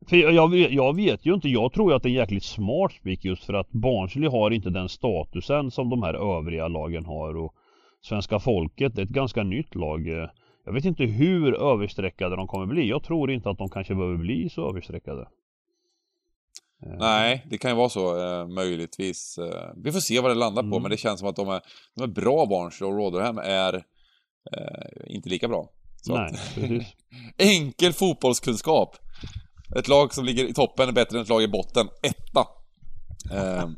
För 0.09 0.17
jag, 0.17 0.33
jag, 0.33 0.51
vet- 0.51 0.73
jag 0.73 0.97
vet 0.97 1.27
ju 1.27 1.35
inte, 1.35 1.49
jag 1.49 1.73
tror 1.73 1.91
ju 1.91 1.97
att 1.97 2.03
det 2.03 2.09
är 2.09 2.11
en 2.11 2.17
jäkligt 2.17 2.45
smart 2.45 2.93
spik 2.93 3.25
just 3.25 3.45
för 3.45 3.55
att 3.55 3.71
Barnsley 3.73 4.29
har 4.29 4.51
inte 4.51 4.71
den 4.71 4.89
statusen 4.89 5.71
som 5.71 5.91
de 5.91 6.03
här 6.03 6.39
övriga 6.39 6.69
lagen 6.69 7.05
har 7.05 7.37
och 7.37 7.55
Svenska 8.01 8.39
folket 8.39 8.99
är 8.99 9.03
ett 9.03 9.09
ganska 9.09 9.43
nytt 9.43 9.75
lag. 9.75 10.09
Eh, 10.09 10.29
Jag 10.65 10.73
vet 10.73 10.85
inte 10.85 11.05
hur 11.05 11.55
överstreckade 11.55 12.37
de 12.37 12.47
kommer 12.49 12.67
bli. 12.67 12.89
Jag 12.89 13.03
tror 13.03 13.31
inte 13.31 13.51
att 13.51 13.59
de 13.59 13.69
kanske 13.69 13.95
behöver 13.95 14.17
bli 14.17 14.49
så 14.49 14.69
överstreckade. 14.69 15.29
Eh, 16.83 16.93
Nej, 16.99 17.47
det 17.51 17.59
kan 17.59 17.71
ju 17.71 17.77
vara 17.77 17.89
så, 17.89 18.21
eh, 18.41 18.47
möjligtvis. 18.49 19.39
Eh, 19.39 19.71
vi 19.85 19.93
får 19.93 20.01
se 20.01 20.21
vad 20.21 20.31
det 20.31 20.35
landar 20.35 20.63
på, 20.63 20.67
Mm. 20.69 20.83
men 20.83 20.91
det 20.91 20.97
känns 20.97 21.21
som 21.21 21.29
att 21.29 21.37
de 21.37 21.49
är, 21.49 21.61
de 21.95 22.03
är 22.03 22.07
bra 22.07 22.47
Barnsley 22.47 22.91
och 22.91 22.97
Rotherham 22.97 23.39
är 23.39 23.75
eh, 24.57 25.15
inte 25.15 25.29
lika 25.29 25.49
bra. 25.49 25.69
Så 26.03 26.15
Nej, 26.15 26.25
att, 26.25 26.55
precis. 26.55 26.87
enkel 27.39 27.93
fotbollskunskap. 27.93 28.97
Ett 29.77 29.89
lag 29.89 30.15
som 30.15 30.25
ligger 30.25 30.45
i 30.45 30.55
toppen 30.55 30.89
är 30.89 30.93
bättre 30.93 31.17
än 31.19 31.23
ett 31.23 31.29
lag 31.29 31.43
i 31.43 31.49
botten. 31.49 31.89
Etta. 32.03 32.47
Eh, 33.33 33.69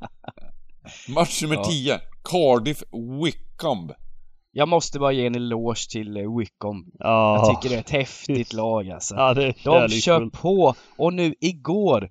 match 1.15 1.43
nummer 1.43 1.57
Ja. 1.57 1.65
10. 1.65 2.01
Cardiff 2.25 2.83
Wycombe. 3.25 3.95
Jag 4.53 4.69
måste 4.69 4.99
bara 4.99 5.13
ge 5.13 5.27
en 5.27 5.35
eloge 5.35 5.91
till 5.91 6.17
eh, 6.17 6.37
Wickham. 6.39 6.91
Ja, 6.99 7.37
Jag 7.37 7.49
tycker 7.63 7.69
det 7.69 7.75
är 7.77 7.81
ett 7.81 7.91
häftigt 7.91 8.53
lag 8.63 8.91
alltså. 8.91 9.15
ja, 9.15 9.35
det 9.35 9.45
är 9.45 9.55
De 9.89 9.89
kör 9.89 10.27
på 10.31 10.75
och 10.97 11.13
nu 11.15 11.35
igår 11.41 12.11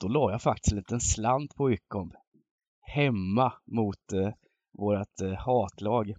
då 0.00 0.08
la 0.08 0.30
jag 0.30 0.42
faktiskt 0.42 0.72
en 0.72 0.78
liten 0.78 1.00
slant 1.00 1.54
på 1.54 1.66
Wickham. 1.66 2.12
Hemma 2.80 3.52
mot 3.66 4.12
eh, 4.12 4.28
vårat 4.78 5.20
eh, 5.22 5.32
hatlag. 5.32 6.14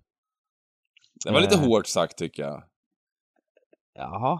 Det 1.26 1.32
var 1.32 1.42
lite 1.42 1.56
Eh. 1.56 1.62
hårt 1.68 1.88
sagt 1.88 2.18
tycker 2.18 2.44
jag. 2.44 2.64
Jaha. 3.94 4.40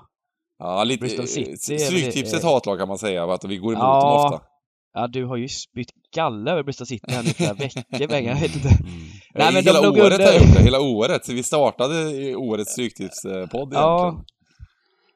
Ja, 0.58 0.84
lite... 0.84 1.00
Bristol 1.02 1.28
City 1.28 1.74
är 1.74 1.78
väl- 1.78 1.80
Stryktipset 1.88 2.44
eh, 2.44 2.50
hatlag 2.50 2.80
kan 2.80 2.88
man 2.88 2.98
säga, 2.98 3.24
att 3.34 3.44
vi 3.46 3.58
går 3.58 3.74
emot 3.74 3.84
Ja. 3.84 4.00
dem 4.26 4.34
ofta. 4.34 4.48
Ja, 4.94 5.08
du 5.08 5.26
har 5.26 5.38
ju 5.38 5.48
spytt 5.48 5.92
galla 6.16 6.52
över 6.52 6.64
Bristol 6.64 6.88
City 6.88 7.12
här 7.12 7.24
nu 7.24 7.30
flera 7.30 7.54
veckor, 7.54 8.08
Benga. 8.08 8.30
Jag 8.32 8.40
vet 8.40 8.56
inte. 8.56 8.68
Mm. 8.70 8.94
Nej, 9.34 9.54
men 9.54 9.64
hela 9.64 9.80
året 9.90 10.04
under. 10.04 10.26
har 10.26 10.34
jag 10.34 10.36
gjort 10.42 10.56
det, 10.58 10.64
hela 10.64 10.80
året. 10.82 11.26
Så 11.26 11.34
vi 11.34 11.44
startade 11.44 12.36
årets 12.36 12.72
Stryktipspodd 12.72 13.34
egentligen. 13.44 13.72
Ja 13.74 14.24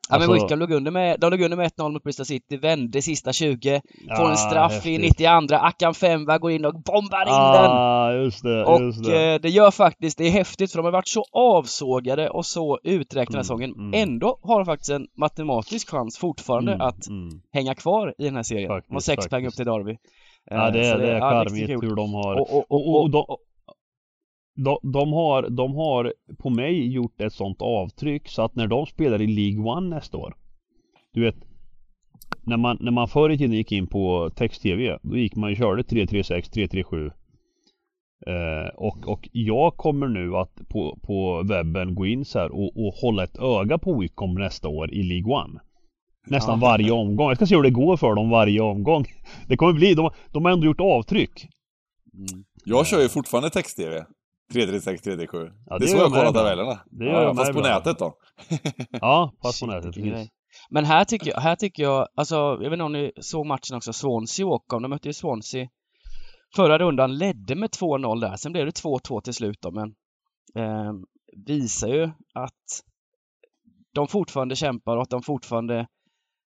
men 0.10 0.22
Alltså- 0.22 0.34
Wickham 0.34 0.60
låg 0.60 0.72
under 0.72 0.92
med, 0.92 1.20
de 1.20 1.30
låg 1.32 1.42
under 1.42 1.58
med 1.58 1.66
1-0 1.72 1.92
mot 1.92 2.04
Bristol 2.04 2.26
City, 2.26 2.58
vände 2.58 3.02
sista 3.02 3.34
20, 3.34 3.82
får 4.18 4.24
Ah, 4.24 4.30
en 4.32 4.38
straff 4.38 4.72
häftigt. 4.74 5.00
i 5.00 5.08
92, 5.08 5.56
Akan 5.56 5.94
Femba 5.94 6.38
går 6.38 6.52
in 6.52 6.66
och 6.66 6.74
bombar 6.74 7.22
in 7.22 7.34
den! 7.54 7.72
Ah, 7.72 8.12
just 8.14 8.44
det, 8.44 8.66
Och 8.66 8.82
just 8.82 9.04
det. 9.06 9.34
eh, 9.34 9.42
det 9.42 9.50
gör 9.50 9.72
faktiskt, 9.72 10.18
det 10.18 10.28
är 10.28 10.32
häftigt 10.32 10.72
för 10.72 10.78
de 10.80 10.86
har 10.86 10.92
varit 10.92 11.08
så 11.08 11.24
avsågade 11.32 12.30
och 12.30 12.46
så 12.46 12.80
uträknade 12.84 13.26
den 13.32 13.36
Mm, 13.36 13.44
säsongen. 13.44 13.72
mm. 13.72 14.10
Ändå 14.10 14.38
har 14.44 14.60
de 14.60 14.66
faktiskt 14.66 14.92
en 14.92 15.08
matematisk 15.18 15.90
chans 15.90 16.18
fortfarande 16.18 16.72
Mm, 16.74 16.88
att 16.88 17.08
mm. 17.08 17.30
hänga 17.54 17.76
kvar 17.76 18.14
i 18.18 18.24
den 18.24 18.36
här 18.36 18.44
serien. 18.44 18.82
de 18.88 18.94
har 18.94 19.00
sex 19.00 19.28
poäng 19.28 19.48
upp 19.48 19.56
till 19.56 19.66
Derby. 19.66 19.98
Ja, 20.50 20.72
det 20.72 20.80
Eh, 20.82 20.88
är, 20.88 20.92
så 20.94 20.98
det 21.00 21.12
är 21.12 21.18
ja, 21.18 21.30
charmigt 21.30 21.70
hur 21.70 21.96
de 21.96 22.14
har... 22.14 22.36
Och, 22.42 22.72
och, 22.72 22.72
och 22.72 23.04
och, 23.30 23.38
de, 24.82 25.14
har, 25.14 25.50
de 25.50 25.76
har 25.76 26.14
på 26.38 26.50
mig 26.50 26.94
gjort 26.94 27.22
ett 27.22 27.34
sånt 27.34 27.62
avtryck 27.62 28.28
så 28.28 28.42
att 28.42 28.56
när 28.56 28.68
de 28.68 28.86
spelar 28.86 29.22
i 29.22 29.28
League 29.28 29.78
One 29.78 29.96
nästa 29.96 30.18
år 30.18 30.36
Du 31.14 31.22
vet 31.22 31.36
När 32.44 32.58
man, 32.58 32.78
när 32.82 32.92
man 32.92 33.08
förr 33.08 33.30
i 33.30 33.38
tiden 33.38 33.56
gick 33.56 33.72
in 33.72 33.88
på 33.88 34.30
text-tv 34.36 34.98
Då 35.02 35.18
gick 35.18 35.36
man 35.36 35.52
och 35.52 35.58
körde 35.58 35.84
336, 35.84 36.50
337 36.50 37.12
eh, 38.28 38.76
och, 38.76 39.08
och 39.08 39.30
jag 39.32 39.78
kommer 39.78 40.08
nu 40.08 40.36
att 40.36 40.70
på, 40.70 41.00
på 41.04 41.44
webben 41.44 41.96
gå 41.96 42.06
in 42.06 42.26
så 42.26 42.40
här 42.40 42.52
och, 42.52 42.86
och 42.86 42.94
hålla 42.94 43.24
ett 43.24 43.38
öga 43.38 43.78
på 43.78 44.00
Wicom 44.00 44.34
nästa 44.34 44.68
år 44.68 44.94
i 44.94 45.04
League 45.04 45.34
One 45.34 45.60
Nästan 46.28 46.60
Ja. 46.60 46.68
varje 46.68 46.92
omgång. 46.92 47.28
Jag 47.28 47.38
ska 47.38 47.46
se 47.46 47.56
hur 47.56 47.64
det 47.64 47.70
går 47.70 47.98
för 47.98 48.16
dem 48.16 48.30
varje 48.30 48.62
omgång. 48.62 49.06
Det 49.48 49.58
kommer 49.58 49.74
bli, 49.74 49.94
de, 49.94 50.12
de 50.32 50.46
har 50.46 50.52
ändå 50.52 50.66
gjort 50.66 50.80
avtryck. 50.80 51.48
Mm. 52.14 52.44
Jag 52.66 52.88
kör 52.88 53.02
ju 53.02 53.10
fortfarande 53.10 53.50
text-tv. 53.50 54.06
336, 54.54 55.02
337. 55.02 55.52
Ja, 55.66 55.78
det 55.78 55.86
det 55.86 55.86
är 55.86 55.88
så 55.88 55.98
jag 55.98 56.10
kollar 56.12 56.32
tabellerna. 56.34 56.80
Det 56.86 57.06
gör 57.06 57.24
ja, 57.24 57.36
fast 57.36 57.54
på 57.54 57.60
bra. 57.62 57.68
nätet 57.70 58.00
då. 58.00 58.18
Ja, 59.02 59.34
fast 59.44 59.60
på 59.60 59.68
nätet. 59.68 59.94
precis. 59.96 60.30
Men 60.70 60.86
här 60.86 61.06
tycker 61.06 61.32
jag, 61.32 61.40
här 61.42 61.56
tycker 61.56 61.84
jag, 61.84 62.08
alltså 62.16 62.36
jag 62.36 62.58
vet 62.60 62.72
inte 62.74 62.84
om 62.84 62.94
ni 62.94 63.12
såg 63.22 63.46
matchen 63.46 63.76
också, 63.78 63.94
Swansea 63.94 64.46
och 64.46 64.52
Åkom, 64.54 64.82
de 64.82 64.90
mötte 64.90 65.10
ju 65.10 65.14
Swansea 65.14 65.68
förra 66.56 66.78
rundan, 66.78 67.18
ledde 67.18 67.56
med 67.56 67.70
2-0 67.70 68.22
där, 68.22 68.36
sen 68.36 68.52
blev 68.52 68.66
det 68.66 68.72
2-2 68.84 69.22
till 69.22 69.34
slut 69.34 69.58
då, 69.62 69.72
men 69.72 69.96
eh, 70.56 70.94
visar 71.48 71.88
ju 71.88 72.04
att 72.34 72.84
de 73.94 74.08
fortfarande 74.08 74.56
kämpar 74.56 74.96
och 74.96 75.02
att 75.04 75.10
de 75.10 75.22
fortfarande 75.24 75.88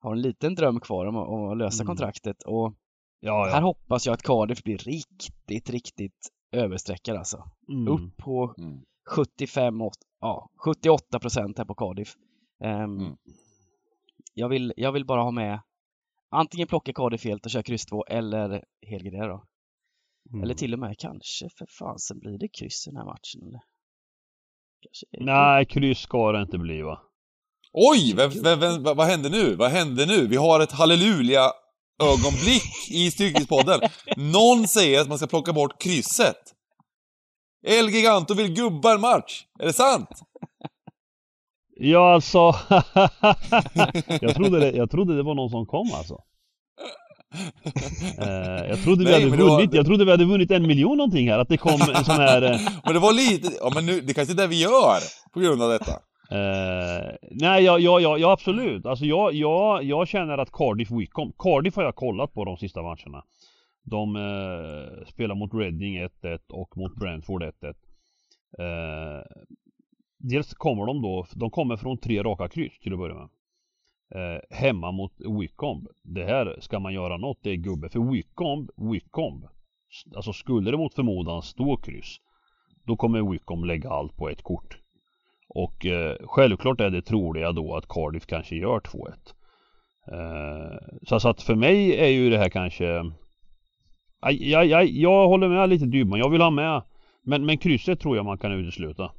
har 0.00 0.12
en 0.12 0.20
liten 0.22 0.54
dröm 0.54 0.80
kvar 0.80 1.06
om 1.06 1.16
att, 1.16 1.28
om 1.28 1.50
att 1.52 1.58
lösa 1.58 1.82
Mm. 1.82 1.86
kontraktet 1.86 2.36
och 2.46 2.74
Ja, 3.20 3.44
här 3.44 3.50
ja. 3.50 3.60
hoppas 3.60 4.06
jag 4.06 4.12
att 4.14 4.22
Cardiff 4.22 4.62
blir 4.62 4.78
riktigt, 4.78 5.70
riktigt 5.70 6.28
överstreckade 6.56 7.18
alltså. 7.18 7.44
Mm. 7.68 7.88
Upp 7.88 8.16
på 8.16 8.54
Mm. 8.58 8.80
75, 9.10 9.80
åt- 9.82 9.98
ja, 10.20 10.50
78 10.64 11.18
procent 11.18 11.58
här 11.58 11.64
på 11.64 11.74
Cardiff. 11.74 12.14
Mm. 12.64 13.16
jag, 14.34 14.48
vill, 14.48 14.72
jag 14.76 14.92
vill 14.92 15.04
bara 15.06 15.22
ha 15.22 15.30
med 15.30 15.60
antingen 16.30 16.66
plocka 16.68 16.92
Cardiff 16.92 17.24
helt 17.24 17.44
och 17.44 17.50
köra 17.50 17.62
kryss 17.62 17.86
2 17.86 18.04
eller 18.04 18.64
helgardera 18.86 19.26
då. 19.28 19.44
Mm. 20.30 20.42
Eller 20.42 20.54
till 20.54 20.72
och 20.72 20.78
med 20.78 20.98
kanske 20.98 21.48
för 21.58 21.66
fasen 21.78 22.18
blir 22.18 22.38
det 22.38 22.48
kryss 22.48 22.86
i 22.86 22.90
den 22.90 22.96
här 22.96 23.04
matchen 23.04 23.42
eller? 23.42 23.60
Nej, 25.20 25.66
kryss 25.66 25.98
ska 25.98 26.32
det 26.32 26.42
inte 26.42 26.58
bli 26.58 26.82
va? 26.82 27.02
Oj! 27.72 28.14
Vem, 28.16 28.30
vem, 28.42 28.60
vem, 28.60 28.82
vad, 28.82 29.06
hände 29.06 29.28
nu? 29.30 29.54
Vad 29.56 29.70
hände 29.70 30.06
nu? 30.06 30.26
Vi 30.26 30.36
har 30.36 30.60
ett 30.60 30.72
halleluja-ögonblick 31.98 32.90
i 32.90 33.10
Stryktipspodden. 33.10 33.80
Någon 34.16 34.68
säger 34.68 35.00
att 35.00 35.08
man 35.08 35.18
ska 35.18 35.26
plocka 35.26 35.52
bort 35.52 35.82
krysset. 35.82 36.36
El 37.66 37.88
Giganto 37.90 38.34
vill 38.34 38.52
gubba 38.54 38.94
en 38.94 39.00
match. 39.00 39.42
Är 39.60 39.66
det 39.66 39.72
sant? 39.72 40.08
Ja, 41.78 42.14
alltså. 42.14 42.38
jag, 44.20 44.34
trodde 44.34 44.60
det, 44.60 44.70
jag 44.76 44.90
trodde 44.90 45.16
det 45.16 45.22
var 45.22 45.34
någon 45.34 45.50
som 45.50 45.66
kom 45.66 45.90
alltså. 45.94 46.18
Eh, 48.18 48.66
jag 48.68 48.82
trodde 48.82 49.04
vi 49.04 49.10
Nej, 49.10 49.22
hade 49.24 49.36
det 49.36 49.42
var- 49.42 49.50
vunnit, 49.56 49.74
jag 49.74 49.86
trodde 49.86 50.04
vi 50.04 50.10
hade 50.10 50.24
vunnit 50.24 50.50
en 50.50 50.66
miljon 50.66 50.96
någonting 50.96 51.30
här. 51.30 51.38
Att 51.38 51.48
det 51.48 51.56
kom 51.56 51.80
en 51.80 52.04
sån 52.04 52.14
här... 52.16 52.42
eh, 52.42 52.60
Men 52.84 52.94
det 52.94 52.98
var 53.00 53.12
lite... 53.12 53.52
Ja, 53.60 53.70
men 53.74 53.86
nu, 53.86 54.00
det 54.00 54.14
kanske 54.14 54.32
är 54.34 54.36
det 54.36 54.46
vi 54.46 54.60
gör 54.62 54.98
på 55.34 55.40
grund 55.40 55.62
av 55.62 55.70
detta. 55.70 55.92
Eh, 56.30 57.14
nej, 57.30 57.64
ja, 57.64 57.78
ja, 57.78 58.00
ja, 58.00 58.18
ja 58.18 58.32
absolut. 58.32 58.86
Alltså 58.86 59.04
jag, 59.04 59.34
jag, 59.34 59.84
jag 59.84 60.08
känner 60.08 60.38
att 60.38 60.52
Cardiff 60.52 60.90
Wickham, 60.90 61.32
Cardiff 61.38 61.76
har 61.76 61.82
jag 61.82 61.94
kollat 61.94 62.32
på 62.32 62.44
de 62.44 62.56
sista 62.56 62.82
matcherna. 62.82 63.24
De 63.82 64.16
eh, 64.16 65.06
spelar 65.06 65.34
mot 65.34 65.54
Reading 65.54 65.98
1-1 65.98 66.38
och 66.48 66.76
mot 66.76 66.96
Brentford 66.96 67.42
1-1. 67.42 67.74
Eh, 68.58 69.24
dels 70.18 70.54
kommer 70.54 70.86
de 70.86 71.02
då, 71.02 71.26
de 71.34 71.50
kommer 71.50 71.76
från 71.76 71.98
tre 71.98 72.22
raka 72.22 72.48
kryss 72.48 72.78
till 72.78 72.92
att 72.92 72.98
börja 72.98 73.14
med. 73.14 73.28
Eh, 74.14 74.40
hemma 74.50 74.92
mot 74.92 75.12
Wickham. 75.40 75.86
Det 76.02 76.24
här 76.24 76.56
ska 76.60 76.78
man 76.78 76.94
göra 76.94 77.16
något, 77.16 77.38
det 77.42 77.50
är 77.50 77.56
gubbe. 77.56 77.88
För 77.88 78.12
Wickham, 78.12 78.68
Wickham. 78.92 79.48
Alltså 80.16 80.32
skulle 80.32 80.70
det 80.70 80.76
mot 80.76 80.94
förmodan 80.94 81.42
stå 81.42 81.76
kryss. 81.76 82.16
Då 82.84 82.96
kommer 82.96 83.30
Wickham 83.30 83.64
lägga 83.64 83.90
allt 83.90 84.16
på 84.16 84.28
ett 84.28 84.42
kort. 84.42 84.78
Och 85.56 85.86
eh, 85.86 86.16
självklart 86.24 86.80
är 86.80 86.90
det 86.90 87.02
troliga 87.02 87.52
då 87.52 87.76
att 87.76 87.88
Cardiff 87.88 88.26
kanske 88.26 88.56
gör 88.56 88.80
2-1. 88.80 89.12
Eh, 90.12 90.78
så, 91.02 91.20
så 91.20 91.28
att 91.28 91.42
för 91.42 91.54
mig 91.54 91.96
är 91.96 92.08
ju 92.08 92.30
det 92.30 92.38
här 92.38 92.48
kanske... 92.48 93.12
Aj, 94.20 94.54
aj, 94.54 94.74
aj, 94.74 95.02
jag 95.02 95.28
håller 95.28 95.48
med 95.48 95.68
lite 95.68 95.86
Dybban, 95.86 96.18
jag 96.18 96.30
vill 96.30 96.40
ha 96.40 96.50
med. 96.50 96.82
Men, 97.22 97.46
men 97.46 97.58
krysset 97.58 98.00
tror 98.00 98.16
jag 98.16 98.24
man 98.24 98.38
kan 98.38 98.52
utesluta. 98.52 99.10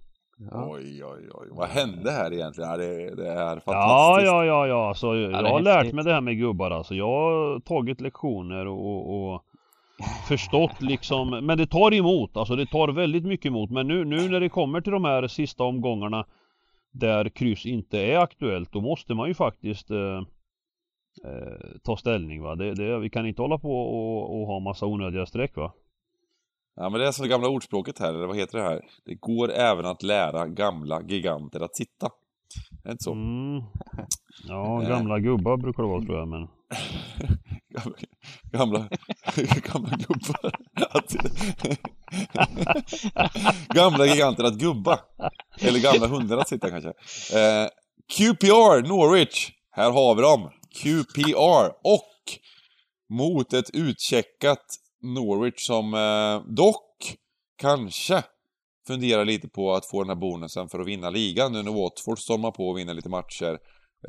Ja. 0.51 0.69
Oj, 0.71 1.03
oj, 1.03 1.29
oj. 1.33 1.47
Vad 1.51 1.67
hände 1.67 2.11
här 2.11 2.33
egentligen? 2.33 2.79
Det, 2.79 3.15
det 3.15 3.29
är 3.29 3.59
fantastiskt. 3.59 3.71
Ja, 3.73 4.21
ja, 4.21 4.45
ja, 4.45 4.67
ja. 4.67 4.93
Så 4.93 5.15
jag 5.15 5.43
har 5.43 5.61
lärt 5.61 5.93
mig 5.93 6.03
det 6.03 6.13
här 6.13 6.21
med 6.21 6.37
gubbar 6.37 6.71
alltså. 6.71 6.95
Jag 6.95 7.07
har 7.07 7.59
tagit 7.59 8.01
lektioner 8.01 8.67
och, 8.67 9.33
och 9.33 9.43
förstått 10.27 10.81
liksom. 10.81 11.29
Men 11.29 11.57
det 11.57 11.67
tar 11.67 11.93
emot. 11.93 12.37
Alltså 12.37 12.55
det 12.55 12.65
tar 12.65 12.87
väldigt 12.87 13.25
mycket 13.25 13.45
emot. 13.45 13.71
Men 13.71 13.87
nu, 13.87 14.05
nu 14.05 14.29
när 14.29 14.39
det 14.39 14.49
kommer 14.49 14.81
till 14.81 14.91
de 14.91 15.05
här 15.05 15.27
sista 15.27 15.63
omgångarna 15.63 16.25
där 16.91 17.29
kryss 17.29 17.65
inte 17.65 17.99
är 17.99 18.17
aktuellt. 18.17 18.71
Då 18.71 18.81
måste 18.81 19.13
man 19.13 19.27
ju 19.27 19.33
faktiskt 19.33 19.91
eh, 19.91 20.17
eh, 21.25 21.77
ta 21.83 21.97
ställning 21.97 22.41
va. 22.41 22.55
Det, 22.55 22.73
det, 22.73 22.99
vi 22.99 23.09
kan 23.09 23.25
inte 23.25 23.41
hålla 23.41 23.57
på 23.57 23.71
och, 23.71 24.39
och 24.39 24.47
ha 24.47 24.59
massa 24.59 24.85
onödiga 24.85 25.25
streck 25.25 25.55
va. 25.55 25.73
Ja, 26.75 26.89
men 26.89 26.99
det 26.99 27.07
är 27.07 27.11
som 27.11 27.23
det 27.23 27.29
gamla 27.29 27.49
ordspråket 27.49 27.99
här, 27.99 28.13
eller 28.13 28.27
vad 28.27 28.37
heter 28.37 28.57
det 28.57 28.63
här? 28.63 28.81
Det 29.05 29.15
går 29.15 29.51
även 29.51 29.85
att 29.85 30.03
lära 30.03 30.47
gamla 30.47 31.01
giganter 31.01 31.59
att 31.59 31.75
sitta. 31.75 32.05
Är 32.83 32.87
det 32.87 32.91
inte 32.91 33.03
så? 33.03 33.11
Mm. 33.11 33.63
Ja, 34.47 34.81
Eh. 34.83 34.89
gamla 34.89 35.19
gubbar 35.19 35.57
brukar 35.57 35.83
det 35.83 35.89
vara 35.89 36.01
tror 36.01 36.17
jag 36.17 36.27
men. 36.27 36.47
Gamla, 38.51 38.89
gamla 39.63 39.97
gubbar. 39.97 40.51
Att, 40.89 41.15
gamla 43.75 44.05
giganter 44.05 44.43
att 44.43 44.57
gubba. 44.57 44.99
Eller 45.61 45.79
gamla 45.79 46.07
hundar 46.07 46.37
att 46.37 46.49
sitta 46.49 46.69
kanske. 46.69 46.89
Eh, 47.39 47.67
QPR, 48.13 48.87
Norwich. 48.87 49.51
Här 49.71 49.91
har 49.91 50.15
vi 50.15 50.21
dem. 50.21 50.49
QPR. 50.81 51.71
Och 51.83 52.13
mot 53.09 53.53
ett 53.53 53.69
utcheckat 53.73 54.65
Norwich 55.01 55.65
som 55.65 55.93
eh, 55.93 56.53
dock 56.53 57.15
kanske 57.57 58.23
funderar 58.87 59.25
lite 59.25 59.47
på 59.47 59.73
att 59.73 59.85
få 59.85 60.03
den 60.03 60.09
här 60.09 60.15
bonusen 60.15 60.69
för 60.69 60.79
att 60.79 60.87
vinna 60.87 61.09
ligan 61.09 61.53
nu 61.53 61.63
när 61.63 61.71
Watford 61.71 62.19
stormar 62.19 62.51
på 62.51 62.69
och 62.69 62.77
vinner 62.77 62.93
lite 62.93 63.09
matcher. 63.09 63.57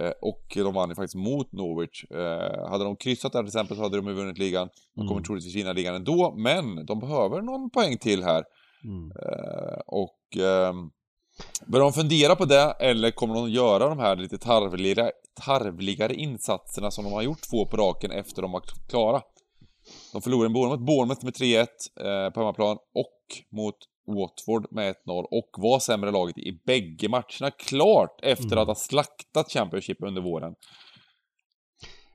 Eh, 0.00 0.12
och 0.20 0.44
de 0.54 0.74
vann 0.74 0.88
ju 0.88 0.94
faktiskt 0.94 1.14
mot 1.14 1.52
Norwich. 1.52 2.04
Eh, 2.10 2.68
hade 2.70 2.84
de 2.84 2.96
kryssat 2.96 3.32
där 3.32 3.40
till 3.40 3.46
exempel 3.48 3.76
så 3.76 3.82
hade 3.82 3.96
de 3.96 4.06
ju 4.06 4.12
vunnit 4.14 4.38
ligan. 4.38 4.68
De 4.94 5.00
kommer 5.00 5.12
Mm. 5.12 5.24
troligtvis 5.24 5.54
vinna 5.56 5.72
ligan 5.72 5.94
ändå, 5.94 6.34
men 6.36 6.86
de 6.86 6.98
behöver 7.00 7.42
någon 7.42 7.70
poäng 7.70 7.98
till 7.98 8.22
här. 8.24 8.44
Mm. 8.84 9.10
Eh, 9.10 9.78
och 9.86 10.18
ehm, 10.36 10.90
börjar 11.66 11.84
de 11.84 11.92
fundera 11.92 12.36
på 12.36 12.44
det, 12.44 12.70
eller 12.80 13.10
kommer 13.10 13.34
de 13.34 13.50
göra 13.50 13.88
de 13.88 13.98
här 13.98 14.16
lite 14.16 14.38
tarvligare, 14.38 15.10
tarvligare 15.46 16.14
insatserna 16.14 16.90
som 16.90 17.04
de 17.04 17.12
har 17.12 17.22
gjort 17.22 17.42
två 17.50 17.66
på 17.66 17.76
raken 17.76 18.10
efter 18.10 18.42
de 18.42 18.52
var 18.52 18.62
klara? 18.88 19.22
De 20.12 20.22
förlorade 20.22 20.48
mot 20.54 20.80
Bournemouth 20.80 21.24
med 21.24 21.34
3-1 21.34 21.66
eh, 22.00 22.30
på 22.32 22.40
hemmaplan 22.40 22.76
och 22.94 23.56
mot 23.56 23.74
Watford 24.08 24.66
med 24.70 24.94
1-0 25.06 25.24
och 25.30 25.50
var 25.56 25.78
sämre 25.78 26.10
laget 26.10 26.38
i 26.38 26.60
bägge 26.66 27.08
matcherna. 27.08 27.50
Klart 27.68 28.20
efter 28.22 28.46
Mm. 28.52 28.58
att 28.58 28.68
ha 28.68 28.74
slaktat 28.74 29.52
Championship 29.52 29.96
under 30.00 30.22
våren. 30.22 30.54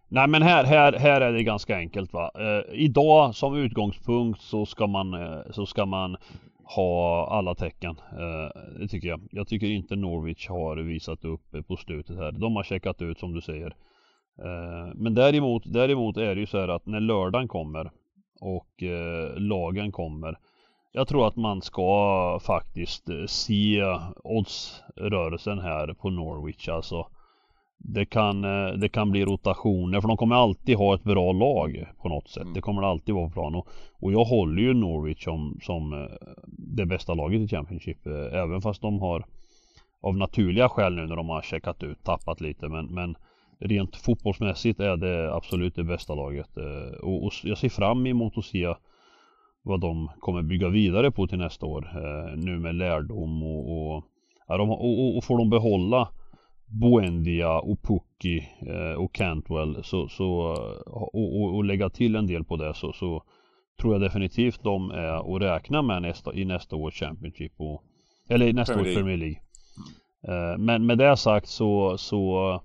Nej 0.08 0.28
men 0.28 0.42
här, 0.42 0.64
här, 0.64 0.94
här 0.94 1.22
är 1.22 1.34
det 1.34 1.44
ganska 1.44 1.78
enkelt 1.78 2.14
va. 2.14 2.32
Eh, 2.40 2.80
idag 2.80 3.36
som 3.36 3.56
utgångspunkt 3.56 4.42
så 4.42 4.66
ska 4.66 4.88
man, 4.88 5.14
eh, 5.14 5.52
så 5.52 5.66
ska 5.66 5.86
man 5.86 6.18
ha 6.76 7.28
alla 7.32 7.56
tecken. 7.56 7.96
Eh, 8.12 8.62
det 8.80 8.88
tycker 8.88 9.08
jag. 9.08 9.28
Jag 9.32 9.48
tycker 9.48 9.68
inte 9.68 9.96
Norwich 9.96 10.50
har 10.50 10.78
visat 10.78 11.26
upp 11.26 11.68
på 11.68 11.78
slutet 11.78 12.18
här. 12.18 12.32
De 12.32 12.56
har 12.56 12.64
checkat 12.64 13.02
ut 13.02 13.20
som 13.20 13.34
du 13.34 13.42
säger. 13.42 13.76
Eh, 14.44 14.94
men 14.96 15.14
däremot, 15.14 15.64
däremot 15.66 16.18
är 16.18 16.36
det 16.36 16.42
ju 16.42 16.48
så 16.48 16.60
här 16.60 16.68
att 16.68 16.86
när 16.86 17.00
lördagen 17.00 17.48
kommer 17.48 17.92
och 18.42 18.84
eh, 18.84 19.36
lagen 19.38 19.92
kommer. 19.92 20.38
Jag 20.96 21.08
tror 21.08 21.28
att 21.28 21.36
man 21.36 21.62
ska 21.62 22.40
faktiskt 22.44 23.10
eh, 23.10 23.26
se 23.26 23.84
oddsrörelsen 24.24 25.60
här 25.60 25.94
på 25.94 26.10
Norwich 26.10 26.70
alltså. 26.70 27.08
det 27.78 28.06
kan, 28.06 28.44
eh, 28.44 28.74
det 28.74 28.90
kan 28.90 29.12
bli 29.12 29.26
rotationer 29.26 30.02
för 30.02 30.08
de 30.08 30.18
kommer 30.18 30.36
alltid 30.36 30.78
ha 30.78 30.96
ett 30.96 31.04
bra 31.04 31.32
lag 31.32 31.86
på 32.02 32.10
något 32.10 32.30
sätt. 32.30 32.44
Mm. 32.44 32.54
Det 32.54 32.62
kommer 32.62 32.82
alltid 32.82 33.16
vara 33.16 33.28
på 33.28 33.34
plan. 33.34 33.56
Och, 33.56 33.68
och 34.02 34.14
jag 34.14 34.24
håller 34.24 34.62
ju 34.62 34.74
Norwich 34.74 35.24
som, 35.24 35.60
som 35.62 35.94
eh, 35.94 36.10
det 36.48 36.86
bästa 36.86 37.14
laget 37.14 37.42
i 37.42 37.48
Championship. 37.48 38.08
Även 38.32 38.62
fast 38.62 38.82
de 38.82 39.00
har 39.00 39.26
av 40.02 40.18
naturliga 40.18 40.70
skäl 40.70 40.96
nu 40.96 41.08
när 41.08 41.16
de 41.16 41.30
har 41.30 41.42
checkat 41.42 41.84
ut, 41.84 42.04
tappat 42.04 42.42
lite. 42.42 42.68
Men, 42.68 42.86
men 42.86 43.16
rent 43.60 43.96
fotbollsmässigt 43.96 44.80
är 44.80 44.98
det 44.98 45.34
absolut 45.36 45.76
det 45.76 45.84
bästa 45.84 46.16
laget. 46.16 46.58
Och, 47.02 47.26
och 47.26 47.34
jag 47.44 47.58
ser 47.58 47.70
fram 47.70 48.08
emot 48.08 48.38
att 48.38 48.46
se 48.46 48.74
vad 49.64 49.80
de 49.80 50.10
kommer 50.20 50.42
bygga 50.42 50.70
vidare 50.70 51.12
på 51.12 51.28
till 51.28 51.38
nästa 51.38 51.66
år. 51.66 51.92
eh, 51.96 52.38
Nu 52.38 52.60
med 52.60 52.76
lärdom 52.76 53.44
och, 53.44 53.96
och, 53.96 54.04
ja, 54.48 54.58
de, 54.58 54.70
och, 54.70 55.18
och, 55.18 55.24
får 55.24 55.38
de 55.38 55.50
behålla 55.50 56.08
Buendia 56.66 57.60
och 57.60 57.82
Pukki 57.82 58.48
eh, 58.68 59.02
och 59.04 59.14
Cantwell 59.14 59.84
så, 59.84 60.08
så, 60.08 60.30
och, 60.86 61.16
och, 61.16 61.56
och 61.56 61.64
lägga 61.64 61.90
till 61.90 62.16
en 62.16 62.28
del 62.28 62.44
på 62.44 62.56
det 62.58 62.74
så, 62.74 62.94
så 62.94 63.24
tror 63.82 63.94
jag 63.94 64.02
definitivt 64.02 64.64
de 64.64 64.92
är 64.92 65.36
att 65.36 65.42
räkna 65.42 65.82
med 65.82 66.02
nästa, 66.02 66.34
i 66.34 66.46
nästa 66.46 66.76
års 66.76 67.00
Championship 67.00 67.54
och, 67.58 67.84
eller 68.30 68.46
i 68.48 68.54
nästa 68.54 68.82
års. 68.82 68.96
Premier 68.96 69.18
League. 69.18 69.40
Eh, 70.28 70.58
Men 70.58 70.86
med 70.86 70.98
det 70.98 71.18
sagt 71.18 71.48
så, 71.48 71.98
så 71.98 72.62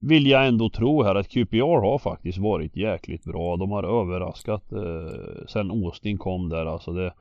vill 0.00 0.26
jag 0.26 0.46
ändå 0.46 0.70
tro 0.70 1.02
här 1.02 1.14
att 1.14 1.28
QPR 1.28 1.80
har 1.80 1.98
faktiskt 1.98 2.38
varit 2.38 2.76
jäkligt 2.76 3.24
bra. 3.24 3.56
De 3.56 3.70
har 3.70 4.02
överraskat 4.02 4.72
eh, 4.72 5.46
sen 5.48 5.70
Austin 5.70 6.18
kom 6.18 6.48
där 6.48 6.66
alltså 6.66 6.92
det 6.92 7.12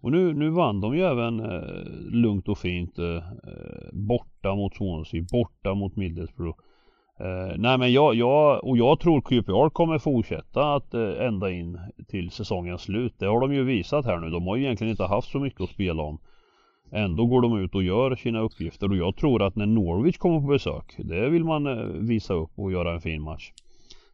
och 0.00 0.12
nu, 0.12 0.34
nu 0.34 0.50
vann 0.50 0.80
de 0.80 0.96
ju 0.96 1.02
även 1.02 1.40
eh, 1.40 1.84
lugnt 2.10 2.48
och 2.48 2.58
fint 2.58 2.98
eh, 2.98 3.16
eh 3.16 3.22
borta 3.92 4.54
mot 4.54 4.76
Swansea, 4.76 5.24
borta 5.32 5.74
mot 5.74 5.96
Middlesbrough. 5.96 6.58
Eh, 7.20 7.56
nej 7.56 7.78
men 7.78 7.92
jag, 7.92 8.14
jag, 8.14 8.64
och 8.64 8.78
jag 8.78 9.00
tror 9.00 9.20
QPR 9.20 9.70
kommer 9.70 9.98
fortsätta 9.98 10.74
att 10.74 10.94
eh, 10.94 11.26
ända 11.26 11.50
in 11.50 11.78
till 12.08 12.30
säsongens 12.30 12.82
slut. 12.82 13.14
Det 13.18 13.26
har 13.26 13.40
de 13.40 13.54
ju 13.54 13.64
visat 13.64 14.04
här 14.04 14.18
nu. 14.18 14.30
De 14.30 14.46
har 14.46 14.56
ju 14.56 14.64
egentligen 14.64 14.90
inte 14.90 15.04
haft 15.04 15.30
så 15.30 15.38
mycket 15.38 15.60
att 15.60 15.70
spela 15.70 16.02
om. 16.02 16.18
Ändå 16.92 17.26
går 17.26 17.42
de 17.42 17.58
ut 17.58 17.74
och 17.74 17.82
gör 17.82 18.16
sina 18.16 18.40
uppgifter 18.40 18.90
och 18.90 18.96
jag 18.96 19.16
tror 19.16 19.42
att 19.42 19.56
när 19.56 19.66
Norwich 19.66 20.16
kommer 20.18 20.40
på 20.40 20.46
besök, 20.46 20.94
det 20.98 21.30
vill 21.30 21.44
man 21.44 21.66
eh, 21.66 21.84
visa 21.84 22.34
upp 22.34 22.50
och 22.56 22.72
göra 22.72 22.94
en 22.94 23.00
fin 23.00 23.22
match. 23.22 23.50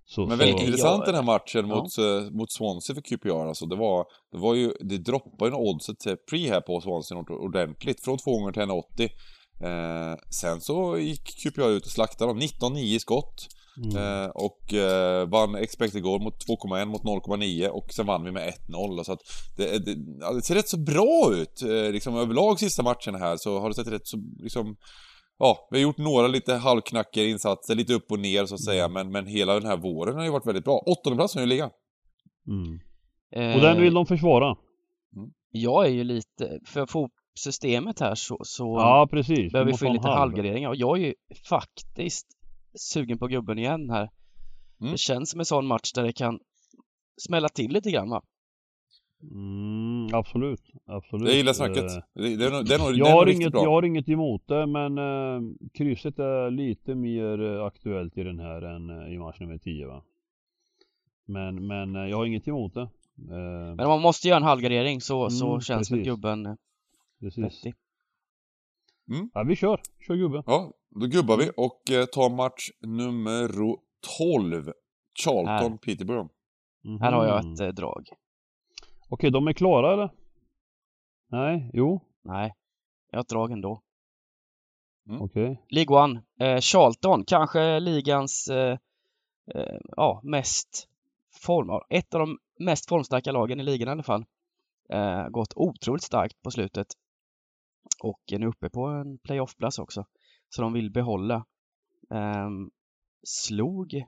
Så, 0.06 0.20
Men 0.20 0.30
så, 0.30 0.36
väldigt 0.36 0.60
intressant 0.66 1.02
Ja. 1.06 1.12
den 1.12 1.14
här 1.14 1.22
matchen 1.22 1.68
mot, 1.68 1.98
eh, 1.98 2.30
mot 2.32 2.52
Swansea 2.52 2.94
för 2.94 3.02
QPR 3.02 3.46
alltså. 3.48 3.66
Det 3.66 3.76
var, 3.76 4.04
det 4.32 4.38
var 4.38 4.54
ju, 4.54 4.72
det 4.80 4.98
droppade 4.98 5.50
ju 5.50 5.56
oddset 5.56 5.98
till 5.98 6.16
pre 6.30 6.48
här 6.48 6.60
på 6.60 6.80
Swansea 6.80 7.18
ord- 7.18 7.30
ordentligt. 7.30 8.04
Från 8.04 8.18
två 8.18 8.30
gånger 8.38 8.52
till 8.52 8.62
1,80. 8.62 9.08
Eh, 9.64 10.16
sen 10.30 10.60
så 10.60 10.98
gick 10.98 11.24
QPR 11.42 11.68
ut 11.70 11.84
och 11.84 11.90
slaktade 11.90 12.30
dem. 12.30 12.40
19-9 12.40 12.78
i 12.78 12.98
skott. 12.98 13.46
Mm. 13.76 13.96
Eh, 13.96 14.28
och 14.28 14.74
eh, 14.74 15.28
vann 15.28 15.54
expected 15.54 16.02
goal 16.02 16.22
mot 16.22 16.46
2,1 16.48 16.84
mot 16.84 17.02
0,9 17.02 17.68
och 17.68 17.92
sen 17.92 18.06
vann 18.06 18.24
vi 18.24 18.32
med 18.32 18.52
1-0. 18.68 19.04
Så 19.04 19.12
att 19.12 19.20
det, 19.56 19.78
det, 19.78 19.94
det 20.34 20.42
ser 20.42 20.54
rätt 20.54 20.68
så 20.68 20.78
bra 20.78 21.30
ut. 21.34 21.62
Eh, 21.62 21.92
liksom 21.92 22.16
överlag 22.16 22.58
sista 22.58 22.82
matchen 22.82 23.14
här 23.14 23.36
så 23.36 23.60
har 23.60 23.68
det 23.68 23.74
sett 23.74 23.92
rätt 23.92 24.06
så, 24.06 24.16
liksom 24.38 24.76
Ja, 25.38 25.68
vi 25.70 25.78
har 25.78 25.82
gjort 25.82 25.98
några 25.98 26.26
lite 26.26 26.54
halvknackiga 26.54 27.24
insatser, 27.24 27.74
lite 27.74 27.94
upp 27.94 28.12
och 28.12 28.18
ner 28.18 28.46
så 28.46 28.54
att 28.54 28.64
säga, 28.64 28.88
men, 28.88 29.12
men 29.12 29.26
hela 29.26 29.54
den 29.54 29.66
här 29.66 29.76
våren 29.76 30.16
har 30.16 30.24
ju 30.24 30.30
varit 30.30 30.46
väldigt 30.46 30.64
bra. 30.64 30.82
Åttonde 30.86 31.16
platsen 31.16 31.42
i 31.42 31.46
ligan. 31.46 31.70
mm. 32.48 32.80
Eh, 33.36 33.56
Och 33.56 33.62
den 33.62 33.80
vill 33.80 33.94
de 33.94 34.06
försvara. 34.06 34.56
Jag 35.50 35.86
är 35.86 35.90
ju 35.90 36.04
lite, 36.04 36.60
för 36.66 36.86
få 36.86 37.08
systemet 37.38 38.00
här 38.00 38.14
så, 38.14 38.38
så 38.42 38.76
Ja 38.78 39.08
precis. 39.10 39.52
Behöver 39.52 39.72
vi 39.72 39.78
få 39.78 39.86
in 39.86 39.92
lite 39.92 40.08
halv. 40.08 40.18
halvgraderingar 40.18 40.68
och 40.68 40.76
jag 40.76 40.98
är 40.98 41.02
ju 41.02 41.14
faktiskt 41.48 42.26
sugen 42.74 43.18
på 43.18 43.26
gubben 43.26 43.58
igen 43.58 43.90
här. 43.90 44.10
Mm. 44.80 44.92
Det 44.92 44.98
känns 44.98 45.30
som 45.30 45.40
en 45.40 45.46
sån 45.46 45.66
match 45.66 45.92
där 45.92 46.02
det 46.02 46.12
kan 46.12 46.38
smälla 47.16 47.48
till 47.48 47.70
lite 47.72 47.90
grann 47.90 48.10
va? 48.10 48.22
Mm, 49.32 50.14
absolut, 50.14 50.62
absolut. 50.86 51.28
Jag 51.28 51.36
gillar 51.36 51.52
snacket. 51.52 51.84
Eh, 51.84 51.98
Det, 52.14 52.36
det 52.36 52.44
är 52.46 52.50
nog, 52.50 52.66
det 52.66 52.74
är 52.74 52.78
nog, 52.78 52.92
det 52.92 52.98
Jag 52.98 53.06
har, 53.06 53.26
inget, 53.26 53.52
bra. 53.52 53.62
jag 53.62 53.70
har 53.70 53.82
inget 53.84 54.08
emot 54.08 54.42
det 54.48 54.66
men 54.66 54.98
eh, 54.98 55.40
krysset 55.74 56.18
är 56.18 56.50
lite 56.50 56.94
mer 56.94 57.40
eh, 57.42 57.64
aktuellt 57.64 58.18
i 58.18 58.22
den 58.22 58.38
här 58.38 58.62
än 58.62 58.90
eh, 58.90 59.14
i 59.14 59.18
match 59.18 59.40
nummer 59.40 59.58
10 59.58 59.86
va. 59.86 60.02
Men, 61.26 61.66
men 61.66 61.94
jag 61.94 62.16
har 62.16 62.26
inget 62.26 62.48
emot 62.48 62.74
det. 62.74 62.80
Eh, 62.82 62.88
Men 63.76 63.80
om 63.80 63.88
man 63.88 64.00
måste 64.02 64.28
göra 64.28 64.36
en 64.36 64.42
halvgradering 64.42 65.00
så, 65.00 65.30
så 65.30 65.48
Mm, 65.48 65.60
känns 65.60 65.90
väl 65.90 65.98
precis. 65.98 66.12
gubben 66.14 66.46
eh, 66.46 66.54
precis. 67.20 67.44
vettig. 67.44 67.74
Ja 69.34 69.42
vi 69.42 69.56
kör, 69.56 69.80
kör 70.06 70.14
gubbe. 70.16 70.42
Ja, 70.46 70.72
då 70.90 71.06
gubbar 71.06 71.36
vi 71.36 71.50
och 71.56 71.90
eh, 71.90 72.04
tar 72.04 72.30
match 72.36 72.70
nummer 72.80 73.48
12. 74.18 74.72
Charlton, 75.24 75.46
Här. 75.72 75.76
Peterborough. 75.76 76.30
Mhm. 76.84 77.00
Här 77.00 77.12
har 77.12 77.26
jag 77.26 77.38
ett 77.52 77.60
eh, 77.60 77.68
drag. 77.68 78.08
Okej, 79.08 79.30
de 79.30 79.48
är 79.48 79.52
klara 79.52 79.92
eller? 79.92 80.10
Nej, 81.30 81.70
jo, 81.74 82.00
Nej, 82.22 82.54
jag 83.10 83.18
har 83.18 83.22
ett 83.22 83.28
drag 83.28 83.52
ändå. 83.52 83.82
okej. 85.20 85.62
League 85.68 85.96
One, 86.04 86.22
eh, 86.40 86.60
Charlton, 86.60 87.24
kanske 87.24 87.80
ligans 87.80 88.48
eh, 88.48 88.78
eh, 89.54 89.78
ja, 89.96 90.20
mest 90.24 90.88
form, 91.42 91.80
ett 91.88 92.14
av 92.14 92.20
de 92.20 92.38
mest 92.58 92.88
formstarka 92.88 93.32
lagen 93.32 93.60
i 93.60 93.62
ligan 93.62 93.88
i 93.88 93.90
alla 93.90 94.02
fall. 94.02 94.24
Eh, 94.88 95.28
gått 95.28 95.52
otroligt 95.56 96.02
starkt 96.02 96.42
på 96.42 96.50
slutet 96.50 96.86
och 98.04 98.20
är 98.32 98.38
nu 98.38 98.46
uppe 98.46 98.70
på 98.70 98.86
en 98.86 99.18
playoffplats 99.18 99.78
också. 99.78 100.04
Så 100.48 100.62
de 100.62 100.72
vill 100.72 100.90
behålla. 100.90 101.44
Um, 102.10 102.70
slog 103.22 104.04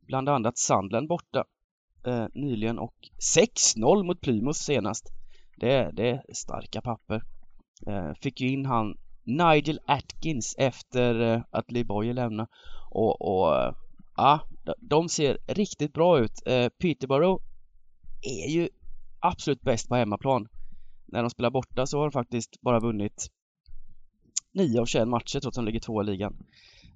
bland 0.00 0.28
annat 0.28 0.58
Sandland 0.58 1.08
borta 1.08 1.44
uh, 2.06 2.26
nyligen 2.34 2.78
och 2.78 2.94
6-0 3.36 4.04
mot 4.04 4.20
Plymouth 4.20 4.58
senast. 4.58 5.12
Det, 5.56 5.90
det 5.92 6.10
är 6.10 6.22
starka 6.34 6.80
papper. 6.80 7.22
Uh, 7.88 8.12
fick 8.22 8.40
ju 8.40 8.48
in 8.48 8.66
han 8.66 8.98
Nigel 9.24 9.80
Atkins 9.86 10.54
efter 10.58 11.14
uh, 11.20 11.42
att 11.50 11.70
Lee 11.70 11.84
Boyer 11.84 12.14
lämnade 12.14 12.48
och, 12.90 13.22
och 13.22 13.74
ja, 14.16 14.40
de- 14.80 15.08
ser 15.08 15.38
riktigt 15.46 15.92
bra 15.92 16.18
ut. 16.18 16.42
Peterborough 16.78 17.42
är 18.22 18.50
ju 18.50 18.68
absolut 19.20 19.60
bäst 19.60 19.88
på 19.88 19.94
hemmaplan. 19.94 20.48
När 21.14 21.22
de 21.22 21.30
spelar 21.30 21.50
borta 21.50 21.86
så 21.86 21.98
har 21.98 22.04
de 22.04 22.12
faktiskt 22.12 22.60
bara 22.60 22.80
vunnit 22.80 23.26
9 24.54 24.80
av 24.80 24.86
21 24.86 25.08
matcher 25.08 25.40
trots 25.40 25.46
att 25.46 25.54
de 25.54 25.64
ligger 25.64 25.80
två 25.80 26.02
i 26.02 26.04
ligan. 26.04 26.36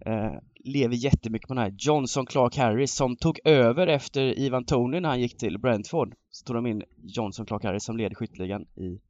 Eh, 0.06 0.32
lever 0.64 0.94
jättemycket 0.94 1.48
på 1.48 1.54
den 1.54 1.62
här 1.62 1.74
Johnson 1.78 2.26
Clark 2.26 2.56
Harris 2.56 2.94
som 2.94 3.16
tog 3.16 3.40
över 3.44 3.86
efter 3.86 4.38
Ivan 4.38 4.64
Tony 4.64 5.00
när 5.00 5.08
han 5.08 5.20
gick 5.20 5.36
till 5.38 5.58
Brentford. 5.58 6.14
Så 6.30 6.44
tog 6.44 6.56
de 6.56 6.66
in 6.66 6.82
Johnson 6.96 7.46
Clark 7.46 7.64
Harris 7.64 7.84
som 7.84 7.96
leder 7.96 8.14
skytteligan 8.14 8.62
i 8.62 9.00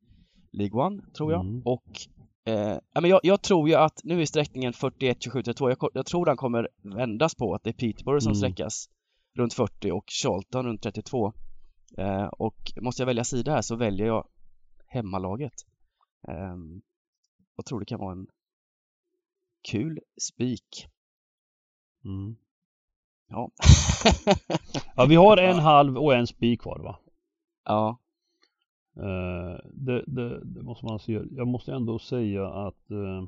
League 0.52 0.86
One, 0.86 1.02
tror 1.16 1.32
jag. 1.32 1.40
Mm. 1.40 1.62
Och 1.64 1.86
eh, 2.44 2.78
jag, 3.08 3.20
jag 3.22 3.42
tror 3.42 3.68
ju 3.68 3.74
att 3.74 4.00
nu 4.04 4.20
är 4.20 4.26
sträckningen 4.26 4.72
41, 4.72 5.16
27, 5.20 5.42
32. 5.42 5.70
Jag, 5.70 5.78
jag 5.94 6.06
tror 6.06 6.26
den 6.26 6.36
kommer 6.36 6.68
vändas 6.96 7.34
på 7.34 7.54
att 7.54 7.64
det 7.64 7.70
är 7.70 7.74
Peterborough 7.92 8.22
som 8.22 8.32
Mm. 8.32 8.34
sträckas 8.36 8.88
runt 9.36 9.54
40 9.54 9.90
och 9.90 10.04
Charlton 10.22 10.66
runt 10.66 10.82
32. 10.82 11.32
Eh, 11.98 12.24
och 12.26 12.72
måste 12.80 13.02
jag 13.02 13.06
välja 13.06 13.24
sida 13.24 13.52
här 13.52 13.62
så 13.62 13.76
väljer 13.76 14.06
jag 14.06 14.28
hemmalaget. 14.88 15.54
Ehm, 16.28 16.82
jag 17.56 17.66
tror 17.66 17.80
det 17.80 17.86
kan 17.86 18.00
vara 18.00 18.12
en 18.12 18.26
kul 19.62 19.98
spik. 20.20 20.86
Mm. 22.04 22.36
Ja. 23.28 23.50
Ja 24.96 25.06
vi 25.06 25.14
har 25.14 25.36
en 25.36 25.58
halv 25.58 25.98
och 25.98 26.14
en 26.14 26.26
spik 26.26 26.60
kvar 26.60 26.78
va? 26.78 26.98
ja. 27.64 27.98
Eh, 28.96 29.58
det, 29.72 30.04
det, 30.06 30.44
det 30.44 30.62
måste 30.62 30.86
man 30.86 30.98
se. 30.98 31.12
Jag 31.30 31.48
måste 31.48 31.72
ändå 31.72 31.98
säga 31.98 32.48
att 32.48 32.90
eh, 32.90 33.24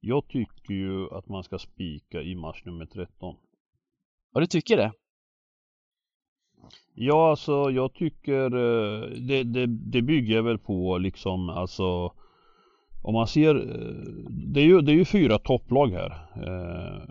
jag 0.00 0.28
tycker 0.28 0.74
ju 0.74 1.14
att 1.14 1.28
man 1.28 1.44
ska 1.44 1.58
spika 1.58 2.22
i 2.22 2.34
match 2.34 2.62
nummer 2.64 2.86
13. 2.86 3.36
Och 4.32 4.40
du 4.40 4.46
tycker 4.46 4.76
det? 4.76 4.92
Ja 6.94 7.30
alltså 7.30 7.70
jag 7.70 7.94
tycker 7.94 8.44
eh, 8.44 9.00
det, 9.10 9.42
det, 9.42 9.66
det 9.66 10.02
bygger 10.02 10.42
väl 10.42 10.58
på 10.58 10.98
liksom 10.98 11.48
alltså 11.48 12.12
om 13.02 13.14
man 13.14 13.26
ser 13.26 13.54
eh, 13.54 14.22
det 14.30 14.60
är 14.60 14.64
ju, 14.64 14.80
det 14.80 14.92
är 14.92 14.96
ju 14.96 15.04
fyra 15.04 15.38
topplag 15.38 15.88
här. 15.88 16.10
Eh, 16.36 17.02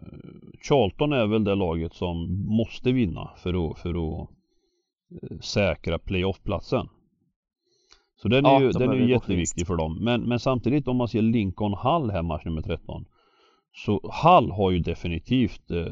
Charlton 0.68 1.14
är 1.14 1.28
väl 1.28 1.44
det 1.44 1.56
laget 1.56 1.94
som 1.94 2.46
måste 2.48 2.92
vinna 2.92 3.30
för 3.38 3.72
att, 3.72 3.80
för 3.80 4.22
att 4.22 4.30
säkra 5.44 6.00
playoffplatsen. 6.00 6.88
Så 8.22 8.28
den 8.28 8.46
är 8.46 8.50
Ja, 8.50 8.62
ju, 8.62 8.72
de 8.72 8.80
den 8.80 8.90
är 8.90 8.96
ju 8.96 9.10
jätteviktig 9.10 9.68
för 9.68 9.76
dem. 9.76 10.04
Men, 10.04 10.22
men 10.22 10.40
samtidigt 10.40 10.88
om 10.88 10.98
man 10.98 11.08
ser 11.08 11.22
Lincoln 11.22 11.74
Hall 11.74 12.12
här 12.12 12.22
match 12.22 12.46
nummer 12.46 12.62
13. 12.62 13.06
Så 13.74 14.10
Hall 14.14 14.52
har 14.52 14.72
ju 14.72 14.80
definitivt 14.80 15.72
eh, 15.72 15.86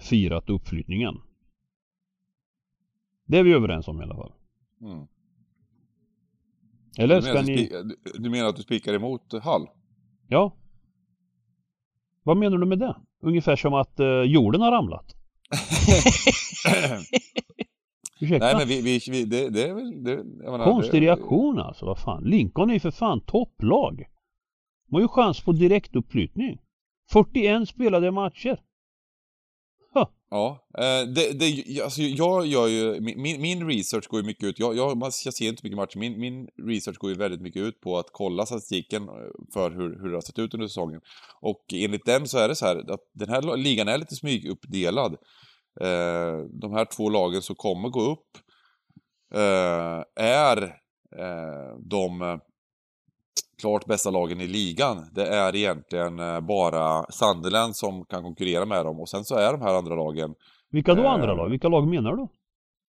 firat 0.00 0.50
uppflyttningen. 0.50 1.14
Det 3.30 3.38
är 3.38 3.42
vi 3.42 3.52
överens 3.52 3.88
om 3.88 4.00
i 4.00 4.04
alla 4.04 4.14
fall. 4.14 4.32
Mm. 4.80 5.06
Eller 6.98 7.16
du, 7.16 7.22
ska 7.22 7.42
ni... 7.42 7.56
du- 7.68 7.96
du 8.18 8.30
menar 8.30 8.48
att 8.48 8.56
du 8.56 8.62
spikar 8.62 8.94
emot 8.94 9.32
Hall? 9.42 9.66
Ja. 10.28 10.52
Vad 12.22 12.36
menar 12.36 12.58
du 12.58 12.66
med 12.66 12.78
det? 12.78 12.96
Ungefär 13.22 13.56
som 13.56 13.74
att 13.74 14.00
uh, 14.00 14.22
jorden 14.22 14.60
har 14.60 14.72
ramlat. 14.72 15.14
Ursäkta? 18.20 18.46
Nej 18.46 18.54
men 18.58 18.68
vi, 18.68 18.82
vi, 18.82 19.00
vi 19.10 19.24
det, 19.24 19.48
det 19.50 19.68
är 19.68 19.74
väl... 19.74 20.04
Det, 20.04 20.10
jag 20.12 20.52
menar, 20.52 20.64
Konstig 20.64 21.02
det, 21.02 21.06
reaktion 21.06 21.58
alltså, 21.58 21.86
vad 21.86 21.98
fan. 21.98 22.24
Lincoln 22.24 22.70
är 22.70 22.74
ju 22.74 22.80
för 22.80 22.90
fan 22.90 23.20
topplag. 23.20 24.04
De 24.88 24.94
har 24.94 25.00
ju 25.00 25.08
chans 25.08 25.40
på 25.40 25.52
direktuppflyttning. 25.52 26.58
41 27.12 27.68
spelade 27.68 28.10
matcher. 28.10 28.60
Ja, 30.32 30.66
eh, 30.78 31.08
det, 31.08 31.32
det, 31.32 31.80
alltså 31.82 32.02
jag 32.02 32.46
gör 32.46 32.66
ju, 32.66 33.00
min, 33.00 33.40
min 33.40 33.68
research 33.68 34.08
går 34.08 34.20
ju 34.20 34.26
mycket 34.26 34.44
ut, 34.44 34.58
jag, 34.58 34.76
jag, 34.76 34.98
jag 35.24 35.34
ser 35.34 35.48
inte 35.48 35.60
mycket 35.64 35.76
matcher, 35.76 35.98
min, 35.98 36.20
min 36.20 36.48
research 36.66 36.98
går 36.98 37.10
ju 37.10 37.16
väldigt 37.16 37.40
mycket 37.40 37.62
ut 37.62 37.80
på 37.80 37.98
att 37.98 38.06
kolla 38.12 38.46
statistiken 38.46 39.08
eh, 39.08 39.14
för 39.52 39.70
hur, 39.70 40.02
hur 40.02 40.08
det 40.08 40.16
har 40.16 40.20
sett 40.20 40.38
ut 40.38 40.54
under 40.54 40.66
säsongen. 40.66 41.00
Och 41.40 41.64
enligt 41.74 42.06
den 42.06 42.28
så 42.28 42.38
är 42.38 42.48
det 42.48 42.54
så 42.54 42.66
här 42.66 42.92
att 42.92 43.00
den 43.14 43.28
här 43.28 43.56
ligan 43.56 43.88
är 43.88 43.98
lite 43.98 44.16
smyguppdelad. 44.16 45.12
Eh, 45.80 46.38
de 46.60 46.72
här 46.72 46.84
två 46.84 47.08
lagen 47.08 47.42
som 47.42 47.56
kommer 47.56 47.88
gå 47.88 48.00
upp 48.00 48.26
är 50.16 50.76
de 51.90 52.40
klart 53.60 53.86
bästa 53.86 54.10
lagen 54.10 54.40
i 54.40 54.46
ligan. 54.46 55.10
Det 55.14 55.26
är 55.26 55.56
egentligen 55.56 56.18
eh, 56.18 56.40
bara 56.40 57.04
Sunderland 57.10 57.76
som 57.76 58.04
kan 58.04 58.22
konkurrera 58.22 58.66
med 58.66 58.84
dem 58.84 59.00
och 59.00 59.08
sen 59.08 59.24
så 59.24 59.34
är 59.34 59.52
de 59.52 59.60
här 59.60 59.74
andra 59.74 59.94
lagen... 59.94 60.34
Vilka 60.70 60.94
då 60.94 61.02
eh, 61.02 61.12
andra 61.12 61.34
lag? 61.34 61.50
Vilka 61.50 61.68
lag 61.68 61.88
menar 61.88 62.16
du? 62.16 62.28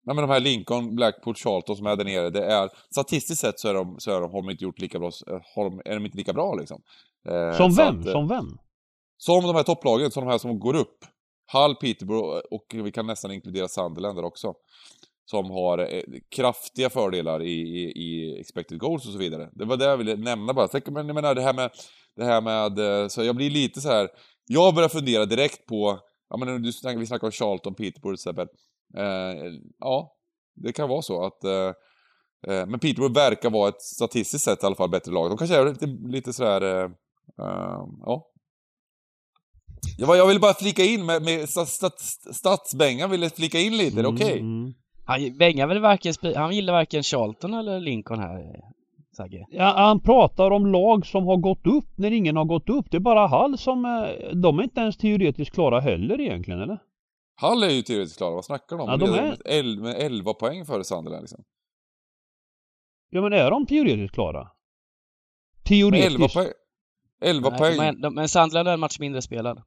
Nej 0.05 0.15
men 0.15 0.27
de 0.27 0.30
här 0.30 0.39
Lincoln, 0.39 0.95
Blackpool, 0.95 1.35
Charlton 1.35 1.76
som 1.76 1.85
är 1.85 1.95
där 1.95 2.05
nere, 2.05 2.30
det 2.30 2.45
är... 2.45 2.69
Statistiskt 2.91 3.41
sett 3.41 3.59
så 3.59 3.68
är 3.68 3.73
de, 3.73 3.95
så 3.99 4.11
är 4.11 4.22
de, 4.22 4.31
har 4.31 4.41
de 4.41 4.49
inte 4.49 4.63
gjort 4.63 4.80
lika 4.80 4.99
bra, 4.99 5.11
eh, 5.27 5.39
har 5.55 5.69
de, 5.69 5.81
är 5.85 5.93
de 5.93 6.05
inte 6.05 6.18
lika 6.18 6.34
bra 6.34 6.55
liksom. 6.55 6.81
Eh, 7.30 7.57
som 7.57 7.73
vem? 7.73 7.99
Att, 7.99 8.05
som 8.05 8.27
vem? 8.27 8.45
Som 9.18 9.43
de 9.43 9.55
här 9.55 9.63
topplagen, 9.63 10.11
som 10.11 10.26
de 10.26 10.31
här 10.31 10.38
som 10.38 10.59
går 10.59 10.76
upp. 10.76 10.97
Hull, 11.53 11.76
Peterborough 11.76 12.41
och 12.51 12.65
vi 12.85 12.91
kan 12.91 13.07
nästan 13.07 13.31
inkludera 13.31 13.68
Sunderland 13.68 14.18
där 14.18 14.26
också 14.26 14.53
som 15.26 15.52
har 15.52 15.77
eh, 15.77 16.03
kraftiga 16.35 16.89
fördelar 16.89 17.43
i, 17.43 17.61
i, 17.61 17.91
i, 17.91 18.39
expected 18.39 18.80
goals 18.80 19.06
och 19.06 19.11
så 19.11 19.18
vidare. 19.18 19.49
Det 19.53 19.65
var 19.65 19.77
det 19.77 19.85
jag 19.85 19.98
ville 19.98 20.15
nämna 20.15 20.53
bara. 20.53 20.69
Men 20.85 21.07
jag 21.07 21.15
menar 21.15 21.35
det 21.35 21.41
här 21.41 21.53
med, 21.53 21.72
det 22.15 22.26
här 22.26 22.41
med, 22.41 22.80
eh, 22.80 23.07
så 23.07 23.23
jag 23.23 23.35
blir 23.35 23.49
lite 23.49 23.81
så 23.81 23.89
här. 23.89 24.10
jag 24.48 24.76
börjar 24.76 24.89
fundera 24.89 25.26
direkt 25.26 25.65
på, 25.65 25.99
ja 26.30 26.38
men 26.38 26.48
du, 26.61 26.72
vi 26.98 27.06
snackar 27.06 27.27
om 27.27 27.31
Charlton, 27.31 27.76
Peterborough 27.76 28.18
till 28.18 28.30
exempel. 28.30 28.48
Eh, 28.98 29.52
ja, 29.80 30.15
det 30.56 30.73
kan 30.73 30.89
vara 30.89 31.02
så 31.02 31.26
att 31.26 31.43
eh, 31.43 31.73
eh, 32.48 32.65
men 32.68 32.80
Peterborough 32.80 33.15
verkar 33.15 33.49
vara 33.49 33.69
ett 33.69 33.81
statistiskt 33.81 34.45
sett 34.45 34.64
i 34.64 34.65
alla 34.65 34.76
fall 34.76 34.89
bättre 34.89 35.11
lag. 35.11 35.30
De 35.30 35.38
kanske 35.38 35.56
är 35.56 35.65
lite, 35.65 35.85
lite 35.85 36.34
sådär, 36.34 36.85
eh, 36.85 36.89
ja. 38.06 38.27
Jag 39.98 40.27
ville 40.27 40.39
bara 40.39 40.53
flika 40.53 40.84
in 40.84 41.06
med, 41.06 41.22
med 41.22 41.49
stadsbängan 42.34 43.11
ville 43.11 43.30
flika 43.30 43.60
in 43.60 43.77
lite, 43.77 43.99
mm, 43.99 44.15
okej? 44.15 44.26
Okay. 44.26 44.39
Mm. 44.39 44.73
Han 45.06 45.38
Bengan 45.38 45.69
väl 45.69 45.80
varken, 45.80 46.14
han 46.36 46.56
gillar 46.56 46.73
varken 46.73 47.03
Charlton 47.03 47.53
eller 47.53 47.80
Lincoln 47.80 48.19
här, 48.19 48.61
Sagge? 49.18 49.45
Ja, 49.49 49.73
han 49.78 49.99
pratar 49.99 50.52
om 50.52 50.65
lag 50.65 51.06
som 51.06 51.26
har 51.26 51.38
gått 51.38 51.68
upp 51.68 51.98
när 51.98 52.11
ingen 52.11 52.36
har 52.36 52.45
gått 52.45 52.69
upp. 52.69 52.91
Det 52.91 52.98
är 52.98 53.02
bara 53.02 53.28
Hall 53.28 53.57
som, 53.57 53.86
eh, 53.86 54.36
de 54.36 54.60
är 54.60 54.64
inte 54.64 54.82
ens 54.82 54.98
teoretiskt 54.98 55.53
klara 55.53 55.80
heller 55.80 56.22
egentligen, 56.22 56.61
eller? 56.61 56.80
Hall 57.36 57.64
är 57.64 57.69
ju 57.69 57.82
teoretiskt 57.82 58.18
klara, 58.18 58.36
vad 58.36 58.45
snackar 58.45 58.78
de 58.78 58.84
om? 58.84 58.90
Ja, 58.90 58.98
de 58.98 59.06
är... 59.06 59.82
Med 59.82 59.95
11 59.98 60.34
poäng 60.34 60.65
före 60.65 60.84
Sunderland 60.84 61.23
liksom. 61.23 61.44
Ja 63.10 63.22
men 63.22 63.34
är 63.34 63.52
de 63.52 63.65
teoretiskt 63.65 64.14
klara? 64.14 64.48
Teoretiskt? 65.64 66.11
11 66.11 66.28
poäng? 66.28 66.52
11 67.22 67.49
nej, 67.49 67.60
poäng? 67.60 67.78
Men, 67.78 68.02
de, 68.02 68.15
men 68.15 68.30
Sunderland 68.30 68.68
är 68.68 68.73
en 68.73 68.80
match 68.80 68.99
mindre 68.99 69.22
spelad. 69.22 69.61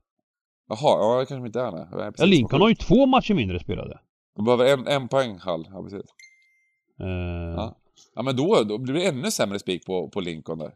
Jaha, 0.69 0.78
ja 1.15 1.20
det 1.20 1.27
kanske 1.27 1.47
inte 1.47 1.61
är 1.61 1.70
nej. 1.70 2.12
Ja, 2.19 2.24
Lincoln 2.24 2.62
har 2.62 2.69
ju 2.69 2.74
två 2.74 3.06
matcher 3.06 3.35
mindre 3.35 3.61
spelade. 3.61 4.01
De 4.36 4.44
behöver 4.44 4.73
en, 4.73 4.86
en 4.86 5.09
poäng 5.09 5.39
Hall, 5.39 5.69
ja 5.73 5.82
precis. 5.82 6.11
Uh... 7.01 7.09
Ja. 7.56 7.77
ja 8.15 8.23
men 8.23 8.36
då, 8.36 8.65
då 8.65 8.78
blir 8.78 8.94
det 8.94 9.09
ännu 9.09 9.31
sämre 9.31 9.59
spik 9.59 9.86
på, 9.86 10.09
på 10.09 10.20
Lincoln 10.20 10.59
där. 10.59 10.73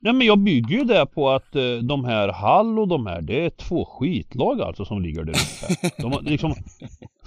Nej 0.00 0.12
men 0.12 0.26
jag 0.26 0.38
bygger 0.38 0.76
ju 0.78 0.84
det 0.84 1.06
på 1.06 1.30
att 1.30 1.56
uh, 1.56 1.78
de 1.78 2.04
här 2.04 2.28
Hall 2.28 2.78
och 2.78 2.88
de 2.88 3.06
här, 3.06 3.22
det 3.22 3.44
är 3.44 3.50
två 3.50 3.84
skitlag 3.84 4.60
alltså 4.60 4.84
som 4.84 5.02
ligger 5.02 5.24
där 5.24 5.32
ute. 5.32 5.90
De 6.02 6.12
har 6.12 6.22
liksom 6.22 6.54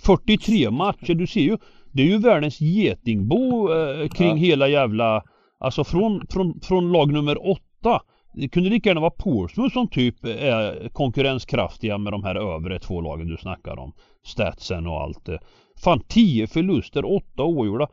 43 0.06 0.72
matcher, 0.72 1.14
du 1.14 1.28
ser 1.28 1.42
ju. 1.42 1.58
Det 1.92 2.02
är 2.02 2.06
ju 2.06 2.18
världens 2.18 2.62
getingbo 2.62 3.70
uh, 3.74 4.08
kring 4.08 4.30
ja. 4.30 4.36
hela 4.36 4.68
jävla, 4.68 5.24
alltså 5.60 5.84
från, 5.84 6.28
från, 6.30 6.60
från 6.62 6.92
lag 6.92 7.12
nummer 7.12 7.50
åtta 7.52 8.02
det 8.40 8.50
kunde 8.50 8.70
lika 8.70 8.90
gärna 8.90 9.02
vara 9.02 9.12
Portsmouth 9.12 9.74
som 9.74 9.88
typ 9.88 10.26
är 10.26 10.90
konkurrenskraftiga 10.90 11.98
med 11.98 12.14
de 12.14 12.24
här 12.24 12.36
övre 12.36 12.80
två 12.80 13.02
lagen 13.02 13.28
du 13.28 13.38
snackar 13.38 13.80
om. 13.80 13.94
Statsen 14.24 14.88
och 14.88 15.02
allt. 15.02 15.30
Fan 15.84 16.02
10 16.08 16.48
förluster, 16.48 17.06
8 17.16 17.44
oavgjorda. 17.44 17.88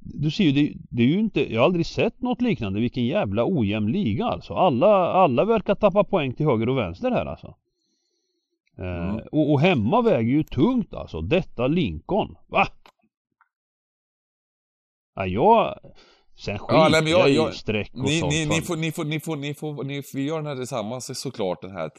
Du 0.00 0.30
ser 0.30 0.44
ju, 0.44 0.52
det, 0.52 0.72
det, 0.90 1.02
är 1.02 1.06
ju 1.06 1.18
inte, 1.18 1.52
jag 1.52 1.60
har 1.60 1.66
aldrig 1.66 1.86
sett 1.86 2.22
något 2.22 2.40
liknande. 2.40 2.80
Vilken 2.80 3.06
jävla 3.06 3.44
ojämn 3.46 3.92
liga 3.92 4.26
alltså. 4.26 4.54
Alla, 4.54 5.12
alla 5.12 5.44
verkar 5.44 5.74
tappa 5.74 6.04
poäng 6.04 6.32
till 6.32 6.46
höger 6.46 6.68
och 6.68 6.78
vänster 6.78 7.10
här 7.10 7.26
alltså. 7.26 7.54
Eh, 8.78 8.84
mm. 8.84 9.18
Eh, 9.18 9.24
och, 9.32 9.52
och 9.52 9.60
hemma 9.60 10.02
väger 10.02 10.30
ju 10.30 10.42
tungt 10.42 10.94
alltså. 10.94 11.20
Detta 11.20 11.66
Lincoln. 11.66 12.36
Va? 12.46 12.66
Ja, 15.14 15.26
jag... 15.26 15.78
Sen 16.38 16.58
skiter 16.58 16.74
ja, 16.74 16.88
nej, 16.88 17.10
jag, 17.10 17.30
jag, 17.30 17.50
i 17.50 17.56
streck 17.56 17.90
och 17.94 18.04
ni, 18.04 18.20
sånt. 18.20 18.32
Ni, 18.32 18.46
ni, 18.46 18.62
får, 18.62 18.76
ni, 18.76 18.92
får, 18.92 19.04
ni, 19.04 19.20
får, 19.20 19.36
ni, 19.36 19.54
får, 19.54 19.84
ni 19.84 20.02
får, 20.02 20.16
vi 20.16 20.24
gör 20.24 20.36
den 20.36 20.46
här 20.46 20.56
tillsammans 20.56 21.20
såklart 21.20 21.62
den 21.62 21.70
här 21.70 21.90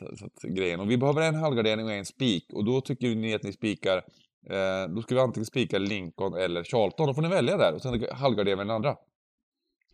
grejen. 0.48 0.80
Och 0.80 0.92
vi 0.92 0.98
behöver 0.98 1.22
en 1.22 1.36
halvgardering 1.36 1.86
och 1.86 1.92
en 1.92 2.06
spik. 2.06 2.46
Och 2.54 2.66
då 2.66 2.82
tycker 2.82 3.16
ni 3.16 3.34
att 3.34 3.44
ni 3.44 3.54
spikar, 3.54 3.98
eh, 4.50 4.94
då 4.96 5.02
ska 5.02 5.16
vi 5.16 5.22
antingen 5.22 5.46
spika 5.46 5.78
Lincoln 5.78 6.34
eller 6.34 6.64
Charlton. 6.64 7.08
Då 7.08 7.14
får 7.14 7.22
ni 7.22 7.28
välja 7.28 7.58
där 7.58 7.74
och 7.74 7.82
sen 7.82 8.06
halvgardera 8.12 8.56
med 8.56 8.68
den 8.68 8.76
andra. 8.76 8.96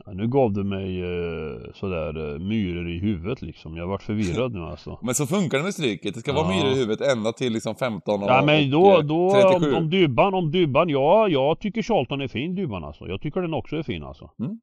Ja, 0.06 0.14
nu 0.14 0.28
gav 0.28 0.54
du 0.54 0.64
mig 0.64 1.02
eh, 1.02 1.74
sådär 1.74 2.34
eh, 2.34 2.40
myror 2.40 2.90
i 2.90 3.00
huvudet 3.00 3.42
liksom. 3.42 3.78
Jag 3.78 3.88
vart 3.88 4.04
förvirrad 4.04 4.54
nu 4.54 4.60
alltså. 4.60 5.00
men 5.04 5.16
så 5.16 5.28
funkar 5.28 5.58
det 5.58 5.64
med 5.64 5.74
stryket. 5.74 6.14
Det 6.14 6.20
ska 6.20 6.32
ja. 6.32 6.44
vara 6.44 6.48
myror 6.48 6.72
i 6.72 6.76
huvudet 6.76 7.12
ända 7.12 7.32
till 7.32 7.54
liksom 7.54 7.76
15 7.76 8.24
och, 8.24 8.30
Ja 8.30 8.44
men 8.46 8.72
då, 8.72 8.86
och, 8.86 9.06
då 9.06 9.32
37. 9.32 9.72
om, 9.72 9.78
om 9.78 9.90
Dybban, 9.90 10.34
om 10.34 10.52
Dybban, 10.52 10.90
ja, 10.90 11.28
jag 11.28 11.60
tycker 11.60 11.82
Charlton 11.82 12.22
är 12.22 12.28
fin 12.28 12.56
Dybban 12.56 12.84
alltså. 12.84 13.08
Jag 13.08 13.22
tycker 13.22 13.42
den 13.42 13.54
också 13.54 13.76
är 13.76 13.84
fin 13.84 14.04
alltså. 14.04 14.32
Mm. 14.40 14.60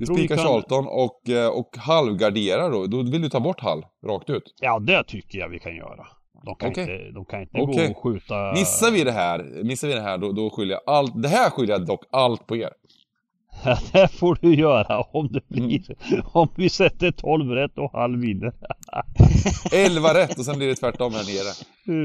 du 0.00 0.06
spikar 0.06 0.36
kan... 0.36 0.44
Charlton 0.44 0.86
och, 0.86 1.28
eh, 1.28 1.48
och 1.48 1.76
halvgarderar 1.76 2.70
då. 2.70 2.86
Då 2.86 2.96
vill 3.02 3.22
du 3.22 3.28
ta 3.28 3.40
bort 3.40 3.60
halv, 3.60 3.82
rakt 4.06 4.30
ut? 4.30 4.54
Ja 4.60 4.78
det 4.78 5.04
tycker 5.04 5.38
jag 5.38 5.48
vi 5.48 5.58
kan 5.58 5.76
göra. 5.76 6.06
De 6.44 6.54
kan 6.54 6.70
okay. 6.70 6.82
inte, 6.82 7.10
de 7.10 7.24
kan 7.24 7.40
inte 7.40 7.60
okay. 7.60 7.86
gå 7.86 7.92
och 7.92 8.02
skjuta... 8.02 8.52
Missar 8.52 8.90
vi 8.90 9.04
det 9.04 9.12
här, 9.12 9.64
missar 9.64 9.88
vi 9.88 9.94
det 9.94 10.00
här 10.00 10.18
då, 10.18 10.32
då 10.32 10.50
skyller 10.50 10.74
jag 10.74 10.82
allt, 10.86 11.22
det 11.22 11.28
här 11.28 11.50
skyller 11.50 11.72
jag 11.72 11.86
dock 11.86 12.04
allt 12.10 12.46
på 12.46 12.56
er. 12.56 12.70
det 13.92 14.08
får 14.08 14.38
du 14.40 14.54
göra 14.54 15.00
om 15.00 15.28
det 15.32 15.48
blir 15.48 15.96
mm. 16.12 16.24
Om 16.32 16.48
vi 16.56 16.70
sätter 16.70 17.10
12 17.10 17.50
rätt 17.50 17.78
och 17.78 17.92
halv 17.92 18.20
vinner 18.20 18.52
11 19.72 20.14
rätt 20.14 20.38
och 20.38 20.44
sen 20.44 20.58
blir 20.58 20.68
det 20.68 20.74
tvärtom 20.74 21.12
här 21.12 21.24
nere 21.24 21.48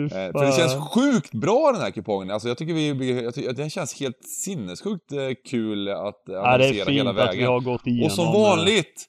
eh, 0.04 0.32
För 0.32 0.46
det 0.46 0.52
känns 0.52 0.90
sjukt 0.94 1.32
bra 1.32 1.72
den 1.72 1.82
här 1.82 1.92
kupongen 1.92 2.32
Alltså 2.32 2.48
jag 2.48 2.58
tycker 2.58 2.74
vi, 2.74 3.24
jag 3.24 3.34
tycker, 3.34 3.54
den 3.54 3.70
känns 3.70 4.00
helt 4.00 4.26
sinnessjukt 4.44 5.12
eh, 5.12 5.20
kul 5.50 5.90
att 5.90 6.30
analysera 6.30 6.86
ja, 6.86 6.92
hela 6.92 7.14
vägen 7.14 7.30
att 7.30 7.38
vi 7.38 7.44
har 7.44 7.60
gått 7.60 7.88
igenom 7.88 8.06
Och 8.06 8.12
som 8.12 8.26
eh, 8.26 8.34
vanligt 8.34 9.06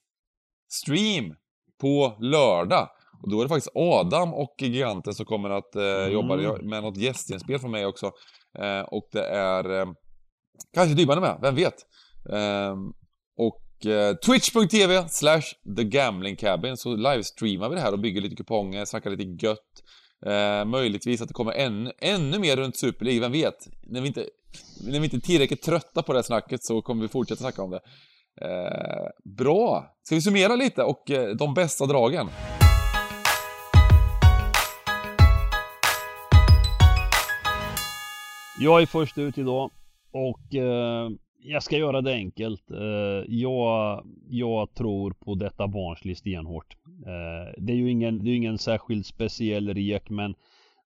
Stream 0.69 1.35
på 1.81 2.16
lördag 2.20 2.89
och 3.23 3.31
då 3.31 3.40
är 3.40 3.43
det 3.43 3.48
faktiskt 3.48 3.77
Adam 3.77 4.35
och 4.35 4.55
Giganten 4.59 5.14
som 5.14 5.27
kommer 5.27 5.51
att 5.51 5.77
eh, 5.77 5.82
mm. 5.82 6.12
jobba 6.12 6.36
med 6.62 6.82
något 6.82 6.97
gästinspel 6.97 7.59
från 7.59 7.70
mig 7.70 7.86
också. 7.86 8.06
Eh, 8.59 8.81
och 8.81 9.09
det 9.12 9.27
är 9.27 9.81
eh, 9.81 9.86
kanske 10.74 10.94
Dybban 10.94 11.16
är 11.19 11.20
med, 11.20 11.39
vem 11.43 11.55
vet? 11.55 11.74
Um, 12.24 12.93
och 13.36 13.86
eh, 13.86 14.16
twitch.tv 14.16 15.09
slash 15.09 15.43
thegamblingcabin 15.77 16.77
så 16.77 16.97
livestreamar 16.97 17.69
vi 17.69 17.74
det 17.74 17.81
här 17.81 17.93
och 17.93 17.99
bygger 17.99 18.20
lite 18.20 18.36
kuponger, 18.36 18.85
snackar 18.85 19.11
lite 19.11 19.47
gött. 19.47 19.82
Ehm, 20.27 20.69
möjligtvis 20.69 21.23
att 21.23 21.28
det 21.28 21.35
kommer 21.35 21.53
ännu, 21.53 21.93
ännu 21.99 22.39
mer 22.39 22.57
runt 22.57 22.77
Super 22.77 23.05
League, 23.05 23.20
vem 23.20 23.32
vet? 23.32 23.69
När 23.82 24.01
vi, 24.01 24.07
inte, 24.07 24.27
när 24.86 25.01
vi 25.01 25.05
inte 25.05 25.16
är 25.16 25.20
tillräckligt 25.20 25.62
trötta 25.62 26.03
på 26.03 26.12
det 26.12 26.19
här 26.19 26.23
snacket 26.23 26.65
så 26.65 26.82
kommer 26.82 27.03
vi 27.03 27.09
fortsätta 27.09 27.40
snacka 27.40 27.62
om 27.62 27.70
det. 27.70 27.81
Eh, 28.40 29.32
bra! 29.36 29.94
Ska 30.03 30.15
vi 30.15 30.20
summera 30.20 30.57
lite 30.57 30.82
och 30.82 31.11
eh, 31.11 31.36
de 31.36 31.55
bästa 31.55 31.86
dragen? 31.86 32.28
Jag 38.61 38.82
är 38.82 38.86
först 38.86 39.19
ut 39.19 39.39
idag 39.39 39.70
och 40.12 40.55
eh, 40.55 41.09
jag 41.44 41.62
ska 41.62 41.77
göra 41.77 42.01
det 42.01 42.12
enkelt. 42.12 42.70
Eh, 42.70 43.24
jag, 43.28 44.05
jag 44.28 44.74
tror 44.74 45.10
på 45.12 45.35
detta 45.35 45.69
Barnsley 45.69 46.14
stenhårt. 46.14 46.77
Eh, 47.06 47.62
det 47.62 47.73
är 47.73 47.77
ju 47.77 47.90
ingen, 47.90 48.24
det 48.24 48.31
är 48.31 48.35
ingen 48.35 48.59
särskilt 48.59 49.06
speciell 49.06 49.74
rek 49.74 50.10
men 50.10 50.35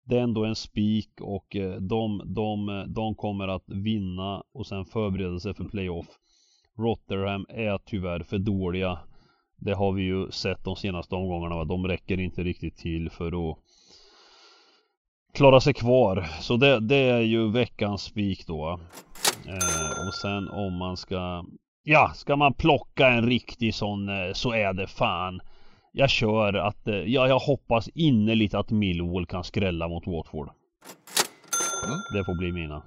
det 0.05 0.19
är 0.19 0.23
ändå 0.23 0.45
en 0.45 0.55
spik 0.55 1.21
och 1.21 1.57
eh, 1.57 1.77
de, 1.81 2.23
de, 2.25 2.85
de 2.89 3.15
kommer 3.15 3.49
att 3.49 3.65
vinna 3.67 4.43
och 4.53 4.67
sen 4.67 4.85
förbereda 4.85 5.41
sig 5.41 5.55
för 5.55 5.65
playoff. 5.65 6.07
Rotherham 6.79 7.47
är 7.49 7.79
tyvärr 7.85 8.21
för 8.21 8.39
dåliga. 8.39 8.99
Det 9.57 9.75
har 9.75 9.93
vi 9.93 10.03
ju 10.03 10.31
sett 10.31 10.65
de 10.65 10.77
senaste 10.77 11.15
omgångarna. 11.15 11.65
De 11.65 11.87
räcker 11.87 12.21
inte 12.21 12.43
riktigt 12.43 12.77
till 12.77 13.11
för 13.11 13.51
att 13.51 13.59
klara 15.35 15.61
sig 15.61 15.75
kvar. 15.75 16.27
Så 16.41 16.57
det, 16.57 16.81
det 16.81 16.97
är 16.97 17.21
ju 17.21 17.51
veckans 17.51 18.03
spik 18.03 18.47
då. 18.47 18.81
Eh, 19.49 20.07
och 20.07 20.15
sen 20.15 20.49
om 20.49 20.79
man 20.79 20.97
ska 20.97 21.45
Ja, 21.83 22.13
ska 22.15 22.37
man 22.37 22.55
plocka 22.55 23.09
en 23.09 23.27
riktig 23.27 23.75
sån 23.75 24.09
eh, 24.09 24.33
så 24.33 24.53
är 24.53 24.73
det 24.73 24.87
fan 24.87 25.41
Jag 25.93 26.11
kör 26.11 26.55
att, 26.55 26.89
eh, 26.89 26.95
ja, 26.95 27.29
jag 27.29 27.39
hoppas 27.39 27.89
innerligt 27.89 28.55
att 28.55 28.71
Millwall 28.71 29.27
kan 29.27 29.45
skrälla 29.45 29.89
mot 29.89 30.07
Watford. 30.07 30.51
Mm. 31.87 31.99
Det 32.13 32.25
får 32.25 32.39
bli 32.39 32.53
mina. 32.53 32.83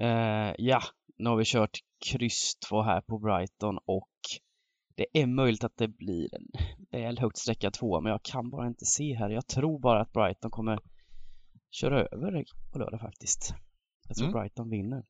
Uh, 0.00 0.54
ja, 0.58 0.80
nu 1.18 1.30
har 1.30 1.36
vi 1.36 1.44
kört 1.44 1.78
kryss 2.10 2.56
2 2.68 2.82
här 2.82 3.00
på 3.00 3.18
Brighton 3.18 3.78
och 3.86 4.10
det 4.96 5.06
är 5.12 5.26
möjligt 5.26 5.64
att 5.64 5.76
det 5.76 5.88
blir 5.88 6.28
en 6.34 6.46
väl 6.90 7.18
högt 7.18 7.38
sträcka 7.38 7.70
2 7.70 8.00
men 8.00 8.12
jag 8.12 8.22
kan 8.22 8.50
bara 8.50 8.66
inte 8.66 8.84
se 8.84 9.14
här. 9.14 9.30
Jag 9.30 9.46
tror 9.46 9.80
bara 9.80 10.00
att 10.00 10.12
Brighton 10.12 10.50
kommer 10.50 10.78
köra 11.72 12.06
över 12.06 12.44
på 12.72 12.78
lördag 12.78 13.00
faktiskt. 13.00 13.54
Jag 14.08 14.16
tror 14.16 14.28
mm. 14.28 14.40
Brighton 14.40 14.70
vinner. 14.70 15.04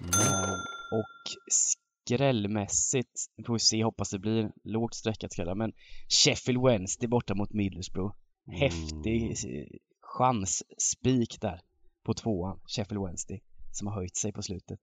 Mm. 0.00 0.10
Uh, 0.10 0.54
och 0.92 1.36
skrällmässigt, 1.50 3.20
får 3.46 3.52
vi 3.52 3.58
se, 3.58 3.84
hoppas 3.84 4.10
det 4.10 4.18
blir 4.18 4.52
lågt 4.64 4.94
sträckat 4.94 5.32
skrälla, 5.32 5.54
men 5.54 5.72
Sheffield 6.08 6.62
Wednesday 6.62 7.08
borta 7.08 7.34
mot 7.34 7.52
Middlesbrough. 7.52 8.14
Häftig 8.60 9.44
mm. 9.44 9.66
chansspik 10.00 11.40
där 11.40 11.60
på 12.04 12.14
tvåan, 12.14 12.60
Sheffield 12.66 13.04
Wednesday, 13.04 13.42
som 13.72 13.86
har 13.86 13.94
höjt 13.94 14.16
sig 14.16 14.32
på 14.32 14.42
slutet. 14.42 14.78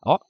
Ja. 0.00 0.20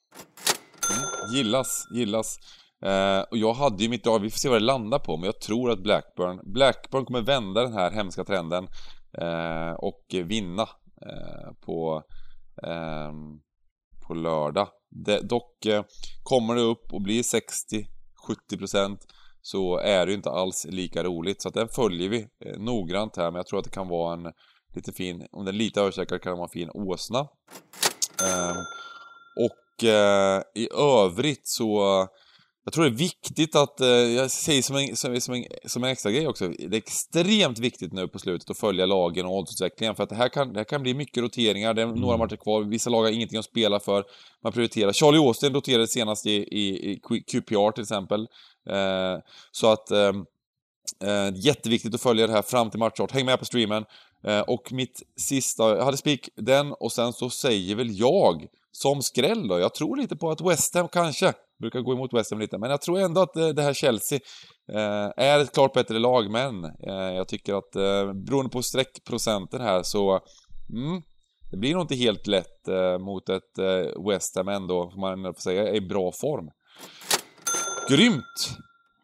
Mm, 0.90 1.34
gillas, 1.34 1.88
gillas. 1.94 2.38
Eh, 2.82 3.20
och 3.20 3.36
jag 3.36 3.54
hade 3.54 3.82
ju 3.82 3.88
mitt 3.88 4.04
drag, 4.04 4.18
vi 4.18 4.30
får 4.30 4.38
se 4.38 4.48
vad 4.48 4.60
det 4.60 4.64
landar 4.64 4.98
på, 4.98 5.16
men 5.16 5.26
jag 5.26 5.40
tror 5.40 5.70
att 5.70 5.82
Blackburn, 5.82 6.52
Blackburn 6.52 7.04
kommer 7.04 7.22
vända 7.22 7.62
den 7.62 7.72
här 7.72 7.90
hemska 7.90 8.24
trenden 8.24 8.68
Eh, 9.18 9.72
och 9.72 10.04
vinna 10.10 10.68
eh, 11.06 11.52
på, 11.60 12.02
ehm, 12.62 13.40
på 14.06 14.14
lördag. 14.14 14.68
Det, 14.90 15.20
dock 15.20 15.66
eh, 15.66 15.84
kommer 16.22 16.54
det 16.54 16.60
upp 16.60 16.92
och 16.92 17.02
blir 17.02 17.22
60-70% 17.22 18.98
så 19.42 19.78
är 19.78 20.06
det 20.06 20.12
ju 20.12 20.16
inte 20.16 20.30
alls 20.30 20.66
lika 20.70 21.02
roligt. 21.02 21.42
Så 21.42 21.48
att 21.48 21.54
den 21.54 21.68
följer 21.68 22.08
vi 22.08 22.28
eh, 22.44 22.58
noggrant 22.58 23.16
här, 23.16 23.30
men 23.30 23.34
jag 23.34 23.46
tror 23.46 23.58
att 23.58 23.64
det 23.64 23.70
kan 23.70 23.88
vara 23.88 24.12
en 24.12 24.32
lite 24.74 24.92
fin, 24.92 25.26
om 25.32 25.44
den 25.44 25.54
är 25.54 25.58
lite 25.58 25.80
översäkrad 25.80 26.22
kan 26.22 26.32
det 26.32 26.36
vara 26.36 26.46
en 26.46 26.60
fin 26.60 26.70
åsna. 26.74 27.18
Eh, 28.22 28.56
och 29.36 29.84
eh, 29.84 30.42
i 30.54 30.68
övrigt 30.78 31.46
så 31.46 32.06
jag 32.64 32.72
tror 32.72 32.84
det 32.84 32.90
är 32.90 32.94
viktigt 32.94 33.56
att, 33.56 33.80
eh, 33.80 33.88
jag 33.88 34.30
säger 34.30 34.62
som 34.62 34.76
en, 34.76 34.96
som, 34.96 35.14
en, 35.14 35.20
som 35.66 35.84
en 35.84 35.90
extra 35.90 36.12
grej 36.12 36.28
också, 36.28 36.48
det 36.48 36.64
är 36.64 36.74
extremt 36.74 37.58
viktigt 37.58 37.92
nu 37.92 38.08
på 38.08 38.18
slutet 38.18 38.50
att 38.50 38.58
följa 38.58 38.86
lagen 38.86 39.26
och 39.26 39.38
oddsutvecklingen 39.38 39.94
för 39.94 40.02
att 40.02 40.08
det 40.08 40.16
här 40.16 40.28
kan, 40.28 40.52
det 40.52 40.60
här 40.60 40.64
kan 40.64 40.82
bli 40.82 40.94
mycket 40.94 41.22
roteringar, 41.22 41.74
det 41.74 41.82
är 41.82 41.86
några 41.86 42.14
mm. 42.14 42.18
matcher 42.18 42.36
kvar, 42.36 42.62
vissa 42.62 42.90
lag 42.90 43.02
har 43.02 43.10
ingenting 43.10 43.38
att 43.38 43.44
spela 43.44 43.80
för, 43.80 44.04
man 44.42 44.52
prioriterar. 44.52 44.92
Charlie 44.92 45.18
Austin 45.18 45.54
roterade 45.54 45.86
senast 45.86 46.26
i, 46.26 46.30
i, 46.30 46.92
i 46.92 47.00
QPR 47.26 47.70
till 47.70 47.82
exempel. 47.82 48.28
Eh, 48.70 49.18
så 49.52 49.72
att 49.72 49.90
ehm, 49.90 50.24
eh, 51.04 51.32
jätteviktigt 51.34 51.94
att 51.94 52.02
följa 52.02 52.26
det 52.26 52.32
här 52.32 52.42
fram 52.42 52.70
till 52.70 52.78
matchstart. 52.78 53.12
Häng 53.12 53.26
med 53.26 53.38
på 53.38 53.44
streamen. 53.44 53.84
Eh, 54.26 54.40
och 54.40 54.72
mitt 54.72 55.02
sista, 55.16 55.76
jag 55.76 55.84
hade 55.84 55.96
spik 55.96 56.28
den 56.36 56.72
och 56.72 56.92
sen 56.92 57.12
så 57.12 57.30
säger 57.30 57.74
väl 57.74 57.98
jag 57.98 58.46
som 58.72 59.02
skräll 59.02 59.48
då, 59.48 59.58
jag 59.58 59.74
tror 59.74 59.96
lite 59.96 60.16
på 60.16 60.30
att 60.30 60.40
West 60.40 60.74
Ham 60.74 60.88
kanske 60.88 61.32
brukar 61.60 61.80
gå 61.80 61.92
emot 61.92 62.14
West 62.14 62.30
Ham 62.30 62.40
lite, 62.40 62.58
men 62.58 62.70
jag 62.70 62.80
tror 62.80 63.00
ändå 63.00 63.20
att 63.20 63.34
det 63.34 63.62
här 63.62 63.74
Chelsea 63.74 64.18
eh, 64.72 65.10
är 65.16 65.38
ett 65.40 65.54
klart 65.54 65.72
bättre 65.72 65.98
lag, 65.98 66.30
men 66.30 66.64
eh, 66.64 67.14
jag 67.16 67.28
tycker 67.28 67.54
att 67.54 67.76
eh, 67.76 68.12
beroende 68.12 68.50
på 68.50 68.62
streckprocenten 68.62 69.60
här 69.60 69.82
så 69.82 70.20
mm, 70.72 71.02
det 71.50 71.56
blir 71.56 71.72
nog 71.72 71.82
inte 71.82 71.94
helt 71.94 72.26
lätt 72.26 72.68
eh, 72.68 72.98
mot 72.98 73.28
ett 73.28 73.58
eh, 73.58 74.04
West 74.08 74.36
Ham 74.36 74.48
ändå, 74.48 74.90
får 74.90 75.00
man 75.00 75.34
får 75.34 75.40
säga, 75.40 75.74
i 75.74 75.80
bra 75.80 76.12
form. 76.20 76.50
Grymt! 77.88 78.58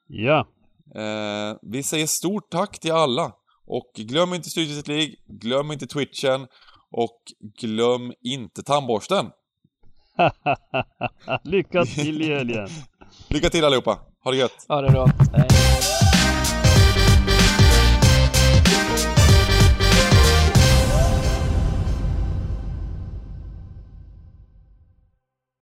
Ja. 0.07 0.49
Eh, 0.95 1.57
vi 1.63 1.83
säger 1.83 2.07
stort 2.07 2.51
tack 2.51 2.79
till 2.79 2.93
alla. 2.93 3.33
Och 3.67 3.93
glöm 3.95 4.35
inte 4.35 4.51
Styrelset 4.51 4.89
League, 4.89 5.15
glöm 5.27 5.73
inte 5.73 5.87
Twitchen 5.87 6.47
och 6.91 7.19
glöm 7.61 8.13
inte 8.23 8.63
tandborsten. 8.63 9.27
Lycka 11.45 11.85
till 11.85 12.23
i 12.23 12.35
helgen! 12.35 12.69
Lycka 13.29 13.51
till 13.51 13.65
allihopa! 13.65 13.99
Ha 14.25 14.31
det 14.31 14.37
gött! 14.37 14.65
Ha 14.69 14.81
det 14.81 14.91
bra! 14.91 15.09